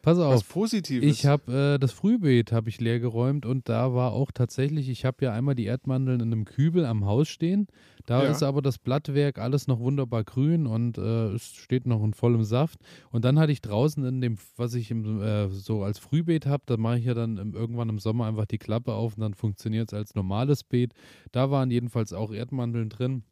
Pass 0.07 0.21
auf. 0.21 0.35
Was 0.35 0.45
Positives. 0.45 1.05
Ich 1.05 1.27
habe 1.27 1.75
äh, 1.75 1.79
das 1.81 1.91
Frühbeet 1.91 2.53
habe 2.53 2.69
ich 2.69 2.81
leer 2.81 3.01
geräumt 3.01 3.45
und 3.45 3.69
da 3.69 3.93
war 3.93 4.13
auch 4.13 4.31
tatsächlich, 4.31 4.89
ich 4.89 5.05
habe 5.05 5.25
ja 5.25 5.33
einmal 5.33 5.57
die 5.57 5.65
Erdmandeln 5.65 6.21
in 6.21 6.33
einem 6.33 6.45
Kübel 6.45 6.85
am 6.87 7.07
Haus 7.07 7.29
stehen. 7.29 7.67
Da 8.05 8.23
ja. 8.23 8.31
ist 8.31 8.45
aber 8.45 8.63
das 8.63 8.79
Blattwerk 8.79 9.41
alles 9.41 9.67
noch 9.67 9.81
wunderbar 9.81 10.23
grün 10.23 10.69
und 10.69 10.97
äh, 10.97 11.31
es 11.33 11.57
steht 11.57 11.89
noch 11.89 12.05
in 12.05 12.15
vollem 12.15 12.45
Saft. 12.45 12.79
Und 13.11 13.25
dann 13.25 13.37
hatte 13.37 13.51
ich 13.51 13.63
draußen 13.63 14.05
in 14.05 14.21
dem, 14.21 14.39
was 14.57 14.75
ich 14.75 14.93
im, 14.93 15.21
äh, 15.21 15.49
so 15.49 15.83
als 15.83 15.99
Frühbeet 15.99 16.47
habe, 16.47 16.63
da 16.67 16.77
mache 16.77 17.01
ich 17.01 17.05
ja 17.05 17.15
dann 17.15 17.37
im, 17.39 17.55
irgendwann 17.55 17.89
im 17.89 17.99
Sommer 17.99 18.27
einfach 18.27 18.47
die 18.47 18.59
Klappe 18.59 18.93
auf 18.93 19.17
und 19.17 19.23
dann 19.23 19.35
funktioniert 19.35 19.89
es 19.89 19.95
als 19.95 20.15
normales 20.15 20.63
Beet. 20.63 20.93
Da 21.33 21.51
waren 21.51 21.73
jedenfalls 21.73 22.13
auch 22.13 22.33
Erdmandeln 22.33 22.91
drin. 22.91 23.25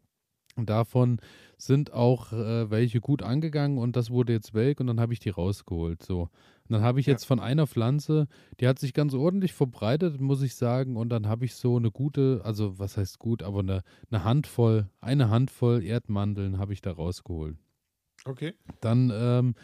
Und 0.56 0.70
davon 0.70 1.20
sind 1.56 1.92
auch 1.92 2.32
äh, 2.32 2.70
welche 2.70 3.00
gut 3.00 3.22
angegangen 3.22 3.78
und 3.78 3.96
das 3.96 4.10
wurde 4.10 4.32
jetzt 4.32 4.54
welk 4.54 4.80
und 4.80 4.86
dann 4.86 5.00
habe 5.00 5.12
ich 5.12 5.20
die 5.20 5.30
rausgeholt. 5.30 6.02
So. 6.02 6.22
Und 6.22 6.72
dann 6.72 6.82
habe 6.82 7.00
ich 7.00 7.06
ja. 7.06 7.12
jetzt 7.12 7.24
von 7.24 7.40
einer 7.40 7.66
Pflanze, 7.66 8.26
die 8.60 8.68
hat 8.68 8.78
sich 8.78 8.94
ganz 8.94 9.14
ordentlich 9.14 9.52
verbreitet, 9.52 10.20
muss 10.20 10.42
ich 10.42 10.54
sagen. 10.54 10.96
Und 10.96 11.10
dann 11.10 11.26
habe 11.26 11.44
ich 11.44 11.54
so 11.54 11.76
eine 11.76 11.90
gute, 11.90 12.40
also 12.44 12.78
was 12.78 12.96
heißt 12.96 13.18
gut, 13.18 13.42
aber 13.42 13.60
eine, 13.60 13.82
eine 14.10 14.24
Handvoll, 14.24 14.88
eine 15.00 15.28
Handvoll 15.28 15.82
Erdmandeln 15.82 16.58
habe 16.58 16.72
ich 16.72 16.80
da 16.80 16.92
rausgeholt. 16.92 17.56
Okay. 18.24 18.54
Dann 18.80 19.12
ähm, 19.14 19.54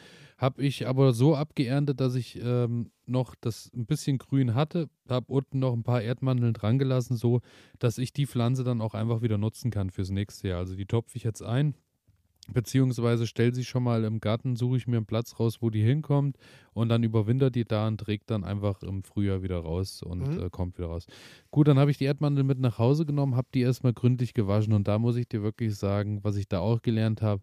habe 0.40 0.62
ich 0.62 0.88
aber 0.88 1.12
so 1.12 1.36
abgeerntet, 1.36 2.00
dass 2.00 2.14
ich 2.14 2.40
ähm, 2.42 2.90
noch 3.04 3.34
das 3.34 3.70
ein 3.74 3.84
bisschen 3.84 4.16
grün 4.16 4.54
hatte, 4.54 4.88
habe 5.06 5.26
unten 5.30 5.58
noch 5.58 5.74
ein 5.74 5.82
paar 5.82 6.00
Erdmandeln 6.00 6.54
dran 6.54 6.78
gelassen, 6.78 7.14
so 7.14 7.42
dass 7.78 7.98
ich 7.98 8.14
die 8.14 8.26
Pflanze 8.26 8.64
dann 8.64 8.80
auch 8.80 8.94
einfach 8.94 9.20
wieder 9.20 9.36
nutzen 9.36 9.70
kann 9.70 9.90
fürs 9.90 10.08
nächste 10.10 10.48
Jahr. 10.48 10.60
Also 10.60 10.76
die 10.76 10.86
topfe 10.86 11.18
ich 11.18 11.24
jetzt 11.24 11.42
ein, 11.42 11.74
beziehungsweise 12.54 13.26
stelle 13.26 13.54
sie 13.54 13.66
schon 13.66 13.82
mal 13.82 14.02
im 14.04 14.18
Garten, 14.18 14.56
suche 14.56 14.78
ich 14.78 14.86
mir 14.86 14.96
einen 14.96 15.04
Platz 15.04 15.38
raus, 15.38 15.58
wo 15.60 15.68
die 15.68 15.82
hinkommt 15.82 16.38
und 16.72 16.88
dann 16.88 17.02
überwintert 17.02 17.54
die 17.54 17.66
da 17.66 17.86
und 17.86 17.98
trägt 17.98 18.30
dann 18.30 18.42
einfach 18.42 18.82
im 18.82 19.02
Frühjahr 19.02 19.42
wieder 19.42 19.58
raus 19.58 20.02
und 20.02 20.26
mhm. 20.26 20.46
äh, 20.46 20.48
kommt 20.48 20.78
wieder 20.78 20.88
raus. 20.88 21.06
Gut, 21.50 21.68
dann 21.68 21.78
habe 21.78 21.90
ich 21.90 21.98
die 21.98 22.04
Erdmandeln 22.04 22.46
mit 22.46 22.58
nach 22.58 22.78
Hause 22.78 23.04
genommen, 23.04 23.36
habe 23.36 23.48
die 23.52 23.60
erstmal 23.60 23.92
gründlich 23.92 24.32
gewaschen 24.32 24.72
und 24.72 24.88
da 24.88 24.98
muss 24.98 25.16
ich 25.16 25.28
dir 25.28 25.42
wirklich 25.42 25.76
sagen, 25.76 26.24
was 26.24 26.36
ich 26.36 26.48
da 26.48 26.60
auch 26.60 26.80
gelernt 26.80 27.20
habe, 27.20 27.42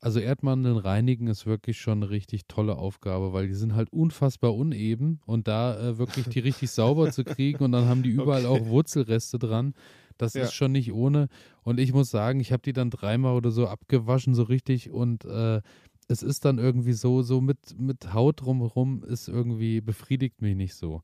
also 0.00 0.20
Erdmandeln 0.20 0.76
reinigen 0.76 1.26
ist 1.26 1.46
wirklich 1.46 1.80
schon 1.80 2.02
eine 2.02 2.10
richtig 2.10 2.46
tolle 2.46 2.76
Aufgabe, 2.76 3.32
weil 3.32 3.48
die 3.48 3.54
sind 3.54 3.74
halt 3.74 3.92
unfassbar 3.92 4.54
uneben 4.54 5.20
und 5.26 5.48
da 5.48 5.78
äh, 5.78 5.98
wirklich 5.98 6.28
die 6.28 6.38
richtig 6.38 6.70
sauber 6.70 7.10
zu 7.10 7.24
kriegen 7.24 7.64
und 7.64 7.72
dann 7.72 7.86
haben 7.86 8.02
die 8.02 8.10
überall 8.10 8.46
okay. 8.46 8.60
auch 8.60 8.66
Wurzelreste 8.66 9.38
dran. 9.38 9.74
Das 10.16 10.34
ja. 10.34 10.44
ist 10.44 10.52
schon 10.52 10.72
nicht 10.72 10.92
ohne. 10.92 11.28
Und 11.62 11.78
ich 11.78 11.92
muss 11.92 12.10
sagen, 12.10 12.40
ich 12.40 12.52
habe 12.52 12.62
die 12.62 12.72
dann 12.72 12.90
dreimal 12.90 13.34
oder 13.34 13.50
so 13.50 13.66
abgewaschen, 13.66 14.34
so 14.34 14.44
richtig 14.44 14.90
und 14.90 15.24
äh, 15.24 15.62
es 16.08 16.22
ist 16.22 16.44
dann 16.44 16.58
irgendwie 16.58 16.94
so, 16.94 17.22
so 17.22 17.40
mit, 17.40 17.78
mit 17.78 18.14
Haut 18.14 18.40
drumherum 18.40 19.04
ist 19.04 19.28
irgendwie, 19.28 19.80
befriedigt 19.80 20.40
mich 20.40 20.56
nicht 20.56 20.74
so. 20.74 21.02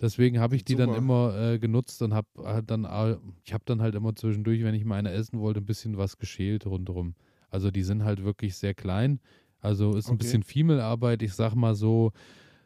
Deswegen 0.00 0.40
habe 0.40 0.56
ich 0.56 0.64
die 0.64 0.72
Super. 0.72 0.86
dann 0.86 0.96
immer 0.96 1.36
äh, 1.38 1.58
genutzt 1.58 2.02
und 2.02 2.12
habe 2.12 2.26
äh, 2.44 2.62
dann, 2.62 2.84
ich 3.44 3.54
habe 3.54 3.64
dann 3.64 3.80
halt 3.80 3.94
immer 3.94 4.14
zwischendurch, 4.14 4.62
wenn 4.64 4.74
ich 4.74 4.84
mal 4.84 4.96
eine 4.96 5.12
essen 5.12 5.38
wollte, 5.38 5.60
ein 5.60 5.66
bisschen 5.66 5.96
was 5.96 6.18
geschält 6.18 6.66
rundherum. 6.66 7.14
Also 7.52 7.70
die 7.70 7.82
sind 7.82 8.02
halt 8.02 8.24
wirklich 8.24 8.56
sehr 8.56 8.74
klein. 8.74 9.20
Also 9.60 9.94
ist 9.94 10.08
ein 10.08 10.14
okay. 10.14 10.24
bisschen 10.24 10.42
Fiemelarbeit. 10.42 11.22
Ich 11.22 11.34
sag 11.34 11.54
mal 11.54 11.74
so, 11.74 12.12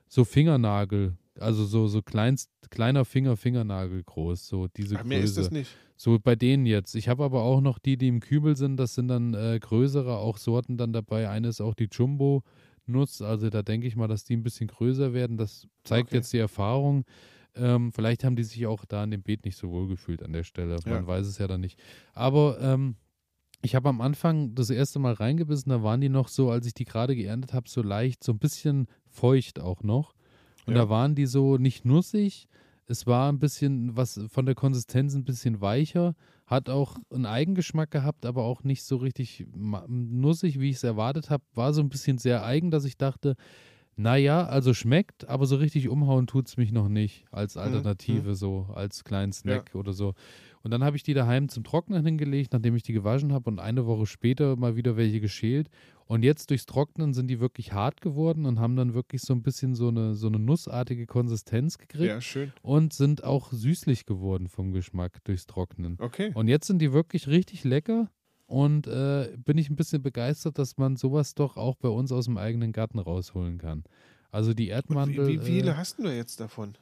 so 0.08 0.24
Fingernagel. 0.24 1.16
Also 1.38 1.66
so, 1.66 1.86
so 1.86 2.00
kleinst, 2.00 2.50
kleiner 2.70 3.04
Finger, 3.04 3.36
Fingernagel 3.36 4.02
groß. 4.04 4.46
So 4.46 4.68
diese 4.68 4.98
Ach, 4.98 5.04
mehr 5.04 5.18
Größe. 5.18 5.40
ist 5.40 5.46
das 5.46 5.50
nicht. 5.50 5.70
So 5.96 6.18
bei 6.18 6.36
denen 6.36 6.64
jetzt. 6.64 6.94
Ich 6.94 7.08
habe 7.08 7.24
aber 7.24 7.42
auch 7.42 7.60
noch 7.60 7.78
die, 7.78 7.98
die 7.98 8.08
im 8.08 8.20
Kübel 8.20 8.56
sind. 8.56 8.78
Das 8.78 8.94
sind 8.94 9.08
dann 9.08 9.34
äh, 9.34 9.58
größere 9.60 10.16
auch 10.16 10.38
Sorten 10.38 10.78
dann 10.78 10.92
dabei. 10.92 11.28
Eine 11.28 11.48
ist 11.48 11.60
auch 11.60 11.74
die 11.74 11.88
Jumbo. 11.90 12.42
Nuss, 12.88 13.20
also 13.20 13.50
da 13.50 13.62
denke 13.62 13.88
ich 13.88 13.96
mal, 13.96 14.06
dass 14.06 14.22
die 14.22 14.36
ein 14.36 14.44
bisschen 14.44 14.68
größer 14.68 15.12
werden. 15.12 15.36
Das 15.36 15.66
zeigt 15.82 16.08
okay. 16.08 16.16
jetzt 16.16 16.32
die 16.32 16.38
Erfahrung. 16.38 17.04
Ähm, 17.56 17.90
vielleicht 17.90 18.22
haben 18.22 18.36
die 18.36 18.44
sich 18.44 18.66
auch 18.66 18.84
da 18.84 19.02
in 19.02 19.10
dem 19.10 19.22
Beet 19.22 19.44
nicht 19.44 19.56
so 19.56 19.70
wohl 19.70 19.88
gefühlt 19.88 20.22
an 20.22 20.32
der 20.32 20.44
Stelle. 20.44 20.76
Man 20.84 20.94
ja. 20.94 21.06
weiß 21.06 21.26
es 21.26 21.38
ja 21.38 21.48
dann 21.48 21.62
nicht. 21.62 21.80
Aber 22.12 22.58
ähm, 22.60 22.96
ich 23.66 23.74
habe 23.74 23.88
am 23.88 24.00
Anfang 24.00 24.54
das 24.54 24.70
erste 24.70 25.00
Mal 25.00 25.14
reingebissen, 25.14 25.70
da 25.70 25.82
waren 25.82 26.00
die 26.00 26.08
noch 26.08 26.28
so, 26.28 26.50
als 26.50 26.66
ich 26.66 26.74
die 26.74 26.84
gerade 26.84 27.16
geerntet 27.16 27.52
habe, 27.52 27.68
so 27.68 27.82
leicht, 27.82 28.22
so 28.22 28.32
ein 28.32 28.38
bisschen 28.38 28.86
feucht 29.08 29.60
auch 29.60 29.82
noch. 29.82 30.14
Und 30.66 30.74
ja. 30.74 30.82
da 30.82 30.88
waren 30.88 31.16
die 31.16 31.26
so 31.26 31.56
nicht 31.56 31.84
nussig. 31.84 32.46
Es 32.86 33.08
war 33.08 33.30
ein 33.30 33.40
bisschen, 33.40 33.96
was 33.96 34.20
von 34.28 34.46
der 34.46 34.54
Konsistenz 34.54 35.16
ein 35.16 35.24
bisschen 35.24 35.60
weicher, 35.60 36.14
hat 36.46 36.70
auch 36.70 36.96
einen 37.12 37.26
Eigengeschmack 37.26 37.90
gehabt, 37.90 38.24
aber 38.24 38.44
auch 38.44 38.62
nicht 38.62 38.84
so 38.84 38.98
richtig 38.98 39.44
nussig, 39.88 40.60
wie 40.60 40.70
ich 40.70 40.76
es 40.76 40.84
erwartet 40.84 41.28
habe. 41.28 41.42
War 41.54 41.74
so 41.74 41.80
ein 41.80 41.88
bisschen 41.88 42.18
sehr 42.18 42.44
eigen, 42.44 42.70
dass 42.70 42.84
ich 42.84 42.96
dachte, 42.96 43.34
naja, 43.96 44.46
also 44.46 44.74
schmeckt, 44.74 45.28
aber 45.28 45.46
so 45.46 45.56
richtig 45.56 45.88
umhauen 45.88 46.28
tut 46.28 46.46
es 46.46 46.56
mich 46.56 46.70
noch 46.70 46.88
nicht 46.88 47.24
als 47.32 47.56
mhm, 47.56 47.62
Alternative, 47.62 48.28
mhm. 48.28 48.34
so 48.34 48.68
als 48.74 49.02
kleinen 49.02 49.32
Snack 49.32 49.70
ja. 49.74 49.80
oder 49.80 49.92
so. 49.92 50.14
Und 50.66 50.72
dann 50.72 50.82
habe 50.82 50.96
ich 50.96 51.04
die 51.04 51.14
daheim 51.14 51.48
zum 51.48 51.62
Trocknen 51.62 52.04
hingelegt, 52.04 52.52
nachdem 52.52 52.74
ich 52.74 52.82
die 52.82 52.92
gewaschen 52.92 53.32
habe 53.32 53.48
und 53.48 53.60
eine 53.60 53.86
Woche 53.86 54.04
später 54.04 54.56
mal 54.56 54.74
wieder 54.74 54.96
welche 54.96 55.20
geschält. 55.20 55.70
Und 56.06 56.24
jetzt 56.24 56.50
durchs 56.50 56.66
Trocknen 56.66 57.14
sind 57.14 57.28
die 57.28 57.38
wirklich 57.38 57.72
hart 57.72 58.00
geworden 58.00 58.46
und 58.46 58.58
haben 58.58 58.74
dann 58.74 58.92
wirklich 58.92 59.22
so 59.22 59.32
ein 59.32 59.44
bisschen 59.44 59.76
so 59.76 59.90
eine, 59.90 60.16
so 60.16 60.26
eine 60.26 60.40
nussartige 60.40 61.06
Konsistenz 61.06 61.78
gekriegt. 61.78 62.06
Ja, 62.06 62.20
schön. 62.20 62.52
Und 62.62 62.92
sind 62.94 63.22
auch 63.22 63.52
süßlich 63.52 64.06
geworden 64.06 64.48
vom 64.48 64.72
Geschmack 64.72 65.22
durchs 65.22 65.46
Trocknen. 65.46 65.98
Okay. 66.00 66.32
Und 66.34 66.48
jetzt 66.48 66.66
sind 66.66 66.80
die 66.80 66.92
wirklich 66.92 67.28
richtig 67.28 67.62
lecker. 67.62 68.10
Und 68.46 68.88
äh, 68.88 69.36
bin 69.36 69.58
ich 69.58 69.70
ein 69.70 69.76
bisschen 69.76 70.02
begeistert, 70.02 70.58
dass 70.58 70.78
man 70.78 70.96
sowas 70.96 71.36
doch 71.36 71.56
auch 71.56 71.76
bei 71.76 71.90
uns 71.90 72.10
aus 72.10 72.24
dem 72.24 72.38
eigenen 72.38 72.72
Garten 72.72 72.98
rausholen 72.98 73.58
kann. 73.58 73.84
Also 74.32 74.52
die 74.52 74.66
Erdmandel. 74.66 75.28
Wie, 75.28 75.40
wie, 75.40 75.44
viele 75.44 75.70
äh, 75.70 75.74
hast 75.74 76.00
du 76.00 76.08
jetzt 76.08 76.40
davon? 76.40 76.76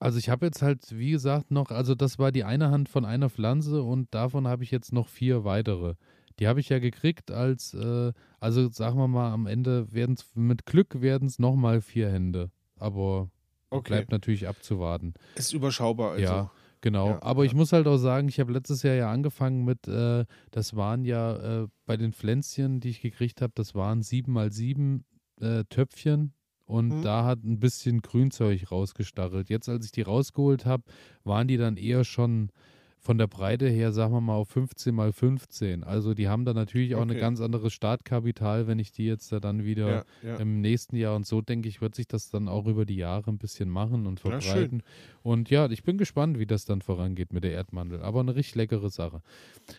Also 0.00 0.18
ich 0.18 0.30
habe 0.30 0.46
jetzt 0.46 0.62
halt, 0.62 0.98
wie 0.98 1.10
gesagt, 1.10 1.50
noch, 1.50 1.70
also 1.70 1.94
das 1.94 2.18
war 2.18 2.32
die 2.32 2.42
eine 2.42 2.70
Hand 2.70 2.88
von 2.88 3.04
einer 3.04 3.28
Pflanze 3.28 3.82
und 3.82 4.12
davon 4.14 4.48
habe 4.48 4.64
ich 4.64 4.70
jetzt 4.70 4.94
noch 4.94 5.08
vier 5.08 5.44
weitere. 5.44 5.94
Die 6.38 6.48
habe 6.48 6.58
ich 6.58 6.70
ja 6.70 6.78
gekriegt 6.78 7.30
als, 7.30 7.74
äh, 7.74 8.12
also 8.40 8.70
sagen 8.70 8.96
wir 8.96 9.08
mal, 9.08 9.30
am 9.30 9.46
Ende 9.46 9.92
werden 9.92 10.14
es, 10.14 10.24
mit 10.34 10.64
Glück 10.64 11.02
werden 11.02 11.28
es 11.28 11.38
nochmal 11.38 11.82
vier 11.82 12.10
Hände. 12.10 12.50
Aber 12.76 13.30
okay. 13.68 13.90
bleibt 13.90 14.10
natürlich 14.10 14.48
abzuwarten. 14.48 15.12
Ist 15.34 15.52
überschaubar 15.52 16.12
also. 16.12 16.24
Ja, 16.24 16.50
genau. 16.80 17.10
Ja, 17.10 17.22
Aber 17.22 17.44
ja. 17.44 17.50
ich 17.50 17.54
muss 17.54 17.74
halt 17.74 17.86
auch 17.86 17.98
sagen, 17.98 18.28
ich 18.28 18.40
habe 18.40 18.54
letztes 18.54 18.82
Jahr 18.82 18.94
ja 18.94 19.12
angefangen 19.12 19.66
mit, 19.66 19.86
äh, 19.86 20.24
das 20.50 20.74
waren 20.74 21.04
ja 21.04 21.64
äh, 21.64 21.68
bei 21.84 21.98
den 21.98 22.14
Pflänzchen, 22.14 22.80
die 22.80 22.88
ich 22.88 23.02
gekriegt 23.02 23.42
habe, 23.42 23.52
das 23.54 23.74
waren 23.74 24.00
sieben 24.00 24.32
mal 24.32 24.50
sieben 24.50 25.04
äh, 25.42 25.64
Töpfchen 25.64 26.32
und 26.70 26.98
mhm. 26.98 27.02
da 27.02 27.24
hat 27.24 27.42
ein 27.44 27.58
bisschen 27.58 28.00
Grünzeug 28.00 28.70
rausgestachelt. 28.70 29.50
Jetzt, 29.50 29.68
als 29.68 29.84
ich 29.86 29.92
die 29.92 30.02
rausgeholt 30.02 30.64
habe, 30.64 30.84
waren 31.24 31.48
die 31.48 31.56
dann 31.56 31.76
eher 31.76 32.04
schon 32.04 32.50
von 33.00 33.16
der 33.16 33.26
Breite 33.26 33.66
her, 33.66 33.92
sagen 33.92 34.12
wir 34.12 34.20
mal, 34.20 34.34
auf 34.34 34.50
15 34.50 34.94
mal 34.94 35.10
15. 35.12 35.84
Also 35.84 36.12
die 36.12 36.28
haben 36.28 36.44
dann 36.44 36.54
natürlich 36.54 36.94
auch 36.94 37.00
okay. 37.00 37.14
ein 37.14 37.18
ganz 37.18 37.40
anderes 37.40 37.72
Startkapital, 37.72 38.66
wenn 38.66 38.78
ich 38.78 38.92
die 38.92 39.06
jetzt 39.06 39.32
dann 39.32 39.64
wieder 39.64 39.88
ja, 39.88 40.04
ja. 40.22 40.36
im 40.36 40.60
nächsten 40.60 40.96
Jahr 40.96 41.16
und 41.16 41.26
so 41.26 41.40
denke 41.40 41.68
ich, 41.68 41.80
wird 41.80 41.94
sich 41.94 42.06
das 42.06 42.28
dann 42.28 42.46
auch 42.46 42.66
über 42.66 42.84
die 42.84 42.96
Jahre 42.96 43.30
ein 43.30 43.38
bisschen 43.38 43.70
machen 43.70 44.06
und 44.06 44.20
verbreiten. 44.20 44.80
Ja, 44.80 45.20
und 45.22 45.48
ja, 45.48 45.68
ich 45.70 45.82
bin 45.82 45.96
gespannt, 45.96 46.38
wie 46.38 46.46
das 46.46 46.66
dann 46.66 46.82
vorangeht 46.82 47.32
mit 47.32 47.42
der 47.42 47.52
Erdmandel. 47.52 48.02
Aber 48.02 48.20
eine 48.20 48.34
richtig 48.34 48.56
leckere 48.56 48.90
Sache. 48.90 49.22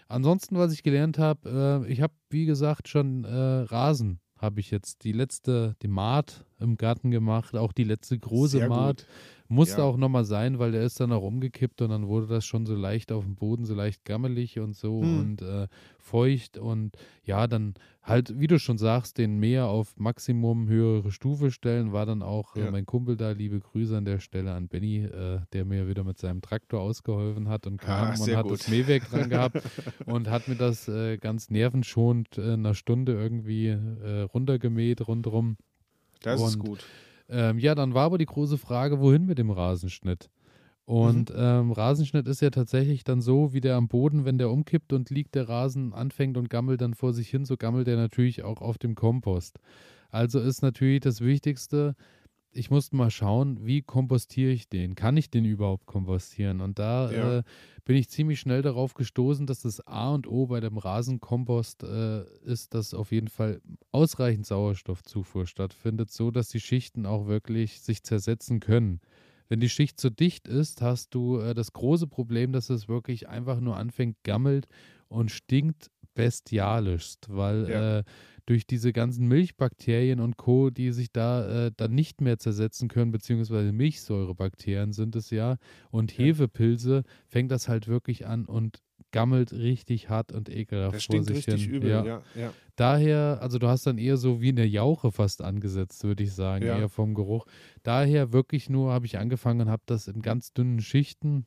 Ansonsten, 0.08 0.58
was 0.58 0.74
ich 0.74 0.82
gelernt 0.82 1.20
habe, 1.20 1.86
äh, 1.88 1.92
ich 1.92 2.02
habe, 2.02 2.14
wie 2.32 2.46
gesagt, 2.46 2.88
schon 2.88 3.24
äh, 3.24 3.30
Rasen 3.30 4.20
habe 4.42 4.60
ich 4.60 4.72
jetzt 4.72 5.04
die 5.04 5.12
letzte, 5.12 5.76
die 5.84 5.88
Maat 5.88 6.46
im 6.60 6.76
Garten 6.76 7.12
gemacht, 7.12 7.56
auch 7.56 7.72
die 7.72 7.84
letzte 7.84 8.18
große 8.18 8.68
Maat. 8.68 9.06
Musste 9.52 9.80
ja. 9.80 9.84
auch 9.84 9.98
nochmal 9.98 10.24
sein, 10.24 10.60
weil 10.60 10.72
der 10.72 10.84
ist 10.84 11.02
dann 11.02 11.12
auch 11.12 11.24
umgekippt 11.24 11.82
und 11.82 11.90
dann 11.90 12.08
wurde 12.08 12.26
das 12.26 12.46
schon 12.46 12.66
so 12.66 12.74
leicht 12.74 13.12
auf 13.12 13.26
dem 13.26 13.36
Boden, 13.36 13.66
so 13.66 13.76
leicht 13.76 14.06
gammelig 14.06 14.60
und 14.60 14.78
so 14.78 15.02
hm. 15.02 15.20
und 15.20 15.42
äh, 15.42 15.68
feucht 16.00 16.58
und 16.58 16.96
ja, 17.26 17.48
dann 17.48 17.74
halt, 18.02 18.40
wie 18.40 18.48
du 18.48 18.60
schon 18.60 18.78
sagst, 18.78 19.18
den 19.18 19.40
Meer 19.40 19.68
auf 19.68 19.98
Maximum 19.98 20.70
höhere 20.70 21.12
Stufe 21.12 21.52
stellen, 21.52 21.92
war 21.92 22.06
dann 22.06 22.22
auch 22.22 22.56
äh, 22.56 22.62
ja. 22.62 22.68
äh, 22.68 22.72
mein 22.72 22.86
Kumpel 22.86 23.18
da, 23.18 23.32
liebe 23.32 23.60
Grüße 23.60 23.98
an 23.98 24.06
der 24.06 24.20
Stelle 24.20 24.54
an 24.54 24.70
Benny, 24.70 25.04
äh, 25.04 25.42
der 25.52 25.66
mir 25.66 25.86
wieder 25.90 26.06
mit 26.06 26.18
seinem 26.18 26.42
Traktor 26.42 26.80
ausgeholfen 26.80 27.50
hat 27.50 27.68
und 27.68 27.76
kam 27.76 28.08
ah, 28.08 28.24
und 28.24 28.34
hat 28.34 28.44
gut. 28.44 28.54
das 28.54 28.70
Mähwerk 28.70 29.10
dran 29.10 29.30
gehabt 29.30 29.62
und 30.06 30.30
hat 30.30 30.48
mir 30.48 30.56
das 30.56 30.88
äh, 30.88 31.18
ganz 31.18 31.50
nervenschonend 31.50 32.38
in 32.38 32.52
einer 32.52 32.74
Stunde 32.74 33.12
irgendwie 33.12 33.68
äh, 33.68 34.22
runtergemäht 34.22 35.06
rundherum. 35.06 35.58
Das 36.22 36.40
und, 36.40 36.48
ist 36.48 36.60
gut. 36.60 36.86
Ähm, 37.32 37.58
ja, 37.58 37.74
dann 37.76 37.94
war 37.94 38.06
aber 38.06 38.18
die 38.18 38.26
große 38.26 38.58
Frage, 38.58 39.00
wohin 39.00 39.26
mit 39.26 39.38
dem 39.38 39.50
Rasenschnitt? 39.50 40.30
Und 40.86 41.30
mhm. 41.30 41.36
ähm, 41.38 41.72
Rasenschnitt 41.72 42.28
ist 42.28 42.42
ja 42.42 42.50
tatsächlich 42.50 43.06
dann 43.06 43.22
so, 43.22 43.54
wie 43.54 43.62
der 43.62 43.78
am 43.78 43.88
Boden, 43.88 44.26
wenn 44.26 44.38
der 44.38 44.52
umkippt 44.52 44.92
und 44.92 45.10
liegt, 45.10 45.36
der 45.36 45.48
Rasen 45.48 45.94
anfängt 45.94 46.36
und 46.36 46.50
gammelt 46.50 46.82
dann 46.82 46.94
vor 46.94 47.14
sich 47.14 47.30
hin, 47.30 47.46
so 47.46 47.56
gammelt 47.56 47.88
der 47.88 47.96
natürlich 47.96 48.44
auch 48.44 48.62
auf 48.62 48.78
dem 48.78 48.96
Kompost. 48.96 49.60
Also 50.10 50.42
ist 50.42 50.62
natürlich 50.62 51.00
das 51.00 51.22
Wichtigste, 51.22 51.96
ich 52.54 52.70
musste 52.70 52.96
mal 52.96 53.12
schauen, 53.12 53.66
wie 53.66 53.82
kompostiere 53.82 54.52
ich 54.52 54.68
den? 54.68 54.96
Kann 54.96 55.18
ich 55.18 55.30
den 55.30 55.46
überhaupt 55.46 55.86
kompostieren? 55.86 56.62
Und 56.62 56.80
da 56.80 57.12
ja. 57.12 57.38
äh, 57.40 57.44
bin 57.86 57.96
ich 57.96 58.10
ziemlich 58.10 58.40
schnell 58.40 58.62
darauf 58.62 58.94
gestoßen, 58.94 59.46
dass 59.48 59.62
das 59.62 59.86
A 59.88 60.14
und 60.14 60.28
O 60.28 60.48
bei 60.48 60.60
dem 60.60 60.78
Rasenkompost 60.78 61.84
äh, 61.84 62.24
ist, 62.44 62.74
dass 62.74 62.94
auf 62.94 63.12
jeden 63.12 63.30
Fall 63.30 63.62
ausreichend 63.92 64.46
Sauerstoffzufuhr 64.46 65.48
stattfindet, 65.48 66.12
so 66.12 66.32
dass 66.32 66.50
die 66.50 66.60
Schichten 66.60 67.06
auch 67.06 67.28
wirklich 67.28 67.82
sich 67.82 68.04
zersetzen 68.04 68.60
können. 68.60 69.00
Wenn 69.48 69.60
die 69.60 69.70
Schicht 69.70 70.00
zu 70.00 70.10
dicht 70.10 70.48
ist, 70.48 70.82
hast 70.82 71.14
du 71.14 71.40
äh, 71.40 71.54
das 71.54 71.74
große 71.74 72.08
Problem, 72.08 72.52
dass 72.52 72.70
es 72.70 72.88
wirklich 72.88 73.28
einfach 73.28 73.60
nur 73.60 73.78
anfängt, 73.78 74.24
gammelt 74.24 74.68
und 75.10 75.32
stinkt 75.32 75.92
bestialischst, 76.14 77.28
weil 77.30 77.70
ja. 77.70 78.00
äh, 78.00 78.04
durch 78.46 78.66
diese 78.66 78.92
ganzen 78.92 79.28
Milchbakterien 79.28 80.20
und 80.20 80.38
Co., 80.38 80.70
die 80.70 80.92
sich 80.92 81.12
da 81.12 81.68
äh, 81.68 81.72
dann 81.76 81.94
nicht 81.94 82.22
mehr 82.22 82.38
zersetzen 82.38 82.88
können, 82.88 83.12
beziehungsweise 83.12 83.72
Milchsäurebakterien 83.72 84.94
sind 84.94 85.16
es 85.16 85.30
ja, 85.30 85.58
und 85.90 86.18
Hefepilze, 86.18 87.04
fängt 87.28 87.52
das 87.52 87.70
halt 87.70 87.88
wirklich 87.88 88.26
an 88.28 88.46
und 88.46 88.82
gammelt 89.12 89.54
richtig 89.54 90.10
hart 90.10 90.32
und 90.32 90.50
ekelhaft 90.50 90.96
das 90.96 91.06
vor 91.06 91.24
sich 91.24 91.38
richtig 91.38 91.66
hin. 91.66 91.74
Übel, 91.74 91.90
ja. 91.90 92.06
Ja, 92.06 92.22
ja. 92.36 92.54
Daher, 92.76 93.40
also 93.42 93.60
du 93.60 93.68
hast 93.68 93.86
dann 93.86 93.98
eher 93.98 94.18
so 94.18 94.42
wie 94.42 94.50
eine 94.50 94.66
Jauche 94.66 95.12
fast 95.12 95.42
angesetzt, 95.42 96.04
würde 96.04 96.24
ich 96.24 96.34
sagen, 96.34 96.66
ja. 96.66 96.78
eher 96.78 96.90
vom 96.90 97.14
Geruch. 97.14 97.46
Daher 97.84 98.32
wirklich 98.32 98.70
nur 98.70 98.92
habe 98.92 99.06
ich 99.06 99.18
angefangen 99.18 99.62
und 99.62 99.70
habe 99.70 99.84
das 99.86 100.08
in 100.08 100.22
ganz 100.22 100.54
dünnen 100.54 100.80
Schichten 100.80 101.46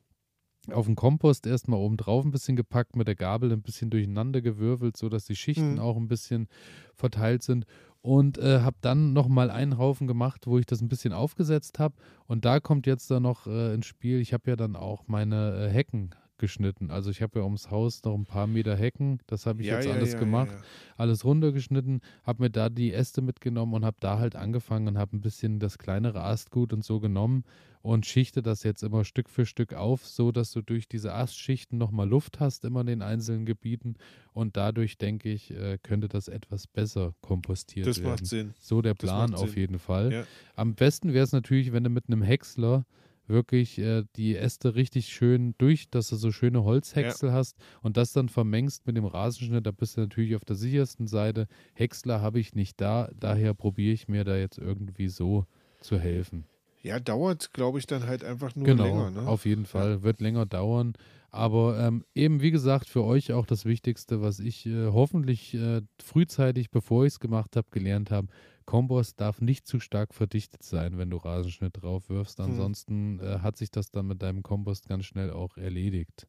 auf 0.71 0.85
den 0.85 0.95
Kompost 0.95 1.47
erstmal 1.47 1.79
oben 1.79 1.97
drauf 1.97 2.23
ein 2.25 2.31
bisschen 2.31 2.55
gepackt, 2.55 2.95
mit 2.95 3.07
der 3.07 3.15
Gabel 3.15 3.51
ein 3.51 3.61
bisschen 3.61 3.89
durcheinander 3.89 4.41
gewürfelt, 4.41 4.97
sodass 4.97 5.25
die 5.25 5.35
Schichten 5.35 5.73
mhm. 5.73 5.79
auch 5.79 5.97
ein 5.97 6.07
bisschen 6.07 6.47
verteilt 6.93 7.43
sind. 7.43 7.65
Und 8.01 8.37
äh, 8.37 8.59
habe 8.59 8.77
dann 8.81 9.13
nochmal 9.13 9.49
einen 9.49 9.79
Haufen 9.79 10.05
gemacht, 10.05 10.45
wo 10.45 10.59
ich 10.59 10.67
das 10.67 10.79
ein 10.81 10.89
bisschen 10.89 11.11
aufgesetzt 11.11 11.79
habe. 11.79 11.95
Und 12.27 12.45
da 12.45 12.59
kommt 12.59 12.85
jetzt 12.85 13.09
dann 13.09 13.23
noch 13.23 13.47
äh, 13.47 13.73
ins 13.73 13.87
Spiel, 13.87 14.19
ich 14.19 14.31
habe 14.31 14.51
ja 14.51 14.55
dann 14.55 14.75
auch 14.75 15.07
meine 15.07 15.65
äh, 15.65 15.69
Hecken 15.69 16.11
geschnitten. 16.37 16.91
Also 16.91 17.09
ich 17.09 17.21
habe 17.21 17.39
ja 17.39 17.45
ums 17.45 17.71
Haus 17.71 18.03
noch 18.03 18.15
ein 18.15 18.25
paar 18.25 18.47
Meter 18.47 18.75
Hecken, 18.75 19.19
das 19.27 19.45
habe 19.45 19.61
ich 19.61 19.67
ja, 19.67 19.75
jetzt 19.75 19.85
ja, 19.87 19.93
alles 19.93 20.13
ja, 20.13 20.19
gemacht, 20.19 20.55
alles 20.97 21.25
runtergeschnitten, 21.25 22.01
habe 22.23 22.43
mir 22.43 22.49
da 22.49 22.69
die 22.69 22.93
Äste 22.93 23.21
mitgenommen 23.21 23.73
und 23.73 23.85
habe 23.85 23.97
da 23.99 24.19
halt 24.19 24.35
angefangen 24.35 24.87
und 24.87 24.97
habe 24.97 25.15
ein 25.15 25.21
bisschen 25.21 25.59
das 25.59 25.77
kleinere 25.77 26.21
Astgut 26.23 26.73
und 26.73 26.83
so 26.83 26.99
genommen 26.99 27.43
und 27.81 28.05
schichte 28.05 28.41
das 28.41 28.63
jetzt 28.63 28.81
immer 28.81 29.05
Stück 29.05 29.29
für 29.29 29.45
Stück 29.45 29.73
auf, 29.73 30.07
so 30.07 30.31
dass 30.31 30.51
du 30.51 30.61
durch 30.61 30.87
diese 30.87 31.13
Astschichten 31.13 31.77
nochmal 31.77 32.09
Luft 32.09 32.39
hast, 32.39 32.65
immer 32.65 32.81
in 32.81 32.87
den 32.87 33.01
einzelnen 33.01 33.45
Gebieten 33.45 33.95
und 34.33 34.57
dadurch 34.57 34.97
denke 34.97 35.29
ich, 35.29 35.51
äh, 35.51 35.77
könnte 35.81 36.07
das 36.07 36.27
etwas 36.27 36.67
besser 36.67 37.13
kompostiert 37.21 37.85
das 37.85 37.99
werden. 37.99 38.11
Das 38.11 38.21
macht 38.21 38.27
Sinn. 38.27 38.53
So 38.59 38.81
der 38.81 38.95
Plan 38.95 39.35
auf 39.35 39.55
jeden 39.55 39.77
Fall. 39.77 40.25
Am 40.55 40.73
besten 40.73 41.13
wäre 41.13 41.23
es 41.23 41.31
natürlich, 41.31 41.73
wenn 41.73 41.83
du 41.83 41.89
mit 41.89 42.07
einem 42.07 42.23
Häcksler 42.23 42.85
wirklich 43.27 43.77
äh, 43.79 44.03
die 44.15 44.35
Äste 44.35 44.75
richtig 44.75 45.07
schön 45.07 45.55
durch, 45.57 45.89
dass 45.89 46.09
du 46.09 46.15
so 46.15 46.31
schöne 46.31 46.63
Holzhäcksel 46.63 47.29
ja. 47.29 47.35
hast 47.35 47.57
und 47.81 47.97
das 47.97 48.13
dann 48.13 48.29
vermengst 48.29 48.85
mit 48.87 48.97
dem 48.97 49.05
Rasenschnitt, 49.05 49.65
da 49.65 49.71
bist 49.71 49.97
du 49.97 50.01
natürlich 50.01 50.35
auf 50.35 50.45
der 50.45 50.55
sichersten 50.55 51.07
Seite. 51.07 51.47
Häcksler 51.73 52.21
habe 52.21 52.39
ich 52.39 52.55
nicht 52.55 52.79
da, 52.81 53.09
daher 53.19 53.53
probiere 53.53 53.93
ich 53.93 54.07
mir 54.07 54.23
da 54.23 54.35
jetzt 54.35 54.57
irgendwie 54.57 55.07
so 55.07 55.45
zu 55.81 55.99
helfen. 55.99 56.45
Ja, 56.85 56.99
dauert, 56.99 57.51
glaube 57.51 57.79
ich, 57.79 57.87
dann 57.87 58.05
halt 58.05 58.23
einfach 58.23 58.55
nur 58.55 58.65
genau, 58.65 58.83
länger. 58.83 59.09
Ne? 59.09 59.27
Auf 59.27 59.47
jeden 59.47 59.65
Fall, 59.65 59.89
ja. 59.89 60.03
wird 60.03 60.21
länger 60.21 60.45
dauern. 60.45 60.93
Aber 61.31 61.79
ähm, 61.79 62.05
eben, 62.13 62.41
wie 62.41 62.51
gesagt, 62.51 62.87
für 62.87 63.03
euch 63.03 63.33
auch 63.33 63.45
das 63.45 63.65
Wichtigste, 63.65 64.21
was 64.21 64.39
ich 64.39 64.67
äh, 64.67 64.87
hoffentlich 64.87 65.53
äh, 65.55 65.81
frühzeitig, 66.01 66.69
bevor 66.69 67.05
ich 67.05 67.13
es 67.13 67.19
gemacht 67.19 67.55
habe, 67.55 67.67
gelernt 67.71 68.11
habe. 68.11 68.27
Kompost 68.65 69.19
darf 69.19 69.41
nicht 69.41 69.67
zu 69.67 69.79
stark 69.79 70.13
verdichtet 70.13 70.63
sein, 70.63 70.97
wenn 70.97 71.09
du 71.09 71.17
Rasenschnitt 71.17 71.81
drauf 71.81 72.09
wirfst. 72.09 72.39
Hm. 72.39 72.45
Ansonsten 72.45 73.19
hm. 73.19 73.27
äh, 73.27 73.39
hat 73.39 73.57
sich 73.57 73.71
das 73.71 73.91
dann 73.91 74.07
mit 74.07 74.21
deinem 74.21 74.43
Kompost 74.43 74.87
ganz 74.87 75.05
schnell 75.05 75.31
auch 75.31 75.57
erledigt. 75.57 76.27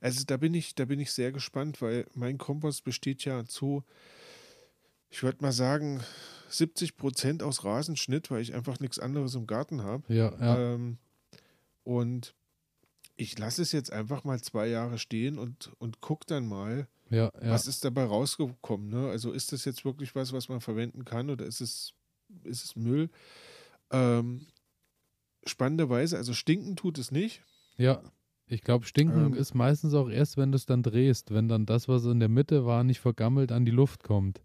Also 0.00 0.24
da 0.26 0.36
bin 0.36 0.54
ich, 0.54 0.74
da 0.74 0.84
bin 0.84 1.00
ich 1.00 1.12
sehr 1.12 1.32
gespannt, 1.32 1.82
weil 1.82 2.06
mein 2.14 2.38
Kompost 2.38 2.84
besteht 2.84 3.24
ja 3.24 3.44
zu, 3.44 3.84
ich 5.10 5.22
würde 5.22 5.42
mal 5.42 5.52
sagen, 5.52 6.00
70 6.48 6.96
Prozent 6.96 7.42
aus 7.42 7.64
Rasenschnitt, 7.64 8.30
weil 8.30 8.42
ich 8.42 8.54
einfach 8.54 8.78
nichts 8.80 8.98
anderes 8.98 9.34
im 9.34 9.46
Garten 9.46 9.82
habe. 9.82 10.12
Ja, 10.12 10.32
ja. 10.38 10.74
Ähm, 10.74 10.98
und 11.84 12.34
ich 13.16 13.38
lasse 13.38 13.62
es 13.62 13.72
jetzt 13.72 13.92
einfach 13.92 14.24
mal 14.24 14.40
zwei 14.40 14.68
Jahre 14.68 14.98
stehen 14.98 15.38
und, 15.38 15.72
und 15.78 16.00
gucke 16.00 16.26
dann 16.26 16.46
mal, 16.46 16.88
ja, 17.12 17.30
ja. 17.42 17.50
was 17.50 17.66
ist 17.66 17.84
dabei 17.84 18.04
rausgekommen. 18.04 18.88
Ne? 18.88 19.10
Also 19.10 19.32
ist 19.32 19.52
das 19.52 19.64
jetzt 19.64 19.84
wirklich 19.84 20.14
was, 20.14 20.32
was 20.32 20.48
man 20.48 20.60
verwenden 20.60 21.04
kann 21.04 21.28
oder 21.28 21.44
ist 21.44 21.60
es, 21.60 21.92
ist 22.44 22.64
es 22.64 22.76
Müll? 22.76 23.10
Ähm, 23.90 24.46
spannenderweise, 25.44 26.16
also 26.16 26.32
stinken 26.32 26.74
tut 26.74 26.98
es 26.98 27.10
nicht. 27.10 27.42
Ja, 27.76 28.02
ich 28.46 28.62
glaube, 28.62 28.86
stinken 28.86 29.26
ähm, 29.26 29.34
ist 29.34 29.54
meistens 29.54 29.94
auch 29.94 30.08
erst, 30.08 30.36
wenn 30.36 30.52
du 30.52 30.56
es 30.56 30.66
dann 30.66 30.82
drehst, 30.82 31.32
wenn 31.32 31.48
dann 31.48 31.66
das, 31.66 31.86
was 31.86 32.04
in 32.04 32.20
der 32.20 32.28
Mitte 32.28 32.64
war, 32.64 32.82
nicht 32.82 33.00
vergammelt 33.00 33.52
an 33.52 33.64
die 33.64 33.72
Luft 33.72 34.02
kommt. 34.02 34.40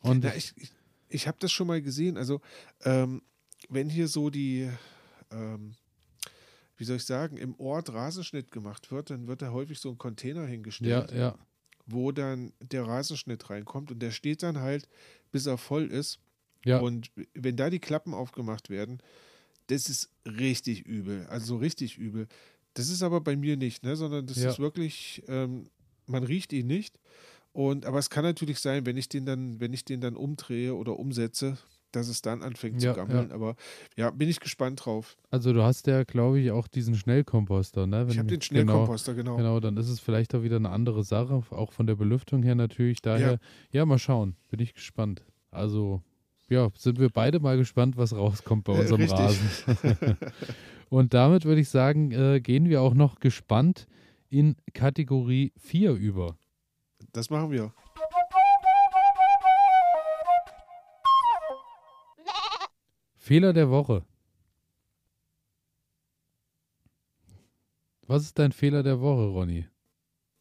Und 0.00 0.24
ja, 0.24 0.34
ich, 0.34 0.54
ich, 0.56 0.72
ich 1.08 1.28
habe 1.28 1.38
das 1.40 1.52
schon 1.52 1.66
mal 1.66 1.82
gesehen. 1.82 2.16
Also, 2.16 2.40
ähm, 2.84 3.22
wenn 3.68 3.88
hier 3.88 4.08
so 4.08 4.30
die, 4.30 4.70
ähm, 5.30 5.74
wie 6.76 6.84
soll 6.84 6.96
ich 6.96 7.04
sagen, 7.04 7.36
im 7.36 7.58
Ort 7.58 7.92
Rasenschnitt 7.92 8.50
gemacht 8.50 8.90
wird, 8.90 9.10
dann 9.10 9.26
wird 9.26 9.42
da 9.42 9.50
häufig 9.50 9.80
so 9.80 9.90
ein 9.90 9.98
Container 9.98 10.46
hingestellt, 10.46 11.10
ja, 11.12 11.18
ja. 11.18 11.38
Wo 11.86 12.12
dann 12.12 12.52
der 12.60 12.84
Rasenschnitt 12.84 13.48
reinkommt 13.48 13.90
und 13.90 14.00
der 14.00 14.10
steht 14.10 14.42
dann 14.42 14.58
halt, 14.58 14.88
bis 15.32 15.46
er 15.46 15.58
voll 15.58 15.86
ist. 15.86 16.18
Ja. 16.64 16.80
Und 16.80 17.10
wenn 17.34 17.56
da 17.56 17.70
die 17.70 17.78
Klappen 17.78 18.12
aufgemacht 18.12 18.70
werden, 18.70 19.00
das 19.68 19.88
ist 19.88 20.10
richtig 20.24 20.84
übel, 20.86 21.26
also 21.26 21.46
so 21.46 21.56
richtig 21.56 21.96
übel. 21.96 22.26
Das 22.74 22.88
ist 22.88 23.02
aber 23.02 23.20
bei 23.20 23.36
mir 23.36 23.56
nicht, 23.56 23.84
ne? 23.84 23.96
sondern 23.96 24.26
das 24.26 24.38
ja. 24.38 24.50
ist 24.50 24.58
wirklich, 24.58 25.22
ähm, 25.28 25.68
man 26.06 26.24
riecht 26.24 26.52
ihn 26.52 26.66
nicht. 26.66 26.98
Und, 27.52 27.86
aber 27.86 27.98
es 27.98 28.10
kann 28.10 28.24
natürlich 28.24 28.58
sein, 28.58 28.84
wenn 28.84 28.96
ich 28.96 29.08
den 29.08 29.24
dann, 29.24 29.60
wenn 29.60 29.72
ich 29.72 29.84
den 29.84 30.00
dann 30.00 30.14
umdrehe 30.14 30.74
oder 30.74 30.98
umsetze, 30.98 31.56
dass 31.96 32.08
es 32.08 32.22
dann 32.22 32.42
anfängt 32.42 32.82
ja, 32.82 32.92
zu 32.92 33.00
gammeln. 33.00 33.30
Ja. 33.30 33.34
Aber 33.34 33.56
ja, 33.96 34.10
bin 34.10 34.28
ich 34.28 34.40
gespannt 34.40 34.84
drauf. 34.84 35.16
Also 35.30 35.52
du 35.52 35.62
hast 35.62 35.86
ja, 35.86 36.04
glaube 36.04 36.38
ich, 36.40 36.50
auch 36.50 36.68
diesen 36.68 36.94
Schnellkomposter, 36.94 37.86
ne? 37.86 38.06
Wenn 38.06 38.12
ich 38.12 38.18
habe 38.18 38.28
den 38.28 38.42
Schnellkomposter, 38.42 39.14
genau, 39.14 39.36
genau. 39.36 39.48
Genau, 39.48 39.60
dann 39.60 39.76
ist 39.76 39.88
es 39.88 40.00
vielleicht 40.00 40.34
auch 40.34 40.42
wieder 40.42 40.56
eine 40.56 40.70
andere 40.70 41.02
Sache, 41.02 41.42
auch 41.50 41.72
von 41.72 41.86
der 41.86 41.94
Belüftung 41.94 42.42
her 42.42 42.54
natürlich. 42.54 43.00
Daher, 43.00 43.32
ja, 43.32 43.38
ja 43.72 43.86
mal 43.86 43.98
schauen, 43.98 44.36
bin 44.50 44.60
ich 44.60 44.74
gespannt. 44.74 45.24
Also, 45.50 46.02
ja, 46.48 46.68
sind 46.76 47.00
wir 47.00 47.08
beide 47.08 47.40
mal 47.40 47.56
gespannt, 47.56 47.96
was 47.96 48.14
rauskommt 48.14 48.64
bei 48.64 48.72
unserem 48.74 49.00
äh, 49.00 49.06
Rasen. 49.06 49.48
Und 50.88 51.14
damit 51.14 51.44
würde 51.44 51.60
ich 51.60 51.68
sagen, 51.68 52.12
äh, 52.12 52.40
gehen 52.40 52.68
wir 52.68 52.82
auch 52.82 52.94
noch 52.94 53.18
gespannt 53.18 53.86
in 54.28 54.56
Kategorie 54.74 55.52
4 55.56 55.92
über. 55.92 56.36
Das 57.12 57.30
machen 57.30 57.50
wir. 57.50 57.72
Fehler 63.26 63.52
der 63.52 63.68
Woche. 63.70 64.04
Was 68.06 68.22
ist 68.22 68.38
dein 68.38 68.52
Fehler 68.52 68.84
der 68.84 69.00
Woche, 69.00 69.24
Ronny? 69.24 69.66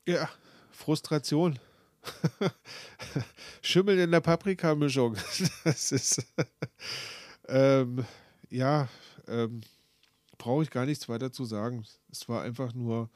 Ja, 0.08 0.30
Frustration. 0.70 1.58
Schimmel 3.64 3.98
in 3.98 4.12
der 4.12 4.20
Paprikamischung. 4.20 5.16
Das 5.64 5.92
ist. 5.92 6.24
ähm, 7.48 8.06
ja, 8.52 8.88
ähm, 9.28 9.62
brauche 10.38 10.62
ich 10.62 10.70
gar 10.70 10.86
nichts 10.86 11.10
weiter 11.10 11.32
zu 11.32 11.44
sagen. 11.44 11.84
Es 12.12 12.30
war 12.30 12.44
einfach 12.44 12.76
nur, 12.76 13.10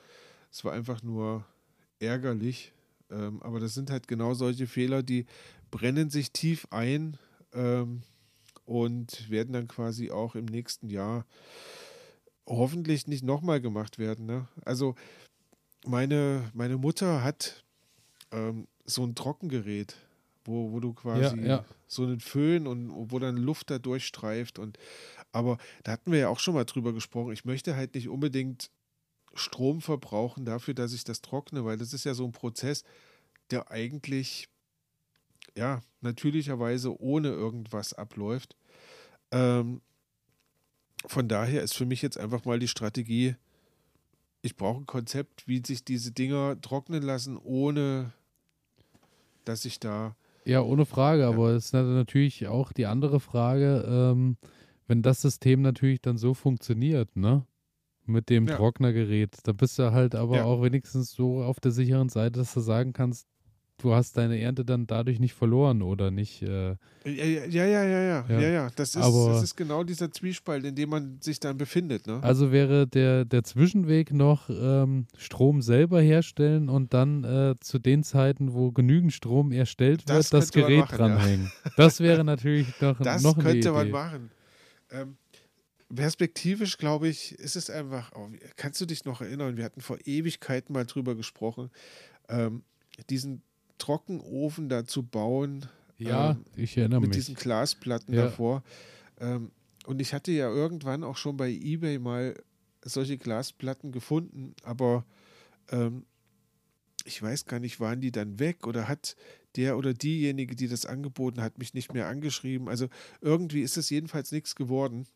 es 0.52 0.66
war 0.66 0.74
einfach 0.74 1.04
nur 1.04 1.46
ärgerlich. 2.00 2.74
Ähm, 3.12 3.40
aber 3.44 3.60
das 3.60 3.76
sind 3.76 3.92
halt 3.92 4.08
genau 4.08 4.34
solche 4.34 4.66
Fehler, 4.66 5.04
die 5.04 5.28
brennen 5.70 6.10
sich 6.10 6.32
tief 6.32 6.66
ein 6.72 7.20
ähm, 7.54 8.02
und 8.70 9.32
werden 9.32 9.52
dann 9.52 9.68
quasi 9.68 10.12
auch 10.12 10.36
im 10.36 10.46
nächsten 10.46 10.90
Jahr 10.90 11.26
hoffentlich 12.46 13.08
nicht 13.08 13.24
nochmal 13.24 13.62
gemacht 13.62 13.98
werden. 13.98 14.28
Ne? 14.28 14.48
Also 14.64 14.94
meine, 15.88 16.52
meine 16.54 16.78
Mutter 16.78 17.24
hat 17.24 17.64
ähm, 18.32 18.68
so 18.86 19.04
ein 19.04 19.16
Trockengerät, 19.16 19.96
wo, 20.46 20.72
wo 20.72 20.80
du 20.80 20.94
quasi 20.94 21.38
ja, 21.42 21.48
ja. 21.48 21.66
so 21.88 22.04
einen 22.04 22.20
Föhn 22.20 22.68
und 22.68 23.12
wo 23.12 23.18
dann 23.18 23.38
Luft 23.38 23.72
da 23.72 23.80
durchstreift 23.80 24.60
und 24.60 24.78
aber 25.32 25.58
da 25.84 25.94
hatten 25.94 26.12
wir 26.12 26.20
ja 26.20 26.30
auch 26.30 26.40
schon 26.40 26.54
mal 26.54 26.66
drüber 26.66 26.94
gesprochen. 26.94 27.34
Ich 27.34 27.46
möchte 27.46 27.76
halt 27.76 27.96
nicht 27.96 28.08
unbedingt 28.08 28.70
Strom 29.34 29.82
verbrauchen 29.82 30.46
dafür, 30.46 30.76
dass 30.76 30.94
ich 30.94 31.04
das 31.04 31.22
trockne, 31.22 31.66
weil 31.66 31.78
das 31.78 31.94
ist 31.94 32.04
ja 32.04 32.14
so 32.14 32.26
ein 32.26 32.34
Prozess, 32.34 32.84
der 33.50 33.72
eigentlich 33.72 34.48
ja 35.56 35.82
natürlicherweise 36.02 37.00
ohne 37.00 37.30
irgendwas 37.30 37.94
abläuft. 37.94 38.56
Ähm, 39.32 39.82
von 41.06 41.28
daher 41.28 41.64
ist 41.64 41.76
für 41.76 41.86
mich 41.86 42.02
jetzt 42.02 42.18
einfach 42.18 42.46
mal 42.46 42.60
die 42.60 42.68
Strategie, 42.68 43.36
ich 44.42 44.56
brauche 44.56 44.82
ein 44.82 44.86
Konzept, 44.86 45.48
wie 45.48 45.62
sich 45.66 45.84
diese 45.84 46.12
Dinger 46.12 46.60
trocknen 46.62 47.04
lassen, 47.04 47.38
ohne 47.38 48.14
dass 49.46 49.66
ich 49.66 49.80
da. 49.80 50.16
Ja, 50.46 50.62
ohne 50.62 50.86
Frage, 50.86 51.24
ja. 51.24 51.30
aber 51.30 51.52
es 51.52 51.66
ist 51.66 51.74
natürlich 51.74 52.48
auch 52.48 52.72
die 52.72 52.86
andere 52.86 53.20
Frage, 53.20 53.86
ähm, 53.88 54.38
wenn 54.88 55.02
das 55.02 55.22
System 55.22 55.62
natürlich 55.62 56.02
dann 56.02 56.18
so 56.18 56.34
funktioniert, 56.34 57.16
ne? 57.16 57.46
Mit 58.06 58.30
dem 58.30 58.48
ja. 58.48 58.56
Trocknergerät, 58.56 59.38
da 59.44 59.52
bist 59.52 59.78
du 59.78 59.92
halt 59.92 60.16
aber 60.16 60.38
ja. 60.38 60.44
auch 60.46 60.64
wenigstens 60.64 61.12
so 61.12 61.44
auf 61.44 61.60
der 61.60 61.72
sicheren 61.72 62.10
Seite, 62.10 62.40
dass 62.40 62.54
du 62.54 62.60
sagen 62.60 62.92
kannst, 62.92 63.28
du 63.80 63.94
hast 63.94 64.18
deine 64.18 64.40
Ernte 64.40 64.64
dann 64.64 64.88
dadurch 64.88 65.20
nicht 65.20 65.34
verloren 65.34 65.82
oder 65.82 66.12
nicht. 66.12 66.42
Äh, 66.42 66.76
ja, 67.06 67.26
ja, 67.46 67.66
ja, 67.66 67.84
ja, 67.84 67.84
ja, 67.84 68.26
ja, 68.28 68.50
ja, 68.50 68.70
Das, 68.76 68.96
ist, 68.96 69.02
Aber, 69.02 69.34
das 69.34 69.44
ist 69.44 69.56
genau 69.56 69.84
dieser 69.84 70.12
Zwiespalt, 70.12 70.66
in 70.66 70.76
dem 70.76 70.90
man 70.90 71.18
sich 71.22 71.40
dann 71.40 71.58
befindet. 71.58 72.08
Ne? 72.08 72.22
Also 72.22 72.52
wäre 72.52 72.88
der, 72.88 73.26
der 73.26 73.44
Zwischenweg 73.44 74.14
noch 74.14 74.50
ähm, 74.50 75.08
Strom 75.18 75.62
selber 75.62 76.02
herstellen 76.02 76.70
und 76.70 76.94
dann 76.94 77.24
äh, 77.24 77.56
zu 77.60 77.80
den 77.80 78.04
Zeiten, 78.04 78.54
wo 78.54 78.72
genügend 78.72 79.14
Strom 79.14 79.52
erstellt 79.52 80.08
wird, 80.08 80.20
das, 80.20 80.30
das 80.30 80.52
Gerät 80.52 80.80
machen, 80.82 80.98
dranhängen. 80.98 81.52
Ja. 81.66 81.72
Das 81.78 82.00
wäre 82.00 82.24
natürlich 82.24 82.68
noch, 82.82 83.00
das 83.02 83.24
noch 83.24 83.38
eine 83.38 83.44
könnte 83.44 83.72
man 83.72 83.90
machen. 83.90 84.32
Ähm, 84.92 85.18
perspektivisch, 85.94 86.78
glaube 86.78 87.08
ich, 87.08 87.34
ist 87.40 87.56
es 87.56 87.70
einfach, 87.70 88.12
oh, 88.16 88.30
kannst 88.56 88.80
du 88.82 88.86
dich 88.86 89.06
noch 89.06 89.22
erinnern, 89.22 89.58
wir 89.58 89.64
hatten 89.64 89.82
vor 89.82 89.98
Ewigkeiten 90.06 90.74
mal 90.74 90.86
drüber 90.86 91.16
gesprochen, 91.16 91.72
ähm, 92.28 92.64
diesen 93.10 93.42
Trockenofen 93.80 94.70
da 94.70 94.86
zu 94.86 95.04
bauen. 95.04 95.66
Ja, 95.98 96.32
ähm, 96.32 96.46
ich 96.56 96.78
erinnere 96.78 97.02
mit 97.02 97.10
mich. 97.10 97.18
Mit 97.18 97.28
diesen 97.28 97.36
Glasplatten 97.36 98.14
ja. 98.14 98.26
davor. 98.26 98.64
Ähm, 99.20 99.52
und 99.86 100.00
ich 100.00 100.14
hatte 100.14 100.32
ja 100.32 100.50
irgendwann 100.50 101.04
auch 101.04 101.18
schon 101.18 101.36
bei 101.36 101.50
eBay 101.50 101.98
mal 101.98 102.36
solche 102.84 103.18
Glasplatten 103.18 103.92
gefunden, 103.92 104.54
aber 104.64 105.04
ähm, 105.72 106.06
ich 107.06 107.22
weiß 107.22 107.46
gar 107.46 107.60
nicht, 107.60 107.80
waren 107.80 108.02
die 108.02 108.12
dann 108.12 108.40
weg 108.40 108.68
oder 108.68 108.88
hat 108.88 109.16
der 109.56 109.78
oder 109.78 109.94
diejenige, 109.94 110.56
die 110.56 110.68
das 110.68 110.86
angeboten 110.86 111.42
hat, 111.42 111.58
mich 111.58 111.74
nicht 111.74 111.94
mehr 111.94 112.08
angeschrieben. 112.08 112.70
Also 112.70 112.88
irgendwie 113.22 113.62
ist 113.62 113.78
es 113.78 113.90
jedenfalls 113.90 114.32
nichts 114.32 114.56
geworden. 114.56 115.08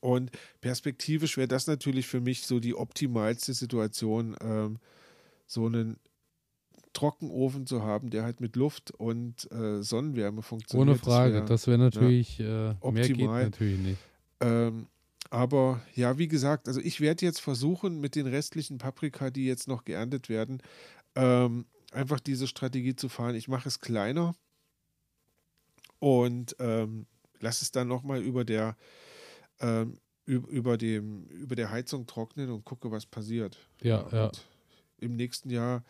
Und 0.00 0.30
perspektivisch 0.60 1.36
wäre 1.36 1.48
das 1.48 1.66
natürlich 1.66 2.08
für 2.08 2.20
mich 2.20 2.46
so 2.46 2.58
die 2.58 2.74
optimalste 2.74 3.54
Situation, 3.54 4.34
ähm, 4.40 4.78
so 5.46 5.66
einen 5.66 5.98
Trockenofen 6.92 7.66
zu 7.66 7.82
haben, 7.82 8.10
der 8.10 8.22
halt 8.24 8.40
mit 8.40 8.56
Luft 8.56 8.90
und 8.90 9.50
äh, 9.50 9.82
Sonnenwärme 9.82 10.42
funktioniert. 10.42 10.88
Ohne 10.88 10.98
Frage, 10.98 11.44
das 11.44 11.66
wäre 11.66 11.78
wär 11.78 11.84
natürlich, 11.84 12.38
ja, 12.38 12.72
äh, 12.72 12.92
mehr 12.92 13.08
geht 13.08 13.26
natürlich 13.26 13.78
nicht. 13.78 13.98
Ähm, 14.40 14.86
aber 15.30 15.80
ja, 15.94 16.18
wie 16.18 16.28
gesagt, 16.28 16.68
also 16.68 16.80
ich 16.80 17.00
werde 17.00 17.24
jetzt 17.24 17.40
versuchen, 17.40 18.00
mit 18.00 18.14
den 18.14 18.26
restlichen 18.26 18.78
Paprika, 18.78 19.30
die 19.30 19.46
jetzt 19.46 19.68
noch 19.68 19.84
geerntet 19.84 20.28
werden, 20.28 20.62
ähm, 21.14 21.66
einfach 21.92 22.20
diese 22.20 22.46
Strategie 22.46 22.96
zu 22.96 23.08
fahren. 23.08 23.34
Ich 23.34 23.48
mache 23.48 23.68
es 23.68 23.80
kleiner 23.80 24.34
und 25.98 26.56
ähm, 26.58 27.06
lasse 27.40 27.64
es 27.64 27.70
dann 27.70 27.88
nochmal 27.88 28.20
über 28.22 28.44
der 28.44 28.76
ähm, 29.60 29.98
über, 30.24 30.78
dem, 30.78 31.26
über 31.26 31.56
der 31.56 31.70
Heizung 31.70 32.06
trocknen 32.06 32.50
und 32.50 32.64
gucke, 32.64 32.90
was 32.90 33.06
passiert. 33.06 33.58
Ja, 33.82 34.06
ja. 34.12 34.30
Im 34.98 35.16
nächsten 35.16 35.50
Jahr 35.50 35.84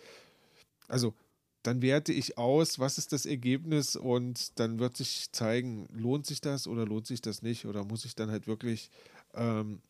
also 0.92 1.14
dann 1.62 1.80
werte 1.80 2.12
ich 2.12 2.38
aus, 2.38 2.78
was 2.78 2.98
ist 2.98 3.12
das 3.12 3.24
Ergebnis 3.24 3.96
und 3.96 4.58
dann 4.58 4.78
wird 4.78 4.96
sich 4.96 5.32
zeigen, 5.32 5.88
lohnt 5.92 6.26
sich 6.26 6.40
das 6.40 6.66
oder 6.66 6.84
lohnt 6.84 7.06
sich 7.06 7.22
das 7.22 7.40
nicht 7.40 7.66
oder 7.66 7.84
muss 7.84 8.04
ich 8.04 8.14
dann 8.14 8.30
halt 8.30 8.46
wirklich 8.46 8.90
ähm, 9.34 9.80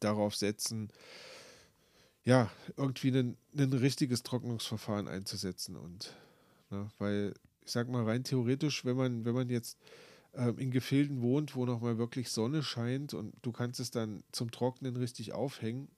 darauf 0.00 0.36
setzen, 0.36 0.90
ja, 2.24 2.50
irgendwie 2.76 3.08
ein, 3.08 3.36
ein 3.56 3.72
richtiges 3.72 4.22
Trocknungsverfahren 4.22 5.08
einzusetzen 5.08 5.76
und 5.76 6.14
ne, 6.70 6.88
weil 6.98 7.34
ich 7.64 7.72
sag 7.72 7.88
mal 7.88 8.04
rein 8.04 8.22
theoretisch, 8.22 8.84
wenn 8.84 8.96
man, 8.96 9.24
wenn 9.24 9.34
man 9.34 9.48
jetzt 9.48 9.78
ähm, 10.34 10.58
in 10.58 10.70
Gefilden 10.70 11.20
wohnt, 11.20 11.56
wo 11.56 11.66
nochmal 11.66 11.98
wirklich 11.98 12.28
Sonne 12.30 12.62
scheint 12.62 13.12
und 13.12 13.34
du 13.42 13.50
kannst 13.50 13.80
es 13.80 13.90
dann 13.90 14.22
zum 14.30 14.50
Trocknen 14.50 14.96
richtig 14.96 15.32
aufhängen, 15.32 15.88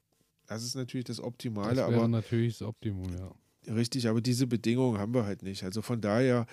das 0.46 0.62
ist 0.62 0.76
natürlich 0.76 1.04
das 1.04 1.20
Optimale. 1.20 1.74
Das 1.74 1.88
wäre 1.88 2.00
aber 2.00 2.08
natürlich 2.08 2.58
das 2.58 2.68
Optimum, 2.68 3.12
ja. 3.12 3.34
Richtig, 3.68 4.09
aber 4.09 4.20
diese 4.20 4.47
Bedingungen 4.47 4.98
haben 4.98 5.14
wir 5.14 5.24
halt 5.24 5.43
nicht. 5.43 5.64
Also 5.64 5.82
von 5.82 6.01
daher, 6.01 6.47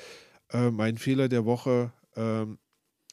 äh, 0.51 0.71
mein 0.71 0.97
Fehler 0.97 1.29
der 1.29 1.45
Woche, 1.45 1.93
ähm, 2.15 2.57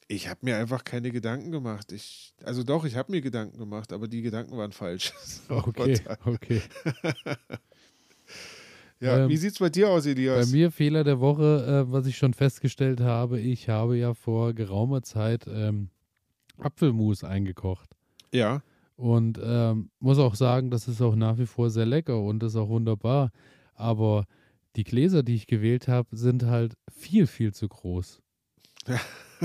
ich 0.08 0.28
habe 0.28 0.40
mir 0.42 0.56
einfach 0.56 0.82
keine 0.82 1.10
Gedanken 1.10 1.52
gemacht. 1.52 1.92
Ich, 1.92 2.34
also 2.42 2.64
doch, 2.64 2.84
ich 2.84 2.96
habe 2.96 3.12
mir 3.12 3.20
Gedanken 3.20 3.58
gemacht, 3.58 3.92
aber 3.92 4.08
die 4.08 4.22
Gedanken 4.22 4.56
waren 4.56 4.72
falsch. 4.72 5.12
okay, 5.48 6.00
okay. 6.24 6.62
ja, 9.00 9.18
ähm, 9.18 9.28
wie 9.28 9.36
sieht 9.36 9.52
es 9.52 9.58
bei 9.58 9.68
dir 9.68 9.88
aus, 9.88 10.06
Elias? 10.06 10.50
Bei 10.50 10.56
mir 10.56 10.72
Fehler 10.72 11.04
der 11.04 11.20
Woche, 11.20 11.86
äh, 11.86 11.92
was 11.92 12.06
ich 12.06 12.16
schon 12.16 12.34
festgestellt 12.34 13.00
habe, 13.00 13.38
ich 13.38 13.68
habe 13.68 13.96
ja 13.96 14.14
vor 14.14 14.52
geraumer 14.52 15.02
Zeit 15.02 15.46
ähm, 15.46 15.90
Apfelmus 16.58 17.22
eingekocht. 17.22 17.90
Ja. 18.32 18.62
Und 18.96 19.38
ähm, 19.42 19.90
muss 20.00 20.18
auch 20.18 20.34
sagen, 20.34 20.70
das 20.70 20.88
ist 20.88 21.00
auch 21.00 21.14
nach 21.14 21.38
wie 21.38 21.46
vor 21.46 21.70
sehr 21.70 21.86
lecker 21.86 22.20
und 22.20 22.42
ist 22.42 22.56
auch 22.56 22.68
wunderbar 22.68 23.30
aber 23.80 24.26
die 24.76 24.84
Gläser, 24.84 25.22
die 25.22 25.34
ich 25.34 25.46
gewählt 25.46 25.88
habe, 25.88 26.16
sind 26.16 26.44
halt 26.44 26.74
viel, 26.90 27.26
viel 27.26 27.52
zu 27.52 27.68
groß. 27.68 28.20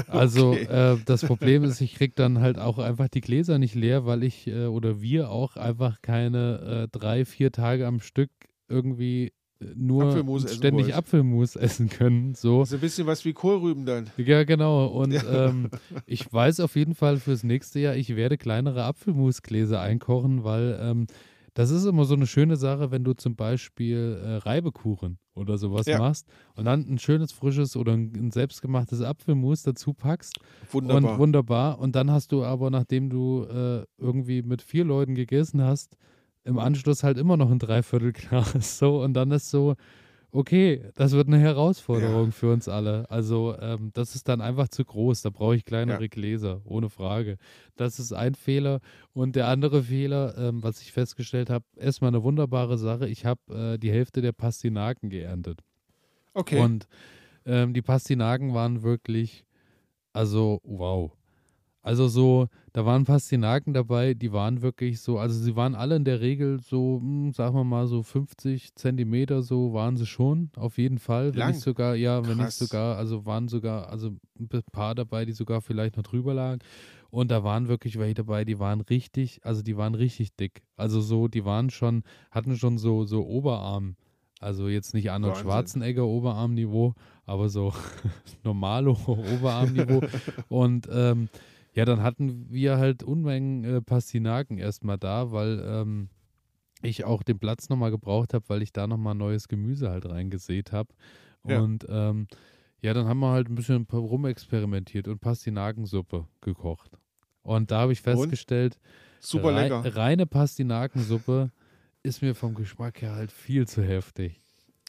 Also 0.08 0.52
okay. 0.52 0.94
äh, 0.94 0.98
das 1.06 1.24
Problem 1.24 1.64
ist, 1.64 1.80
ich 1.80 1.96
kriege 1.96 2.14
dann 2.18 2.42
halt 2.42 2.60
auch 2.60 2.80
einfach 2.80 3.08
die 3.08 3.22
Gläser 3.22 3.60
nicht 3.60 3.76
leer, 3.76 4.06
weil 4.06 4.24
ich 4.24 4.46
äh, 4.46 4.66
oder 4.66 5.02
wir 5.02 5.30
auch 5.30 5.56
einfach 5.56 6.02
keine 6.02 6.84
äh, 6.84 6.88
drei, 6.92 7.24
vier 7.24 7.54
Tage 7.54 7.88
am 7.88 8.02
Stück 8.02 8.30
irgendwie 8.68 9.32
äh, 9.62 9.68
nur 9.76 10.08
Apfelmus 10.08 10.54
ständig 10.54 10.88
wollt. 10.88 10.96
Apfelmus 10.96 11.56
essen 11.56 11.90
können. 11.90 12.36
So. 12.36 12.60
Das 12.60 12.70
ist 12.70 12.74
ein 12.76 12.82
bisschen 12.82 13.08
was 13.08 13.24
wie 13.24 13.34
Kohlrüben 13.34 13.86
dann. 13.86 14.10
Ja, 14.18 14.44
genau. 14.44 14.88
Und 14.88 15.14
ja. 15.14 15.48
Ähm, 15.48 15.70
ich 16.06 16.32
weiß 16.32 16.60
auf 16.60 16.76
jeden 16.76 16.96
Fall 16.96 17.18
fürs 17.18 17.44
nächste 17.44 17.80
Jahr, 17.80 17.96
ich 17.96 18.16
werde 18.16 18.38
kleinere 18.38 18.84
Apfelmusgläser 18.84 19.80
einkochen, 19.80 20.44
weil 20.44 20.78
ähm, 20.82 21.08
das 21.56 21.72
ist 21.72 21.86
immer 21.86 22.04
so 22.04 22.16
eine 22.16 22.28
schöne 22.28 22.58
Sache, 22.58 22.92
wenn 22.92 23.06
du 23.06 23.14
zum 23.14 23.36
Beispiel 23.36 24.22
äh, 24.22 24.36
Reibekuchen 24.38 25.18
oder 25.34 25.58
sowas 25.58 25.86
ja. 25.86 25.98
machst 25.98 26.28
und 26.56 26.66
dann 26.66 26.86
ein 26.88 27.00
schönes, 27.00 27.32
frisches 27.32 27.78
oder 27.78 27.94
ein, 27.94 28.12
ein 28.14 28.32
selbstgemachtes 28.32 29.02
Apfelmus 29.02 29.64
dazu 29.64 29.94
packst. 29.94 30.38
Wunderbar. 30.72 31.14
Und 31.14 31.20
wunderbar. 31.20 31.80
Und 31.80 31.96
dann 31.96 32.12
hast 32.12 32.34
du 32.34 32.44
aber, 32.44 32.70
nachdem 32.70 33.10
du 33.10 33.46
äh, 33.46 33.86
irgendwie 33.98 34.42
mit 34.42 34.62
vier 34.62 34.84
Leuten 34.84 35.16
gegessen 35.16 35.64
hast, 35.64 35.98
im 36.44 36.60
Anschluss 36.60 37.04
halt 37.04 37.18
immer 37.18 37.38
noch 37.38 37.50
ein 37.50 37.60
Dreiviertelglas. 37.60 38.78
So, 38.78 39.02
und 39.02 39.14
dann 39.14 39.32
ist 39.32 39.50
so, 39.50 39.76
okay, 40.36 40.84
das 40.96 41.14
wird 41.14 41.28
eine 41.28 41.40
Herausforderung 41.40 42.26
ja. 42.26 42.32
für 42.32 42.52
uns 42.52 42.68
alle. 42.68 43.10
Also 43.10 43.56
ähm, 43.60 43.92
das 43.94 44.16
ist 44.16 44.28
dann 44.28 44.42
einfach 44.42 44.68
zu 44.68 44.84
groß. 44.84 45.22
Da 45.22 45.30
brauche 45.30 45.56
ich 45.56 45.64
kleinere 45.64 46.02
ja. 46.02 46.08
Gläser, 46.08 46.62
ohne 46.66 46.90
Frage. 46.90 47.38
Das 47.78 48.00
ist 48.00 48.12
ein 48.12 48.36
Fehler. 48.36 48.82
Und 49.14 49.36
der 49.36 49.48
andere 49.48 49.84
Fehler, 49.84 50.38
ähm, 50.38 50.62
was 50.62 50.82
ich 50.82 50.92
festgestellt 50.92 51.50
habe, 51.50 51.66
erstmal 51.78 52.10
eine 52.10 52.24
wunderbare 52.24 52.78
Sache. 52.78 53.08
Ich 53.08 53.26
habe 53.26 53.76
äh, 53.76 53.78
die 53.78 53.92
Hälfte 53.92 54.22
der 54.22 54.34
Pastinaken 54.34 55.10
geerntet. 55.10 55.62
Okay. 56.34 56.60
Und 56.60 56.88
ähm, 57.46 57.74
die 57.74 57.82
Pastinaken 57.82 58.54
waren 58.54 58.84
wirklich, 58.84 59.46
also 60.12 60.60
wow. 60.64 61.12
Also 61.82 62.08
so, 62.10 62.48
da 62.76 62.86
waren 62.86 63.06
Pastinaken 63.06 63.74
dabei, 63.74 64.14
die 64.14 64.34
waren 64.34 64.62
wirklich 64.62 65.00
so, 65.00 65.18
also 65.18 65.40
sie 65.40 65.56
waren 65.56 65.76
alle 65.76 65.96
in 65.96 66.04
der 66.04 66.20
Regel 66.20 66.60
so, 66.60 67.00
hm, 67.00 67.32
sagen 67.32 67.56
wir 67.56 67.64
mal 67.64 67.88
so 67.88 68.04
50 68.04 68.76
Zentimeter, 68.76 69.44
so 69.44 69.72
waren 69.72 69.96
sie 69.96 70.06
schon, 70.06 70.50
auf 70.58 70.78
jeden 70.78 71.00
Fall. 71.00 71.32
Wenn 71.32 71.40
Lang. 71.40 71.52
nicht 71.52 71.62
sogar, 71.62 71.96
ja, 71.96 72.20
Krass. 72.20 72.30
wenn 72.30 72.38
nicht 72.44 72.52
sogar, 72.52 72.98
also 72.98 73.26
waren 73.26 73.48
sogar, 73.48 73.88
also 73.88 74.18
ein 74.38 74.50
paar 74.74 74.94
dabei, 74.94 75.24
die 75.24 75.32
sogar 75.32 75.62
vielleicht 75.62 75.96
noch 75.96 76.04
drüber 76.04 76.34
lagen. 76.34 76.60
Und 77.12 77.32
da 77.32 77.46
waren 77.46 77.70
wirklich 77.70 77.98
welche 77.98 78.16
dabei, 78.16 78.44
die 78.44 78.60
waren 78.60 78.82
richtig, 78.82 79.40
also 79.44 79.62
die 79.62 79.78
waren 79.78 79.96
richtig 79.96 80.36
dick. 80.36 80.62
Also 80.76 81.00
so, 81.00 81.30
die 81.30 81.46
waren 81.46 81.70
schon, 81.70 82.04
hatten 82.30 82.58
schon 82.58 82.78
so, 82.78 83.06
so 83.06 83.26
Oberarm. 83.26 83.96
Also 84.42 84.68
jetzt 84.68 84.94
nicht 84.94 85.12
Arnold 85.12 85.36
Wahnsinn. 85.36 85.50
Schwarzenegger 85.50 86.06
Oberarmniveau, 86.06 86.94
aber 87.26 87.48
so 87.48 87.72
normalo 88.44 88.98
Oberarmniveau. 89.08 90.02
Und 90.50 90.90
ähm, 90.92 91.30
ja, 91.76 91.86
dann 91.86 92.02
hatten 92.02 92.50
wir 92.50 92.78
halt 92.78 93.04
Unmengen 93.04 93.64
äh, 93.64 93.82
Pastinaken 93.82 94.58
erstmal 94.58 94.98
da, 94.98 95.32
weil 95.32 95.62
ähm, 95.66 96.10
ich 96.82 97.04
auch 97.04 97.22
den 97.22 97.38
Platz 97.38 97.70
nochmal 97.70 97.92
gebraucht 97.92 98.34
habe, 98.34 98.46
weil 98.48 98.62
ich 98.62 98.72
da 98.72 98.88
nochmal 98.88 99.16
neues 99.16 99.48
Gemüse 99.48 99.90
halt 99.90 100.06
reingesät 100.06 100.72
habe. 100.72 100.94
Ja. 101.46 101.60
Und 101.60 101.86
ähm, 101.90 102.28
ja, 102.82 102.94
dann 102.94 103.08
haben 103.08 103.20
wir 103.20 103.32
halt 103.32 103.50
ein 103.50 103.56
bisschen 103.56 103.86
rumexperimentiert 103.92 105.08
und 105.08 105.20
Pastinakensuppe 105.20 106.28
gekocht. 106.42 106.92
Und 107.42 107.72
da 107.72 107.82
habe 107.82 107.94
ich 107.94 108.02
festgestellt, 108.02 108.80
Super 109.20 109.54
rei 109.54 109.64
lecker. 109.68 109.96
reine 109.96 110.26
Pastinakensuppe 110.26 111.52
ist 112.04 112.22
mir 112.22 112.36
vom 112.36 112.54
Geschmack 112.54 113.02
her 113.02 113.16
halt 113.16 113.32
viel 113.32 113.68
zu 113.68 113.84
heftig. 113.84 114.40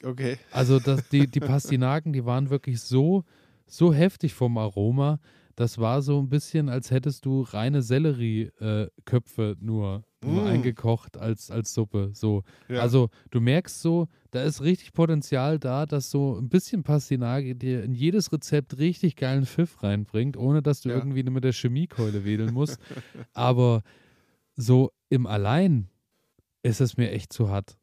Okay. 0.03 0.37
Also 0.51 0.79
das, 0.79 1.09
die, 1.09 1.27
die 1.27 1.39
Pastinaken, 1.39 2.13
die 2.13 2.25
waren 2.25 2.49
wirklich 2.49 2.81
so, 2.81 3.23
so 3.65 3.93
heftig 3.93 4.33
vom 4.33 4.57
Aroma, 4.57 5.19
das 5.57 5.77
war 5.79 6.01
so 6.01 6.19
ein 6.19 6.29
bisschen, 6.29 6.69
als 6.69 6.91
hättest 6.91 7.25
du 7.25 7.41
reine 7.41 7.81
Sellerieköpfe 7.81 9.57
nur, 9.59 10.03
nur 10.23 10.43
Mm. 10.43 10.47
eingekocht 10.47 11.17
als, 11.17 11.51
als 11.51 11.73
Suppe. 11.73 12.11
So. 12.13 12.43
Ja. 12.69 12.79
Also 12.81 13.09
du 13.31 13.41
merkst 13.41 13.81
so, 13.81 14.07
da 14.31 14.43
ist 14.43 14.61
richtig 14.61 14.93
Potenzial 14.93 15.57
da, 15.59 15.85
dass 15.85 16.09
so 16.11 16.37
ein 16.37 16.47
bisschen 16.49 16.83
Pastinake 16.83 17.55
dir 17.55 17.83
in 17.83 17.93
jedes 17.93 18.31
Rezept 18.31 18.77
richtig 18.77 19.15
geilen 19.15 19.45
Pfiff 19.45 19.81
reinbringt, 19.83 20.37
ohne 20.37 20.61
dass 20.61 20.81
du 20.81 20.89
Ja. 20.89 20.95
irgendwie 20.95 21.23
mit 21.23 21.43
der 21.43 21.53
Chemiekeule 21.53 22.23
wedeln 22.23 22.53
musst. 22.53 22.79
Aber 23.33 23.81
so 24.55 24.91
im 25.09 25.25
Allein 25.27 25.89
ist 26.63 26.81
es 26.81 26.97
mir 26.97 27.11
echt 27.11 27.33
zu 27.33 27.49
hart. 27.49 27.77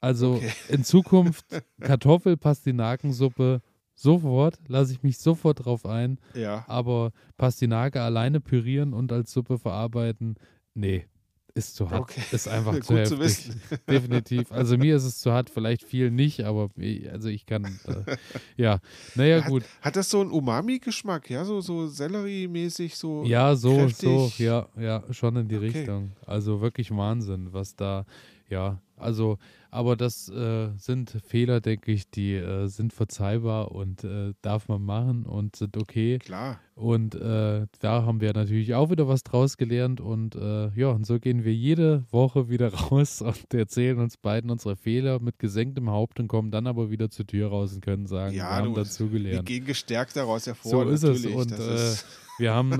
Also 0.00 0.34
Okay. 0.34 0.50
in 0.68 0.84
Zukunft 0.84 1.46
Kartoffel-Pastinakensuppe 1.80 3.60
sofort, 3.96 4.60
lasse 4.68 4.92
ich 4.92 5.02
mich 5.02 5.18
sofort 5.18 5.64
drauf 5.64 5.84
ein. 5.86 6.18
ja. 6.34 6.64
Aber 6.68 7.10
Pastinake 7.36 8.00
alleine 8.00 8.40
pürieren 8.40 8.92
und 8.92 9.10
als 9.10 9.32
Suppe 9.32 9.58
verarbeiten, 9.58 10.36
nee, 10.74 11.06
ist 11.54 11.74
zu 11.74 11.88
hart. 11.90 12.02
Okay. 12.02 12.20
Ist 12.32 12.48
einfach 12.48 12.72
Gut 12.74 12.84
zu 12.84 12.92
zu 12.92 12.98
heftig. 12.98 13.18
wissen. 13.18 13.60
Definitiv. 13.88 14.52
Also 14.52 14.76
mir 14.76 14.94
ist 14.96 15.04
es 15.04 15.18
zu 15.20 15.32
hart, 15.32 15.48
vielleicht 15.48 15.84
viel 15.84 16.10
nicht, 16.10 16.42
aber 16.44 16.68
ich- 16.76 17.10
also 17.10 17.30
ich 17.30 17.46
kann, 17.46 17.64
äh, 17.86 18.16
ja, 18.62 18.80
naja 19.14 19.40
Hat- 19.42 19.48
gut. 19.48 19.64
Hat 19.80 19.96
das 19.96 20.10
so 20.10 20.20
einen 20.20 20.30
Umami-Geschmack, 20.30 21.30
ja? 21.30 21.46
So, 21.46 21.62
so 21.62 21.86
Sellerie-mäßig, 21.86 22.94
so. 22.96 23.24
Ja, 23.24 23.56
so, 23.56 23.88
so, 23.88 24.26
kräftig. 24.26 24.38
ja, 24.40 24.68
ja, 24.78 25.02
schon 25.10 25.36
in 25.36 25.48
die 25.48 25.56
Okay. 25.56 25.66
Richtung. 25.78 26.12
Also 26.26 26.60
wirklich 26.60 26.90
Wahnsinn, 26.90 27.52
was 27.54 27.74
da, 27.74 28.04
ja, 28.50 28.78
also, 28.98 29.38
aber 29.76 29.94
das 29.94 30.30
äh, 30.30 30.70
sind 30.78 31.18
Fehler, 31.26 31.60
denke 31.60 31.92
ich, 31.92 32.10
die 32.10 32.32
äh, 32.32 32.66
sind 32.66 32.94
verzeihbar 32.94 33.72
und 33.72 34.04
äh, 34.04 34.32
darf 34.40 34.68
man 34.68 34.82
machen 34.82 35.26
und 35.26 35.54
sind 35.54 35.76
okay. 35.76 36.18
Klar. 36.18 36.58
Und 36.74 37.14
äh, 37.14 37.66
da 37.80 38.02
haben 38.04 38.22
wir 38.22 38.32
natürlich 38.32 38.74
auch 38.74 38.88
wieder 38.88 39.06
was 39.06 39.22
draus 39.22 39.58
gelernt 39.58 40.00
und 40.00 40.34
äh, 40.34 40.70
ja, 40.70 40.88
und 40.88 41.06
so 41.06 41.18
gehen 41.18 41.44
wir 41.44 41.52
jede 41.52 42.04
Woche 42.10 42.48
wieder 42.48 42.72
raus 42.74 43.20
und 43.20 43.52
erzählen 43.52 43.98
uns 43.98 44.16
beiden 44.16 44.50
unsere 44.50 44.76
Fehler 44.76 45.20
mit 45.20 45.38
gesenktem 45.38 45.90
Haupt 45.90 46.20
und 46.20 46.28
kommen 46.28 46.50
dann 46.50 46.66
aber 46.66 46.90
wieder 46.90 47.10
zur 47.10 47.26
Tür 47.26 47.50
raus 47.50 47.74
und 47.74 47.82
können 47.82 48.06
sagen, 48.06 48.34
Ja, 48.34 48.44
wir 48.44 48.56
haben 48.56 48.74
du, 48.74 48.80
dazu 48.80 49.12
Wir 49.12 49.42
gehen 49.42 49.66
gestärkt 49.66 50.16
daraus 50.16 50.46
hervor. 50.46 50.70
So 50.70 50.82
ist 50.84 51.02
es. 51.02 51.26
Und 51.26 51.52
äh, 51.52 51.74
ist, 51.74 52.06
wir 52.38 52.54
haben, 52.54 52.72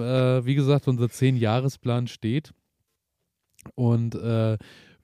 wie 0.47 0.55
gesagt, 0.55 0.89
unser 0.89 1.11
Zehn-Jahres-Plan 1.11 2.07
steht. 2.07 2.55
Und 3.75 4.15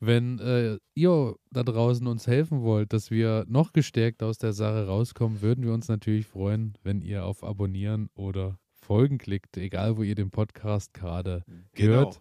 wenn 0.04 0.40
äh, 0.40 0.78
ihr 0.94 1.36
da 1.52 1.62
draußen 1.62 2.04
uns 2.08 2.26
helfen 2.26 2.62
wollt, 2.62 2.92
dass 2.92 3.12
wir 3.12 3.44
noch 3.46 3.72
gestärkt 3.72 4.24
aus 4.24 4.36
der 4.36 4.52
Sache 4.52 4.88
rauskommen, 4.88 5.42
würden 5.42 5.64
wir 5.64 5.72
uns 5.72 5.86
natürlich 5.86 6.26
freuen, 6.26 6.76
wenn 6.82 7.02
ihr 7.02 7.24
auf 7.24 7.44
Abonnieren 7.44 8.08
oder 8.16 8.58
Folgen 8.72 9.18
klickt, 9.18 9.56
egal 9.56 9.96
wo 9.96 10.02
ihr 10.02 10.16
den 10.16 10.30
Podcast 10.30 10.92
gerade 10.92 11.44
genau. 11.74 11.92
hört. 11.92 12.20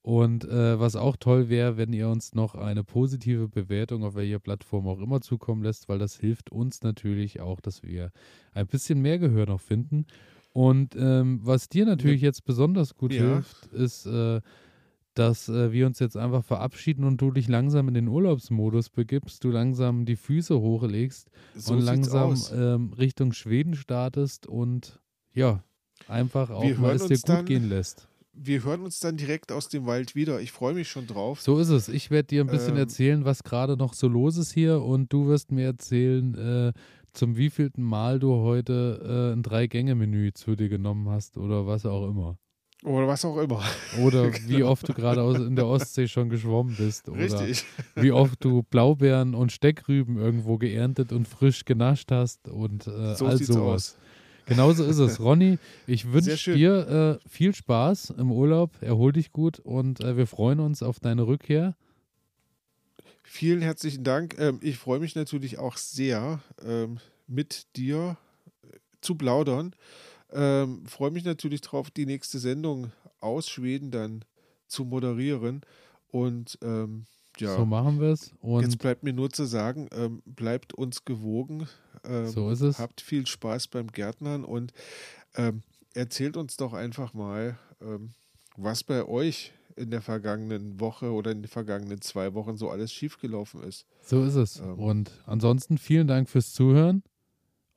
Und 0.00 0.46
äh, 0.46 0.80
was 0.80 0.96
auch 0.96 1.16
toll 1.16 1.50
wäre, 1.50 1.76
wenn 1.76 1.92
ihr 1.92 2.08
uns 2.08 2.34
noch 2.34 2.54
eine 2.54 2.82
positive 2.82 3.46
Bewertung 3.48 4.04
auf 4.04 4.14
welcher 4.14 4.38
Plattform 4.38 4.88
auch 4.88 4.98
immer 4.98 5.20
zukommen 5.20 5.62
lässt, 5.62 5.86
weil 5.90 5.98
das 5.98 6.16
hilft 6.16 6.50
uns 6.50 6.82
natürlich 6.82 7.40
auch, 7.40 7.60
dass 7.60 7.82
wir 7.82 8.10
ein 8.54 8.66
bisschen 8.66 9.02
mehr 9.02 9.18
Gehör 9.18 9.44
noch 9.44 9.60
finden. 9.60 10.06
Und 10.54 10.96
ähm, 10.96 11.40
was 11.42 11.68
dir 11.68 11.84
natürlich 11.84 12.22
jetzt 12.22 12.46
besonders 12.46 12.94
gut 12.94 13.12
Ja. 13.12 13.34
hilft, 13.34 13.66
ist, 13.66 14.06
äh, 14.06 14.40
dass 15.18 15.48
äh, 15.48 15.72
wir 15.72 15.86
uns 15.86 15.98
jetzt 15.98 16.16
einfach 16.16 16.44
verabschieden 16.44 17.04
und 17.04 17.20
du 17.20 17.30
dich 17.30 17.48
langsam 17.48 17.88
in 17.88 17.94
den 17.94 18.08
Urlaubsmodus 18.08 18.90
begibst, 18.90 19.42
du 19.44 19.50
langsam 19.50 20.04
die 20.04 20.16
Füße 20.16 20.58
hochlegst 20.60 21.28
So 21.54 21.74
und 21.74 21.80
langsam 21.80 22.36
ähm, 22.54 22.92
Richtung 22.92 23.32
Schweden 23.32 23.74
startest 23.74 24.46
und 24.46 25.00
ja, 25.34 25.62
einfach 26.06 26.50
auch 26.50 26.62
Wir 26.62 26.78
mal 26.78 26.94
es 26.96 27.06
dir 27.06 27.16
gut 27.16 27.28
dann- 27.28 27.44
gehen 27.46 27.68
lässt. 27.68 28.08
Wir 28.40 28.62
hören 28.62 28.82
uns 28.82 29.00
dann 29.00 29.16
direkt 29.16 29.50
aus 29.50 29.68
dem 29.68 29.84
Wald 29.86 30.14
wieder. 30.14 30.40
Ich 30.40 30.52
freue 30.52 30.72
mich 30.72 30.88
schon 30.88 31.08
drauf. 31.08 31.40
So 31.40 31.58
ist 31.58 31.70
es. 31.70 31.88
Ich 31.88 32.12
werde 32.12 32.28
dir 32.28 32.42
ein 32.44 32.46
bisschen 32.46 32.74
Ähm, 32.74 32.78
erzählen, 32.78 33.24
was 33.24 33.42
gerade 33.42 33.76
noch 33.76 33.94
so 33.94 34.06
los 34.06 34.36
ist 34.36 34.52
hier 34.52 34.80
und 34.80 35.12
du 35.12 35.26
wirst 35.26 35.50
mir 35.50 35.64
erzählen, 35.66 36.34
äh, 36.36 36.72
zum 37.12 37.36
wievielten 37.36 37.82
Mal 37.82 38.20
du 38.20 38.32
heute 38.34 39.32
äh, 39.32 39.32
ein 39.36 39.42
Drei-Gänge-Menü 39.42 40.34
zu 40.34 40.54
dir 40.54 40.68
genommen 40.68 41.08
hast 41.08 41.36
oder 41.36 41.66
was 41.66 41.84
auch 41.84 42.08
immer. 42.08 42.38
Oder 42.84 43.08
was 43.08 43.24
auch 43.24 43.38
immer. 43.38 43.62
Oder 44.00 44.32
wie 44.46 44.62
oft 44.62 44.88
du 44.88 44.94
gerade 44.94 45.20
in 45.44 45.56
der 45.56 45.66
Ostsee 45.66 46.06
schon 46.06 46.28
geschwommen 46.28 46.76
bist. 46.76 47.08
Oder 47.08 47.20
Richtig. 47.20 47.64
wie 47.96 48.12
oft 48.12 48.42
du 48.44 48.62
Blaubeeren 48.62 49.34
und 49.34 49.50
Steckrüben 49.50 50.16
irgendwo 50.16 50.58
geerntet 50.58 51.12
und 51.12 51.26
frisch 51.26 51.64
genascht 51.64 52.12
hast 52.12 52.48
und 52.48 52.86
äh, 52.86 53.16
So 53.16 53.26
all 53.26 53.38
sowas. 53.38 53.96
aus. 53.96 53.98
Genauso 54.46 54.84
ist 54.84 54.98
es. 54.98 55.20
Ronny, 55.20 55.58
ich 55.86 56.10
wünsche 56.12 56.54
dir 56.54 57.20
äh, 57.24 57.28
viel 57.28 57.54
Spaß 57.54 58.14
im 58.16 58.32
Urlaub. 58.32 58.70
Erhol 58.80 59.12
dich 59.12 59.32
gut 59.32 59.58
und 59.58 60.00
äh, 60.00 60.16
wir 60.16 60.26
freuen 60.26 60.60
uns 60.60 60.82
auf 60.82 61.00
deine 61.00 61.26
Rückkehr. 61.26 61.76
Vielen 63.22 63.60
herzlichen 63.60 64.04
Dank. 64.04 64.36
Ähm, 64.38 64.58
ich 64.62 64.78
freue 64.78 65.00
mich 65.00 65.14
natürlich 65.14 65.58
auch 65.58 65.76
sehr, 65.76 66.40
ähm, 66.64 66.98
mit 67.26 67.66
dir 67.76 68.16
äh, 68.62 68.68
zu 69.02 69.16
plaudern. 69.16 69.74
Ähm, 70.32 70.84
freue 70.86 71.10
mich 71.10 71.24
natürlich 71.24 71.60
drauf, 71.60 71.90
die 71.90 72.06
nächste 72.06 72.38
Sendung 72.38 72.92
aus 73.20 73.48
Schweden 73.48 73.90
dann 73.90 74.24
zu 74.66 74.84
moderieren. 74.84 75.62
Und 76.10 76.58
ähm, 76.62 77.06
ja, 77.38 77.56
So 77.56 77.64
machen 77.64 78.00
wir 78.00 78.08
es. 78.08 78.32
Und 78.40 78.62
jetzt 78.62 78.78
bleibt 78.78 79.02
mir 79.04 79.12
nur 79.12 79.30
zu 79.30 79.44
sagen, 79.44 79.88
ähm, 79.92 80.22
bleibt 80.26 80.74
uns 80.74 81.04
gewogen. 81.04 81.68
Ähm, 82.04 82.28
So 82.28 82.50
ist 82.50 82.60
es. 82.60 82.78
Habt 82.78 83.00
viel 83.00 83.26
Spaß 83.26 83.68
beim 83.68 83.88
Gärtnern 83.88 84.44
und 84.44 84.72
ähm, 85.36 85.62
erzählt 85.94 86.36
uns 86.36 86.56
doch 86.56 86.72
einfach 86.72 87.14
mal, 87.14 87.58
ähm, 87.80 88.10
was 88.56 88.82
bei 88.84 89.04
euch 89.06 89.52
in 89.76 89.90
der 89.90 90.02
vergangenen 90.02 90.80
Woche 90.80 91.12
oder 91.12 91.30
in 91.30 91.42
den 91.42 91.48
vergangenen 91.48 92.00
zwei 92.00 92.34
Wochen 92.34 92.56
so 92.56 92.68
alles 92.68 92.92
schiefgelaufen 92.92 93.62
ist. 93.62 93.86
so 94.04 94.24
ist 94.24 94.34
es. 94.34 94.58
Ähm. 94.58 94.74
Und 94.78 95.12
ansonsten 95.26 95.78
vielen 95.78 96.08
Dank 96.08 96.28
fürs 96.28 96.52
Zuhören. 96.52 97.02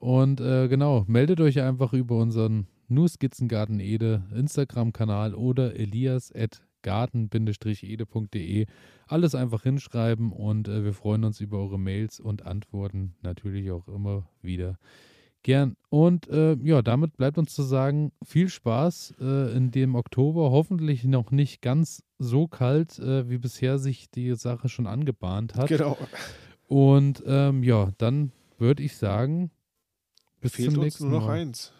Und 0.01 0.41
äh, 0.41 0.67
genau, 0.67 1.05
meldet 1.07 1.39
euch 1.41 1.61
einfach 1.61 1.93
über 1.93 2.17
unseren 2.17 2.65
Nu 2.87 3.07
Skizzengarten 3.07 3.79
Ede 3.79 4.23
Instagram-Kanal 4.35 5.35
oder 5.35 5.75
elias 5.75 6.33
at 6.33 6.63
garten-ede.de. 6.81 8.65
Alles 9.05 9.35
einfach 9.35 9.61
hinschreiben 9.61 10.31
und 10.31 10.67
äh, 10.67 10.83
wir 10.83 10.93
freuen 10.93 11.23
uns 11.23 11.39
über 11.39 11.59
eure 11.59 11.77
Mails 11.77 12.19
und 12.19 12.47
Antworten 12.47 13.13
natürlich 13.21 13.69
auch 13.69 13.87
immer 13.87 14.27
wieder 14.41 14.79
gern. 15.43 15.75
Und 15.89 16.27
äh, 16.29 16.55
ja, 16.63 16.81
damit 16.81 17.15
bleibt 17.15 17.37
uns 17.37 17.53
zu 17.53 17.61
sagen, 17.61 18.11
viel 18.25 18.49
Spaß 18.49 19.13
äh, 19.21 19.55
in 19.55 19.69
dem 19.69 19.93
Oktober. 19.93 20.49
Hoffentlich 20.49 21.03
noch 21.03 21.29
nicht 21.29 21.61
ganz 21.61 22.01
so 22.17 22.47
kalt, 22.47 22.97
äh, 22.97 23.29
wie 23.29 23.37
bisher 23.37 23.77
sich 23.77 24.09
die 24.09 24.33
Sache 24.33 24.67
schon 24.67 24.87
angebahnt 24.87 25.53
hat. 25.53 25.67
Genau. 25.67 25.95
Und 26.67 27.21
ähm, 27.27 27.61
ja, 27.61 27.91
dann 27.99 28.31
würde 28.57 28.81
ich 28.81 28.97
sagen, 28.97 29.51
bis 30.41 30.53
Fehlt 30.53 30.77
uns 30.77 30.99
nur 30.99 31.09
noch 31.11 31.27
Mal. 31.27 31.39
eins. 31.39 31.71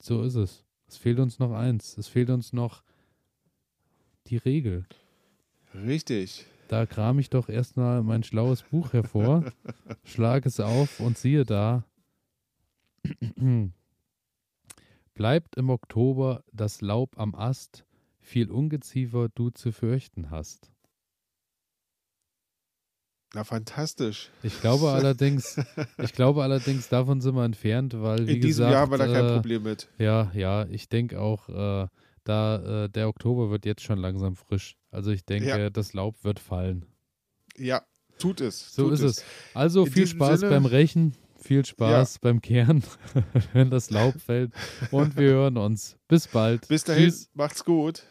So 0.00 0.22
ist 0.22 0.34
es. 0.34 0.64
Es 0.88 0.96
fehlt 0.96 1.18
uns 1.18 1.38
noch 1.38 1.52
eins. 1.52 1.96
Es 1.96 2.08
fehlt 2.08 2.30
uns 2.30 2.52
noch 2.52 2.82
die 4.26 4.36
Regel. 4.36 4.84
Richtig. 5.74 6.46
Da 6.68 6.84
kram 6.86 7.18
ich 7.18 7.30
doch 7.30 7.48
erstmal 7.48 8.02
mein 8.02 8.24
schlaues 8.24 8.62
Buch 8.62 8.92
hervor, 8.92 9.44
schlag 10.04 10.46
es 10.46 10.58
auf 10.58 11.00
und 11.00 11.16
siehe 11.16 11.44
da. 11.44 11.84
Bleibt 15.14 15.56
im 15.56 15.70
Oktober 15.70 16.42
das 16.52 16.80
Laub 16.80 17.18
am 17.18 17.34
Ast, 17.36 17.84
viel 18.18 18.50
Ungeziefer 18.50 19.28
du 19.28 19.50
zu 19.50 19.70
fürchten 19.70 20.30
hast. 20.30 20.72
Na, 23.34 23.44
fantastisch. 23.44 24.30
Ich 24.42 24.60
glaube 24.60 24.90
allerdings, 24.92 25.58
ich 26.02 26.12
glaube 26.12 26.42
allerdings, 26.42 26.88
davon 26.88 27.20
sind 27.20 27.34
wir 27.34 27.44
entfernt, 27.44 27.94
weil 28.00 28.26
wie 28.26 28.34
In 28.36 28.40
diesem 28.40 28.64
gesagt, 28.66 28.72
Jahr 28.72 28.80
haben 28.82 28.90
wir 28.92 28.98
da 28.98 29.06
kein 29.06 29.26
äh, 29.26 29.32
Problem 29.34 29.62
mit. 29.64 29.88
Ja, 29.98 30.30
ja, 30.34 30.66
ich 30.66 30.88
denke 30.88 31.20
auch, 31.20 31.48
äh, 31.48 31.86
da 32.24 32.84
äh, 32.84 32.88
der 32.88 33.08
Oktober 33.08 33.50
wird 33.50 33.66
jetzt 33.66 33.82
schon 33.82 33.98
langsam 33.98 34.36
frisch. 34.36 34.76
Also 34.90 35.10
ich 35.10 35.24
denke, 35.24 35.48
Ja. 35.48 35.70
das 35.70 35.92
Laub 35.92 36.22
wird 36.24 36.38
fallen. 36.40 36.86
Ja, 37.56 37.82
tut 38.18 38.40
es. 38.40 38.74
So 38.74 38.84
tut 38.84 38.92
ist 38.94 39.00
es. 39.02 39.24
Also 39.54 39.84
In 39.86 39.92
viel 39.92 40.06
Spaß 40.06 40.40
Sinne- 40.40 40.50
beim 40.52 40.66
Rechen, 40.66 41.14
viel 41.38 41.64
Spaß 41.64 42.18
beim 42.20 42.40
Kehren, 42.40 42.82
wenn 43.52 43.70
das 43.70 43.90
Laub 43.90 44.20
fällt. 44.20 44.52
Und 44.90 45.16
wir 45.16 45.30
hören 45.30 45.56
uns. 45.56 45.96
Bis 46.08 46.26
bald. 46.26 46.66
Bis 46.68 46.84
dahin, 46.84 47.04
Tschüss. 47.04 47.30
macht's 47.34 47.64
gut. 47.64 48.04